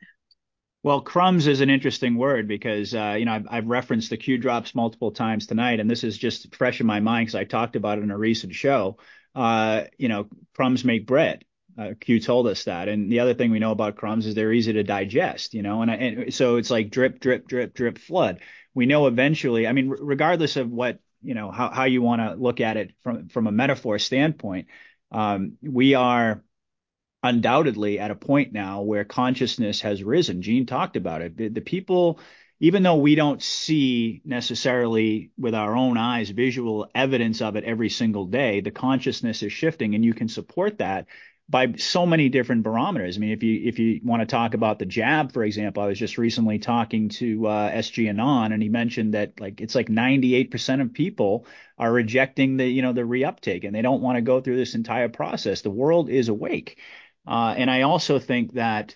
Well, 0.83 1.01
crumbs 1.01 1.47
is 1.47 1.61
an 1.61 1.71
interesting 1.71 2.15
word 2.15 2.47
because 2.47 2.93
uh, 2.93 3.15
you 3.17 3.25
know 3.25 3.33
I've, 3.33 3.47
I've, 3.49 3.67
referenced 3.67 4.11
the 4.11 4.17
Q 4.17 4.37
drops 4.37 4.75
multiple 4.75 5.11
times 5.11 5.47
tonight, 5.47 5.79
and 5.79 5.89
this 5.89 6.03
is 6.03 6.17
just 6.17 6.55
fresh 6.55 6.79
in 6.79 6.85
my 6.85 6.99
mind 6.99 7.25
because 7.25 7.35
I 7.35 7.43
talked 7.43 7.75
about 7.75 7.97
it 7.97 8.03
in 8.03 8.11
a 8.11 8.17
recent 8.17 8.53
show. 8.53 8.97
Uh, 9.33 9.85
you 9.97 10.07
know, 10.07 10.27
crumbs 10.55 10.85
make 10.85 11.07
bread. 11.07 11.43
Uh, 11.77 11.93
Q 11.99 12.19
told 12.19 12.47
us 12.47 12.63
that, 12.65 12.87
and 12.87 13.11
the 13.11 13.19
other 13.19 13.33
thing 13.33 13.51
we 13.51 13.59
know 13.59 13.71
about 13.71 13.97
crumbs 13.97 14.25
is 14.25 14.33
they're 14.33 14.53
easy 14.53 14.73
to 14.73 14.83
digest. 14.83 15.53
You 15.53 15.61
know, 15.61 15.81
and, 15.81 15.91
I, 15.91 15.95
and 15.95 16.33
so 16.33 16.55
it's 16.55 16.71
like 16.71 16.89
drip, 16.89 17.19
drip, 17.19 17.47
drip, 17.47 17.73
drip, 17.73 17.97
flood. 17.97 18.39
We 18.73 18.85
know 18.85 19.07
eventually. 19.07 19.67
I 19.67 19.73
mean, 19.73 19.89
regardless 19.89 20.55
of 20.55 20.69
what 20.69 20.99
you 21.21 21.33
know 21.33 21.51
how 21.51 21.69
how 21.69 21.83
you 21.83 22.01
want 22.01 22.21
to 22.21 22.35
look 22.35 22.61
at 22.61 22.77
it 22.77 22.93
from 23.03 23.27
from 23.27 23.47
a 23.47 23.51
metaphor 23.51 23.99
standpoint, 23.99 24.67
um, 25.11 25.57
we 25.61 25.95
are 25.95 26.43
undoubtedly 27.25 27.99
at 27.99 28.11
a 28.11 28.15
point 28.15 28.53
now 28.53 28.81
where 28.81 29.03
consciousness 29.03 29.81
has 29.81 30.03
risen. 30.03 30.41
Gene 30.41 30.65
talked 30.65 30.95
about 30.95 31.21
it. 31.21 31.35
The, 31.35 31.47
the, 31.47 31.61
people, 31.61 32.19
even 32.59 32.83
though 32.83 32.97
we 32.97 33.15
don't 33.15 33.41
see 33.41 34.21
necessarily 34.23 35.31
with 35.37 35.55
our 35.55 35.75
own 35.75 35.97
eyes 35.97 36.29
visual 36.29 36.87
evidence 36.93 37.41
of 37.41 37.55
it 37.55 37.63
every 37.63 37.89
single 37.89 38.25
day, 38.25 38.61
the 38.61 38.71
consciousness 38.71 39.41
is 39.41 39.51
shifting, 39.51 39.95
and 39.95 40.05
you 40.05 40.13
can 40.13 40.27
support 40.27 40.77
that 40.77 41.07
by 41.47 41.73
so 41.73 42.05
many 42.05 42.29
different 42.29 42.63
barometers. 42.63 43.17
I 43.17 43.19
mean, 43.19 43.31
if 43.31 43.43
you 43.43 43.61
if 43.65 43.77
you 43.77 43.99
want 44.03 44.21
to 44.21 44.25
talk 44.25 44.55
about 44.55 44.79
the 44.79 44.85
jab, 44.85 45.31
for 45.31 45.43
example, 45.43 45.83
I 45.83 45.87
was 45.87 45.99
just 45.99 46.17
recently 46.17 46.57
talking 46.57 47.09
to 47.09 47.47
uh, 47.47 47.71
SG 47.71 48.09
Anon, 48.09 48.51
and 48.51 48.63
he 48.63 48.69
mentioned 48.69 49.13
that 49.13 49.39
like 49.39 49.61
it's 49.61 49.75
like 49.75 49.87
98% 49.87 50.81
of 50.81 50.93
people 50.93 51.45
are 51.77 51.91
rejecting 51.91 52.57
the 52.57 52.67
you 52.67 52.81
know 52.81 52.93
the 52.93 53.01
reuptake, 53.01 53.63
and 53.63 53.75
they 53.75 53.83
don't 53.83 54.01
want 54.01 54.17
to 54.17 54.21
go 54.21 54.41
through 54.41 54.57
this 54.57 54.75
entire 54.75 55.09
process. 55.09 55.61
The 55.61 55.69
world 55.69 56.09
is 56.09 56.29
awake. 56.29 56.79
Uh, 57.27 57.53
and 57.57 57.69
I 57.69 57.83
also 57.83 58.19
think 58.19 58.53
that 58.53 58.95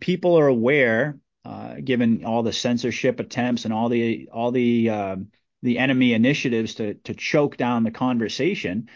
people 0.00 0.38
are 0.38 0.48
aware, 0.48 1.18
uh, 1.44 1.76
given 1.82 2.24
all 2.24 2.42
the 2.42 2.52
censorship 2.52 3.20
attempts 3.20 3.64
and 3.64 3.74
all 3.74 3.88
the 3.88 4.28
all 4.32 4.50
the 4.50 4.90
uh, 4.90 5.16
the 5.62 5.78
enemy 5.78 6.12
initiatives 6.12 6.74
to 6.76 6.94
to 6.94 7.14
choke 7.14 7.56
down 7.56 7.84
the 7.84 7.90
conversation, 7.90 8.88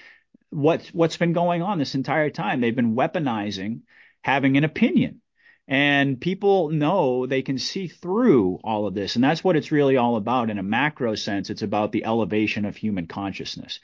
what's 0.52 0.88
what's 0.88 1.16
been 1.16 1.32
going 1.32 1.62
on 1.62 1.78
this 1.78 1.94
entire 1.94 2.30
time. 2.30 2.60
They've 2.60 2.76
been 2.76 2.94
weaponizing 2.94 3.80
having 4.22 4.56
an 4.56 4.64
opinion. 4.64 5.20
And 5.68 6.20
people 6.20 6.70
know 6.70 7.26
they 7.26 7.42
can 7.42 7.58
see 7.58 7.88
through 7.88 8.58
all 8.64 8.86
of 8.86 8.94
this. 8.94 9.14
And 9.14 9.24
that's 9.24 9.44
what 9.44 9.56
it's 9.56 9.72
really 9.72 9.96
all 9.96 10.16
about 10.16 10.50
in 10.50 10.58
a 10.58 10.62
macro 10.62 11.14
sense. 11.14 11.50
It's 11.50 11.62
about 11.62 11.92
the 11.92 12.04
elevation 12.04 12.64
of 12.64 12.76
human 12.76 13.06
consciousness. 13.06 13.80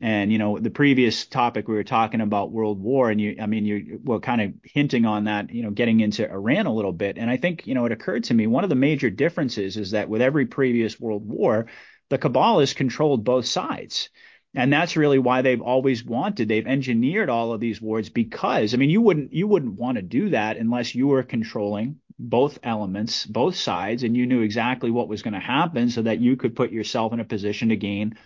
And 0.00 0.32
you 0.32 0.38
know, 0.38 0.58
the 0.58 0.70
previous 0.70 1.26
topic 1.26 1.66
we 1.66 1.74
were 1.74 1.84
talking 1.84 2.20
about 2.20 2.52
world 2.52 2.80
war, 2.80 3.10
and 3.10 3.20
you, 3.20 3.36
I 3.40 3.46
mean, 3.46 3.64
you 3.64 4.00
were 4.02 4.20
kind 4.20 4.40
of 4.40 4.54
hinting 4.62 5.04
on 5.04 5.24
that, 5.24 5.52
you 5.52 5.62
know, 5.62 5.70
getting 5.70 6.00
into 6.00 6.30
Iran 6.30 6.66
a 6.66 6.74
little 6.74 6.92
bit. 6.92 7.18
And 7.18 7.28
I 7.28 7.36
think, 7.36 7.66
you 7.66 7.74
know, 7.74 7.84
it 7.84 7.92
occurred 7.92 8.24
to 8.24 8.34
me 8.34 8.46
one 8.46 8.64
of 8.64 8.70
the 8.70 8.76
major 8.76 9.10
differences 9.10 9.76
is 9.76 9.90
that 9.90 10.08
with 10.08 10.22
every 10.22 10.46
previous 10.46 11.00
world 11.00 11.28
war, 11.28 11.66
the 12.10 12.18
cabal 12.18 12.60
has 12.60 12.74
controlled 12.74 13.24
both 13.24 13.46
sides. 13.46 14.08
And 14.54 14.72
that's 14.72 14.96
really 14.96 15.18
why 15.18 15.42
they've 15.42 15.60
always 15.60 16.04
wanted, 16.04 16.48
they've 16.48 16.66
engineered 16.66 17.28
all 17.28 17.52
of 17.52 17.60
these 17.60 17.80
wards 17.80 18.08
because, 18.08 18.72
I 18.72 18.78
mean, 18.78 18.90
you 18.90 19.00
wouldn't, 19.02 19.32
you 19.32 19.46
wouldn't 19.46 19.78
want 19.78 19.96
to 19.96 20.02
do 20.02 20.30
that 20.30 20.56
unless 20.56 20.94
you 20.94 21.06
were 21.06 21.22
controlling 21.22 22.00
both 22.18 22.58
elements, 22.62 23.26
both 23.26 23.56
sides, 23.56 24.02
and 24.02 24.16
you 24.16 24.26
knew 24.26 24.40
exactly 24.40 24.90
what 24.90 25.08
was 25.08 25.22
going 25.22 25.34
to 25.34 25.40
happen 25.40 25.90
so 25.90 26.02
that 26.02 26.20
you 26.20 26.36
could 26.36 26.56
put 26.56 26.72
yourself 26.72 27.12
in 27.12 27.20
a 27.20 27.24
position 27.24 27.68
to 27.68 27.76
gain 27.76 28.16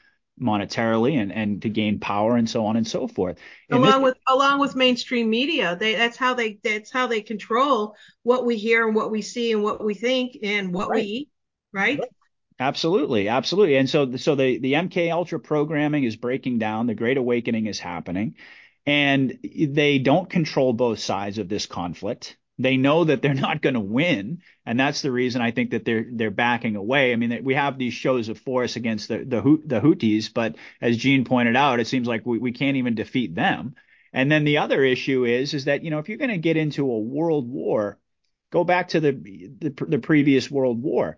monetarily 0.40 1.20
and, 1.20 1.32
and 1.32 1.62
to 1.62 1.68
gain 1.68 1.98
power 1.98 2.36
and 2.36 2.48
so 2.48 2.64
on 2.66 2.76
and 2.76 2.86
so 2.86 3.06
forth. 3.06 3.38
along 3.70 4.02
this, 4.02 4.02
with 4.02 4.16
along 4.28 4.60
with 4.60 4.74
mainstream 4.74 5.28
media, 5.28 5.76
they 5.78 5.94
that's 5.94 6.16
how 6.16 6.34
they 6.34 6.58
that's 6.64 6.90
how 6.90 7.06
they 7.06 7.20
control 7.20 7.94
what 8.22 8.46
we 8.46 8.56
hear 8.56 8.86
and 8.86 8.96
what 8.96 9.10
we 9.10 9.20
see 9.20 9.52
and 9.52 9.62
what 9.62 9.84
we 9.84 9.94
think 9.94 10.38
and 10.42 10.72
what 10.72 10.88
right. 10.88 10.96
we 10.96 11.02
eat, 11.02 11.28
right? 11.72 12.00
Absolutely, 12.62 13.28
absolutely. 13.28 13.76
And 13.76 13.88
so 13.90 14.16
so 14.16 14.34
the 14.36 14.58
the 14.58 14.74
MK 14.74 15.10
Ultra 15.10 15.40
programming 15.40 16.04
is 16.04 16.16
breaking 16.16 16.58
down. 16.58 16.86
The 16.86 16.94
Great 16.94 17.16
Awakening 17.16 17.66
is 17.66 17.78
happening, 17.80 18.36
and 18.86 19.38
they 19.42 19.98
don't 19.98 20.30
control 20.30 20.72
both 20.72 20.98
sides 21.00 21.38
of 21.38 21.48
this 21.48 21.66
conflict. 21.66 22.36
They 22.58 22.76
know 22.76 23.04
that 23.04 23.20
they're 23.22 23.34
not 23.48 23.62
going 23.62 23.74
to 23.74 23.80
win, 23.80 24.42
and 24.64 24.78
that's 24.78 25.02
the 25.02 25.10
reason 25.10 25.42
I 25.42 25.50
think 25.50 25.70
that 25.72 25.84
they're 25.84 26.06
they're 26.12 26.30
backing 26.30 26.76
away. 26.76 27.12
I 27.12 27.16
mean, 27.16 27.42
we 27.44 27.54
have 27.54 27.78
these 27.78 27.94
shows 27.94 28.28
of 28.28 28.38
force 28.38 28.76
against 28.76 29.08
the 29.08 29.18
the, 29.18 29.40
the 29.66 29.80
Houthis, 29.80 30.32
but 30.32 30.56
as 30.80 30.96
Gene 30.96 31.24
pointed 31.24 31.56
out, 31.56 31.80
it 31.80 31.86
seems 31.88 32.06
like 32.06 32.24
we, 32.24 32.38
we 32.38 32.52
can't 32.52 32.76
even 32.76 32.94
defeat 32.94 33.34
them. 33.34 33.74
And 34.12 34.30
then 34.30 34.44
the 34.44 34.58
other 34.58 34.84
issue 34.84 35.24
is 35.24 35.54
is 35.54 35.64
that 35.64 35.82
you 35.84 35.90
know 35.90 35.98
if 35.98 36.08
you're 36.08 36.18
going 36.18 36.30
to 36.30 36.38
get 36.38 36.56
into 36.56 36.90
a 36.90 36.98
world 37.00 37.48
war, 37.48 37.98
go 38.50 38.62
back 38.64 38.88
to 38.88 39.00
the, 39.00 39.12
the 39.12 39.74
the 39.88 39.98
previous 39.98 40.50
world 40.50 40.82
war 40.82 41.16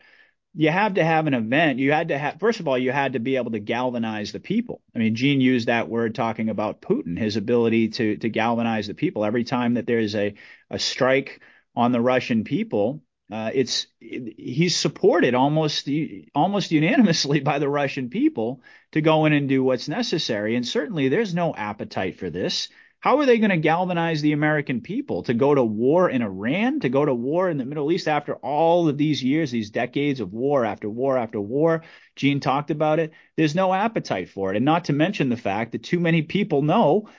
you 0.54 0.70
have 0.70 0.94
to 0.94 1.04
have 1.04 1.26
an 1.26 1.34
event. 1.34 1.80
You 1.80 1.90
had 1.92 2.08
to 2.08 2.18
have, 2.18 2.38
first 2.38 2.60
of 2.60 2.68
all, 2.68 2.78
you 2.78 2.92
had 2.92 3.14
to 3.14 3.18
be 3.18 3.36
able 3.36 3.50
to 3.50 3.58
galvanize 3.58 4.30
the 4.30 4.40
people. 4.40 4.80
I 4.94 5.00
mean, 5.00 5.16
Gene 5.16 5.40
used 5.40 5.66
that 5.66 5.88
word 5.88 6.14
talking 6.14 6.48
about 6.48 6.80
Putin, 6.80 7.18
his 7.18 7.36
ability 7.36 7.88
to 7.88 8.16
to 8.18 8.28
galvanize 8.28 8.86
the 8.86 8.94
people. 8.94 9.24
Every 9.24 9.44
time 9.44 9.74
that 9.74 9.86
there's 9.86 10.14
a 10.14 10.34
a 10.70 10.78
strike 10.78 11.40
on 11.74 11.90
the 11.90 12.00
Russian 12.00 12.44
people, 12.44 13.02
uh, 13.32 13.50
it's 13.52 13.88
he's 13.98 14.76
supported 14.76 15.34
almost 15.34 15.88
almost 16.34 16.70
unanimously 16.70 17.40
by 17.40 17.58
the 17.58 17.68
Russian 17.68 18.08
people 18.08 18.62
to 18.92 19.00
go 19.00 19.24
in 19.24 19.32
and 19.32 19.48
do 19.48 19.64
what's 19.64 19.88
necessary. 19.88 20.54
And 20.54 20.66
certainly, 20.66 21.08
there's 21.08 21.34
no 21.34 21.52
appetite 21.52 22.16
for 22.16 22.30
this. 22.30 22.68
How 23.04 23.18
are 23.18 23.26
they 23.26 23.36
going 23.36 23.50
to 23.50 23.58
galvanize 23.58 24.22
the 24.22 24.32
American 24.32 24.80
people 24.80 25.24
to 25.24 25.34
go 25.34 25.54
to 25.54 25.62
war 25.62 26.08
in 26.08 26.22
Iran, 26.22 26.80
to 26.80 26.88
go 26.88 27.04
to 27.04 27.12
war 27.12 27.50
in 27.50 27.58
the 27.58 27.66
Middle 27.66 27.92
East 27.92 28.08
after 28.08 28.36
all 28.36 28.88
of 28.88 28.96
these 28.96 29.22
years, 29.22 29.50
these 29.50 29.68
decades 29.68 30.20
of 30.20 30.32
war 30.32 30.64
after 30.64 30.88
war 30.88 31.18
after 31.18 31.38
war? 31.38 31.82
Gene 32.16 32.40
talked 32.40 32.70
about 32.70 33.00
it. 33.00 33.12
There's 33.36 33.54
no 33.54 33.74
appetite 33.74 34.30
for 34.30 34.50
it. 34.50 34.56
And 34.56 34.64
not 34.64 34.86
to 34.86 34.94
mention 34.94 35.28
the 35.28 35.36
fact 35.36 35.72
that 35.72 35.82
too 35.82 36.00
many 36.00 36.22
people 36.22 36.62
know 36.62 37.10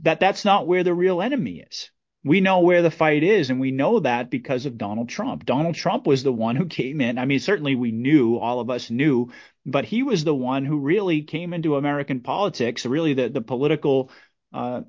that 0.00 0.18
that's 0.18 0.46
not 0.46 0.66
where 0.66 0.82
the 0.82 0.94
real 0.94 1.20
enemy 1.20 1.62
is. 1.68 1.90
We 2.24 2.40
know 2.40 2.60
where 2.60 2.80
the 2.80 2.90
fight 2.90 3.22
is, 3.22 3.50
and 3.50 3.60
we 3.60 3.70
know 3.70 4.00
that 4.00 4.30
because 4.30 4.64
of 4.64 4.78
Donald 4.78 5.10
Trump. 5.10 5.44
Donald 5.44 5.74
Trump 5.74 6.06
was 6.06 6.22
the 6.22 6.32
one 6.32 6.56
who 6.56 6.64
came 6.64 7.02
in. 7.02 7.18
I 7.18 7.26
mean, 7.26 7.40
certainly 7.40 7.74
we 7.74 7.92
knew, 7.92 8.38
all 8.38 8.60
of 8.60 8.70
us 8.70 8.90
knew, 8.90 9.30
but 9.66 9.84
he 9.84 10.02
was 10.02 10.24
the 10.24 10.34
one 10.34 10.64
who 10.64 10.78
really 10.78 11.20
came 11.20 11.52
into 11.52 11.76
American 11.76 12.20
politics, 12.20 12.86
really 12.86 13.12
the, 13.12 13.28
the 13.28 13.42
political 13.42 14.10
uh, 14.54 14.80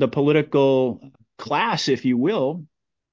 the 0.00 0.08
political 0.08 1.12
class, 1.38 1.88
if 1.88 2.04
you 2.04 2.16
will. 2.16 2.66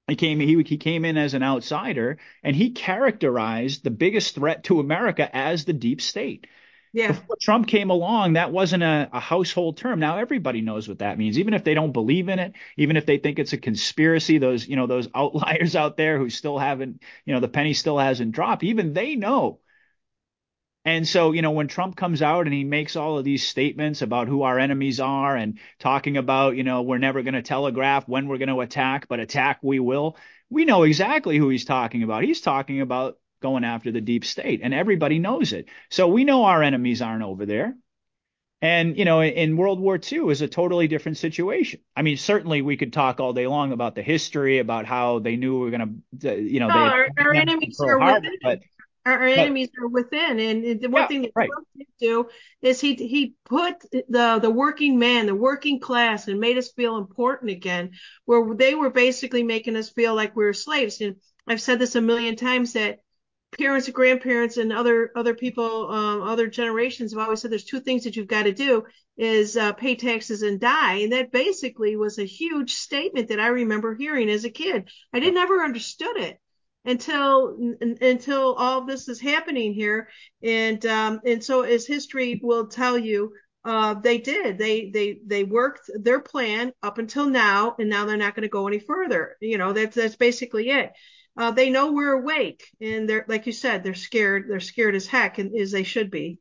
He 0.08 0.16
came 0.16 0.40
he, 0.40 0.64
he 0.64 0.78
came 0.78 1.06
in 1.06 1.18
as 1.18 1.34
an 1.36 1.44
outsider 1.44 2.18
and 2.44 2.56
he 2.56 2.72
characterized 2.72 3.84
the 3.84 3.92
biggest 3.92 4.36
threat 4.36 4.64
to 4.66 4.80
America 4.80 5.30
as 5.36 5.66
the 5.66 5.74
deep 5.74 6.02
state. 6.02 6.48
Yeah. 6.92 7.10
Before 7.10 7.38
Trump 7.40 7.68
came 7.68 7.92
along, 7.92 8.34
that 8.34 8.52
wasn't 8.52 8.82
a, 8.82 9.08
a, 9.14 9.20
household 9.20 9.78
term. 9.78 10.00
Now 10.00 10.18
everybody 10.18 10.62
knows 10.62 10.88
what 10.88 11.00
that 11.00 11.20
means, 11.20 11.38
even 11.38 11.54
if 11.54 11.64
they 11.64 11.76
don't 11.76 11.92
believe 11.92 12.30
in 12.30 12.40
it, 12.40 12.54
even 12.78 12.98
if 12.98 13.06
they 13.06 13.20
think 13.20 13.38
it's 13.38 13.54
a 13.54 13.58
conspiracy. 13.58 14.40
Those 14.40 14.68
you 14.68 14.76
know 14.76 14.88
those 14.88 15.08
outliers 15.14 15.76
out 15.76 15.98
there 15.98 16.18
who 16.18 16.32
still 16.32 16.58
haven't, 16.58 17.04
you 17.26 17.34
know, 17.36 17.40
the 17.40 17.48
penny 17.48 17.74
still 17.76 18.00
hasn't 18.00 18.32
dropped. 18.32 18.64
Even 18.64 18.94
they 18.94 19.16
know 19.16 19.60
and 20.86 21.08
so, 21.08 21.34
you 21.34 21.42
know, 21.42 21.52
when 21.52 21.68
Trump 21.68 21.96
comes 21.96 22.22
out 22.22 22.46
and 22.46 22.54
he 22.54 22.64
makes 22.64 22.96
all 22.96 23.18
of 23.18 23.26
these 23.26 23.48
statements 23.48 24.02
about 24.02 24.28
who 24.28 24.44
our 24.44 24.58
enemies 24.58 25.00
are 25.00 25.36
and 25.36 25.60
talking 25.78 26.16
about, 26.16 26.56
you 26.56 26.64
know, 26.64 26.84
we're 26.84 26.98
never 26.98 27.22
going 27.22 27.34
to 27.34 27.42
telegraph 27.42 28.08
when 28.08 28.28
we're 28.28 28.38
going 28.38 28.50
to 28.50 28.62
attack, 28.62 29.08
but 29.10 29.20
attack 29.20 29.60
we 29.62 29.80
will, 29.80 30.18
we 30.50 30.66
know 30.66 30.84
exactly 30.84 31.38
who 31.38 31.50
he's 31.50 31.66
talking 31.66 32.04
about. 32.04 32.24
He's 32.24 32.42
talking 32.42 32.80
about 32.80 33.18
going 33.42 33.66
after 33.66 33.92
the 33.92 34.02
deep 34.02 34.26
state, 34.26 34.62
and 34.64 34.74
everybody 34.74 35.20
knows 35.20 35.54
it. 35.54 35.68
So 35.90 36.08
we 36.08 36.24
know 36.24 36.46
our 36.46 36.64
enemies 36.64 37.02
aren't 37.02 37.24
over 37.24 37.46
there. 37.46 37.76
And, 38.62 38.98
you 38.98 39.06
know, 39.06 39.22
in 39.22 39.56
World 39.56 39.80
War 39.80 39.98
II 40.12 40.30
is 40.32 40.42
a 40.42 40.48
totally 40.48 40.90
different 40.90 41.18
situation. 41.18 41.80
I 41.96 42.02
mean, 42.02 42.18
certainly 42.18 42.62
we 42.62 42.76
could 42.76 42.92
talk 42.92 43.22
all 43.22 43.32
day 43.32 43.48
long 43.48 43.72
about 43.72 43.96
the 43.96 44.02
history, 44.02 44.60
about 44.60 44.86
how 44.86 45.20
they 45.20 45.38
knew 45.38 45.60
we 45.60 45.66
were 45.66 45.78
going 45.78 46.04
to, 46.20 46.42
you 46.42 46.60
know, 46.60 46.68
no, 46.68 46.74
our, 46.74 47.08
our 47.18 47.34
enemies 47.34 47.80
are 47.80 48.00
Harbor, 48.00 48.28
but 48.44 48.60
our, 49.12 49.24
enemies 49.24 49.70
are 49.82 49.88
within. 49.88 50.40
And 50.40 50.82
the 50.82 50.90
one 50.90 51.04
yeah, 51.04 51.08
thing 51.08 51.22
that 51.24 51.32
right. 51.36 51.50
Trump 51.50 51.68
did 51.78 51.88
do 52.00 52.30
is 52.62 52.82
he 52.82 52.96
he 52.96 53.36
put 53.46 53.80
the 53.92 54.40
the 54.42 54.50
working 54.50 55.00
man, 55.00 55.26
the 55.26 55.36
working 55.36 55.80
class, 55.80 56.28
and 56.28 56.40
made 56.40 56.58
us 56.58 56.72
feel 56.72 56.98
important 56.98 57.52
again, 57.52 57.92
where 58.26 58.56
they 58.56 58.76
were 58.76 58.90
basically 58.90 59.44
making 59.44 59.76
us 59.76 59.90
feel 59.90 60.16
like 60.16 60.36
we 60.36 60.46
were 60.46 60.54
slaves. 60.54 61.02
And 61.02 61.16
I've 61.48 61.62
said 61.62 61.80
this 61.80 61.96
a 61.96 62.02
million 62.02 62.36
times 62.36 62.74
that 62.74 63.00
parents 63.58 63.88
and 63.88 63.96
grandparents 63.96 64.58
and 64.58 64.72
other 64.72 65.12
other 65.16 65.34
people, 65.34 65.90
um, 65.92 66.22
other 66.22 66.48
generations 66.48 67.14
have 67.14 67.22
always 67.22 67.42
said 67.42 67.52
there's 67.52 67.66
two 67.66 67.80
things 67.80 68.04
that 68.04 68.16
you've 68.16 68.28
got 68.28 68.44
to 68.44 68.54
do 68.54 68.84
is 69.18 69.58
uh, 69.58 69.74
pay 69.74 69.96
taxes 69.96 70.44
and 70.44 70.60
die, 70.60 70.96
and 70.96 71.12
that 71.12 71.32
basically 71.32 71.96
was 71.96 72.20
a 72.20 72.26
huge 72.26 72.74
statement 72.74 73.30
that 73.30 73.40
I 73.40 73.48
remember 73.48 73.94
hearing 73.94 74.30
as 74.30 74.46
a 74.46 74.50
kid. 74.50 74.90
I 75.14 75.20
didn't 75.20 75.40
ever 75.40 75.64
understood 75.64 76.18
it 76.18 76.40
until 76.86 77.76
until 78.02 78.54
all 78.54 78.86
this 78.86 79.10
is 79.10 79.20
happening 79.20 79.74
here, 79.74 80.10
and 80.42 80.86
um, 80.86 81.22
and 81.26 81.44
so 81.44 81.62
as 81.62 81.86
history 81.86 82.40
will 82.42 82.68
tell 82.68 82.98
you, 82.98 83.34
uh, 83.66 83.94
they 83.96 84.18
did. 84.18 84.58
They 84.58 84.90
they 84.90 85.20
they 85.26 85.44
worked 85.44 85.90
their 85.94 86.20
plan 86.20 86.72
up 86.82 86.98
until 86.98 87.30
now, 87.30 87.76
and 87.78 87.90
now 87.90 88.06
they're 88.06 88.18
not 88.18 88.36
going 88.36 88.44
to 88.44 88.50
go 88.50 88.68
any 88.68 88.80
further. 88.80 89.36
You 89.42 89.58
know, 89.58 89.74
that's 89.74 89.96
that's 89.96 90.16
basically 90.16 90.70
it. 90.70 90.92
Uh, 91.38 91.52
they 91.52 91.70
know 91.70 91.94
we're 91.94 92.20
awake 92.20 92.70
and 92.82 93.08
they're 93.08 93.24
like 93.30 93.46
you 93.46 93.54
said 93.54 93.82
they're 93.82 93.94
scared 93.94 94.46
they're 94.50 94.60
scared 94.60 94.94
as 94.94 95.08
heck 95.08 95.38
and 95.38 95.58
as 95.58 95.72
they 95.72 95.84
should 95.84 96.12
be. 96.12 96.38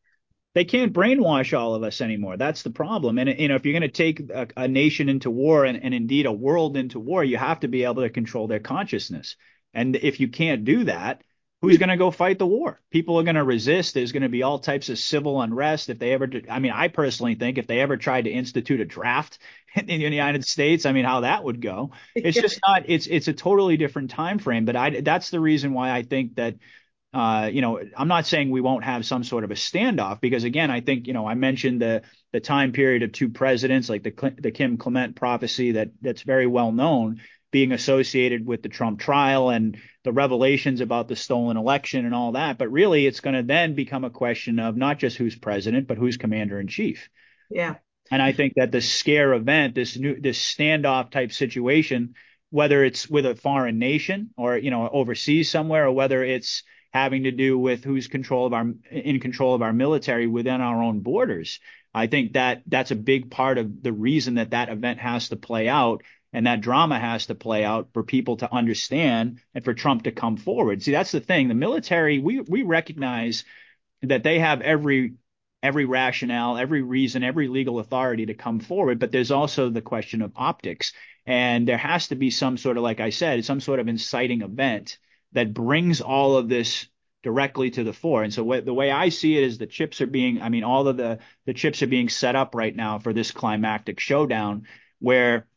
They 0.54 0.64
can't 0.64 0.92
brainwash 0.92 1.56
all 1.56 1.76
of 1.76 1.84
us 1.84 2.00
anymore. 2.00 2.36
That's 2.36 2.62
the 2.62 2.70
problem. 2.70 3.16
And 3.18 3.38
you 3.38 3.46
know 3.46 3.54
if 3.54 3.64
you're 3.64 3.78
going 3.78 3.82
to 3.82 3.88
take 3.88 4.28
a, 4.30 4.48
a, 4.56 4.66
nation 4.66 5.08
into 5.08 5.30
war 5.30 5.66
and, 5.66 5.80
and 5.80 5.94
indeed 5.94 6.26
a 6.26 6.32
world 6.32 6.76
into 6.76 6.98
war 6.98 7.22
you 7.22 7.36
have 7.36 7.60
to 7.60 7.68
be 7.68 7.84
able 7.84 8.02
to 8.02 8.10
control 8.10 8.48
their 8.48 8.58
consciousness 8.58 9.36
and 9.74 9.96
if 9.96 10.20
you 10.20 10.28
can't 10.28 10.64
do 10.64 10.84
that 10.84 11.22
who's 11.60 11.78
going 11.78 11.88
to 11.88 11.96
go 11.96 12.10
fight 12.10 12.38
the 12.38 12.46
war? 12.46 12.80
People 12.90 13.18
are 13.18 13.24
going 13.24 13.34
to 13.34 13.44
resist. 13.44 13.94
There's 13.94 14.12
going 14.12 14.22
to 14.22 14.28
be 14.28 14.42
all 14.42 14.58
types 14.58 14.88
of 14.88 14.98
civil 14.98 15.40
unrest 15.40 15.88
if 15.88 15.98
they 15.98 16.12
ever. 16.12 16.28
I 16.48 16.58
mean, 16.58 16.72
I 16.72 16.88
personally 16.88 17.34
think 17.34 17.58
if 17.58 17.66
they 17.66 17.80
ever 17.80 17.96
tried 17.96 18.24
to 18.24 18.30
institute 18.30 18.80
a 18.80 18.84
draft 18.84 19.38
in 19.74 19.86
the 19.86 19.96
United 19.96 20.44
States, 20.44 20.86
I 20.86 20.92
mean, 20.92 21.04
how 21.04 21.20
that 21.20 21.44
would 21.44 21.60
go. 21.60 21.92
It's 22.14 22.40
just 22.40 22.60
not. 22.66 22.84
It's 22.86 23.06
it's 23.06 23.28
a 23.28 23.32
totally 23.32 23.76
different 23.76 24.10
time 24.10 24.38
frame. 24.38 24.64
But 24.64 24.76
I 24.76 25.00
that's 25.00 25.30
the 25.30 25.40
reason 25.40 25.72
why 25.74 25.90
I 25.90 26.02
think 26.02 26.36
that. 26.36 26.56
Uh, 27.10 27.48
you 27.50 27.62
know, 27.62 27.80
I'm 27.96 28.06
not 28.06 28.26
saying 28.26 28.50
we 28.50 28.60
won't 28.60 28.84
have 28.84 29.06
some 29.06 29.24
sort 29.24 29.42
of 29.42 29.50
a 29.50 29.54
standoff 29.54 30.20
because 30.20 30.44
again, 30.44 30.70
I 30.70 30.82
think 30.82 31.06
you 31.06 31.14
know 31.14 31.26
I 31.26 31.34
mentioned 31.36 31.80
the 31.80 32.02
the 32.32 32.40
time 32.40 32.72
period 32.72 33.02
of 33.02 33.12
two 33.12 33.30
presidents, 33.30 33.88
like 33.88 34.02
the 34.02 34.34
the 34.38 34.50
Kim 34.50 34.76
Clement 34.76 35.16
prophecy 35.16 35.72
that 35.72 35.88
that's 36.02 36.20
very 36.20 36.46
well 36.46 36.70
known 36.70 37.22
being 37.50 37.72
associated 37.72 38.46
with 38.46 38.62
the 38.62 38.68
Trump 38.68 39.00
trial 39.00 39.50
and 39.50 39.78
the 40.04 40.12
revelations 40.12 40.80
about 40.80 41.08
the 41.08 41.16
stolen 41.16 41.56
election 41.56 42.04
and 42.04 42.14
all 42.14 42.32
that. 42.32 42.58
But 42.58 42.70
really, 42.70 43.06
it's 43.06 43.20
going 43.20 43.36
to 43.36 43.42
then 43.42 43.74
become 43.74 44.04
a 44.04 44.10
question 44.10 44.58
of 44.58 44.76
not 44.76 44.98
just 44.98 45.16
who's 45.16 45.36
president, 45.36 45.86
but 45.86 45.98
who's 45.98 46.16
commander 46.16 46.60
in 46.60 46.68
chief. 46.68 47.08
Yeah. 47.50 47.76
And 48.10 48.22
I 48.22 48.32
think 48.32 48.54
that 48.56 48.72
the 48.72 48.80
scare 48.80 49.34
event, 49.34 49.74
this 49.74 49.96
new, 49.96 50.20
this 50.20 50.38
standoff 50.38 51.10
type 51.10 51.32
situation, 51.32 52.14
whether 52.50 52.82
it's 52.84 53.08
with 53.08 53.26
a 53.26 53.34
foreign 53.34 53.78
nation 53.78 54.30
or, 54.36 54.56
you 54.56 54.70
know, 54.70 54.88
overseas 54.88 55.50
somewhere, 55.50 55.86
or 55.86 55.92
whether 55.92 56.24
it's 56.24 56.62
having 56.90 57.24
to 57.24 57.30
do 57.30 57.58
with 57.58 57.84
who's 57.84 58.08
control 58.08 58.46
of 58.46 58.54
our, 58.54 58.72
in 58.90 59.20
control 59.20 59.54
of 59.54 59.60
our 59.60 59.74
military 59.74 60.26
within 60.26 60.60
our 60.60 60.82
own 60.82 61.00
borders. 61.00 61.60
I 61.92 62.06
think 62.06 62.32
that 62.34 62.62
that's 62.66 62.90
a 62.90 62.96
big 62.96 63.30
part 63.30 63.58
of 63.58 63.82
the 63.82 63.92
reason 63.92 64.34
that 64.34 64.50
that 64.50 64.70
event 64.70 65.00
has 65.00 65.28
to 65.28 65.36
play 65.36 65.68
out 65.68 66.02
and 66.38 66.46
that 66.46 66.60
drama 66.60 67.00
has 67.00 67.26
to 67.26 67.34
play 67.34 67.64
out 67.64 67.88
for 67.92 68.04
people 68.04 68.36
to 68.36 68.54
understand 68.54 69.40
and 69.56 69.64
for 69.64 69.74
Trump 69.74 70.04
to 70.04 70.12
come 70.12 70.36
forward. 70.36 70.80
See, 70.80 70.92
that's 70.92 71.10
the 71.10 71.18
thing. 71.18 71.48
The 71.48 71.54
military, 71.54 72.20
we 72.20 72.38
we 72.38 72.62
recognize 72.62 73.42
that 74.02 74.22
they 74.22 74.38
have 74.38 74.60
every 74.60 75.14
every 75.64 75.84
rationale, 75.84 76.56
every 76.56 76.80
reason, 76.80 77.24
every 77.24 77.48
legal 77.48 77.80
authority 77.80 78.26
to 78.26 78.34
come 78.34 78.60
forward, 78.60 79.00
but 79.00 79.10
there's 79.10 79.32
also 79.32 79.68
the 79.68 79.82
question 79.82 80.22
of 80.22 80.30
optics. 80.36 80.92
And 81.26 81.66
there 81.66 81.76
has 81.76 82.06
to 82.06 82.14
be 82.14 82.30
some 82.30 82.56
sort 82.56 82.76
of, 82.76 82.84
like 82.84 83.00
I 83.00 83.10
said, 83.10 83.44
some 83.44 83.60
sort 83.60 83.80
of 83.80 83.88
inciting 83.88 84.42
event 84.42 84.98
that 85.32 85.52
brings 85.52 86.00
all 86.00 86.36
of 86.36 86.48
this 86.48 86.86
directly 87.24 87.72
to 87.72 87.82
the 87.82 87.92
fore. 87.92 88.22
And 88.22 88.32
so 88.32 88.44
what, 88.44 88.64
the 88.64 88.72
way 88.72 88.92
I 88.92 89.08
see 89.08 89.36
it 89.36 89.42
is 89.42 89.58
the 89.58 89.66
chips 89.66 90.00
are 90.00 90.06
being, 90.06 90.40
I 90.40 90.50
mean, 90.50 90.62
all 90.62 90.86
of 90.86 90.96
the, 90.96 91.18
the 91.46 91.52
chips 91.52 91.82
are 91.82 91.88
being 91.88 92.08
set 92.08 92.36
up 92.36 92.54
right 92.54 92.76
now 92.76 93.00
for 93.00 93.12
this 93.12 93.32
climactic 93.32 93.98
showdown 93.98 94.68
where 95.00 95.48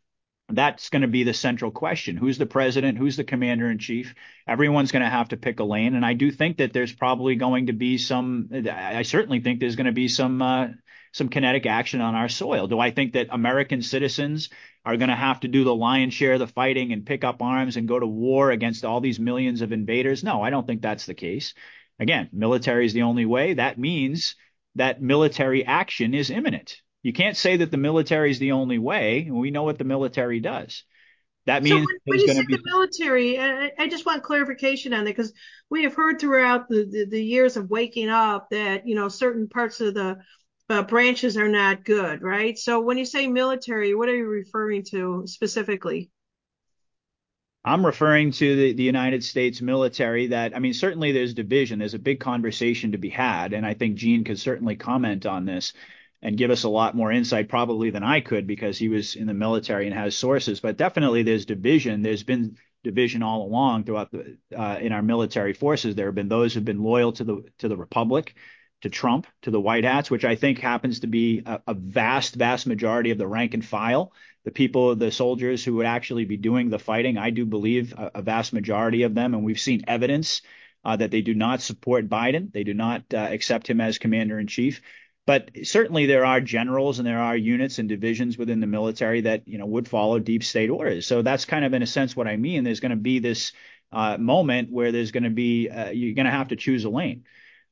that's 0.52 0.90
going 0.90 1.02
to 1.02 1.08
be 1.08 1.24
the 1.24 1.34
central 1.34 1.72
question. 1.72 2.18
Who's 2.18 2.38
the 2.38 2.46
president? 2.46 2.98
Who's 2.98 3.18
the 3.18 3.24
commander 3.24 3.70
in 3.70 3.80
chief? 3.80 4.14
Everyone's 4.48 4.92
going 4.92 5.04
to 5.04 5.10
have 5.10 5.30
to 5.30 5.38
pick 5.38 5.60
a 5.60 5.64
lane. 5.64 5.96
And 5.96 6.06
I 6.06 6.14
do 6.14 6.32
think 6.32 6.58
that 6.58 6.74
there's 6.74 6.94
probably 6.94 7.36
going 7.36 7.68
to 7.68 7.74
be 7.74 7.98
some, 7.98 8.50
I 8.52 9.04
certainly 9.04 9.40
think 9.40 9.60
there's 9.60 9.76
going 9.76 9.86
to 9.86 9.92
be 9.92 10.08
some, 10.08 10.42
uh, 10.42 10.68
some 11.14 11.30
kinetic 11.30 11.66
action 11.66 12.02
on 12.02 12.16
our 12.16 12.30
soil. 12.30 12.68
Do 12.68 12.80
I 12.80 12.92
think 12.92 13.14
that 13.14 13.28
American 13.32 13.82
citizens 13.82 14.50
are 14.86 14.98
going 14.98 15.10
to 15.10 15.16
have 15.16 15.42
to 15.42 15.48
do 15.48 15.64
the 15.64 15.76
lion's 15.76 16.14
share 16.14 16.34
of 16.34 16.40
the 16.40 16.48
fighting 16.48 16.94
and 16.94 17.06
pick 17.06 17.24
up 17.24 17.42
arms 17.42 17.78
and 17.78 17.88
go 17.88 18.00
to 18.00 18.08
war 18.08 18.52
against 18.52 18.86
all 18.86 19.02
these 19.02 19.20
millions 19.20 19.62
of 19.62 19.72
invaders? 19.72 20.24
No, 20.24 20.42
I 20.42 20.50
don't 20.50 20.66
think 20.66 20.82
that's 20.82 21.06
the 21.06 21.14
case. 21.14 21.54
Again, 22.00 22.30
military 22.32 22.86
is 22.86 22.94
the 22.94 23.04
only 23.04 23.26
way. 23.26 23.56
That 23.56 23.78
means 23.78 24.36
that 24.76 25.02
military 25.02 25.66
action 25.66 26.14
is 26.14 26.30
imminent. 26.30 26.82
You 27.04 27.14
can't 27.14 27.38
say 27.38 27.58
that 27.58 27.72
the 27.72 27.78
military 27.78 28.32
is 28.32 28.40
the 28.40 28.52
only 28.52 28.78
way. 28.78 29.28
We 29.32 29.52
know 29.52 29.64
what 29.64 29.78
the 29.78 29.84
military 29.84 30.40
does. 30.40 30.84
That 31.48 31.64
means 31.64 31.82
so 31.82 31.88
when, 31.88 31.98
when 32.06 32.20
you 32.20 32.28
say 32.28 32.46
be... 32.46 32.56
the 32.56 32.62
military, 32.64 33.40
I, 33.40 33.72
I, 33.80 33.90
just 33.90 34.06
want 34.06 34.22
clarification 34.22 34.94
on 34.94 35.06
that 35.06 35.16
because 35.16 35.34
we 35.72 35.84
have 35.84 35.96
heard 35.96 36.20
throughout 36.20 36.70
the, 36.70 36.86
the, 36.86 37.06
the, 37.10 37.24
years 37.24 37.58
of 37.58 37.72
waking 37.72 38.10
up 38.10 38.50
that 38.52 38.88
you 38.88 38.94
know 38.94 39.10
certain 39.10 39.50
parts 39.50 39.82
of 39.82 39.96
the 39.96 40.20
uh, 40.70 40.84
branches 40.84 41.38
are 41.38 41.48
not 41.48 41.84
good, 41.84 42.22
right? 42.22 42.58
So 42.60 42.80
when 42.80 43.00
you 43.00 43.06
say 43.06 43.28
military, 43.28 43.96
what 43.96 44.08
are 44.08 44.16
you 44.16 44.28
referring 44.28 44.84
to 44.92 45.24
specifically? 45.26 46.12
I'm 47.64 47.86
referring 47.86 48.32
to 48.32 48.56
the, 48.56 48.74
the 48.74 48.84
United 48.84 49.24
States 49.24 49.62
military 49.62 50.28
that, 50.28 50.56
I 50.56 50.60
mean, 50.60 50.74
certainly 50.74 51.12
there's 51.12 51.36
division. 51.36 51.78
There's 51.78 51.94
a 51.94 52.00
big 52.00 52.20
conversation 52.20 52.94
to 52.94 52.98
be 52.98 53.10
had. 53.10 53.54
And 53.54 53.66
I 53.66 53.76
think 53.76 53.98
Gene 53.98 54.24
could 54.24 54.40
certainly 54.40 54.76
comment 54.76 55.28
on 55.28 55.46
this 55.46 55.74
and 56.22 56.38
give 56.38 56.52
us 56.52 56.64
a 56.64 56.70
lot 56.70 56.96
more 56.96 57.12
insight 57.12 57.50
probably 57.50 57.90
than 57.90 58.04
I 58.04 58.22
could 58.22 58.46
because 58.46 58.78
he 58.78 58.90
was 58.90 59.16
in 59.16 59.28
the 59.28 59.34
military 59.34 59.88
and 59.88 59.96
has 59.96 60.16
sources. 60.16 60.60
But 60.60 60.78
definitely 60.78 61.24
there's 61.24 61.46
division. 61.46 62.02
There's 62.02 62.24
been 62.24 62.58
division 62.84 63.24
all 63.24 63.44
along 63.46 63.84
throughout 63.84 64.12
the 64.12 64.38
uh, 64.56 64.78
in 64.80 64.92
our 64.92 65.02
military 65.02 65.54
forces. 65.54 65.96
There 65.96 66.08
have 66.08 66.16
been 66.16 66.30
those 66.30 66.54
who've 66.54 66.66
been 66.66 66.84
loyal 66.84 67.12
to 67.14 67.24
the 67.24 67.44
to 67.60 67.68
the 67.68 67.78
Republic, 67.78 68.36
to 68.82 68.90
Trump, 68.90 69.28
to 69.44 69.52
the 69.52 69.62
White 69.62 69.84
Hats, 69.84 70.12
which 70.12 70.26
I 70.26 70.36
think 70.36 70.60
happens 70.60 71.02
to 71.02 71.08
be 71.08 71.44
a, 71.46 71.62
a 71.68 71.74
vast, 71.74 72.36
vast 72.36 72.68
majority 72.68 73.12
of 73.12 73.18
the 73.18 73.28
rank 73.28 73.54
and 73.54 73.64
file. 73.64 74.14
The 74.44 74.52
people, 74.52 74.96
the 74.96 75.12
soldiers 75.12 75.64
who 75.64 75.76
would 75.76 75.86
actually 75.86 76.26
be 76.26 76.38
doing 76.38 76.70
the 76.70 76.80
fighting, 76.80 77.18
I 77.18 77.30
do 77.30 77.46
believe 77.46 77.94
a, 77.94 78.12
a 78.16 78.22
vast 78.22 78.54
majority 78.54 79.04
of 79.04 79.14
them, 79.14 79.34
and 79.36 79.44
we've 79.44 79.60
seen 79.60 79.84
evidence 79.88 80.42
uh, 80.84 80.96
that 80.96 81.12
they 81.12 81.22
do 81.22 81.36
not 81.36 81.62
support 81.62 82.10
Biden. 82.10 82.52
They 82.52 82.64
do 82.64 82.74
not 82.74 83.04
uh, 83.14 83.18
accept 83.18 83.70
him 83.70 83.80
as 83.80 84.00
commander 84.00 84.40
in 84.40 84.48
chief. 84.48 84.82
But 85.28 85.52
certainly 85.64 86.08
there 86.08 86.26
are 86.26 86.42
generals 86.42 86.98
and 86.98 87.08
there 87.08 87.20
are 87.20 87.38
units 87.38 87.78
and 87.78 87.88
divisions 87.88 88.38
within 88.38 88.60
the 88.60 88.68
military 88.68 89.22
that 89.22 89.48
you 89.48 89.58
know 89.58 89.68
would 89.68 89.88
follow 89.88 90.20
deep 90.20 90.44
state 90.44 90.70
orders. 90.70 91.06
So 91.06 91.22
that's 91.22 91.46
kind 91.46 91.64
of 91.64 91.74
in 91.74 91.84
a 91.84 91.88
sense 91.88 92.16
what 92.16 92.28
I 92.28 92.38
mean. 92.38 92.64
There's 92.64 92.80
going 92.80 92.92
to 92.92 92.96
be 92.96 93.20
this 93.20 93.54
uh, 93.92 94.18
moment 94.18 94.72
where 94.72 94.92
there's 94.92 95.12
going 95.12 95.24
to 95.24 95.30
be 95.30 95.70
uh, 95.70 95.90
you're 95.90 96.16
going 96.16 96.26
to 96.26 96.32
have 96.32 96.50
to 96.50 96.56
choose 96.56 96.86
a 96.86 96.90
lane. 96.90 97.26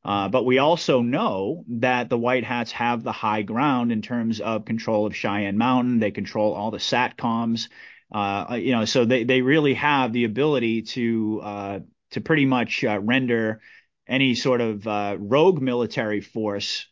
Uh, 0.05 0.29
but 0.29 0.45
we 0.45 0.59
also 0.59 1.01
know 1.01 1.65
that 1.67 2.09
the 2.09 2.17
White 2.17 2.43
Hats 2.43 2.71
have 2.71 3.03
the 3.03 3.11
high 3.11 3.41
ground 3.41 3.91
in 3.91 4.01
terms 4.01 4.39
of 4.39 4.63
control 4.63 5.05
of 5.05 5.15
Cheyenne 5.15 5.57
Mountain. 5.57 5.99
They 5.99 6.11
control 6.11 6.53
all 6.53 6.71
the 6.71 6.77
satcoms. 6.77 7.67
Uh, 8.11 8.57
you 8.59 8.71
know, 8.71 8.85
so 8.85 9.05
they 9.05 9.23
they 9.23 9.41
really 9.41 9.73
have 9.73 10.13
the 10.13 10.23
ability 10.23 10.83
to 10.83 11.41
uh, 11.43 11.79
to 12.11 12.21
pretty 12.21 12.45
much 12.45 12.83
uh, 12.83 12.99
render 13.01 13.59
any 14.07 14.35
sort 14.35 14.61
of 14.61 14.85
rogue 15.19 15.61
military 15.61 16.21
force 16.21 16.87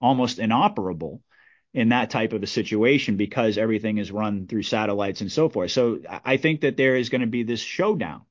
almost 0.00 0.38
inoperable 0.38 1.22
in 1.72 1.90
that 1.90 2.10
type 2.10 2.32
of 2.32 2.42
a 2.42 2.46
situation 2.46 3.16
because 3.16 3.56
everything 3.56 3.98
is 3.98 4.10
run 4.10 4.46
through 4.46 4.62
satellites 4.62 5.20
and 5.20 5.30
so 5.30 5.48
forth. 5.48 5.70
So 5.70 6.00
I 6.24 6.36
think 6.36 6.62
that 6.62 6.76
there 6.76 6.96
is 6.96 7.10
going 7.10 7.20
to 7.20 7.26
be 7.26 7.44
this 7.44 7.60
showdown. 7.60 8.22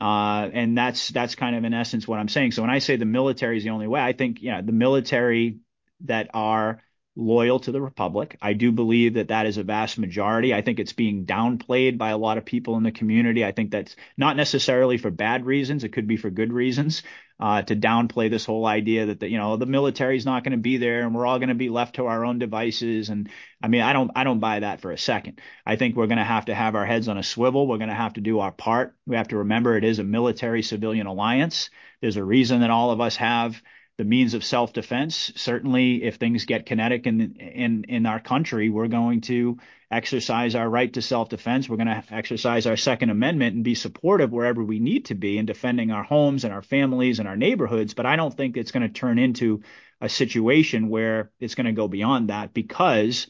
Uh, 0.00 0.48
and 0.52 0.76
that's 0.76 1.08
that's 1.08 1.34
kind 1.34 1.54
of 1.54 1.64
in 1.64 1.74
essence 1.74 2.08
what 2.08 2.18
I'm 2.18 2.28
saying. 2.28 2.52
So 2.52 2.62
when 2.62 2.70
I 2.70 2.78
say 2.78 2.96
the 2.96 3.04
military 3.04 3.58
is 3.58 3.64
the 3.64 3.70
only 3.70 3.86
way, 3.86 4.00
I 4.00 4.14
think 4.14 4.38
yeah, 4.40 4.62
the 4.62 4.72
military 4.72 5.58
that 6.06 6.30
are 6.32 6.80
loyal 7.16 7.60
to 7.60 7.72
the 7.72 7.82
republic. 7.82 8.38
I 8.40 8.54
do 8.54 8.72
believe 8.72 9.14
that 9.14 9.28
that 9.28 9.44
is 9.44 9.58
a 9.58 9.62
vast 9.62 9.98
majority. 9.98 10.54
I 10.54 10.62
think 10.62 10.78
it's 10.78 10.94
being 10.94 11.26
downplayed 11.26 11.98
by 11.98 12.10
a 12.10 12.18
lot 12.18 12.38
of 12.38 12.46
people 12.46 12.76
in 12.76 12.82
the 12.82 12.92
community. 12.92 13.44
I 13.44 13.52
think 13.52 13.70
that's 13.70 13.94
not 14.16 14.36
necessarily 14.36 14.96
for 14.96 15.10
bad 15.10 15.44
reasons. 15.44 15.84
It 15.84 15.92
could 15.92 16.06
be 16.06 16.16
for 16.16 16.30
good 16.30 16.52
reasons 16.52 17.02
uh, 17.40 17.62
to 17.62 17.74
downplay 17.74 18.28
this 18.28 18.44
whole 18.44 18.66
idea 18.66 19.06
that 19.06 19.20
the, 19.20 19.28
you 19.28 19.38
know 19.38 19.56
the 19.56 19.66
military 19.66 20.16
is 20.16 20.26
not 20.26 20.44
going 20.44 20.52
to 20.52 20.58
be 20.58 20.76
there 20.76 21.00
and 21.00 21.14
we're 21.14 21.26
all 21.26 21.38
going 21.38 21.48
to 21.48 21.54
be 21.54 21.70
left 21.70 21.96
to 21.96 22.06
our 22.06 22.24
own 22.24 22.38
devices. 22.38 23.08
And 23.08 23.30
I 23.62 23.68
mean, 23.68 23.80
I 23.80 23.94
don't 23.94 24.10
I 24.14 24.24
don't 24.24 24.40
buy 24.40 24.60
that 24.60 24.82
for 24.82 24.92
a 24.92 24.98
second. 24.98 25.40
I 25.64 25.76
think 25.76 25.96
we're 25.96 26.06
going 26.06 26.18
to 26.18 26.24
have 26.24 26.44
to 26.46 26.54
have 26.54 26.74
our 26.74 26.84
heads 26.84 27.08
on 27.08 27.16
a 27.16 27.22
swivel. 27.22 27.66
We're 27.66 27.78
going 27.78 27.88
to 27.88 27.94
have 27.94 28.12
to 28.14 28.20
do 28.20 28.40
our 28.40 28.52
part. 28.52 28.94
We 29.06 29.16
have 29.16 29.28
to 29.28 29.38
remember 29.38 29.76
it 29.76 29.84
is 29.84 29.98
a 29.98 30.04
military 30.04 30.62
civilian 30.62 31.06
alliance. 31.06 31.70
There's 32.02 32.16
a 32.16 32.24
reason 32.24 32.60
that 32.60 32.70
all 32.70 32.90
of 32.90 33.00
us 33.00 33.16
have 33.16 33.60
the 34.00 34.04
means 34.06 34.32
of 34.32 34.42
self-defense. 34.42 35.34
Certainly, 35.36 36.04
if 36.04 36.14
things 36.14 36.46
get 36.46 36.64
kinetic 36.64 37.06
in 37.06 37.36
in 37.36 37.84
in 37.84 38.06
our 38.06 38.18
country, 38.18 38.70
we're 38.70 38.88
going 38.88 39.20
to 39.20 39.58
exercise 39.90 40.54
our 40.54 40.66
right 40.66 40.90
to 40.94 41.02
self-defense. 41.02 41.68
We're 41.68 41.76
going 41.76 41.88
to 41.88 42.02
exercise 42.10 42.66
our 42.66 42.78
Second 42.78 43.10
Amendment 43.10 43.56
and 43.56 43.62
be 43.62 43.74
supportive 43.74 44.32
wherever 44.32 44.64
we 44.64 44.78
need 44.78 45.04
to 45.06 45.14
be 45.14 45.36
in 45.36 45.44
defending 45.44 45.90
our 45.90 46.02
homes 46.02 46.44
and 46.44 46.54
our 46.54 46.62
families 46.62 47.18
and 47.18 47.28
our 47.28 47.36
neighborhoods. 47.36 47.92
But 47.92 48.06
I 48.06 48.16
don't 48.16 48.34
think 48.34 48.56
it's 48.56 48.72
going 48.72 48.88
to 48.88 49.00
turn 49.00 49.18
into 49.18 49.60
a 50.00 50.08
situation 50.08 50.88
where 50.88 51.30
it's 51.38 51.54
going 51.54 51.66
to 51.66 51.72
go 51.72 51.86
beyond 51.86 52.30
that 52.30 52.54
because 52.54 53.26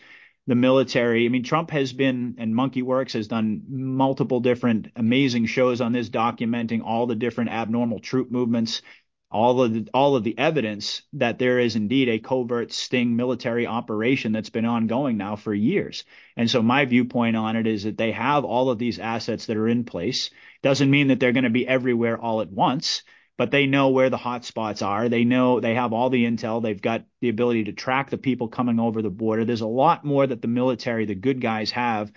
the 0.47 0.55
military. 0.55 1.27
I 1.27 1.29
mean, 1.31 1.43
Trump 1.43 1.71
has 1.71 1.93
been, 1.93 2.37
and 2.39 2.55
Monkey 2.55 2.83
Werx 2.83 3.15
has 3.15 3.27
done 3.27 3.63
multiple 3.69 4.39
different 4.39 4.89
amazing 4.95 5.47
shows 5.47 5.81
on 5.81 5.91
this, 5.93 6.11
documenting 6.11 6.83
all 6.85 7.07
the 7.07 7.17
different 7.17 7.51
abnormal 7.51 7.99
troop 7.99 8.31
movements 8.31 8.83
all 9.31 9.63
of 9.63 9.73
the, 9.73 9.89
all 9.95 10.17
of 10.17 10.25
the 10.25 10.37
evidence 10.37 11.03
that 11.13 11.39
there 11.39 11.61
is 11.61 11.77
indeed 11.77 12.09
a 12.09 12.19
covert 12.19 12.73
sting 12.73 13.15
military 13.15 13.67
operation 13.67 14.33
that's 14.33 14.51
been 14.51 14.65
ongoing 14.65 15.17
now 15.17 15.37
for 15.37 15.55
years. 15.55 16.05
And 16.37 16.51
so 16.51 16.63
my 16.63 16.85
viewpoint 16.85 17.37
on 17.37 17.55
it 17.55 17.67
is 17.67 17.85
that 17.85 17.97
they 17.97 18.13
have 18.13 18.45
all 18.45 18.71
of 18.71 18.79
these 18.79 18.99
assets 18.99 19.47
that 19.47 19.57
are 19.57 19.69
in 19.69 19.85
place. 19.85 20.31
Doesn't 20.63 20.91
mean 20.91 21.09
that 21.09 21.21
they're 21.21 21.33
going 21.33 21.45
to 21.45 21.51
be 21.51 21.67
everywhere 21.67 22.19
all 22.19 22.41
at 22.41 22.51
once, 22.51 23.03
but 23.39 23.53
they 23.53 23.67
know 23.67 23.91
where 23.91 24.11
the 24.11 24.17
hot 24.17 24.45
spots 24.45 24.83
are. 24.83 25.09
They 25.09 25.25
know 25.25 25.61
they 25.61 25.75
have 25.75 25.93
all 25.93 26.11
the 26.11 26.25
intel. 26.25 26.61
They've 26.61 26.81
got 26.81 27.05
the 27.21 27.29
ability 27.29 27.65
to 27.65 27.73
track 27.73 28.11
the 28.11 28.19
people 28.19 28.49
coming 28.49 28.81
over 28.81 29.01
the 29.01 29.11
border. 29.11 29.45
There's 29.45 29.61
a 29.61 29.67
lot 29.67 30.05
more 30.05 30.27
that 30.27 30.43
the 30.43 30.49
military, 30.49 31.07
the 31.07 31.15
good 31.15 31.41
guys 31.41 31.71
have 31.71 32.11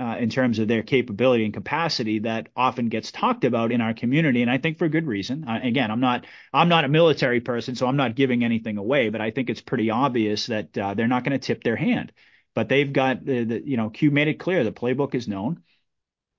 uh, 0.00 0.16
in 0.18 0.30
terms 0.30 0.58
of 0.58 0.68
their 0.68 0.82
capability 0.82 1.44
and 1.44 1.52
capacity 1.52 2.20
that 2.20 2.48
often 2.54 2.88
gets 2.88 3.10
talked 3.10 3.44
about 3.44 3.72
in 3.72 3.80
our 3.80 3.94
community, 3.94 4.42
and 4.42 4.50
I 4.50 4.58
think 4.58 4.78
for 4.78 4.88
good 4.88 5.06
reason. 5.06 5.44
Uh, 5.48 5.60
again, 5.62 5.90
I'm 5.90 6.00
not 6.00 6.24
I'm 6.52 6.68
not 6.68 6.84
a 6.84 6.88
military 6.88 7.40
person, 7.40 7.74
so 7.74 7.86
I'm 7.86 7.96
not 7.96 8.14
giving 8.14 8.44
anything 8.44 8.78
away, 8.78 9.08
but 9.08 9.20
I 9.20 9.30
think 9.30 9.50
it's 9.50 9.60
pretty 9.60 9.90
obvious 9.90 10.46
that 10.46 10.76
uh, 10.78 10.94
they're 10.94 11.08
not 11.08 11.24
going 11.24 11.38
to 11.38 11.44
tip 11.44 11.64
their 11.64 11.76
hand. 11.76 12.12
But 12.54 12.68
they've 12.68 12.92
got 12.92 13.24
the, 13.24 13.44
the 13.44 13.68
you 13.68 13.76
know 13.76 13.90
Q 13.90 14.10
made 14.10 14.28
it 14.28 14.34
clear 14.38 14.64
the 14.64 14.72
playbook 14.72 15.14
is 15.14 15.28
known, 15.28 15.62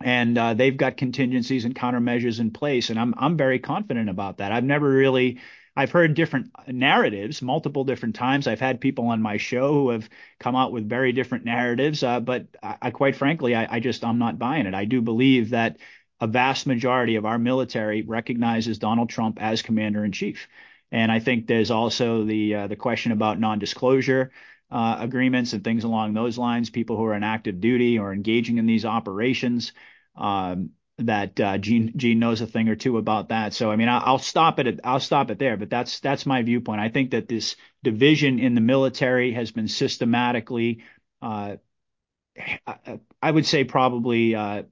and 0.01 0.37
uh, 0.37 0.53
they've 0.53 0.77
got 0.77 0.97
contingencies 0.97 1.65
and 1.65 1.75
countermeasures 1.75 2.39
in 2.39 2.51
place, 2.51 2.89
and 2.89 2.99
I'm 2.99 3.13
I'm 3.17 3.37
very 3.37 3.59
confident 3.59 4.09
about 4.09 4.37
that. 4.37 4.51
I've 4.51 4.63
never 4.63 4.89
really 4.89 5.39
I've 5.79 5.91
heard 5.91 6.13
different 6.13 6.51
narratives 6.67 7.41
multiple 7.41 7.85
different 7.85 8.15
times. 8.15 8.47
I've 8.47 8.59
had 8.59 8.81
people 8.81 9.07
on 9.07 9.21
my 9.21 9.37
show 9.37 9.71
who 9.71 9.89
have 9.91 10.09
come 10.37 10.53
out 10.53 10.73
with 10.73 10.89
very 10.89 11.13
different 11.13 11.45
narratives, 11.45 12.03
uh, 12.03 12.19
but 12.19 12.47
I, 12.61 12.75
I, 12.81 12.91
quite 12.91 13.15
frankly, 13.15 13.55
I, 13.55 13.75
I 13.75 13.79
just 13.79 14.03
I'm 14.03 14.19
not 14.19 14.37
buying 14.37 14.65
it. 14.65 14.73
I 14.73 14.83
do 14.83 15.01
believe 15.01 15.51
that 15.51 15.77
a 16.19 16.27
vast 16.27 16.67
majority 16.67 17.15
of 17.15 17.25
our 17.25 17.39
military 17.39 18.01
recognizes 18.01 18.77
Donald 18.77 19.09
Trump 19.09 19.41
as 19.41 19.61
commander 19.61 20.03
in 20.03 20.11
chief, 20.11 20.49
and 20.91 21.09
I 21.09 21.19
think 21.19 21.47
there's 21.47 21.71
also 21.71 22.25
the 22.25 22.55
uh, 22.55 22.67
the 22.67 22.75
question 22.75 23.13
about 23.13 23.39
non-disclosure. 23.39 24.31
Uh, 24.71 24.97
agreements 24.99 25.53
and 25.53 25.63
things 25.63 25.85
along 25.85 26.13
those 26.13 26.37
lines, 26.37 26.69
people 26.69 26.97
who 26.97 27.05
are 27.05 27.15
in 27.15 27.23
active 27.23 27.59
duty 27.61 27.97
or 27.97 28.11
engaging 28.13 28.57
in 28.57 28.65
these 28.67 28.85
operations. 28.85 29.71
Um, 30.15 30.71
that 30.99 31.39
uh, 31.39 31.57
Gene 31.57 31.93
Gene 31.95 32.19
knows 32.19 32.41
a 32.41 32.47
thing 32.47 32.69
or 32.69 32.75
two 32.75 32.97
about 32.97 33.29
that. 33.29 33.53
So 33.53 33.71
I 33.71 33.75
mean, 33.75 33.89
I'll, 33.89 34.01
I'll 34.05 34.19
stop 34.19 34.59
it. 34.59 34.79
I'll 34.83 34.99
stop 34.99 35.31
it 35.31 35.39
there. 35.39 35.57
But 35.57 35.69
that's 35.69 35.99
that's 35.99 36.25
my 36.25 36.41
viewpoint. 36.43 36.81
I 36.81 36.89
think 36.89 37.11
that 37.11 37.27
this 37.27 37.55
division 37.83 38.39
in 38.39 38.55
the 38.55 38.61
military 38.61 39.33
has 39.33 39.51
been 39.51 39.67
systematically, 39.67 40.83
uh, 41.21 41.57
I 43.21 43.31
would 43.31 43.45
say 43.45 43.63
probably. 43.63 44.35
Uh, 44.35 44.63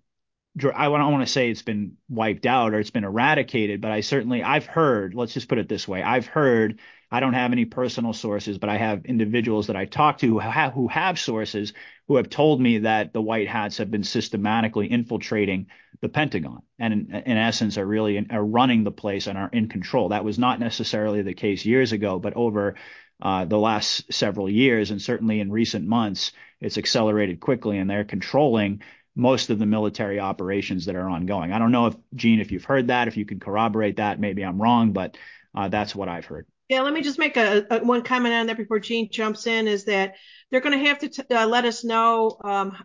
I 0.74 0.86
don't 0.86 1.12
want 1.12 1.26
to 1.26 1.32
say 1.32 1.50
it's 1.50 1.62
been 1.62 1.98
wiped 2.10 2.46
out 2.46 2.74
or 2.74 2.80
it's 2.80 2.90
been 2.90 3.04
eradicated, 3.04 3.82
but 3.82 3.92
I 3.92 4.02
certainly 4.02 4.44
I've 4.44 4.66
heard. 4.66 5.14
Let's 5.14 5.34
just 5.34 5.50
put 5.50 5.58
it 5.58 5.70
this 5.70 5.88
way: 5.88 6.02
I've 6.02 6.26
heard 6.26 6.80
I 7.12 7.20
don't 7.20 7.34
have 7.34 7.52
any 7.52 7.66
personal 7.66 8.14
sources, 8.14 8.58
but 8.58 8.70
I 8.70 8.78
have 8.78 9.06
individuals 9.06 9.68
that 9.68 9.76
I 9.76 9.86
talk 9.86 10.18
to 10.20 10.28
who 10.28 10.40
have, 10.40 10.74
who 10.74 10.88
have 10.88 11.20
sources 11.20 11.74
who 12.08 12.18
have 12.18 12.30
told 12.30 12.60
me 12.60 12.80
that 12.80 13.14
the 13.14 13.22
white 13.22 13.48
hats 13.48 13.78
have 13.78 13.92
been 13.92 14.04
systematically 14.04 14.92
infiltrating 14.92 15.68
the 16.02 16.10
Pentagon 16.10 16.62
and 16.80 16.94
in, 16.94 17.16
in 17.16 17.38
essence 17.38 17.78
are 17.78 17.86
really 17.86 18.18
in, 18.18 18.32
are 18.32 18.44
running 18.44 18.84
the 18.84 18.92
place 18.92 19.28
and 19.28 19.38
are 19.38 19.50
in 19.52 19.68
control. 19.70 20.10
That 20.10 20.26
was 20.26 20.38
not 20.38 20.60
necessarily 20.60 21.22
the 21.22 21.34
case 21.34 21.66
years 21.66 21.92
ago, 21.92 22.20
but 22.20 22.36
over 22.36 22.76
uh, 23.22 23.46
the 23.46 23.58
last 23.58 24.12
several 24.14 24.50
years 24.50 24.92
and 24.92 25.02
certainly 25.02 25.40
in 25.40 25.52
recent 25.52 25.88
months, 25.88 26.32
it's 26.60 26.78
accelerated 26.78 27.40
quickly 27.40 27.78
and 27.78 27.90
they're 27.90 28.04
controlling 28.04 28.82
most 29.18 29.50
of 29.50 29.58
the 29.58 29.66
military 29.66 30.20
operations 30.20 30.86
that 30.86 30.96
are 30.96 31.10
ongoing. 31.10 31.52
I 31.52 31.60
don't 31.60 31.72
know 31.72 31.88
if 31.88 31.96
Gene, 32.16 32.40
if 32.40 32.52
you've 32.52 32.64
heard 32.64 32.88
that, 32.88 33.08
if 33.08 33.18
you 33.18 33.26
could 33.26 33.42
corroborate 33.42 33.98
that, 33.98 34.20
maybe 34.20 34.46
I'm 34.46 34.62
wrong, 34.62 34.94
but 34.94 35.18
uh, 35.56 35.68
that's 35.70 35.96
what 35.96 36.08
I've 36.08 36.26
heard. 36.26 36.46
Yeah, 36.70 36.82
let 36.82 36.94
me 36.94 37.02
just 37.02 37.18
make 37.18 37.38
a, 37.38 37.66
a, 37.72 37.84
one 37.84 38.04
comment 38.04 38.36
on 38.36 38.48
that 38.48 38.58
before 38.58 38.80
Gene 38.80 39.10
jumps 39.10 39.48
in. 39.48 39.68
Is 39.68 39.86
that 39.86 40.16
they're 40.52 40.62
going 40.62 40.78
to 40.78 40.86
have 40.86 41.00
to 41.00 41.10
t- 41.10 41.24
uh, 41.34 41.48
let 41.48 41.66
us 41.66 41.84
know 41.84 42.38
um, 42.44 42.78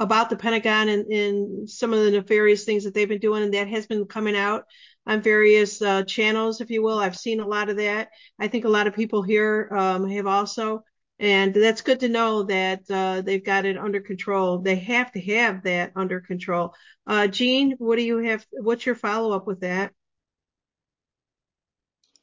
about 0.00 0.30
the 0.30 0.36
Pentagon 0.36 0.88
and, 0.88 1.06
and, 1.06 1.70
some 1.70 1.92
of 1.92 2.00
the 2.00 2.10
nefarious 2.10 2.64
things 2.64 2.84
that 2.84 2.94
they've 2.94 3.08
been 3.08 3.18
doing, 3.18 3.42
and 3.42 3.54
that 3.54 3.68
has 3.68 3.86
been 3.86 4.06
coming 4.06 4.34
out 4.34 4.64
on 5.06 5.20
various 5.20 5.80
uh, 5.82 6.02
channels, 6.04 6.60
if 6.60 6.70
you 6.70 6.82
will. 6.82 6.98
I've 6.98 7.18
seen 7.18 7.40
a 7.40 7.46
lot 7.46 7.68
of 7.68 7.76
that. 7.76 8.08
I 8.38 8.48
think 8.48 8.64
a 8.64 8.70
lot 8.70 8.86
of 8.86 8.94
people 8.94 9.22
here 9.22 9.68
um, 9.76 10.08
have 10.08 10.26
also, 10.26 10.84
and 11.20 11.52
that's 11.52 11.80
good 11.80 12.00
to 12.00 12.08
know 12.08 12.44
that 12.44 12.82
uh, 12.90 13.22
they've 13.22 13.44
got 13.44 13.64
it 13.64 13.76
under 13.76 14.00
control. 14.00 14.58
They 14.58 14.76
have 14.76 15.12
to 15.12 15.20
have 15.20 15.64
that 15.64 15.92
under 15.96 16.20
control. 16.20 16.74
Uh, 17.06 17.26
Gene, 17.26 17.74
what 17.78 17.96
do 17.96 18.02
you 18.02 18.18
have? 18.18 18.46
What's 18.52 18.86
your 18.86 18.94
follow 18.94 19.34
up 19.34 19.46
with 19.46 19.60
that? 19.60 19.92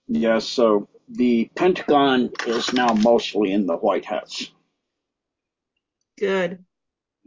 Yes, 0.07 0.45
so 0.45 0.87
the 1.09 1.49
Pentagon 1.55 2.29
is 2.47 2.73
now 2.73 2.93
mostly 2.93 3.51
in 3.51 3.65
the 3.65 3.75
White 3.75 4.05
House. 4.05 4.51
Good. 6.17 6.63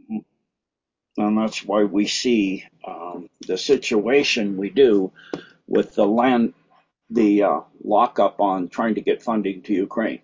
Mm-hmm. 0.09 1.21
And 1.21 1.37
that's 1.37 1.63
why 1.65 1.83
we 1.83 2.07
see 2.07 2.65
um, 2.87 3.29
the 3.45 3.57
situation 3.57 4.57
we 4.57 4.69
do 4.69 5.11
with 5.67 5.93
the 5.95 6.05
land, 6.05 6.53
the 7.09 7.43
uh, 7.43 7.59
lockup 7.83 8.39
on 8.39 8.69
trying 8.69 8.95
to 8.95 9.01
get 9.01 9.21
funding 9.21 9.61
to 9.63 9.73
Ukraine, 9.73 10.21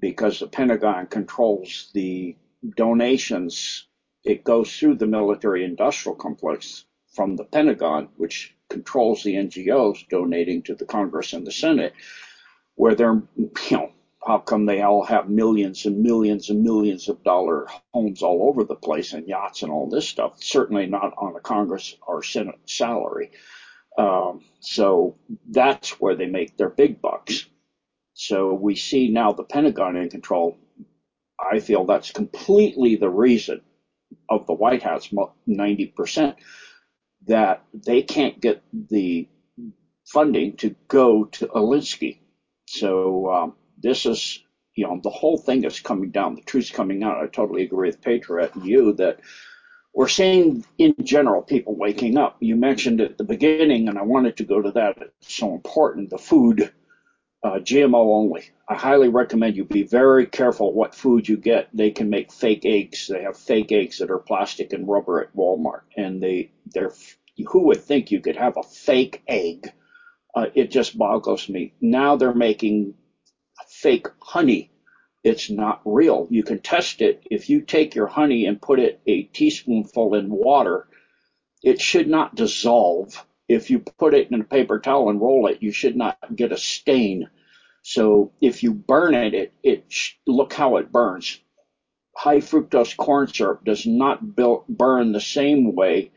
because 0.00 0.40
the 0.40 0.48
Pentagon 0.48 1.06
controls 1.06 1.90
the 1.94 2.36
donations. 2.76 3.86
It 4.24 4.44
goes 4.44 4.74
through 4.76 4.96
the 4.96 5.06
military 5.06 5.64
industrial 5.64 6.16
complex 6.16 6.84
from 7.14 7.36
the 7.36 7.44
Pentagon, 7.44 8.08
which 8.16 8.54
controls 8.70 9.22
the 9.24 9.34
NGOs 9.36 10.08
donating 10.10 10.62
to 10.64 10.74
the 10.74 10.86
Congress 10.86 11.34
and 11.34 11.46
the 11.46 11.52
Senate, 11.52 11.94
where 12.76 12.94
they're, 12.94 13.22
you 13.36 13.50
know, 13.72 13.90
how 14.26 14.38
come 14.38 14.66
they 14.66 14.82
all 14.82 15.04
have 15.04 15.28
millions 15.28 15.86
and 15.86 16.02
millions 16.02 16.50
and 16.50 16.62
millions 16.62 17.08
of 17.08 17.22
dollar 17.24 17.66
homes 17.94 18.22
all 18.22 18.48
over 18.48 18.64
the 18.64 18.74
place 18.76 19.12
and 19.14 19.28
yachts 19.28 19.62
and 19.62 19.72
all 19.72 19.88
this 19.88 20.08
stuff? 20.08 20.34
Certainly 20.42 20.86
not 20.86 21.14
on 21.18 21.36
a 21.36 21.40
Congress 21.40 21.94
or 22.06 22.22
Senate 22.22 22.58
salary. 22.66 23.30
Um, 23.98 24.42
so 24.60 25.16
that's 25.50 26.00
where 26.00 26.16
they 26.16 26.26
make 26.26 26.56
their 26.56 26.70
big 26.70 27.02
bucks. 27.02 27.46
So 28.20 28.52
we 28.52 28.76
see 28.76 29.08
now 29.08 29.32
the 29.32 29.44
Pentagon 29.44 29.96
in 29.96 30.10
control. 30.10 30.58
I 31.40 31.58
feel 31.58 31.86
that's 31.86 32.10
completely 32.12 32.96
the 32.96 33.08
reason 33.08 33.62
of 34.28 34.46
the 34.46 34.52
White 34.52 34.82
House, 34.82 35.08
90% 35.48 36.36
that 37.28 37.64
they 37.72 38.02
can't 38.02 38.38
get 38.38 38.62
the 38.74 39.26
funding 40.04 40.58
to 40.58 40.76
go 40.86 41.24
to 41.24 41.46
Zelensky. 41.46 42.18
So 42.66 43.30
um, 43.30 43.54
this 43.78 44.04
is, 44.04 44.44
you 44.74 44.86
know, 44.86 45.00
the 45.02 45.08
whole 45.08 45.38
thing 45.38 45.64
is 45.64 45.80
coming 45.80 46.10
down. 46.10 46.34
The 46.34 46.42
truth's 46.42 46.70
coming 46.70 47.02
out. 47.02 47.24
I 47.24 47.26
totally 47.26 47.62
agree 47.62 47.88
with 47.88 48.02
Patriot 48.02 48.54
and 48.54 48.66
you 48.66 48.92
that 48.96 49.20
we're 49.94 50.08
seeing 50.08 50.62
in 50.76 50.94
general 51.02 51.40
people 51.40 51.74
waking 51.74 52.18
up. 52.18 52.36
You 52.40 52.56
mentioned 52.56 53.00
at 53.00 53.16
the 53.16 53.24
beginning, 53.24 53.88
and 53.88 53.98
I 53.98 54.02
wanted 54.02 54.36
to 54.36 54.44
go 54.44 54.60
to 54.60 54.72
that. 54.72 54.98
It's 55.00 55.34
so 55.34 55.54
important. 55.54 56.10
The 56.10 56.18
food, 56.18 56.70
GMO 57.44 57.94
only. 57.94 58.42
I 58.68 58.74
highly 58.74 59.08
recommend 59.08 59.56
you 59.56 59.64
be 59.64 59.82
very 59.82 60.26
careful 60.26 60.72
what 60.72 60.94
food 60.94 61.28
you 61.28 61.36
get. 61.36 61.68
They 61.72 61.90
can 61.90 62.10
make 62.10 62.32
fake 62.32 62.66
eggs. 62.66 63.06
They 63.06 63.22
have 63.22 63.36
fake 63.36 63.72
eggs 63.72 63.98
that 63.98 64.10
are 64.10 64.18
plastic 64.18 64.72
and 64.72 64.86
rubber 64.86 65.20
at 65.22 65.34
Walmart, 65.34 65.82
and 65.96 66.22
they 66.22 66.50
they're 66.66 66.92
who 67.48 67.62
would 67.62 67.82
think 67.82 68.10
you 68.10 68.20
could 68.20 68.36
have 68.36 68.56
a 68.56 68.62
fake 68.62 69.22
egg? 69.26 69.72
Uh, 70.34 70.46
it 70.54 70.70
just 70.70 70.96
boggles 70.96 71.48
me. 71.48 71.72
Now 71.80 72.16
they're 72.16 72.34
making 72.34 72.94
fake 73.68 74.06
honey. 74.20 74.70
It's 75.22 75.50
not 75.50 75.80
real. 75.84 76.26
You 76.30 76.42
can 76.42 76.60
test 76.60 77.02
it. 77.02 77.22
If 77.30 77.50
you 77.50 77.60
take 77.60 77.94
your 77.94 78.06
honey 78.06 78.46
and 78.46 78.60
put 78.60 78.78
it 78.78 79.00
a 79.06 79.24
teaspoonful 79.24 80.14
in 80.14 80.30
water, 80.30 80.86
it 81.62 81.80
should 81.80 82.08
not 82.08 82.34
dissolve. 82.34 83.24
If 83.50 83.68
you 83.68 83.80
put 83.80 84.14
it 84.14 84.30
in 84.30 84.40
a 84.40 84.44
paper 84.44 84.78
towel 84.78 85.10
and 85.10 85.20
roll 85.20 85.48
it, 85.48 85.60
you 85.60 85.72
should 85.72 85.96
not 85.96 86.16
get 86.36 86.52
a 86.52 86.56
stain. 86.56 87.28
So 87.82 88.30
if 88.40 88.62
you 88.62 88.72
burn 88.72 89.12
it, 89.12 89.34
it, 89.34 89.52
it 89.64 89.92
look 90.24 90.52
how 90.52 90.76
it 90.76 90.92
burns. 90.92 91.40
High 92.16 92.38
fructose 92.38 92.96
corn 92.96 93.26
syrup 93.26 93.64
does 93.64 93.86
not 93.86 94.36
burn 94.68 95.10
the 95.10 95.20
same 95.20 95.74
way 95.74 96.12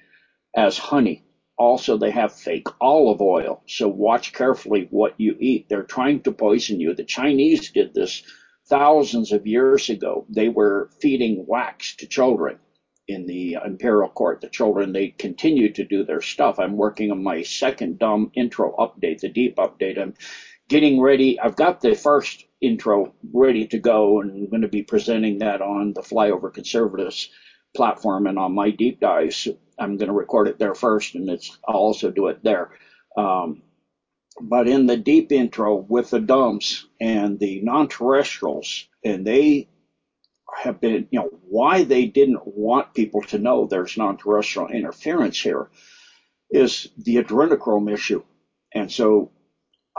as 0.55 0.77
honey. 0.77 1.23
Also, 1.57 1.97
they 1.97 2.11
have 2.11 2.34
fake 2.34 2.68
olive 2.80 3.19
oil. 3.22 3.64
So 3.68 3.88
watch 3.88 4.31
carefully 4.34 4.88
what 4.91 5.19
you 5.19 5.35
eat. 5.39 5.68
They're 5.69 5.81
trying 5.81 6.22
to 6.23 6.31
poison 6.31 6.80
you. 6.80 6.93
The 6.93 7.03
Chinese 7.03 7.72
did 7.72 7.95
this 7.95 8.22
thousands 8.68 9.31
of 9.31 9.47
years 9.47 9.89
ago. 9.89 10.27
They 10.30 10.49
were 10.49 10.91
feeding 11.01 11.45
wax 11.47 11.95
to 11.95 12.05
children 12.05 12.60
in 13.07 13.27
the 13.27 13.57
imperial 13.65 14.09
court. 14.09 14.41
The 14.41 14.49
children, 14.49 14.93
they 14.93 15.09
continue 15.19 15.71
to 15.73 15.85
do 15.85 16.03
their 16.03 16.21
stuff. 16.21 16.59
I'm 16.59 16.77
working 16.77 17.11
on 17.11 17.23
my 17.23 17.43
second 17.43 17.99
dumb 17.99 18.31
intro 18.35 18.73
update, 18.80 19.19
the 19.21 19.30
deep 19.30 19.57
update. 19.57 19.99
I'm 19.99 20.13
getting 20.69 20.99
ready. 21.01 21.39
I've 21.39 21.55
got 21.55 21.81
the 21.81 21.95
first 21.95 22.45
intro 22.61 23.13
ready 23.34 23.65
to 23.67 23.77
go 23.80 24.21
and 24.21 24.31
I'm 24.31 24.49
going 24.49 24.61
to 24.61 24.67
be 24.67 24.81
presenting 24.81 25.39
that 25.39 25.61
on 25.61 25.93
the 25.93 26.01
Flyover 26.01 26.51
Conservatives 26.51 27.30
platform 27.75 28.27
and 28.27 28.39
on 28.39 28.53
my 28.55 28.71
deep 28.71 28.99
dives. 28.99 29.47
I'm 29.80 29.97
going 29.97 30.07
to 30.07 30.13
record 30.13 30.47
it 30.47 30.57
there 30.59 30.73
first 30.73 31.15
and 31.15 31.30
it's, 31.30 31.57
I'll 31.67 31.75
also 31.75 32.09
do 32.09 32.27
it 32.27 32.39
there. 32.43 32.69
Um, 33.17 33.63
but 34.41 34.67
in 34.67 34.88
the 34.88 34.97
deep 34.97 35.31
intro 35.31 35.75
with 35.89 36.11
the 36.11 36.19
DUMBs 36.19 36.85
and 37.01 37.39
the 37.39 37.61
non-terrestrials 37.61 38.85
and 39.03 39.25
they 39.25 39.67
have 40.61 40.80
been, 40.80 41.07
you 41.11 41.19
know, 41.19 41.30
why 41.47 41.84
they 41.84 42.05
didn't 42.05 42.45
want 42.45 42.93
people 42.93 43.21
to 43.21 43.38
know 43.38 43.65
there's 43.65 43.97
non-terrestrial 43.97 44.69
interference 44.69 45.39
here 45.39 45.69
is 46.49 46.88
the 46.97 47.15
adrenochrome 47.15 47.91
issue. 47.91 48.21
And 48.73 48.91
so 48.91 49.31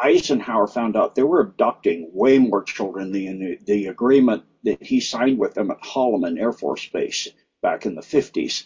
Eisenhower 0.02 0.66
found 0.66 0.96
out 0.96 1.14
they 1.14 1.22
were 1.22 1.40
abducting 1.40 2.10
way 2.12 2.38
more 2.38 2.62
children 2.62 3.12
than 3.12 3.38
the, 3.38 3.58
the 3.64 3.86
agreement 3.86 4.42
that 4.64 4.82
he 4.82 5.00
signed 5.00 5.38
with 5.38 5.54
them 5.54 5.70
at 5.70 5.80
Holloman 5.82 6.38
Air 6.38 6.52
Force 6.52 6.86
Base 6.86 7.28
back 7.62 7.86
in 7.86 7.94
the 7.94 8.02
50s. 8.02 8.64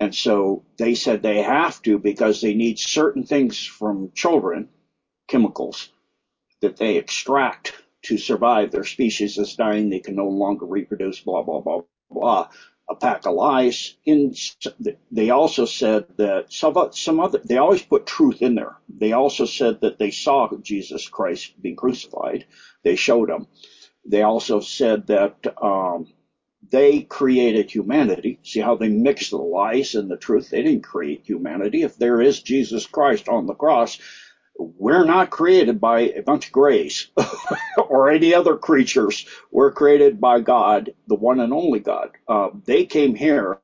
And 0.00 0.14
so 0.14 0.64
they 0.78 0.94
said 0.94 1.22
they 1.22 1.42
have 1.42 1.80
to 1.82 1.98
because 1.98 2.40
they 2.40 2.54
need 2.54 2.78
certain 2.78 3.24
things 3.24 3.64
from 3.64 4.10
children, 4.14 4.68
chemicals, 5.28 5.88
that 6.60 6.76
they 6.76 6.96
extract 6.96 7.72
to 8.06 8.18
survive. 8.18 8.72
Their 8.72 8.84
species 8.84 9.38
is 9.38 9.56
dying. 9.56 9.90
They 9.90 10.00
can 10.00 10.16
no 10.16 10.28
longer 10.28 10.66
reproduce, 10.66 11.20
blah, 11.20 11.42
blah, 11.42 11.60
blah, 11.60 11.80
blah. 12.10 12.48
A 12.90 12.96
pack 12.96 13.26
of 13.26 13.34
lies. 13.34 13.96
In, 14.06 14.34
they 15.12 15.30
also 15.30 15.66
said 15.66 16.06
that 16.18 16.52
some, 16.52 16.74
some 16.92 17.20
other, 17.20 17.40
they 17.44 17.58
always 17.58 17.82
put 17.82 18.06
truth 18.06 18.42
in 18.42 18.56
there. 18.56 18.76
They 18.88 19.12
also 19.12 19.46
said 19.46 19.80
that 19.82 19.98
they 19.98 20.10
saw 20.10 20.48
Jesus 20.62 21.08
Christ 21.08 21.54
being 21.62 21.76
crucified. 21.76 22.46
They 22.84 22.96
showed 22.96 23.30
him. 23.30 23.46
They 24.06 24.22
also 24.22 24.60
said 24.60 25.08
that, 25.08 25.36
um, 25.62 26.06
they 26.70 27.02
created 27.02 27.70
humanity. 27.70 28.38
See 28.44 28.60
how 28.60 28.76
they 28.76 28.88
mix 28.88 29.30
the 29.30 29.38
lies 29.38 29.94
and 29.96 30.10
the 30.10 30.16
truth? 30.16 30.50
They 30.50 30.62
didn't 30.62 30.84
create 30.84 31.22
humanity. 31.24 31.82
If 31.82 31.96
there 31.96 32.20
is 32.20 32.42
Jesus 32.42 32.86
Christ 32.86 33.28
on 33.28 33.46
the 33.46 33.54
cross, 33.54 33.98
we're 34.58 35.04
not 35.04 35.30
created 35.30 35.80
by 35.80 36.00
a 36.00 36.22
bunch 36.22 36.46
of 36.46 36.52
grays 36.52 37.08
or 37.88 38.10
any 38.10 38.34
other 38.34 38.56
creatures. 38.56 39.26
We're 39.50 39.72
created 39.72 40.20
by 40.20 40.40
God, 40.40 40.90
the 41.06 41.14
one 41.14 41.40
and 41.40 41.52
only 41.52 41.80
God. 41.80 42.10
Uh, 42.28 42.50
they 42.64 42.84
came 42.84 43.14
here 43.14 43.58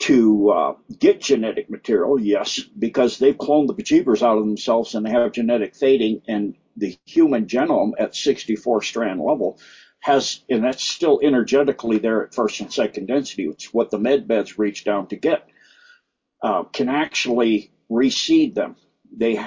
to 0.00 0.50
uh, 0.50 0.74
get 0.98 1.20
genetic 1.20 1.70
material, 1.70 2.18
yes, 2.20 2.60
because 2.60 3.18
they've 3.18 3.36
cloned 3.36 3.68
the 3.68 3.74
bejeebers 3.74 4.22
out 4.22 4.38
of 4.38 4.44
themselves 4.44 4.94
and 4.94 5.06
they 5.06 5.10
have 5.10 5.32
genetic 5.32 5.74
fading 5.76 6.20
and 6.26 6.54
the 6.76 6.96
human 7.06 7.46
genome 7.46 7.92
at 7.98 8.16
64 8.16 8.82
strand 8.82 9.20
level 9.20 9.58
has, 10.00 10.40
and 10.48 10.64
that's 10.64 10.82
still 10.82 11.20
energetically 11.22 11.98
there 11.98 12.24
at 12.24 12.34
first 12.34 12.60
and 12.60 12.72
second 12.72 13.06
density, 13.06 13.46
which 13.46 13.66
is 13.66 13.74
what 13.74 13.90
the 13.90 13.98
med 13.98 14.26
beds 14.26 14.58
reach 14.58 14.84
down 14.84 15.06
to 15.08 15.16
get, 15.16 15.46
uh, 16.42 16.64
can 16.64 16.88
actually 16.88 17.70
reseed 17.90 18.54
them. 18.54 18.74
They 19.16 19.38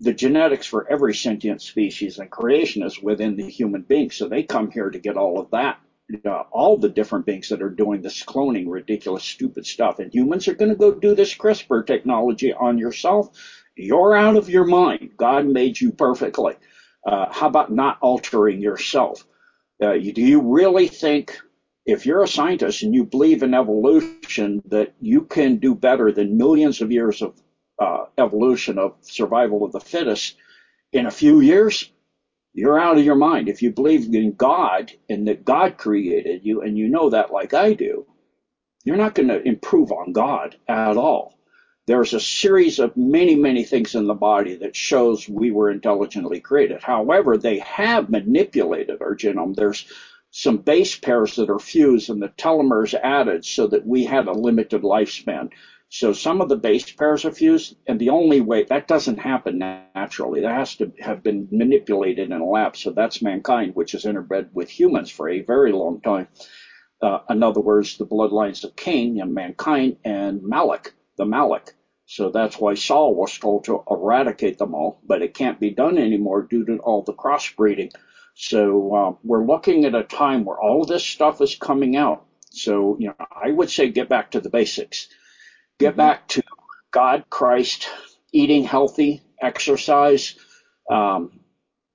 the 0.00 0.14
genetics 0.14 0.66
for 0.66 0.90
every 0.90 1.14
sentient 1.14 1.60
species 1.60 2.18
and 2.18 2.30
creation 2.30 2.82
is 2.82 3.02
within 3.02 3.36
the 3.36 3.48
human 3.48 3.82
being. 3.82 4.10
So 4.10 4.28
they 4.28 4.42
come 4.42 4.70
here 4.70 4.88
to 4.90 4.98
get 4.98 5.16
all 5.16 5.38
of 5.38 5.50
that, 5.50 5.78
uh, 6.24 6.44
all 6.50 6.78
the 6.78 6.88
different 6.88 7.26
beings 7.26 7.50
that 7.50 7.62
are 7.62 7.70
doing 7.70 8.00
this 8.00 8.22
cloning, 8.24 8.64
ridiculous, 8.66 9.24
stupid 9.24 9.66
stuff. 9.66 9.98
And 9.98 10.12
humans 10.12 10.48
are 10.48 10.54
going 10.54 10.70
to 10.70 10.76
go 10.76 10.92
do 10.92 11.14
this 11.14 11.34
CRISPR 11.34 11.86
technology 11.86 12.52
on 12.52 12.78
yourself. 12.78 13.30
You're 13.76 14.16
out 14.16 14.36
of 14.36 14.48
your 14.48 14.64
mind. 14.64 15.10
God 15.16 15.46
made 15.46 15.78
you 15.80 15.92
perfectly. 15.92 16.54
Uh, 17.06 17.26
how 17.30 17.48
about 17.48 17.72
not 17.72 17.98
altering 18.00 18.60
yourself? 18.60 19.26
Uh, 19.82 19.94
do 19.94 20.22
you 20.22 20.40
really 20.40 20.88
think 20.88 21.38
if 21.86 22.06
you're 22.06 22.22
a 22.22 22.28
scientist 22.28 22.82
and 22.82 22.94
you 22.94 23.04
believe 23.04 23.42
in 23.42 23.54
evolution 23.54 24.62
that 24.66 24.94
you 25.00 25.22
can 25.22 25.56
do 25.56 25.74
better 25.74 26.12
than 26.12 26.36
millions 26.36 26.80
of 26.80 26.92
years 26.92 27.22
of 27.22 27.34
uh, 27.80 28.04
evolution 28.18 28.78
of 28.78 28.94
survival 29.02 29.64
of 29.64 29.72
the 29.72 29.80
fittest 29.80 30.34
in 30.92 31.06
a 31.06 31.10
few 31.12 31.40
years, 31.40 31.86
you're 32.54 32.78
out 32.78 32.98
of 32.98 33.04
your 33.04 33.16
mind. 33.16 33.48
If 33.48 33.62
you 33.62 33.70
believe 33.70 34.14
in 34.14 34.32
God 34.32 34.92
and 35.08 35.28
that 35.28 35.44
God 35.44 35.76
created 35.78 36.44
you 36.44 36.62
and 36.62 36.78
you 36.78 36.88
know 36.88 37.10
that 37.10 37.32
like 37.32 37.54
I 37.54 37.74
do, 37.74 38.04
you're 38.84 38.96
not 38.96 39.14
going 39.14 39.28
to 39.28 39.46
improve 39.46 39.92
on 39.92 40.12
God 40.12 40.56
at 40.68 40.96
all. 40.98 41.34
There's 41.86 42.14
a 42.14 42.20
series 42.20 42.78
of 42.78 42.96
many, 42.96 43.34
many 43.36 43.64
things 43.64 43.94
in 43.96 44.06
the 44.06 44.14
body 44.14 44.56
that 44.56 44.76
shows 44.76 45.28
we 45.28 45.50
were 45.50 45.70
intelligently 45.70 46.40
created. 46.40 46.82
However, 46.82 47.36
they 47.36 47.58
have 47.58 48.10
manipulated 48.10 49.02
our 49.02 49.14
genome. 49.14 49.54
There's 49.56 49.84
some 50.30 50.58
base 50.58 50.96
pairs 50.96 51.36
that 51.36 51.50
are 51.50 51.58
fused 51.58 52.10
and 52.10 52.22
the 52.22 52.30
telomeres 52.38 52.94
added 53.02 53.44
so 53.44 53.66
that 53.66 53.84
we 53.86 54.04
had 54.04 54.28
a 54.28 54.32
limited 54.32 54.82
lifespan. 54.82 55.50
So 55.92 56.12
some 56.12 56.40
of 56.40 56.48
the 56.48 56.56
base 56.56 56.92
pairs 56.92 57.24
are 57.24 57.32
fused, 57.32 57.74
and 57.84 57.98
the 57.98 58.10
only 58.10 58.40
way 58.40 58.62
that 58.62 58.86
doesn't 58.86 59.18
happen 59.18 59.58
naturally, 59.58 60.40
that 60.42 60.54
has 60.54 60.76
to 60.76 60.92
have 61.00 61.24
been 61.24 61.48
manipulated 61.50 62.30
in 62.30 62.40
a 62.40 62.44
lab. 62.48 62.76
So 62.76 62.92
that's 62.92 63.20
mankind, 63.20 63.74
which 63.74 63.94
is 63.94 64.04
interbred 64.04 64.52
with 64.52 64.70
humans 64.70 65.10
for 65.10 65.28
a 65.28 65.40
very 65.40 65.72
long 65.72 66.00
time. 66.00 66.28
Uh, 67.02 67.18
in 67.28 67.42
other 67.42 67.60
words, 67.60 67.98
the 67.98 68.06
bloodlines 68.06 68.62
of 68.62 68.76
Cain 68.76 69.20
and 69.20 69.34
mankind 69.34 69.96
and 70.04 70.40
Malak, 70.44 70.92
the 71.16 71.24
Malak. 71.24 71.74
So 72.06 72.30
that's 72.30 72.60
why 72.60 72.74
Saul 72.74 73.16
was 73.16 73.36
told 73.36 73.64
to 73.64 73.82
eradicate 73.90 74.58
them 74.58 74.76
all, 74.76 75.00
but 75.04 75.22
it 75.22 75.34
can't 75.34 75.58
be 75.58 75.70
done 75.70 75.98
anymore 75.98 76.42
due 76.42 76.64
to 76.66 76.76
all 76.78 77.02
the 77.02 77.14
crossbreeding. 77.14 77.92
So 78.34 78.94
uh, 78.94 79.14
we're 79.24 79.44
looking 79.44 79.84
at 79.86 79.96
a 79.96 80.04
time 80.04 80.44
where 80.44 80.60
all 80.60 80.84
this 80.84 81.04
stuff 81.04 81.40
is 81.40 81.56
coming 81.56 81.96
out. 81.96 82.26
So 82.50 82.96
you 83.00 83.08
know, 83.08 83.26
I 83.32 83.50
would 83.50 83.70
say 83.70 83.88
get 83.88 84.08
back 84.08 84.30
to 84.32 84.40
the 84.40 84.50
basics 84.50 85.08
get 85.80 85.96
back 85.96 86.28
to 86.28 86.42
God, 86.92 87.24
Christ, 87.30 87.88
eating 88.32 88.64
healthy, 88.64 89.22
exercise, 89.40 90.36
um, 90.90 91.40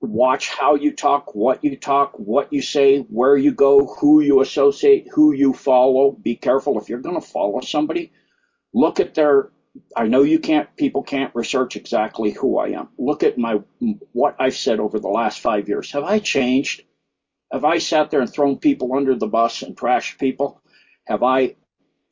watch 0.00 0.48
how 0.48 0.74
you 0.74 0.92
talk, 0.92 1.34
what 1.34 1.64
you 1.64 1.76
talk, 1.76 2.18
what 2.18 2.52
you 2.52 2.60
say, 2.60 3.00
where 3.02 3.36
you 3.36 3.52
go, 3.52 3.86
who 3.86 4.20
you 4.20 4.40
associate, 4.40 5.08
who 5.12 5.32
you 5.32 5.52
follow. 5.52 6.10
Be 6.10 6.34
careful 6.34 6.78
if 6.80 6.88
you're 6.88 7.00
going 7.00 7.20
to 7.20 7.26
follow 7.26 7.60
somebody. 7.60 8.12
Look 8.74 9.00
at 9.00 9.14
their. 9.14 9.50
I 9.96 10.06
know 10.06 10.22
you 10.22 10.38
can't. 10.38 10.74
People 10.76 11.02
can't 11.02 11.34
research 11.34 11.76
exactly 11.76 12.30
who 12.30 12.58
I 12.58 12.68
am. 12.70 12.88
Look 12.98 13.22
at 13.22 13.38
my 13.38 13.60
what 14.12 14.36
I've 14.38 14.56
said 14.56 14.80
over 14.80 14.98
the 14.98 15.08
last 15.08 15.40
five 15.40 15.68
years. 15.68 15.92
Have 15.92 16.04
I 16.04 16.18
changed? 16.18 16.82
Have 17.52 17.64
I 17.64 17.78
sat 17.78 18.10
there 18.10 18.20
and 18.20 18.32
thrown 18.32 18.58
people 18.58 18.94
under 18.94 19.14
the 19.14 19.28
bus 19.28 19.62
and 19.62 19.76
trashed 19.76 20.18
people? 20.18 20.60
Have 21.06 21.22
I 21.22 21.56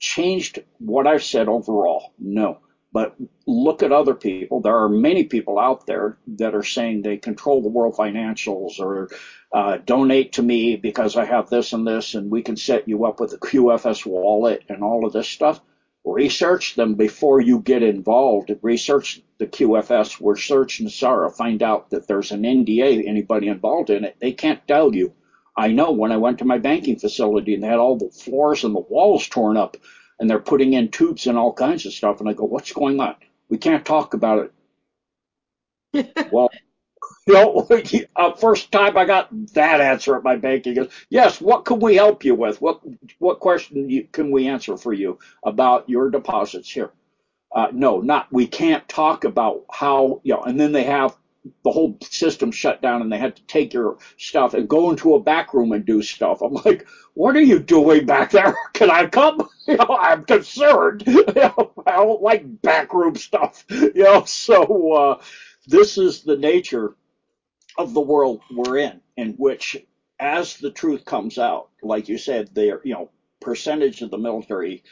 changed 0.05 0.59
what 0.78 1.06
I've 1.06 1.22
said 1.22 1.48
overall. 1.48 2.12
No. 2.18 2.59
But 2.93 3.16
look 3.47 3.82
at 3.82 3.90
other 3.90 4.14
people. 4.14 4.60
There 4.60 4.76
are 4.76 4.89
many 4.89 5.24
people 5.24 5.59
out 5.59 5.86
there 5.86 6.16
that 6.36 6.55
are 6.55 6.62
saying 6.62 7.02
they 7.02 7.16
control 7.16 7.60
the 7.60 7.68
world 7.68 7.97
financials 7.97 8.78
or 8.78 9.09
uh, 9.52 9.78
donate 9.78 10.35
to 10.35 10.43
me 10.43 10.76
because 10.76 11.16
I 11.16 11.24
have 11.24 11.51
this 11.51 11.72
and 11.72 11.85
this, 11.85 12.14
and 12.14 12.31
we 12.31 12.43
can 12.43 12.56
set 12.56 12.86
you 12.86 13.05
up 13.05 13.18
with 13.18 13.32
a 13.32 13.39
QFS 13.39 14.06
wallet 14.06 14.62
and 14.68 14.85
all 14.85 15.05
of 15.05 15.12
this 15.12 15.28
stuff. 15.28 15.60
Research 16.05 16.76
them 16.76 16.94
before 16.94 17.40
you 17.40 17.59
get 17.59 17.82
involved. 17.82 18.52
Research 18.62 19.22
the 19.39 19.47
QFS, 19.47 20.24
research 20.24 20.81
NESARA, 20.81 21.35
find 21.35 21.62
out 21.62 21.90
that 21.90 22.06
there's 22.06 22.31
an 22.31 22.43
NDA, 22.43 23.09
anybody 23.09 23.48
involved 23.48 23.90
in 23.90 24.05
it. 24.05 24.16
They 24.20 24.32
can't 24.32 24.66
tell 24.68 24.94
you 24.94 25.14
I 25.56 25.68
know 25.68 25.93
when 25.93 26.12
I 26.12 26.16
went 26.16 26.39
to 26.39 26.44
my 26.44 26.59
banking 26.59 26.98
facility 26.98 27.55
and 27.55 27.62
they 27.62 27.68
had 27.68 27.78
all 27.78 27.97
the 27.97 28.10
floors 28.10 28.64
and 28.64 28.74
the 28.74 28.81
walls 28.81 29.28
torn 29.28 29.56
up 29.56 29.76
and 30.18 30.28
they're 30.28 30.39
putting 30.40 30.72
in 30.74 30.90
tubes 30.90 31.26
and 31.26 31.39
all 31.39 31.52
kinds 31.52 31.86
of 31.86 31.93
stuff. 31.93 32.20
And 32.20 32.28
I 32.28 32.32
go, 32.32 32.44
what's 32.44 32.72
going 32.72 33.01
on? 33.01 33.16
We 33.48 33.59
can't 33.59 33.85
talk 33.85 34.14
about 34.14 34.51
it. 35.94 36.16
well, 36.32 36.51
you 37.26 37.35
know, 37.35 37.66
uh, 38.16 38.35
first 38.35 38.72
time 38.72 38.97
I 38.97 39.05
got 39.05 39.28
that 39.55 39.81
answer 39.81 40.16
at 40.16 40.24
my 40.24 40.36
banking 40.36 40.76
is, 40.78 40.89
yes, 41.10 41.40
what 41.40 41.64
can 41.64 41.81
we 41.81 41.97
help 41.97 42.24
you 42.24 42.35
with? 42.35 42.60
What, 42.60 42.81
what 43.18 43.40
question 43.40 44.09
can 44.12 44.31
we 44.31 44.48
answer 44.48 44.76
for 44.76 44.93
you 44.93 45.18
about 45.44 45.89
your 45.89 46.10
deposits 46.10 46.70
here? 46.70 46.90
Uh, 47.55 47.68
no, 47.72 48.01
not, 48.01 48.32
we 48.32 48.47
can't 48.47 48.89
talk 48.89 49.24
about 49.24 49.64
how, 49.72 50.20
you 50.24 50.35
know, 50.35 50.43
and 50.43 50.59
then 50.60 50.72
they 50.72 50.85
have 50.85 51.16
the 51.62 51.71
whole 51.71 51.99
system 52.03 52.51
shut 52.51 52.81
down 52.81 53.03
and 53.03 53.12
they 53.12 53.19
had 53.19 53.37
to 53.37 53.43
take 53.47 53.73
your 53.75 53.99
stuff 54.19 54.55
and 54.55 54.69
go 54.69 54.91
into 54.91 55.15
a 55.15 55.21
back 55.21 55.53
room 55.55 55.73
and 55.73 55.85
do 55.85 56.03
stuff. 56.03 56.41
I'm 56.43 56.55
like, 56.65 56.87
what 57.15 57.37
are 57.37 57.43
you 57.43 57.59
doing 57.59 58.07
back 58.07 58.31
there? 58.31 58.55
Can 58.73 58.91
I 58.91 59.07
come? 59.07 59.49
You 59.66 59.79
know, 59.79 59.97
I'm 59.99 60.25
concerned. 60.27 61.05
You 61.07 61.25
know, 61.37 61.73
I 61.87 61.93
don't 61.93 62.21
like 62.21 62.61
backroom 62.61 63.16
stuff. 63.16 63.65
You 63.71 63.93
know, 63.95 64.25
so 64.25 64.93
uh, 64.93 65.23
this 65.66 65.97
is 65.97 66.23
the 66.23 66.37
nature 66.37 66.95
of 67.79 67.95
the 67.95 68.01
world 68.01 68.43
we're 68.51 68.79
in, 68.79 69.01
in 69.16 69.33
which 69.35 69.77
as 70.21 70.57
the 70.59 70.71
truth 70.71 71.05
comes 71.05 71.39
out, 71.39 71.71
like 71.83 72.09
you 72.09 72.19
said, 72.19 72.51
there, 72.55 72.81
you 72.85 72.95
know, 72.95 73.11
percentage 73.41 74.03
of 74.03 74.11
the 74.11 74.19
military 74.19 74.83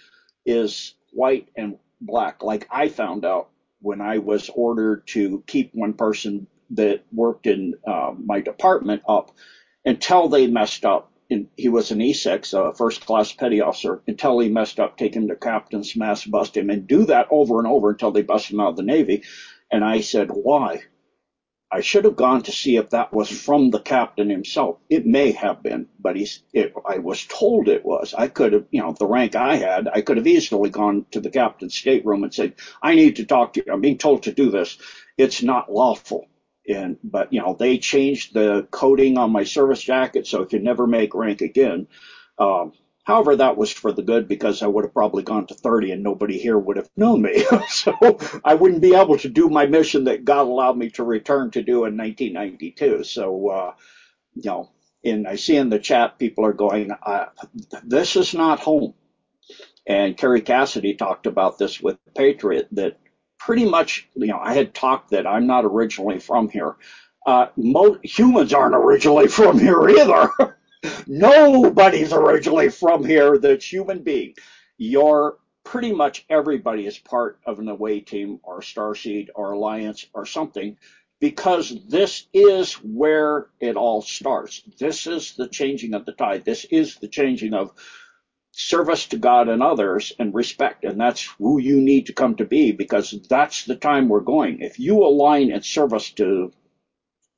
is 0.47 0.95
white 1.12 1.49
and 1.57 1.79
black. 2.01 2.43
Like 2.43 2.66
I 2.70 2.89
found 2.89 3.24
out 3.24 3.51
when 3.82 4.00
I 4.00 4.18
was 4.18 4.50
ordered 4.54 5.06
to 5.09 5.42
keep 5.46 5.70
one 5.74 5.92
person 5.94 6.46
that 6.70 7.02
worked 7.12 7.46
in 7.46 7.74
uh, 7.86 8.12
my 8.24 8.40
department 8.40 9.02
up 9.09 9.32
until 9.84 10.28
they 10.28 10.46
messed 10.46 10.84
up. 10.84 11.10
And 11.30 11.48
he 11.56 11.68
was 11.68 11.90
an 11.90 11.98
E6, 11.98 12.52
a 12.52 12.74
first 12.74 13.06
class 13.06 13.32
petty 13.32 13.60
officer, 13.60 14.02
until 14.06 14.38
he 14.38 14.48
messed 14.48 14.78
up, 14.78 14.96
take 14.96 15.14
him 15.14 15.28
to 15.28 15.36
captain's 15.36 15.96
mast, 15.96 16.30
bust 16.30 16.56
him, 16.56 16.68
and 16.70 16.86
do 16.86 17.06
that 17.06 17.28
over 17.30 17.59
and 17.59 17.66
over 17.66 17.90
until 17.90 18.10
they 18.10 18.22
bust 18.22 18.50
him 18.50 18.60
out 18.60 18.70
of 18.70 18.76
the 18.76 18.82
Navy. 18.82 19.22
And 19.70 19.82
I 19.82 20.00
said, 20.00 20.30
why? 20.30 20.82
I 21.73 21.81
should 21.81 22.05
have 22.05 22.16
gone 22.16 22.43
to 22.43 22.53
see 22.53 22.77
if 22.77 22.90
that 22.90 23.15
was 23.15 23.31
from 23.31 23.70
the 23.70 23.81
captain 23.81 24.28
himself. 24.28 24.77
It 24.90 25.07
may 25.07 25.32
have 25.32 25.62
been, 25.62 25.86
but 25.99 26.16
he's, 26.16 26.43
it, 26.53 26.74
I 26.86 26.99
was 26.99 27.24
told 27.24 27.66
it 27.69 27.85
was. 27.85 28.12
I 28.12 28.28
could 28.28 28.53
have, 28.53 28.66
you 28.70 28.82
know, 28.82 28.93
the 28.93 29.07
rank 29.07 29.35
I 29.35 29.57
had, 29.57 29.89
I 29.89 30.03
could 30.03 30.19
have 30.19 30.27
easily 30.27 30.69
gone 30.69 31.07
to 31.12 31.20
the 31.20 31.31
captain's 31.31 31.74
stateroom 31.74 32.24
and 32.24 32.35
said, 32.35 32.57
I 32.82 32.94
need 32.94 33.16
to 33.16 33.24
talk 33.24 33.55
to 33.55 33.62
you. 33.65 33.73
I'm 33.73 33.81
being 33.81 33.97
told 33.97 34.24
to 34.24 34.32
do 34.32 34.51
this. 34.51 34.77
It's 35.16 35.43
not 35.43 35.73
lawful. 35.73 36.27
And, 36.69 36.99
but, 37.03 37.32
you 37.32 37.40
know, 37.40 37.57
they 37.59 37.78
changed 37.78 38.35
the 38.35 38.69
coding 38.70 39.16
on 39.16 39.32
my 39.32 39.44
service 39.44 39.82
jacket 39.82 40.27
so 40.27 40.43
it 40.43 40.51
could 40.51 40.62
never 40.62 40.86
make 40.86 41.15
rank 41.15 41.40
again. 41.40 41.89
Um, 42.39 42.73
However, 43.05 43.37
that 43.37 43.57
was 43.57 43.73
for 43.73 43.93
the 43.93 44.03
good 44.03 44.29
because 44.29 44.62
I 44.62 44.69
would 44.69 44.85
have 44.85 44.95
probably 44.95 45.24
gone 45.24 45.47
to 45.47 45.55
30 45.55 45.93
and 45.93 46.03
nobody 46.03 46.39
here 46.39 46.59
would 46.59 46.77
have 46.77 46.89
known 46.97 47.23
me. 47.23 47.45
so 47.69 47.93
I 48.45 48.55
wouldn't 48.55 48.83
be 48.83 48.95
able 48.95 49.16
to 49.19 49.29
do 49.29 49.49
my 49.49 49.66
mission 49.66 50.05
that 50.05 50.24
God 50.24 50.47
allowed 50.47 50.77
me 50.77 50.91
to 50.91 51.05
return 51.05 51.51
to 51.53 51.62
do 51.62 51.85
in 51.87 51.97
1992. 51.97 53.05
So, 53.05 53.49
uh, 53.49 53.73
you 54.35 54.43
know, 54.51 54.70
and 55.05 55.29
I 55.29 55.37
see 55.37 55.57
in 55.57 55.70
the 55.70 55.79
chat 55.81 56.19
people 56.19 56.45
are 56.47 56.53
going, 56.55 56.93
uh, 57.03 57.27
this 57.85 58.16
is 58.16 58.35
not 58.35 58.61
home. 58.61 58.95
And 59.87 60.16
Kerry 60.16 60.43
Cassidy 60.43 60.95
talked 60.95 61.27
about 61.27 61.59
this 61.59 61.81
with 61.81 61.97
Patriot 62.16 62.69
that 62.73 62.99
pretty 63.39 63.66
much, 63.66 64.09
you 64.16 64.29
know, 64.29 64.39
I 64.43 64.55
had 64.55 64.74
talked 64.74 65.11
that 65.11 65.27
I'm 65.27 65.47
not 65.47 65.65
originally 65.66 66.20
from 66.20 66.49
here. 66.49 66.77
Uh, 67.27 67.47
mo- 67.57 67.99
humans 68.05 68.55
aren't 68.55 68.77
originally 68.77 69.29
from 69.29 69.59
here 69.59 69.89
either. 69.89 70.29
Nobody's 71.06 72.12
originally 72.12 72.70
from 72.70 73.04
here 73.04 73.38
that's 73.38 73.70
human 73.72 74.02
being. 74.02 74.34
You're 74.78 75.36
pretty 75.64 75.92
much 75.92 76.24
everybody 76.30 76.86
is 76.86 76.98
part 76.98 77.38
of 77.46 77.59
an 77.60 77.68
away 77.68 78.00
team 78.00 78.40
or 78.42 78.60
Starseed 78.60 79.28
or 79.34 79.52
Alliance 79.52 80.06
or 80.14 80.26
something 80.26 80.76
because 81.20 81.76
this 81.88 82.26
is 82.34 82.74
where 82.74 83.46
it 83.60 83.76
all 83.76 84.02
starts. 84.02 84.62
This 84.78 85.06
is 85.06 85.34
the 85.36 85.48
changing 85.48 85.94
of 85.94 86.04
the 86.06 86.12
tide. 86.12 86.44
This 86.44 86.66
is 86.70 86.96
the 86.96 87.09
changing 87.09 87.54
of 87.54 87.72
service 88.52 89.06
to 89.09 89.18
God 89.18 89.48
and 89.48 89.62
others 89.62 90.12
and 90.18 90.34
respect. 90.34 90.84
And 90.84 91.00
that's 91.00 91.28
who 91.38 91.60
you 91.60 91.80
need 91.80 92.06
to 92.06 92.14
come 92.14 92.36
to 92.36 92.44
be 92.44 92.72
because 92.72 93.14
that's 93.28 93.64
the 93.64 93.76
time 93.76 94.09
we're 94.09 94.20
going. 94.20 94.60
If 94.60 94.78
you 94.78 94.98
align 95.04 95.52
in 95.52 95.62
service 95.62 96.10
to 96.12 96.52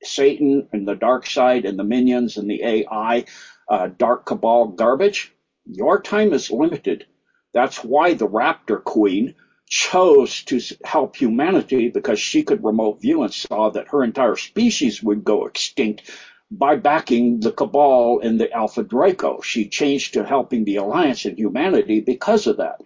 Satan 0.05 0.68
and 0.72 0.86
the 0.86 0.94
dark 0.94 1.26
side 1.26 1.64
and 1.64 1.78
the 1.78 1.85
minions 1.85 2.36
and 2.36 2.48
the 2.48 2.62
AI, 2.62 3.24
uh, 3.68 3.89
dark 3.98 4.26
cabal 4.26 4.68
garbage, 4.68 5.32
your 5.66 6.01
time 6.01 6.32
is 6.32 6.51
limited. 6.51 7.06
That's 7.52 7.82
why 7.82 8.14
the 8.14 8.28
Raptor 8.28 8.82
Queen 8.82 9.35
chose 9.66 10.43
to 10.44 10.60
help 10.85 11.16
humanity 11.16 11.89
because 11.89 12.20
she 12.20 12.43
could 12.43 12.64
remote 12.64 13.01
view 13.01 13.22
and 13.22 13.32
saw 13.32 13.70
that 13.70 13.89
her 13.89 14.05
entire 14.05 14.36
species 14.36 15.02
would 15.02 15.24
go 15.24 15.47
extinct 15.47 16.10
by 16.51 16.76
backing 16.76 17.40
the 17.40 17.51
cabal 17.52 18.20
and 18.20 18.39
the 18.39 18.52
Alpha 18.52 18.82
Draco. 18.82 19.40
She 19.40 19.68
changed 19.68 20.14
to 20.14 20.24
helping 20.24 20.64
the 20.64 20.76
Alliance 20.76 21.24
and 21.24 21.39
humanity 21.39 22.01
because 22.01 22.47
of 22.47 22.59
that. 22.59 22.81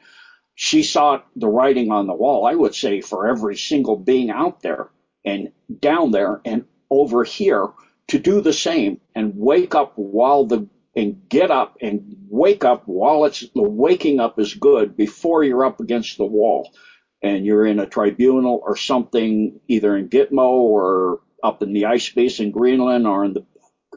She 0.55 0.83
saw 0.83 1.23
the 1.37 1.49
writing 1.49 1.91
on 1.91 2.07
the 2.07 2.15
wall, 2.15 2.47
I 2.47 2.55
would 2.55 2.75
say, 2.75 3.01
for 3.01 3.29
every 3.29 3.57
single 3.57 3.97
being 3.97 4.31
out 4.31 4.63
there 4.63 4.89
and 5.25 5.53
down 5.81 6.11
there 6.11 6.41
and 6.45 6.65
over 6.91 7.25
here 7.25 7.69
to 8.09 8.19
do 8.19 8.41
the 8.41 8.53
same 8.53 9.01
and 9.15 9.33
wake 9.37 9.75
up 9.75 9.93
while 9.97 10.45
the 10.45 10.67
and 10.97 11.29
get 11.29 11.51
up 11.51 11.77
and 11.81 12.17
wake 12.29 12.65
up 12.65 12.83
while 12.87 13.25
it's 13.25 13.41
the 13.55 13.63
waking 13.63 14.19
up 14.19 14.39
is 14.41 14.55
good 14.55 14.97
before 14.97 15.45
you're 15.45 15.65
up 15.65 15.81
against 15.81 16.17
the 16.17 16.25
wall 16.25 16.73
and 17.23 17.47
you're 17.47 17.67
in 17.67 17.79
a 17.79 17.87
tribunal 17.87 18.61
or 18.65 18.77
something 18.77 19.61
either 19.69 19.97
in 19.97 20.09
Gitmo 20.09 20.49
or 20.49 21.21
up 21.43 21.63
in 21.63 21.73
the 21.73 21.87
ice 21.87 22.09
base 22.11 22.41
in 22.41 22.51
Greenland 22.51 23.07
or 23.07 23.25
in 23.25 23.35
the 23.35 23.45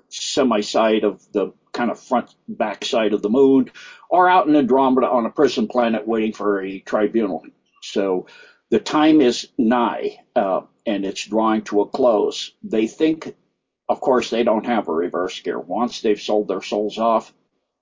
semi 0.10 0.62
side 0.62 1.04
of 1.04 1.22
the 1.32 1.54
kind 1.72 1.90
of 1.90 2.00
front 2.00 2.36
back 2.48 2.84
side 2.84 3.14
of 3.14 3.22
the 3.22 3.30
moon 3.30 3.72
or 4.10 4.28
out 4.28 4.48
in 4.48 4.56
Andromeda 4.56 5.08
on 5.08 5.26
a 5.26 5.30
prison 5.30 5.68
planet 5.68 6.08
waiting 6.08 6.34
for 6.34 6.62
a 6.62 6.80
tribunal. 6.80 7.44
So 7.82 8.28
the 8.72 8.80
time 8.80 9.22
is 9.22 9.48
nigh. 9.60 10.18
Uh, 10.36 10.62
and 10.86 11.06
it's 11.06 11.26
drawing 11.28 11.62
to 11.64 11.82
a 11.82 11.88
close. 11.88 12.54
They 12.64 12.88
think, 12.88 13.36
of 13.90 14.02
course, 14.02 14.30
they 14.30 14.44
don't 14.44 14.66
have 14.66 14.88
a 14.88 14.94
reverse 14.94 15.40
gear. 15.42 15.60
Once 15.60 16.02
they've 16.02 16.22
sold 16.22 16.48
their 16.48 16.62
souls 16.62 16.98
off 16.98 17.34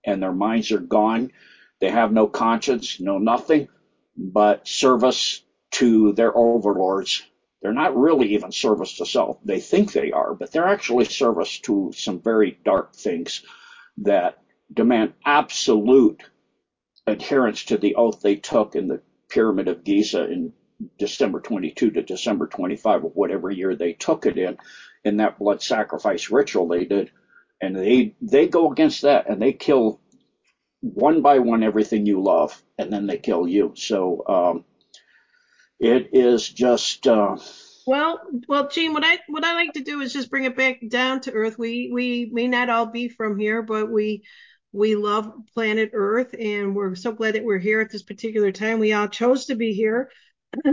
and 0.06 0.22
their 0.22 0.34
minds 0.34 0.72
are 0.72 0.80
gone, 0.80 1.32
they 1.80 1.90
have 1.90 2.12
no 2.12 2.28
conscience, 2.28 3.00
no 3.00 3.18
nothing 3.18 3.70
but 4.18 4.68
service 4.68 5.44
to 5.72 6.14
their 6.14 6.36
overlords. 6.36 7.24
They're 7.62 7.74
not 7.74 7.98
really 7.98 8.34
even 8.34 8.52
service 8.52 8.98
to 8.98 9.06
self. 9.06 9.38
They 9.46 9.60
think 9.60 9.94
they 9.94 10.12
are, 10.12 10.34
but 10.34 10.52
they're 10.52 10.68
actually 10.68 11.06
service 11.06 11.60
to 11.62 11.92
some 11.96 12.22
very 12.22 12.58
dark 12.66 12.96
things 12.96 13.44
that 14.00 14.40
demand 14.74 15.14
absolute 15.26 16.24
adherence 17.08 17.66
to 17.66 17.78
the 17.78 17.96
oath 17.96 18.22
they 18.22 18.36
took 18.36 18.76
in 18.76 18.88
the 18.88 19.02
Pyramid 19.30 19.68
of 19.68 19.84
Giza 19.84 20.30
in 20.30 20.54
December 20.98 21.40
22 21.40 21.92
to 21.92 22.02
December 22.02 22.48
25 22.48 23.06
of 23.06 23.16
whatever 23.16 23.50
year 23.50 23.76
they 23.76 23.94
took 23.94 24.26
it 24.26 24.38
in, 24.38 24.58
in 25.04 25.18
that 25.18 25.40
blood 25.40 25.62
sacrifice 25.62 26.30
ritual 26.30 26.68
they 26.68 26.86
did. 26.86 27.12
And 27.62 27.76
they, 27.76 28.16
they 28.22 28.48
go 28.48 28.72
against 28.72 29.02
that 29.02 29.30
and 29.30 29.42
they 29.42 29.54
kill 29.54 30.00
one 30.82 31.22
by 31.22 31.40
one 31.40 31.64
everything 31.64 32.06
you 32.06 32.22
love 32.22 32.62
and 32.78 32.92
then 32.92 33.08
they 33.08 33.18
kill 33.18 33.48
you. 33.48 33.74
So, 33.76 34.24
um, 34.28 34.66
it 35.80 36.10
is 36.14 36.48
just, 36.48 37.08
uh, 37.08 37.38
well, 37.88 38.20
well, 38.48 38.68
Gene, 38.68 38.94
what 38.94 39.04
I 39.04 39.18
what 39.30 39.44
I 39.44 39.54
like 39.54 39.74
to 39.74 39.82
do 39.82 40.02
is 40.02 40.14
just 40.14 40.30
bring 40.30 40.44
it 40.44 40.56
back 40.56 40.78
down 40.90 41.22
to 41.22 41.32
earth. 41.32 41.58
We 41.58 41.90
we 41.92 42.30
may 42.32 42.48
not 42.48 42.70
all 42.70 42.86
be 42.86 43.08
from 43.08 43.40
here, 43.40 43.64
but 43.64 43.90
we 43.90 44.22
we 44.72 44.96
love 44.96 45.32
planet 45.54 45.92
Earth, 45.94 46.36
and 46.40 46.76
we're 46.76 46.96
so 46.96 47.12
glad 47.12 47.36
that 47.36 47.44
we're 47.44 47.58
here 47.58 47.82
at 47.82 47.90
this 47.90 48.04
particular 48.04 48.52
time. 48.52 48.80
We 48.80 48.94
all 48.94 49.08
chose 49.08 49.46
to 49.46 49.56
be 49.56 49.74
here, 49.74 50.12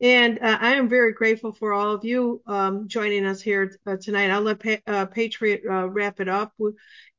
and 0.00 0.38
uh, 0.38 0.58
I 0.60 0.74
am 0.74 0.88
very 0.88 1.12
grateful 1.14 1.52
for 1.52 1.72
all 1.72 1.92
of 1.94 2.04
you 2.04 2.42
um, 2.46 2.88
joining 2.88 3.24
us 3.24 3.40
here 3.40 3.74
uh, 3.86 3.96
tonight. 3.96 4.30
I'll 4.30 4.42
let 4.42 4.60
pa- 4.62 4.82
uh, 4.86 5.06
Patriot 5.06 5.62
uh, 5.68 5.88
wrap 5.88 6.20
it 6.20 6.28
up. 6.28 6.52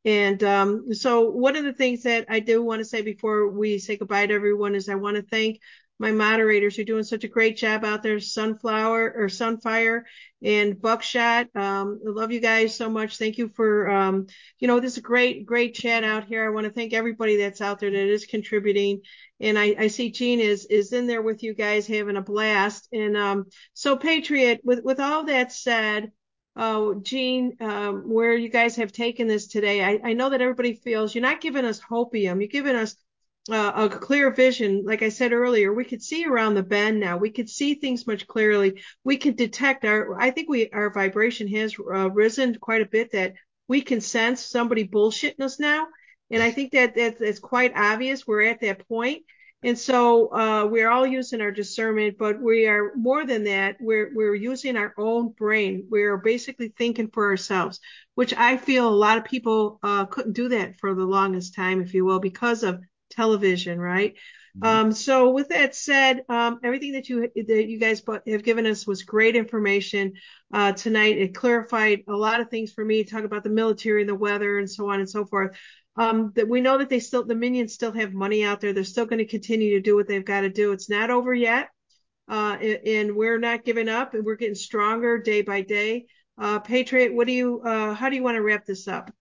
And 0.04 0.44
um, 0.44 0.94
so, 0.94 1.32
one 1.32 1.56
of 1.56 1.64
the 1.64 1.74
things 1.74 2.04
that 2.04 2.26
I 2.30 2.40
do 2.40 2.62
want 2.62 2.80
to 2.80 2.86
say 2.86 3.02
before 3.02 3.50
we 3.50 3.80
say 3.80 3.98
goodbye 3.98 4.28
to 4.28 4.34
everyone 4.36 4.76
is 4.76 4.88
I 4.88 4.96
want 4.96 5.16
to 5.18 5.24
thank 5.24 5.60
my 5.98 6.12
moderators 6.12 6.78
are 6.78 6.84
doing 6.84 7.04
such 7.04 7.24
a 7.24 7.30
great 7.30 7.56
job 7.56 7.86
out 7.86 8.04
there. 8.04 8.20
Sunflower 8.20 9.14
or 9.16 9.28
Sunfire 9.28 10.04
and 10.44 10.80
Buckshot. 10.82 11.48
Um, 11.56 12.02
I 12.06 12.10
love 12.10 12.32
you 12.32 12.42
guys 12.42 12.76
so 12.76 12.90
much. 12.90 13.18
Thank 13.18 13.38
you 13.38 13.48
for, 13.50 13.90
um, 13.90 14.28
you 14.60 14.68
know, 14.68 14.80
this 14.80 14.94
is 14.94 14.98
a 14.98 15.02
great, 15.02 15.46
great 15.46 15.74
chat 15.74 16.04
out 16.04 16.26
here. 16.26 16.46
I 16.46 16.50
want 16.50 16.66
to 16.66 16.74
thank 16.74 16.94
everybody 16.94 17.38
that's 17.38 17.62
out 17.62 17.80
there 17.80 17.92
that 17.92 18.10
is 18.10 18.26
contributing. 18.26 19.02
And 19.40 19.58
I, 19.58 19.76
I 19.80 19.88
see 19.88 20.12
Gene 20.12 20.42
is, 20.42 20.66
is 20.66 20.92
in 20.92 21.08
there 21.08 21.22
with 21.22 21.44
you 21.44 21.54
guys 21.54 21.88
having 21.88 22.18
a 22.18 22.22
blast. 22.22 22.90
And, 22.92 23.16
um, 23.16 23.46
so 23.74 23.96
Patriot, 23.96 24.62
with, 24.64 24.84
with 24.84 25.00
all 25.00 25.26
that 25.26 25.52
said, 25.52 26.12
Oh, 26.58 27.02
Gene, 27.02 27.58
um, 27.60 28.04
where 28.10 28.34
you 28.34 28.48
guys 28.48 28.78
have 28.78 28.94
taken 28.94 29.28
this 29.28 29.48
today, 29.48 29.84
I, 29.84 30.00
I 30.02 30.14
know 30.14 30.30
that 30.30 30.42
everybody 30.42 30.74
feels 30.74 31.14
you're 31.14 31.22
not 31.22 31.42
giving 31.42 31.66
us 31.66 31.82
hopium. 31.82 32.40
You're 32.40 32.48
giving 32.48 32.78
us 32.78 32.96
uh, 33.52 33.72
a 33.76 33.90
clear 33.90 34.32
vision. 34.32 34.84
Like 34.86 35.04
I 35.04 35.10
said 35.10 35.34
earlier, 35.34 35.74
we 35.74 35.86
could 35.86 36.02
see 36.02 36.26
around 36.26 36.56
the 36.56 36.64
bend 36.64 37.00
now. 37.00 37.18
We 37.18 37.30
could 37.30 37.50
see 37.50 37.76
things 37.76 38.08
much 38.08 38.28
clearly. 38.28 38.82
We 39.04 39.18
can 39.18 39.36
detect 39.36 39.86
our, 39.86 40.20
I 40.20 40.32
think 40.32 40.50
we, 40.50 40.70
our 40.70 40.92
vibration 40.92 41.48
has 41.50 41.76
uh, 41.80 42.10
risen 42.10 42.56
quite 42.56 42.82
a 42.82 42.90
bit 42.90 43.12
that 43.12 43.34
we 43.68 43.82
can 43.82 44.02
sense 44.02 44.46
somebody 44.46 44.88
bullshitting 44.88 45.42
us 45.42 45.60
now. 45.60 45.88
And 46.32 46.42
I 46.42 46.52
think 46.52 46.72
that 46.72 46.96
that's, 46.96 47.20
that's 47.20 47.40
quite 47.40 47.74
obvious. 47.76 48.26
We're 48.26 48.44
at 48.44 48.62
that 48.62 48.88
point. 48.88 49.24
And 49.64 49.78
so 49.80 50.32
uh, 50.32 50.68
we're 50.68 50.90
all 50.90 51.08
using 51.08 51.42
our 51.42 51.50
discernment, 51.50 52.18
but 52.20 52.40
we 52.40 52.68
are 52.68 52.92
more 52.96 53.26
than 53.26 53.46
that. 53.46 53.78
We're 53.80 54.12
we're 54.14 54.36
using 54.36 54.78
our 54.78 54.94
own 54.96 55.30
brain. 55.30 55.88
We're 55.90 56.18
basically 56.18 56.72
thinking 56.78 57.10
for 57.12 57.30
ourselves, 57.30 57.80
which 58.14 58.32
I 58.36 58.58
feel 58.58 58.88
a 58.88 58.90
lot 58.90 59.18
of 59.18 59.26
people 59.26 59.80
uh, 59.82 60.06
couldn't 60.06 60.34
do 60.34 60.50
that 60.50 60.78
for 60.78 60.94
the 60.94 61.06
longest 61.06 61.56
time, 61.56 61.82
if 61.82 61.96
you 61.96 62.06
will, 62.06 62.20
because 62.20 62.62
of 62.62 62.80
television, 63.16 63.80
right? 63.80 64.16
Mm-hmm. 64.58 64.68
Um, 64.68 64.92
so 64.92 65.32
with 65.32 65.50
that 65.50 65.76
said, 65.76 66.24
um, 66.30 66.60
everything 66.64 66.94
that 66.94 67.10
you 67.10 67.30
that 67.36 67.68
you 67.68 67.78
guys 67.80 68.02
have 68.28 68.44
given 68.44 68.66
us 68.66 68.88
was 68.88 69.04
great 69.04 69.36
information 69.36 70.14
uh, 70.54 70.72
tonight. 70.72 71.18
It 71.18 71.36
clarified 71.36 72.04
a 72.08 72.16
lot 72.16 72.40
of 72.40 72.50
things 72.50 72.72
for 72.72 72.86
me. 72.86 73.04
Talk 73.04 73.24
about 73.24 73.44
the 73.44 73.50
military 73.50 74.02
and 74.02 74.10
the 74.10 74.16
weather 74.16 74.58
and 74.58 74.70
so 74.70 74.90
on 74.90 75.00
and 75.00 75.10
so 75.10 75.26
forth 75.26 75.58
um, 75.98 76.32
that 76.36 76.48
we 76.48 76.62
know 76.62 76.78
that 76.78 76.90
they 76.90 77.00
still 77.00 77.26
the 77.26 77.36
minions 77.36 77.74
still 77.74 77.92
have 77.92 78.14
money 78.14 78.44
out 78.44 78.62
there. 78.62 78.74
They're 78.74 78.84
still 78.84 79.06
going 79.06 79.20
to 79.20 79.26
continue 79.26 79.72
to 79.76 79.82
do 79.82 79.96
what 79.96 80.08
they've 80.08 80.26
got 80.26 80.42
to 80.42 80.50
do. 80.50 80.72
It's 80.72 80.90
not 80.90 81.10
over 81.10 81.34
yet, 81.34 81.70
uh, 82.28 82.58
and, 82.62 82.80
and, 82.86 83.16
we're 83.16 83.40
not 83.40 83.64
giving 83.64 83.88
up, 83.88 84.14
and 84.14 84.26
we're 84.26 84.36
getting 84.36 84.56
stronger 84.56 85.18
day 85.18 85.42
by 85.42 85.62
day. 85.62 86.06
Uh, 86.38 86.60
Patriot, 86.60 87.14
what 87.14 87.28
do 87.28 87.34
you? 87.34 87.62
Uh, 87.62 87.94
how 87.94 88.10
do 88.10 88.16
you 88.16 88.24
want 88.24 88.36
to 88.36 88.42
wrap 88.42 88.66
this 88.66 88.88
up? 88.88 89.12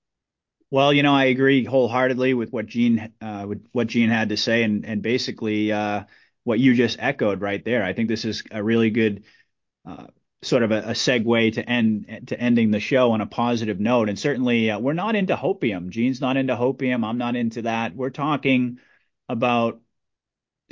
Well, 0.75 0.93
you 0.93 1.05
know, 1.05 1.15
I 1.15 1.27
agree 1.27 1.63
wholeheartedly 1.65 2.35
with 2.35 2.53
what 2.53 2.67
Gene 2.67 3.13
uh, 3.21 3.47
with 3.49 3.65
what 3.71 3.87
Gene 3.87 4.09
had 4.09 4.31
to 4.31 4.37
say, 4.37 4.65
and 4.65 4.85
and 4.85 5.03
basically 5.03 5.71
uh, 5.71 6.03
what 6.43 6.59
you 6.59 6.75
just 6.75 6.97
echoed 6.99 7.41
right 7.41 7.65
there. 7.65 7.85
I 7.85 7.93
think 7.93 8.09
this 8.09 8.25
is 8.25 8.43
a 8.51 8.61
really 8.61 8.91
good 8.91 9.23
uh, 9.87 10.09
sort 10.43 10.65
of 10.65 10.73
a, 10.73 10.79
a, 10.79 10.91
segue 10.91 11.53
to 11.53 11.71
end 11.71 12.25
to 12.27 12.41
ending 12.41 12.73
the 12.73 12.81
show 12.81 13.13
on 13.13 13.21
a 13.21 13.27
positive 13.27 13.79
note. 13.79 14.09
And 14.09 14.19
certainly, 14.19 14.69
uh, 14.69 14.81
we're 14.81 14.95
not 14.95 15.15
into 15.15 15.37
hopium. 15.37 15.91
Gene's 15.91 16.21
not 16.21 16.37
into 16.37 16.57
hopium. 16.57 17.05
I'm 17.05 17.19
not 17.19 17.37
into 17.37 17.63
that. 17.63 17.95
We're 17.95 18.11
talking 18.11 18.81
about 19.29 19.81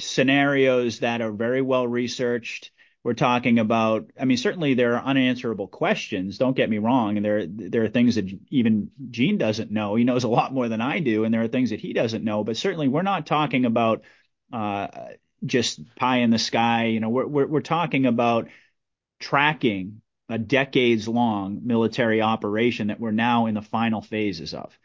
scenarios 0.00 0.98
that 0.98 1.20
are 1.20 1.30
very 1.30 1.62
well 1.62 1.86
researched. 1.86 2.72
We're 3.04 3.14
talking 3.14 3.58
about. 3.58 4.10
I 4.20 4.24
mean, 4.24 4.36
certainly 4.36 4.74
there 4.74 4.94
are 4.96 5.04
unanswerable 5.04 5.68
questions. 5.68 6.38
Don't 6.38 6.56
get 6.56 6.70
me 6.70 6.78
wrong. 6.78 7.16
And 7.16 7.24
there 7.24 7.46
there 7.46 7.84
are 7.84 7.88
things 7.88 8.14
that 8.14 8.30
even 8.50 8.90
Gene 9.10 9.38
doesn't 9.38 9.70
know. 9.70 9.96
He 9.96 10.04
knows 10.04 10.24
a 10.24 10.28
lot 10.28 10.52
more 10.52 10.68
than 10.68 10.80
I 10.80 11.00
do, 11.00 11.24
and 11.24 11.34
there 11.34 11.42
are 11.42 11.48
things 11.48 11.70
that 11.70 11.80
he 11.80 11.92
doesn't 11.92 12.24
know. 12.24 12.44
But 12.44 12.56
certainly, 12.56 12.88
we're 12.88 13.02
not 13.02 13.26
talking 13.26 13.64
about. 13.64 14.04
Uh, 14.52 14.88
just 15.44 15.94
pie 15.96 16.18
in 16.18 16.30
the 16.30 16.38
sky, 16.38 16.86
you 16.86 17.00
know, 17.00 17.08
we're, 17.08 17.26
we're, 17.26 17.46
we're 17.46 17.60
talking 17.60 18.06
about 18.06 18.48
tracking 19.18 20.02
a 20.28 20.38
decades 20.38 21.08
long 21.08 21.60
military 21.64 22.22
operation 22.22 22.88
that 22.88 23.00
we're 23.00 23.10
now 23.10 23.46
in 23.46 23.54
the 23.54 23.62
final 23.62 24.00
phases 24.00 24.54
of. 24.54 24.76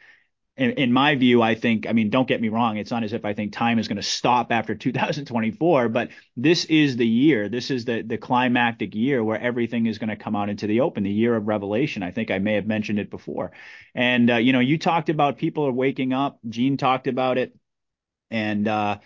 In, 0.58 0.72
in, 0.72 0.92
my 0.92 1.14
view, 1.14 1.40
I 1.40 1.54
think, 1.54 1.86
I 1.88 1.92
mean, 1.92 2.10
don't 2.10 2.26
get 2.26 2.40
me 2.40 2.48
wrong, 2.48 2.76
it's 2.78 2.90
not 2.90 3.04
as 3.04 3.12
if 3.12 3.24
I 3.24 3.32
think 3.32 3.52
time 3.52 3.78
is 3.78 3.86
going 3.86 3.96
to 3.96 4.02
stop 4.02 4.50
after 4.50 4.74
2024, 4.76 5.88
but 5.88 6.08
this 6.36 6.64
is 6.64 6.96
the 6.96 7.06
year, 7.06 7.48
this 7.48 7.70
is 7.70 7.84
the, 7.84 8.02
the 8.02 8.18
climactic 8.18 8.94
year 8.94 9.22
where 9.22 9.40
everything 9.40 9.86
is 9.86 9.98
going 9.98 10.10
to 10.10 10.16
come 10.16 10.34
out 10.34 10.48
into 10.48 10.66
the 10.66 10.80
open, 10.80 11.04
the 11.04 11.10
year 11.10 11.36
of 11.36 11.46
revelation. 11.46 12.02
I 12.02 12.10
think 12.10 12.32
I 12.32 12.40
may 12.40 12.54
have 12.54 12.66
mentioned 12.66 12.98
it 12.98 13.08
before. 13.08 13.52
And, 13.94 14.30
uh, 14.30 14.36
you 14.36 14.52
know, 14.52 14.58
you 14.58 14.78
talked 14.78 15.08
about 15.08 15.38
people 15.38 15.64
are 15.64 15.72
waking 15.72 16.12
up, 16.12 16.40
Gene 16.48 16.76
talked 16.76 17.06
about 17.06 17.38
it. 17.38 17.54
And, 18.30 18.66
uh, 18.66 18.98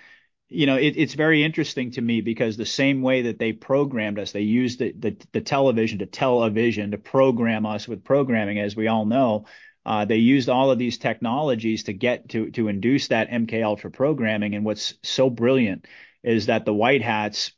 you 0.49 0.67
know, 0.67 0.77
it, 0.77 0.95
it's 0.97 1.15
very 1.15 1.43
interesting 1.43 1.93
to 1.93 2.01
me 2.01 2.21
because 2.21 2.57
the 2.57 2.67
same 2.67 3.03
way 3.03 3.23
that 3.23 3.39
they 3.39 3.53
programmed 3.53 4.19
us, 4.19 4.33
they 4.33 4.41
used 4.41 4.79
the, 4.79 4.93
the, 4.99 5.17
the 5.33 5.41
television 5.41 5.99
to 6.01 6.07
tell 6.07 6.43
a 6.43 6.51
vision 6.51 6.91
to 6.91 6.99
program 6.99 7.67
us 7.67 7.89
with 7.89 8.05
programming, 8.05 8.59
as 8.59 8.77
we 8.77 8.89
all 8.89 9.07
know. 9.07 9.47
Uh, 9.85 10.05
they 10.05 10.17
used 10.17 10.49
all 10.49 10.71
of 10.71 10.79
these 10.79 10.99
technologies 10.99 11.85
to 11.85 11.93
get 11.93 12.29
to 12.31 12.51
to 12.53 12.69
induce 12.69 13.09
that 13.09 13.31
MK 13.31 13.65
Ultra 13.65 13.91
programming. 13.91 14.55
And 14.55 14.65
what's 14.65 14.95
so 15.03 15.29
brilliant 15.29 15.87
is 16.23 16.47
that 16.47 16.65
the 16.65 16.75
white 16.75 17.03
hats 17.03 17.53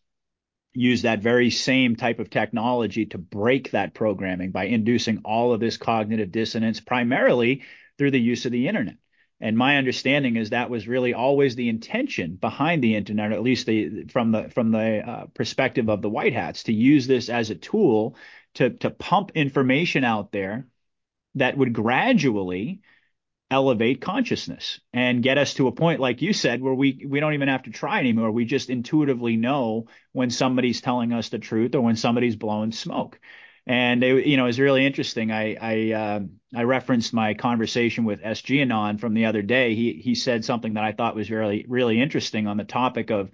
use 0.72 1.02
that 1.02 1.22
very 1.22 1.50
same 1.50 1.96
type 1.96 2.18
of 2.18 2.30
technology 2.30 3.06
to 3.06 3.18
break 3.18 3.70
that 3.70 3.94
programming 3.94 4.50
by 4.50 4.64
inducing 4.64 5.18
all 5.24 5.52
of 5.52 5.60
this 5.60 5.76
cognitive 5.76 6.32
dissonance, 6.32 6.80
primarily 6.80 7.62
through 7.96 8.10
the 8.10 8.20
use 8.20 8.44
of 8.44 8.52
the 8.52 8.66
internet. 8.66 8.96
And 9.40 9.56
my 9.56 9.76
understanding 9.76 10.36
is 10.36 10.50
that 10.50 10.70
was 10.70 10.88
really 10.88 11.12
always 11.12 11.54
the 11.54 11.68
intention 11.68 12.36
behind 12.36 12.82
the 12.82 12.96
internet, 12.96 13.32
at 13.32 13.42
least 13.42 13.66
the, 13.66 14.04
from 14.04 14.32
the 14.32 14.48
from 14.48 14.70
the 14.70 15.02
uh, 15.06 15.26
perspective 15.34 15.88
of 15.90 16.02
the 16.02 16.10
white 16.10 16.32
hats, 16.32 16.64
to 16.64 16.72
use 16.72 17.06
this 17.06 17.28
as 17.28 17.50
a 17.50 17.54
tool 17.54 18.16
to 18.54 18.70
to 18.70 18.90
pump 18.90 19.32
information 19.34 20.04
out 20.04 20.32
there 20.32 20.66
that 21.36 21.56
would 21.56 21.72
gradually 21.72 22.80
elevate 23.50 24.00
consciousness 24.00 24.80
and 24.92 25.22
get 25.22 25.38
us 25.38 25.54
to 25.54 25.68
a 25.68 25.72
point 25.72 26.00
like 26.00 26.22
you 26.22 26.32
said 26.32 26.60
where 26.62 26.74
we 26.74 27.04
we 27.06 27.20
don't 27.20 27.34
even 27.34 27.48
have 27.48 27.62
to 27.62 27.70
try 27.70 28.00
anymore 28.00 28.30
we 28.30 28.44
just 28.44 28.70
intuitively 28.70 29.36
know 29.36 29.86
when 30.12 30.30
somebody's 30.30 30.80
telling 30.80 31.12
us 31.12 31.28
the 31.28 31.38
truth 31.38 31.74
or 31.74 31.82
when 31.82 31.94
somebody's 31.94 32.36
blowing 32.36 32.72
smoke 32.72 33.20
and 33.66 34.04
it, 34.04 34.26
you 34.26 34.36
know, 34.36 34.46
it's 34.46 34.58
really 34.58 34.84
interesting. 34.84 35.30
I 35.32 35.56
I 35.60 35.92
uh, 35.92 36.20
I 36.54 36.62
referenced 36.64 37.14
my 37.14 37.34
conversation 37.34 38.04
with 38.04 38.20
SG 38.20 38.60
Anon 38.60 38.98
from 38.98 39.14
the 39.14 39.26
other 39.26 39.42
day. 39.42 39.74
He 39.74 39.94
he 39.94 40.14
said 40.14 40.44
something 40.44 40.74
that 40.74 40.84
I 40.84 40.92
thought 40.92 41.16
was 41.16 41.30
really 41.30 41.64
really 41.68 42.00
interesting 42.00 42.46
on 42.46 42.56
the 42.58 42.64
topic 42.64 43.10
of 43.10 43.30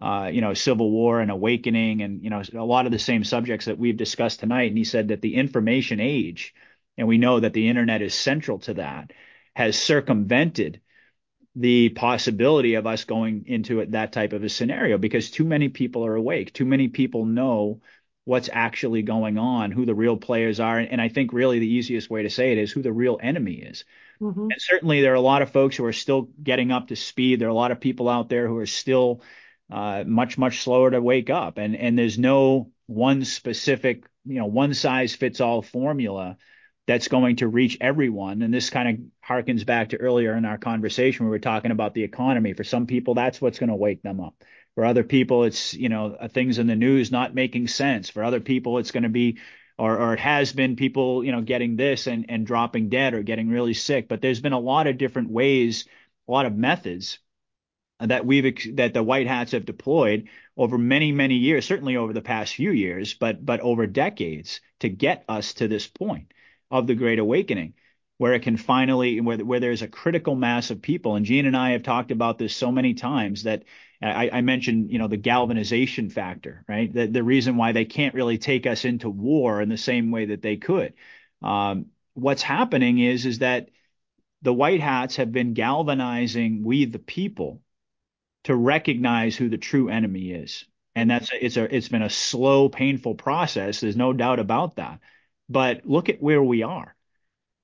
uh, 0.00 0.30
you 0.32 0.40
know 0.40 0.54
civil 0.54 0.90
war 0.90 1.20
and 1.20 1.30
awakening, 1.30 2.02
and 2.02 2.22
you 2.22 2.30
know 2.30 2.42
a 2.54 2.64
lot 2.64 2.86
of 2.86 2.92
the 2.92 2.98
same 2.98 3.24
subjects 3.24 3.66
that 3.66 3.78
we've 3.78 3.96
discussed 3.96 4.40
tonight. 4.40 4.68
And 4.68 4.78
he 4.78 4.84
said 4.84 5.08
that 5.08 5.20
the 5.20 5.34
information 5.34 6.00
age, 6.00 6.54
and 6.96 7.08
we 7.08 7.18
know 7.18 7.40
that 7.40 7.52
the 7.52 7.68
internet 7.68 8.02
is 8.02 8.14
central 8.14 8.58
to 8.60 8.74
that, 8.74 9.12
has 9.54 9.80
circumvented 9.80 10.80
the 11.56 11.90
possibility 11.90 12.74
of 12.74 12.86
us 12.86 13.04
going 13.04 13.44
into 13.46 13.80
it, 13.80 13.92
that 13.92 14.12
type 14.12 14.32
of 14.32 14.42
a 14.42 14.48
scenario 14.48 14.98
because 14.98 15.30
too 15.30 15.44
many 15.44 15.68
people 15.68 16.04
are 16.04 16.16
awake. 16.16 16.52
Too 16.52 16.64
many 16.64 16.88
people 16.88 17.26
know 17.26 17.80
what's 18.24 18.48
actually 18.52 19.02
going 19.02 19.38
on, 19.38 19.70
who 19.70 19.84
the 19.84 19.94
real 19.94 20.16
players 20.16 20.58
are. 20.58 20.78
And 20.78 21.00
I 21.00 21.08
think 21.08 21.32
really 21.32 21.58
the 21.58 21.72
easiest 21.72 22.10
way 22.10 22.22
to 22.22 22.30
say 22.30 22.52
it 22.52 22.58
is 22.58 22.72
who 22.72 22.82
the 22.82 22.92
real 22.92 23.18
enemy 23.22 23.54
is. 23.54 23.84
Mm-hmm. 24.20 24.50
And 24.50 24.54
certainly 24.58 25.02
there 25.02 25.12
are 25.12 25.16
a 25.16 25.20
lot 25.20 25.42
of 25.42 25.52
folks 25.52 25.76
who 25.76 25.84
are 25.84 25.92
still 25.92 26.28
getting 26.42 26.72
up 26.72 26.88
to 26.88 26.96
speed. 26.96 27.38
There 27.38 27.48
are 27.48 27.52
a 27.52 27.54
lot 27.54 27.70
of 27.70 27.80
people 27.80 28.08
out 28.08 28.28
there 28.28 28.48
who 28.48 28.56
are 28.58 28.66
still 28.66 29.22
uh, 29.70 30.04
much, 30.06 30.38
much 30.38 30.62
slower 30.62 30.90
to 30.90 31.00
wake 31.00 31.30
up. 31.30 31.58
And, 31.58 31.76
and 31.76 31.98
there's 31.98 32.18
no 32.18 32.70
one 32.86 33.24
specific, 33.24 34.06
you 34.24 34.38
know, 34.38 34.46
one 34.46 34.74
size 34.74 35.14
fits 35.14 35.40
all 35.40 35.62
formula 35.62 36.38
that's 36.86 37.08
going 37.08 37.36
to 37.36 37.48
reach 37.48 37.78
everyone. 37.80 38.42
And 38.42 38.52
this 38.52 38.70
kind 38.70 38.88
of 38.88 39.26
harkens 39.26 39.64
back 39.64 39.90
to 39.90 39.96
earlier 39.96 40.36
in 40.36 40.44
our 40.44 40.58
conversation 40.58 41.24
we 41.24 41.30
were 41.30 41.38
talking 41.38 41.70
about 41.70 41.94
the 41.94 42.02
economy. 42.02 42.52
For 42.52 42.64
some 42.64 42.86
people, 42.86 43.14
that's 43.14 43.40
what's 43.40 43.58
going 43.58 43.70
to 43.70 43.76
wake 43.76 44.02
them 44.02 44.20
up. 44.20 44.34
For 44.74 44.84
other 44.84 45.04
people, 45.04 45.44
it's, 45.44 45.72
you 45.72 45.88
know, 45.88 46.16
uh, 46.18 46.28
things 46.28 46.58
in 46.58 46.66
the 46.66 46.76
news 46.76 47.10
not 47.10 47.34
making 47.34 47.68
sense. 47.68 48.10
For 48.10 48.22
other 48.22 48.40
people, 48.40 48.78
it's 48.78 48.90
going 48.90 49.04
to 49.04 49.08
be, 49.08 49.38
or, 49.78 49.98
or 49.98 50.14
it 50.14 50.20
has 50.20 50.52
been 50.52 50.76
people, 50.76 51.24
you 51.24 51.32
know, 51.32 51.40
getting 51.40 51.76
this 51.76 52.06
and, 52.06 52.26
and 52.28 52.46
dropping 52.46 52.90
dead 52.90 53.14
or 53.14 53.22
getting 53.22 53.48
really 53.48 53.74
sick. 53.74 54.08
But 54.08 54.20
there's 54.20 54.40
been 54.40 54.52
a 54.52 54.58
lot 54.58 54.86
of 54.86 54.98
different 54.98 55.30
ways, 55.30 55.86
a 56.28 56.32
lot 56.32 56.46
of 56.46 56.56
methods 56.56 57.18
that 58.00 58.26
we've 58.26 58.76
that 58.76 58.92
the 58.92 59.02
white 59.02 59.26
hats 59.26 59.52
have 59.52 59.64
deployed 59.64 60.28
over 60.56 60.76
many 60.76 61.12
many 61.12 61.36
years 61.36 61.64
certainly 61.64 61.96
over 61.96 62.12
the 62.12 62.20
past 62.20 62.54
few 62.54 62.70
years 62.70 63.14
but 63.14 63.44
but 63.44 63.60
over 63.60 63.86
decades 63.86 64.60
to 64.80 64.88
get 64.88 65.24
us 65.28 65.54
to 65.54 65.68
this 65.68 65.86
point 65.86 66.32
of 66.70 66.86
the 66.86 66.94
great 66.94 67.18
awakening 67.18 67.74
where 68.18 68.34
it 68.34 68.42
can 68.42 68.56
finally 68.56 69.20
where, 69.20 69.38
where 69.38 69.60
there's 69.60 69.82
a 69.82 69.88
critical 69.88 70.34
mass 70.34 70.70
of 70.70 70.82
people 70.82 71.16
and 71.16 71.26
Gene 71.26 71.46
and 71.46 71.56
I 71.56 71.70
have 71.70 71.82
talked 71.82 72.10
about 72.10 72.38
this 72.38 72.54
so 72.54 72.70
many 72.70 72.94
times 72.94 73.42
that 73.44 73.64
I, 74.02 74.30
I, 74.30 74.40
mentioned, 74.42 74.90
you 74.90 74.98
know, 74.98 75.08
the 75.08 75.16
galvanization 75.16 76.10
factor, 76.10 76.64
right? 76.68 76.92
The, 76.92 77.06
the 77.06 77.22
reason 77.22 77.56
why 77.56 77.72
they 77.72 77.84
can't 77.84 78.14
really 78.14 78.38
take 78.38 78.66
us 78.66 78.84
into 78.84 79.08
war 79.08 79.62
in 79.62 79.68
the 79.68 79.78
same 79.78 80.10
way 80.10 80.26
that 80.26 80.42
they 80.42 80.56
could. 80.56 80.94
Um, 81.42 81.86
what's 82.12 82.42
happening 82.42 82.98
is, 82.98 83.24
is 83.24 83.38
that 83.38 83.70
the 84.42 84.52
white 84.52 84.80
hats 84.80 85.16
have 85.16 85.32
been 85.32 85.54
galvanizing 85.54 86.64
we, 86.64 86.84
the 86.84 86.98
people, 86.98 87.62
to 88.44 88.54
recognize 88.54 89.36
who 89.36 89.48
the 89.48 89.58
true 89.58 89.88
enemy 89.88 90.30
is. 90.30 90.66
And 90.94 91.10
that's 91.10 91.30
it's 91.32 91.56
a 91.56 91.74
it's 91.74 91.88
been 91.88 92.02
a 92.02 92.10
slow, 92.10 92.68
painful 92.68 93.16
process. 93.16 93.80
There's 93.80 93.96
no 93.96 94.12
doubt 94.12 94.38
about 94.38 94.76
that. 94.76 95.00
But 95.48 95.86
look 95.86 96.08
at 96.08 96.22
where 96.22 96.42
we 96.42 96.62
are 96.62 96.94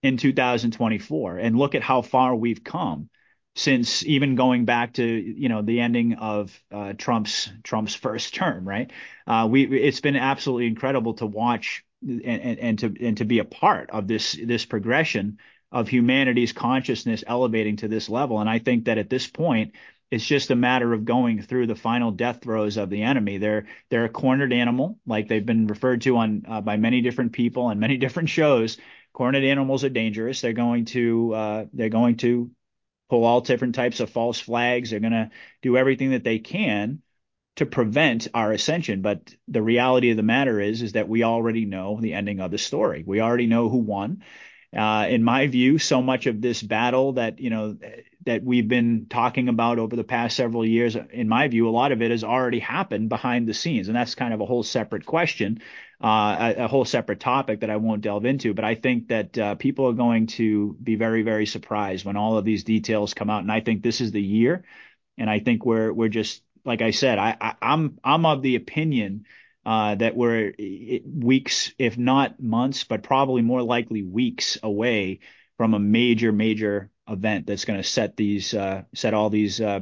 in 0.03 0.17
2024, 0.17 1.39
and 1.39 1.59
look 1.59 1.75
at 1.75 1.83
how 1.83 2.03
far 2.03 2.35
we've 2.35 2.65
come 2.65 3.11
since 3.57 4.05
even 4.07 4.37
going 4.37 4.65
back 4.65 4.95
to 4.95 5.05
you 5.05 5.49
know 5.49 5.63
the 5.63 5.81
ending 5.81 6.15
of 6.15 6.59
uh, 6.71 6.93
Trump's 6.95 7.51
Trump's 7.63 7.95
first 7.95 8.35
term, 8.35 8.67
right? 8.67 8.91
Uh, 9.27 9.49
we 9.51 9.65
it's 9.65 10.01
been 10.01 10.17
absolutely 10.17 10.67
incredible 10.67 11.15
to 11.15 11.27
watch 11.27 11.85
and, 12.03 12.23
and, 12.25 12.59
and 12.59 12.79
to 12.81 12.95
and 13.01 13.17
to 13.19 13.25
be 13.25 13.39
a 13.39 13.45
part 13.45 13.91
of 13.91 14.07
this 14.07 14.33
this 14.33 14.65
progression 14.65 15.39
of 15.73 15.89
humanity's 15.89 16.53
consciousness 16.53 17.23
elevating 17.27 17.77
to 17.77 17.89
this 17.89 18.09
level. 18.09 18.41
And 18.41 18.51
I 18.51 18.59
think 18.59 18.87
that 18.87 18.99
at 18.99 19.09
this 19.09 19.29
point, 19.29 19.73
it's 20.11 20.27
just 20.27 20.51
a 20.51 20.57
matter 20.57 20.93
of 20.93 21.05
going 21.05 21.41
through 21.43 21.67
the 21.69 21.77
final 21.77 22.11
death 22.11 22.41
throes 22.43 22.77
of 22.77 22.91
the 22.91 23.03
enemy. 23.03 23.39
They're 23.39 23.67
they're 23.91 24.07
a 24.07 24.11
cornered 24.11 24.53
animal, 24.53 24.99
like 25.07 25.29
they've 25.29 25.45
been 25.45 25.67
referred 25.67 26.03
to 26.03 26.17
on 26.17 26.45
uh, 26.49 26.61
by 26.61 26.77
many 26.77 27.01
different 27.01 27.33
people 27.33 27.69
and 27.69 27.81
many 27.81 27.97
different 27.99 28.29
shows. 28.29 28.79
Cornered 29.13 29.45
animals 29.45 29.85
are 29.85 29.89
dangerous. 29.89 30.41
They're 30.41 30.53
going 30.53 30.87
to 30.87 31.35
uh, 31.35 31.65
they're 31.73 31.89
going 31.89 32.17
to 32.19 32.51
pull 33.09 33.25
all 33.25 33.41
different 33.41 33.75
types 33.75 34.01
of 34.01 34.11
false 34.11 34.41
flags. 34.41 34.91
They're 34.91 35.01
going 35.01 35.13
to 35.13 35.31
do 35.63 35.77
everything 35.77 36.11
that 36.11 36.25
they 36.25 36.39
can 36.39 37.03
to 37.57 37.67
prevent 37.67 38.29
our 38.33 38.53
ascension. 38.53 39.03
But 39.03 39.35
the 39.49 39.63
reality 39.63 40.11
of 40.11 40.17
the 40.17 40.23
matter 40.23 40.61
is, 40.61 40.83
is 40.83 40.93
that 40.93 41.09
we 41.09 41.25
already 41.25 41.67
know 41.67 42.01
the 42.01 42.15
ending 42.15 42.41
of 42.41 42.51
the 42.51 42.59
story. 42.59 43.05
We 43.07 43.21
already 43.21 43.47
know 43.47 43.69
who 43.69 43.79
won. 43.79 44.23
Uh, 44.77 45.07
in 45.09 45.25
my 45.25 45.49
view, 45.49 45.79
so 45.79 46.01
much 46.01 46.27
of 46.27 46.41
this 46.41 46.63
battle 46.63 47.15
that 47.15 47.41
you 47.41 47.51
know 47.51 47.77
that 48.27 48.43
we've 48.43 48.69
been 48.69 49.07
talking 49.09 49.49
about 49.49 49.79
over 49.79 49.97
the 49.97 50.05
past 50.05 50.37
several 50.37 50.67
years, 50.67 50.97
in 51.11 51.29
my 51.29 51.49
view, 51.49 51.69
a 51.69 51.71
lot 51.71 51.93
of 51.93 52.03
it 52.03 52.11
has 52.11 52.23
already 52.23 52.59
happened 52.59 53.09
behind 53.09 53.49
the 53.49 53.55
scenes, 53.55 53.89
and 53.89 53.97
that's 53.97 54.15
kind 54.15 54.35
of 54.35 54.41
a 54.41 54.47
whole 54.47 54.63
separate 54.63 55.07
question, 55.07 55.61
uh, 56.03 56.53
a, 56.57 56.65
a, 56.65 56.69
whole 56.69 56.85
separate 56.85 57.21
topic 57.21 57.61
that 57.61 57.71
I 57.71 57.77
won't 57.77 58.03
delve 58.03 58.27
into. 58.27 58.53
But 58.53 58.65
I 58.65 58.75
think 58.75 59.09
that 59.09 59.39
uh, 59.39 59.55
people 59.55 59.89
are 59.89 59.95
going 59.95 60.27
to 60.29 60.77
be 60.83 60.97
very, 60.97 61.23
very 61.23 61.47
surprised 61.47 62.05
when 62.05 62.17
all 62.17 62.37
of 62.37 62.45
these 62.45 62.65
details 62.65 63.15
come 63.15 63.31
out, 63.31 63.43
and 63.43 63.53
I 63.53 63.61
think 63.61 63.83
this 63.83 64.01
is 64.01 64.13
the 64.13 64.23
year, 64.23 64.65
and 65.17 65.31
I 65.31 65.39
think 65.39 65.65
we're 65.65 65.93
we're 65.93 66.09
just 66.09 66.43
like 66.65 66.83
I 66.83 66.91
said, 66.91 67.19
I, 67.19 67.37
I 67.41 67.55
I'm 67.63 67.99
I'm 68.05 68.27
of 68.27 68.43
the 68.43 68.57
opinion 68.57 69.25
uh, 69.65 69.95
that 69.95 70.17
we're 70.17 70.55
weeks, 71.05 71.73
if 71.79 71.99
not 71.99 72.41
months, 72.41 72.85
but 72.85 73.03
probably 73.03 73.43
more 73.43 73.63
likely 73.63 74.03
weeks 74.03 74.59
away 74.63 75.21
from 75.57 75.75
a 75.75 75.79
major, 75.79 76.33
major 76.33 76.91
event 77.11 77.47
that's 77.47 77.65
going 77.65 77.83
to 77.83 77.89
set 77.89 78.17
these, 78.17 78.55
uh, 78.55 78.83
set 78.95 79.13
all 79.13 79.29
these, 79.29 79.61
uh, 79.61 79.81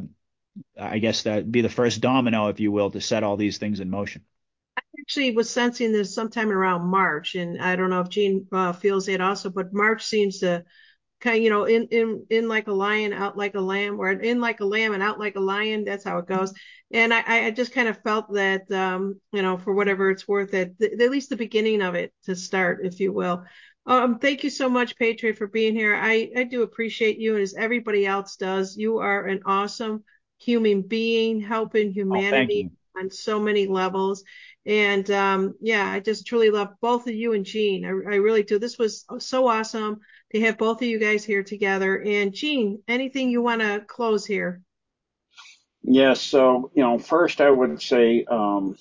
I 0.80 0.98
guess 0.98 1.22
that 1.22 1.52
be 1.52 1.60
the 1.60 1.68
first 1.68 2.00
domino, 2.00 2.48
if 2.48 2.58
you 2.58 2.72
will, 2.72 2.90
to 2.90 3.00
set 3.00 3.22
all 3.22 3.36
these 3.36 3.58
things 3.58 3.80
in 3.80 3.90
motion. 3.90 4.22
I 4.76 4.82
actually 5.00 5.32
was 5.36 5.50
sensing 5.50 5.92
this 5.92 6.14
sometime 6.14 6.50
around 6.50 6.88
March, 6.88 7.34
and 7.36 7.60
I 7.60 7.76
don't 7.76 7.90
know 7.90 8.00
if 8.00 8.08
Gene 8.08 8.46
uh, 8.50 8.72
feels 8.72 9.08
it 9.08 9.20
also, 9.20 9.50
but 9.50 9.72
March 9.72 10.04
seems 10.04 10.40
to 10.40 10.64
kind 11.20 11.36
of, 11.36 11.42
you 11.42 11.50
know, 11.50 11.64
in 11.64 11.86
in 11.88 12.26
in 12.30 12.48
like 12.48 12.68
a 12.68 12.72
lion, 12.72 13.12
out 13.12 13.36
like 13.36 13.54
a 13.54 13.60
lamb, 13.60 14.00
or 14.00 14.10
in 14.10 14.40
like 14.40 14.60
a 14.60 14.64
lamb 14.64 14.94
and 14.94 15.02
out 15.02 15.18
like 15.18 15.36
a 15.36 15.40
lion. 15.40 15.84
That's 15.84 16.04
how 16.04 16.18
it 16.18 16.26
goes. 16.26 16.52
And 16.90 17.12
I, 17.12 17.46
I 17.46 17.50
just 17.50 17.72
kind 17.72 17.88
of 17.88 18.02
felt 18.02 18.32
that, 18.32 18.70
um, 18.72 19.20
you 19.32 19.42
know, 19.42 19.58
for 19.58 19.74
whatever 19.74 20.10
it's 20.10 20.26
worth, 20.26 20.52
that 20.52 20.78
th- 20.78 20.92
at 21.00 21.10
least 21.10 21.28
the 21.28 21.36
beginning 21.36 21.82
of 21.82 21.94
it 21.94 22.12
to 22.24 22.34
start, 22.34 22.80
if 22.82 22.98
you 22.98 23.12
will. 23.12 23.44
Um, 23.88 24.18
thank 24.18 24.44
you 24.44 24.50
so 24.50 24.68
much, 24.68 24.98
Patriot, 24.98 25.38
for 25.38 25.46
being 25.46 25.74
here. 25.74 25.94
I, 25.94 26.30
I 26.36 26.44
do 26.44 26.62
appreciate 26.62 27.18
you, 27.18 27.34
and 27.34 27.42
as 27.42 27.54
everybody 27.54 28.04
else 28.04 28.36
does. 28.36 28.76
You 28.76 28.98
are 28.98 29.24
an 29.24 29.40
awesome 29.46 30.04
human 30.36 30.82
being, 30.82 31.40
helping 31.40 31.92
humanity 31.92 32.70
oh, 32.70 33.00
on 33.00 33.10
so 33.10 33.40
many 33.40 33.66
levels. 33.66 34.24
And 34.66 35.10
um, 35.10 35.54
yeah, 35.62 35.90
I 35.90 36.00
just 36.00 36.26
truly 36.26 36.50
love 36.50 36.74
both 36.82 37.06
of 37.06 37.14
you 37.14 37.32
and 37.32 37.46
Gene. 37.46 37.86
I, 37.86 37.88
I 37.88 38.16
really 38.16 38.42
do. 38.42 38.58
This 38.58 38.78
was 38.78 39.06
so 39.20 39.48
awesome 39.48 40.00
to 40.34 40.40
have 40.42 40.58
both 40.58 40.82
of 40.82 40.86
you 40.86 40.98
guys 40.98 41.24
here 41.24 41.42
together. 41.42 42.02
And 42.02 42.34
Gene, 42.34 42.82
anything 42.88 43.30
you 43.30 43.40
want 43.40 43.62
to 43.62 43.82
close 43.88 44.26
here? 44.26 44.60
Yes. 45.82 46.20
So, 46.20 46.70
you 46.74 46.82
know, 46.82 46.98
first 46.98 47.40
I 47.40 47.48
would 47.48 47.80
say 47.80 48.26
um, 48.30 48.76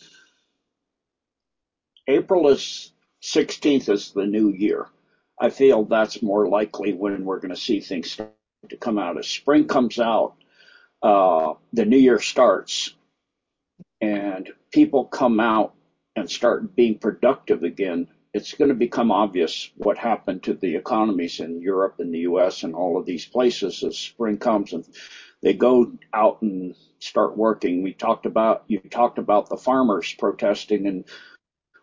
April 2.08 2.50
is 2.50 2.92
16th 3.22 3.88
is 3.88 4.12
the 4.12 4.26
new 4.26 4.52
year. 4.52 4.88
I 5.39 5.49
feel 5.49 5.85
that's 5.85 6.22
more 6.22 6.47
likely 6.47 6.93
when 6.93 7.26
we're 7.26 7.39
going 7.39 7.53
to 7.53 7.61
see 7.61 7.80
things 7.80 8.11
start 8.11 8.34
to 8.69 8.77
come 8.77 8.97
out. 8.97 9.18
As 9.18 9.27
spring 9.27 9.68
comes 9.68 9.99
out, 9.99 10.35
uh, 11.03 11.53
the 11.73 11.85
new 11.85 11.97
year 11.97 12.19
starts, 12.19 12.93
and 14.01 14.49
people 14.72 15.05
come 15.05 15.39
out 15.39 15.73
and 16.15 16.30
start 16.30 16.76
being 16.76 16.97
productive 16.97 17.64
again 17.64 18.07
it's 18.38 18.53
going 18.53 18.69
to 18.69 18.76
become 18.76 19.11
obvious 19.11 19.72
what 19.77 19.97
happened 19.97 20.43
to 20.43 20.53
the 20.53 20.76
economies 20.76 21.39
in 21.39 21.59
Europe 21.61 21.95
and 21.99 22.14
the 22.14 22.19
US 22.19 22.64
and 22.64 22.76
all 22.76 22.97
of 22.97 23.05
these 23.05 23.26
places 23.26 23.84
as 23.84 23.97
spring 23.97 24.38
comes 24.38 24.73
and 24.73 24.85
they 25.41 25.53
go 25.53 25.91
out 26.14 26.41
and 26.43 26.76
start 26.99 27.35
working. 27.38 27.81
We 27.81 27.93
talked 27.93 28.27
about, 28.27 28.64
you 28.68 28.80
talked 28.80 29.18
about 29.18 29.49
the 29.49 29.57
farmers 29.57 30.14
protesting 30.14 30.85
and 30.88 31.05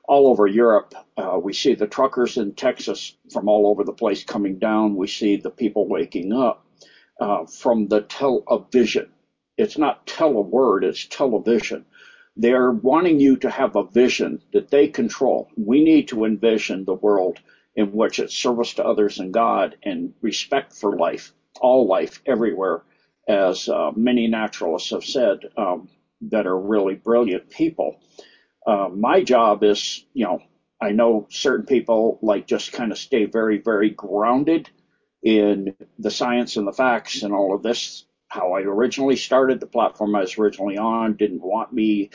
all 0.08 0.28
over 0.28 0.46
Europe. 0.46 0.94
Uh, 1.16 1.38
we 1.42 1.52
see 1.52 1.74
the 1.74 1.86
truckers 1.86 2.36
in 2.38 2.52
Texas 2.54 3.14
from 3.32 3.48
all 3.48 3.66
over 3.68 3.84
the 3.84 3.92
place 3.92 4.24
coming 4.24 4.58
down. 4.58 4.96
We 4.96 5.08
see 5.08 5.36
the 5.36 5.50
people 5.50 5.88
waking 5.88 6.32
up 6.32 6.64
uh, 7.20 7.44
from 7.46 7.88
the 7.88 8.02
television. 8.02 9.08
It's 9.56 9.78
not 9.78 10.06
tell 10.06 10.36
a 10.36 10.40
word, 10.42 10.84
it's 10.84 11.06
television. 11.06 11.86
They're 12.36 12.72
wanting 12.72 13.20
you 13.20 13.36
to 13.38 13.50
have 13.50 13.76
a 13.76 13.84
vision 13.84 14.40
that 14.52 14.70
they 14.70 14.88
control. 14.88 15.48
We 15.56 15.82
need 15.82 16.08
to 16.08 16.24
envision 16.24 16.84
the 16.84 16.94
world 16.94 17.40
in 17.74 17.92
which 17.92 18.18
it's 18.18 18.34
service 18.34 18.74
to 18.74 18.84
others 18.86 19.18
and 19.18 19.32
God 19.32 19.76
and 19.84 20.12
respect 20.22 20.74
for 20.74 20.96
life, 20.96 21.32
all 21.60 21.86
life, 21.86 22.20
everywhere, 22.26 22.82
as 23.28 23.68
uh, 23.68 23.92
many 23.96 24.28
naturalists 24.28 24.90
have 24.90 25.04
said 25.04 25.40
um, 25.56 25.88
that 26.22 26.46
are 26.46 26.58
really 26.58 26.94
brilliant 26.94 27.50
people. 27.50 27.96
Uh, 28.66 28.88
my 28.92 29.22
job 29.22 29.62
is, 29.62 30.04
you 30.14 30.24
know, 30.24 30.38
I 30.80 30.92
know 30.92 31.26
certain 31.30 31.66
people 31.66 32.18
like 32.22 32.46
just 32.46 32.72
kind 32.72 32.92
of 32.92 32.98
stay 32.98 33.24
very, 33.26 33.58
very 33.58 33.90
grounded 33.90 34.70
in 35.22 35.74
the 35.98 36.10
science 36.10 36.56
and 36.56 36.66
the 36.66 36.72
facts 36.72 37.22
and 37.22 37.32
all 37.32 37.54
of 37.54 37.62
this 37.62 38.04
how 38.28 38.52
I 38.52 38.62
originally 38.62 39.16
started. 39.16 39.60
The 39.60 39.66
platform 39.66 40.14
I 40.16 40.20
was 40.20 40.36
originally 40.38 40.76
on 40.76 41.14
didn't 41.14 41.42
want 41.42 41.72
me. 41.72 42.10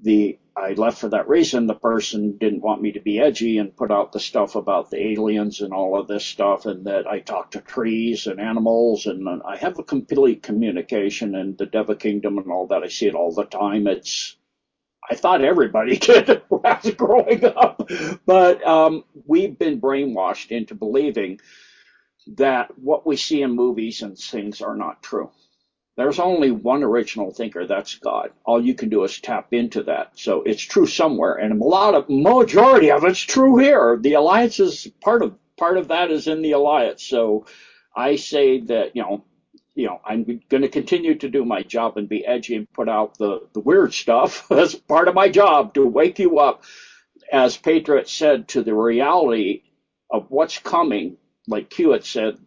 The 0.00 0.38
I 0.56 0.72
left 0.72 0.98
for 0.98 1.08
that 1.10 1.28
reason. 1.28 1.66
The 1.66 1.74
person 1.74 2.36
didn't 2.38 2.62
want 2.62 2.82
me 2.82 2.92
to 2.92 3.00
be 3.00 3.20
edgy 3.20 3.58
and 3.58 3.74
put 3.74 3.90
out 3.90 4.12
the 4.12 4.20
stuff 4.20 4.56
about 4.56 4.90
the 4.90 5.02
aliens 5.12 5.60
and 5.60 5.72
all 5.72 5.98
of 5.98 6.08
this 6.08 6.24
stuff, 6.24 6.66
and 6.66 6.84
that 6.86 7.06
I 7.06 7.20
talk 7.20 7.52
to 7.52 7.60
trees 7.60 8.26
and 8.26 8.40
animals, 8.40 9.06
and 9.06 9.26
I 9.46 9.56
have 9.56 9.78
a 9.78 9.84
complete 9.84 10.42
communication 10.42 11.34
in 11.34 11.56
the 11.56 11.66
Deva 11.66 11.94
Kingdom 11.94 12.38
and 12.38 12.50
all 12.50 12.66
that. 12.66 12.82
I 12.82 12.88
see 12.88 13.06
it 13.06 13.14
all 13.14 13.32
the 13.32 13.44
time. 13.44 13.86
It's 13.86 14.36
I 15.10 15.14
thought 15.16 15.44
everybody 15.44 15.96
did 15.98 16.42
when 16.48 16.78
growing 16.96 17.44
up, 17.44 17.88
but 18.26 18.66
um, 18.66 19.04
we've 19.26 19.58
been 19.58 19.80
brainwashed 19.80 20.50
into 20.50 20.74
believing 20.74 21.40
that 22.36 22.78
what 22.78 23.06
we 23.06 23.16
see 23.16 23.42
in 23.42 23.52
movies 23.52 24.02
and 24.02 24.18
things 24.18 24.62
are 24.62 24.76
not 24.76 25.02
true. 25.02 25.30
There's 25.96 26.18
only 26.20 26.50
one 26.50 26.82
original 26.82 27.32
thinker, 27.32 27.66
that's 27.66 27.96
God. 27.96 28.30
All 28.44 28.64
you 28.64 28.74
can 28.74 28.88
do 28.88 29.04
is 29.04 29.20
tap 29.20 29.52
into 29.52 29.82
that. 29.84 30.12
So 30.18 30.42
it's 30.42 30.62
true 30.62 30.86
somewhere, 30.86 31.34
and 31.34 31.60
a 31.60 31.64
lot 31.64 31.94
of 31.94 32.08
majority 32.08 32.90
of 32.90 33.04
it's 33.04 33.20
true 33.20 33.58
here. 33.58 33.98
The 34.00 34.14
alliance 34.14 34.58
is 34.58 34.88
part 35.02 35.22
of 35.22 35.36
part 35.58 35.76
of 35.76 35.88
that 35.88 36.10
is 36.10 36.28
in 36.28 36.40
the 36.42 36.52
alliance. 36.52 37.02
So 37.04 37.46
I 37.94 38.16
say 38.16 38.60
that 38.62 38.96
you 38.96 39.02
know, 39.02 39.24
you 39.74 39.86
know, 39.86 40.00
I'm 40.04 40.24
going 40.50 40.62
to 40.62 40.68
continue 40.68 41.16
to 41.16 41.28
do 41.28 41.44
my 41.44 41.62
job 41.62 41.96
and 41.98 42.08
be 42.08 42.26
edgy 42.26 42.56
and 42.56 42.70
put 42.72 42.88
out 42.88 43.18
the 43.18 43.40
the 43.54 43.60
weird 43.60 43.94
stuff. 43.94 44.46
That's 44.50 44.74
part 44.76 45.08
of 45.08 45.14
my 45.14 45.28
job 45.30 45.74
to 45.74 45.86
wake 45.86 46.18
you 46.20 46.38
up, 46.40 46.64
as 47.32 47.56
Patriot 47.56 48.08
said, 48.08 48.48
to 48.50 48.62
the 48.62 48.74
reality 48.74 49.62
of 50.10 50.26
what's 50.30 50.58
coming 50.58 51.18
like 51.48 51.72
Hewitt 51.72 52.04
said, 52.06 52.38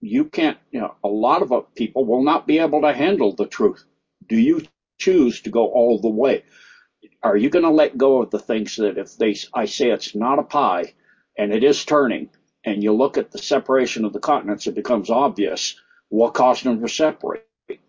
you 0.00 0.26
can't, 0.26 0.58
you 0.72 0.80
know, 0.80 0.94
a 1.04 1.08
lot 1.08 1.42
of 1.42 1.74
people 1.74 2.06
will 2.06 2.24
not 2.24 2.46
be 2.46 2.60
able 2.60 2.82
to 2.82 2.94
handle 2.94 3.34
the 3.34 3.46
truth. 3.46 3.84
Do 4.28 4.36
you 4.38 4.62
choose 5.00 5.42
to 5.42 5.50
go 5.50 5.66
all 5.68 6.00
the 6.00 6.08
way? 6.10 6.44
Are 7.22 7.36
you 7.36 7.50
going 7.50 7.64
to 7.64 7.70
let 7.70 7.98
go 7.98 8.22
of 8.22 8.30
the 8.30 8.40
things 8.40 8.76
that 8.76 8.98
if 8.98 9.16
they, 9.16 9.36
I 9.54 9.66
say 9.66 9.90
it's 9.90 10.14
not 10.14 10.38
a 10.40 10.44
pie 10.44 10.94
and 11.38 11.52
it 11.52 11.64
is 11.64 11.84
turning 11.84 12.30
and 12.64 12.82
you 12.82 12.92
look 12.94 13.18
at 13.18 13.30
the 13.32 13.38
separation 13.38 14.04
of 14.04 14.12
the 14.12 14.20
continents, 14.20 14.66
it 14.68 14.74
becomes 14.76 15.10
obvious 15.10 15.76
what 16.12 16.34
caused 16.34 16.64
them 16.64 16.78
to 16.78 16.88
separate. 16.88 17.46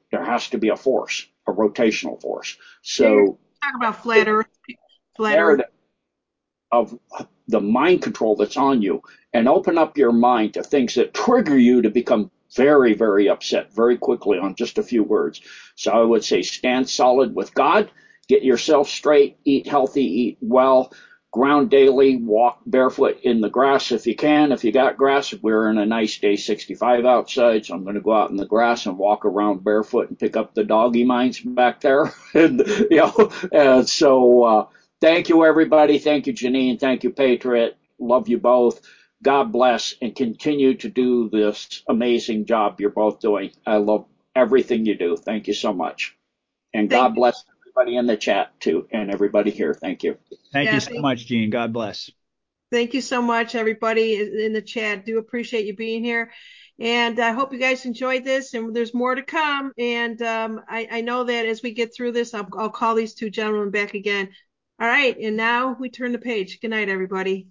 There 0.10 0.24
has 0.24 0.50
to 0.52 0.58
be 0.58 0.70
a 0.70 0.78
force, 0.78 1.28
a 1.46 1.52
rotational 1.52 2.22
force. 2.22 2.56
So 2.82 3.38
talk 3.62 3.76
about 3.76 4.02
flat 4.02 4.30
earth, 4.30 4.48
flat 5.18 5.38
earth. 5.38 5.62
Of 6.72 6.98
the 7.48 7.60
mind 7.60 8.02
control 8.02 8.36
that's 8.36 8.58
on 8.58 8.82
you 8.82 9.04
and 9.34 9.48
open 9.48 9.78
up 9.78 9.98
your 9.98 10.14
mind 10.14 10.54
to 10.54 10.64
things 10.64 10.96
that 10.96 11.14
trigger 11.14 11.58
you 11.58 11.82
to 11.84 11.90
become 11.90 12.32
very, 12.56 12.94
very 12.94 13.28
upset 13.30 13.74
very 13.74 13.98
quickly 13.98 14.40
on 14.40 14.56
just 14.56 14.78
a 14.78 14.84
few 14.84 15.04
words. 15.04 15.42
So 15.76 15.92
I 15.92 16.02
would 16.02 16.24
say 16.24 16.42
stand 16.42 16.90
solid 16.90 17.36
with 17.36 17.54
God, 17.54 17.92
get 18.28 18.44
yourself 18.44 18.90
straight, 18.90 19.38
eat 19.44 19.68
healthy, 19.68 20.06
eat 20.06 20.38
well, 20.42 20.94
ground 21.34 21.72
daily, 21.72 22.16
walk 22.18 22.60
barefoot 22.68 23.20
in 23.24 23.42
the 23.42 23.50
grass 23.50 23.92
if 23.92 24.06
you 24.06 24.16
can. 24.16 24.52
If 24.52 24.64
you 24.64 24.72
got 24.72 24.98
grass, 24.98 25.34
we're 25.42 25.70
in 25.70 25.80
a 25.80 25.86
nice 25.86 26.18
day 26.20 26.36
65 26.36 27.06
outside, 27.06 27.66
so 27.66 27.74
I'm 27.74 27.84
going 27.84 27.96
to 27.96 28.02
go 28.02 28.14
out 28.14 28.30
in 28.30 28.38
the 28.38 28.46
grass 28.46 28.86
and 28.86 29.00
walk 29.00 29.26
around 29.26 29.64
barefoot 29.64 30.10
and 30.10 30.18
pick 30.18 30.38
up 30.38 30.54
the 30.54 30.64
doggy 30.64 31.04
minds 31.04 31.40
back 31.40 31.82
there. 31.82 32.14
and, 32.36 32.62
you 32.90 32.98
know, 32.98 33.32
and 33.52 33.90
so, 33.90 34.44
uh, 34.44 34.68
thank 35.02 35.28
you 35.28 35.44
everybody. 35.44 35.98
Thank 35.98 36.28
you, 36.28 36.34
Janine. 36.34 36.80
Thank 36.80 37.04
you, 37.04 37.10
Patriot. 37.10 37.78
Love 38.00 38.30
you 38.30 38.38
both. 38.38 38.82
God 39.24 39.52
bless 39.52 39.96
and 40.02 40.16
continue 40.16 40.76
to 40.76 40.90
do 40.90 41.30
this 41.30 41.82
amazing 41.90 42.46
job 42.46 42.80
you're 42.80 42.92
both 42.92 43.20
doing. 43.20 43.52
I 43.66 43.78
love 43.78 44.06
everything 44.36 44.86
you 44.86 44.96
do. 44.96 45.18
Thank 45.18 45.48
you 45.48 45.54
so 45.54 45.74
much. 45.74 46.16
And 46.76 46.90
thank 46.90 47.02
God 47.02 47.16
bless 47.16 47.44
everybody 47.76 47.98
in 47.98 48.06
the 48.08 48.18
chat 48.18 48.60
too 48.60 48.88
and 48.92 49.12
everybody 49.12 49.52
here. 49.52 49.74
Thank 49.74 50.04
you. 50.04 50.18
Thank 50.52 50.68
yeah, 50.68 50.76
you 50.76 50.80
so 50.80 50.90
thank 50.92 51.02
much, 51.02 51.26
Gene. 51.26 51.50
God 51.50 51.74
bless. 51.74 52.10
Thank 52.72 52.94
you 52.94 53.02
so 53.02 53.22
much, 53.22 53.56
everybody 53.56 54.16
in 54.46 54.54
the 54.54 54.62
chat. 54.62 55.06
Do 55.06 55.20
appreciate 55.20 55.66
you 55.66 55.76
being 55.76 56.04
here. 56.04 56.32
And 56.80 57.20
I 57.20 57.32
hope 57.32 57.54
you 57.54 57.60
guys 57.60 57.86
enjoyed 57.86 58.24
this, 58.24 58.56
and 58.56 58.76
there's 58.76 58.96
more 58.96 59.14
to 59.14 59.22
come. 59.22 59.72
And 59.78 60.20
um, 60.24 60.62
I, 60.68 60.88
I, 60.92 61.02
know 61.02 61.24
that 61.24 61.46
as 61.46 61.62
we 61.62 61.72
get 61.72 61.96
through 61.96 62.14
this, 62.14 62.34
I'll, 62.34 62.48
I'll 62.58 62.72
call 62.72 62.96
these 62.96 63.14
two 63.14 63.30
gentlemen 63.30 63.70
back 63.70 63.94
again. 63.94 64.30
All 64.82 64.88
right, 64.88 65.16
and 65.16 65.38
now 65.38 65.78
we 65.80 65.92
turn 65.92 66.14
the 66.14 66.18
page. 66.18 66.60
Good 66.62 66.72
night, 66.72 66.90
everybody. 66.90 67.48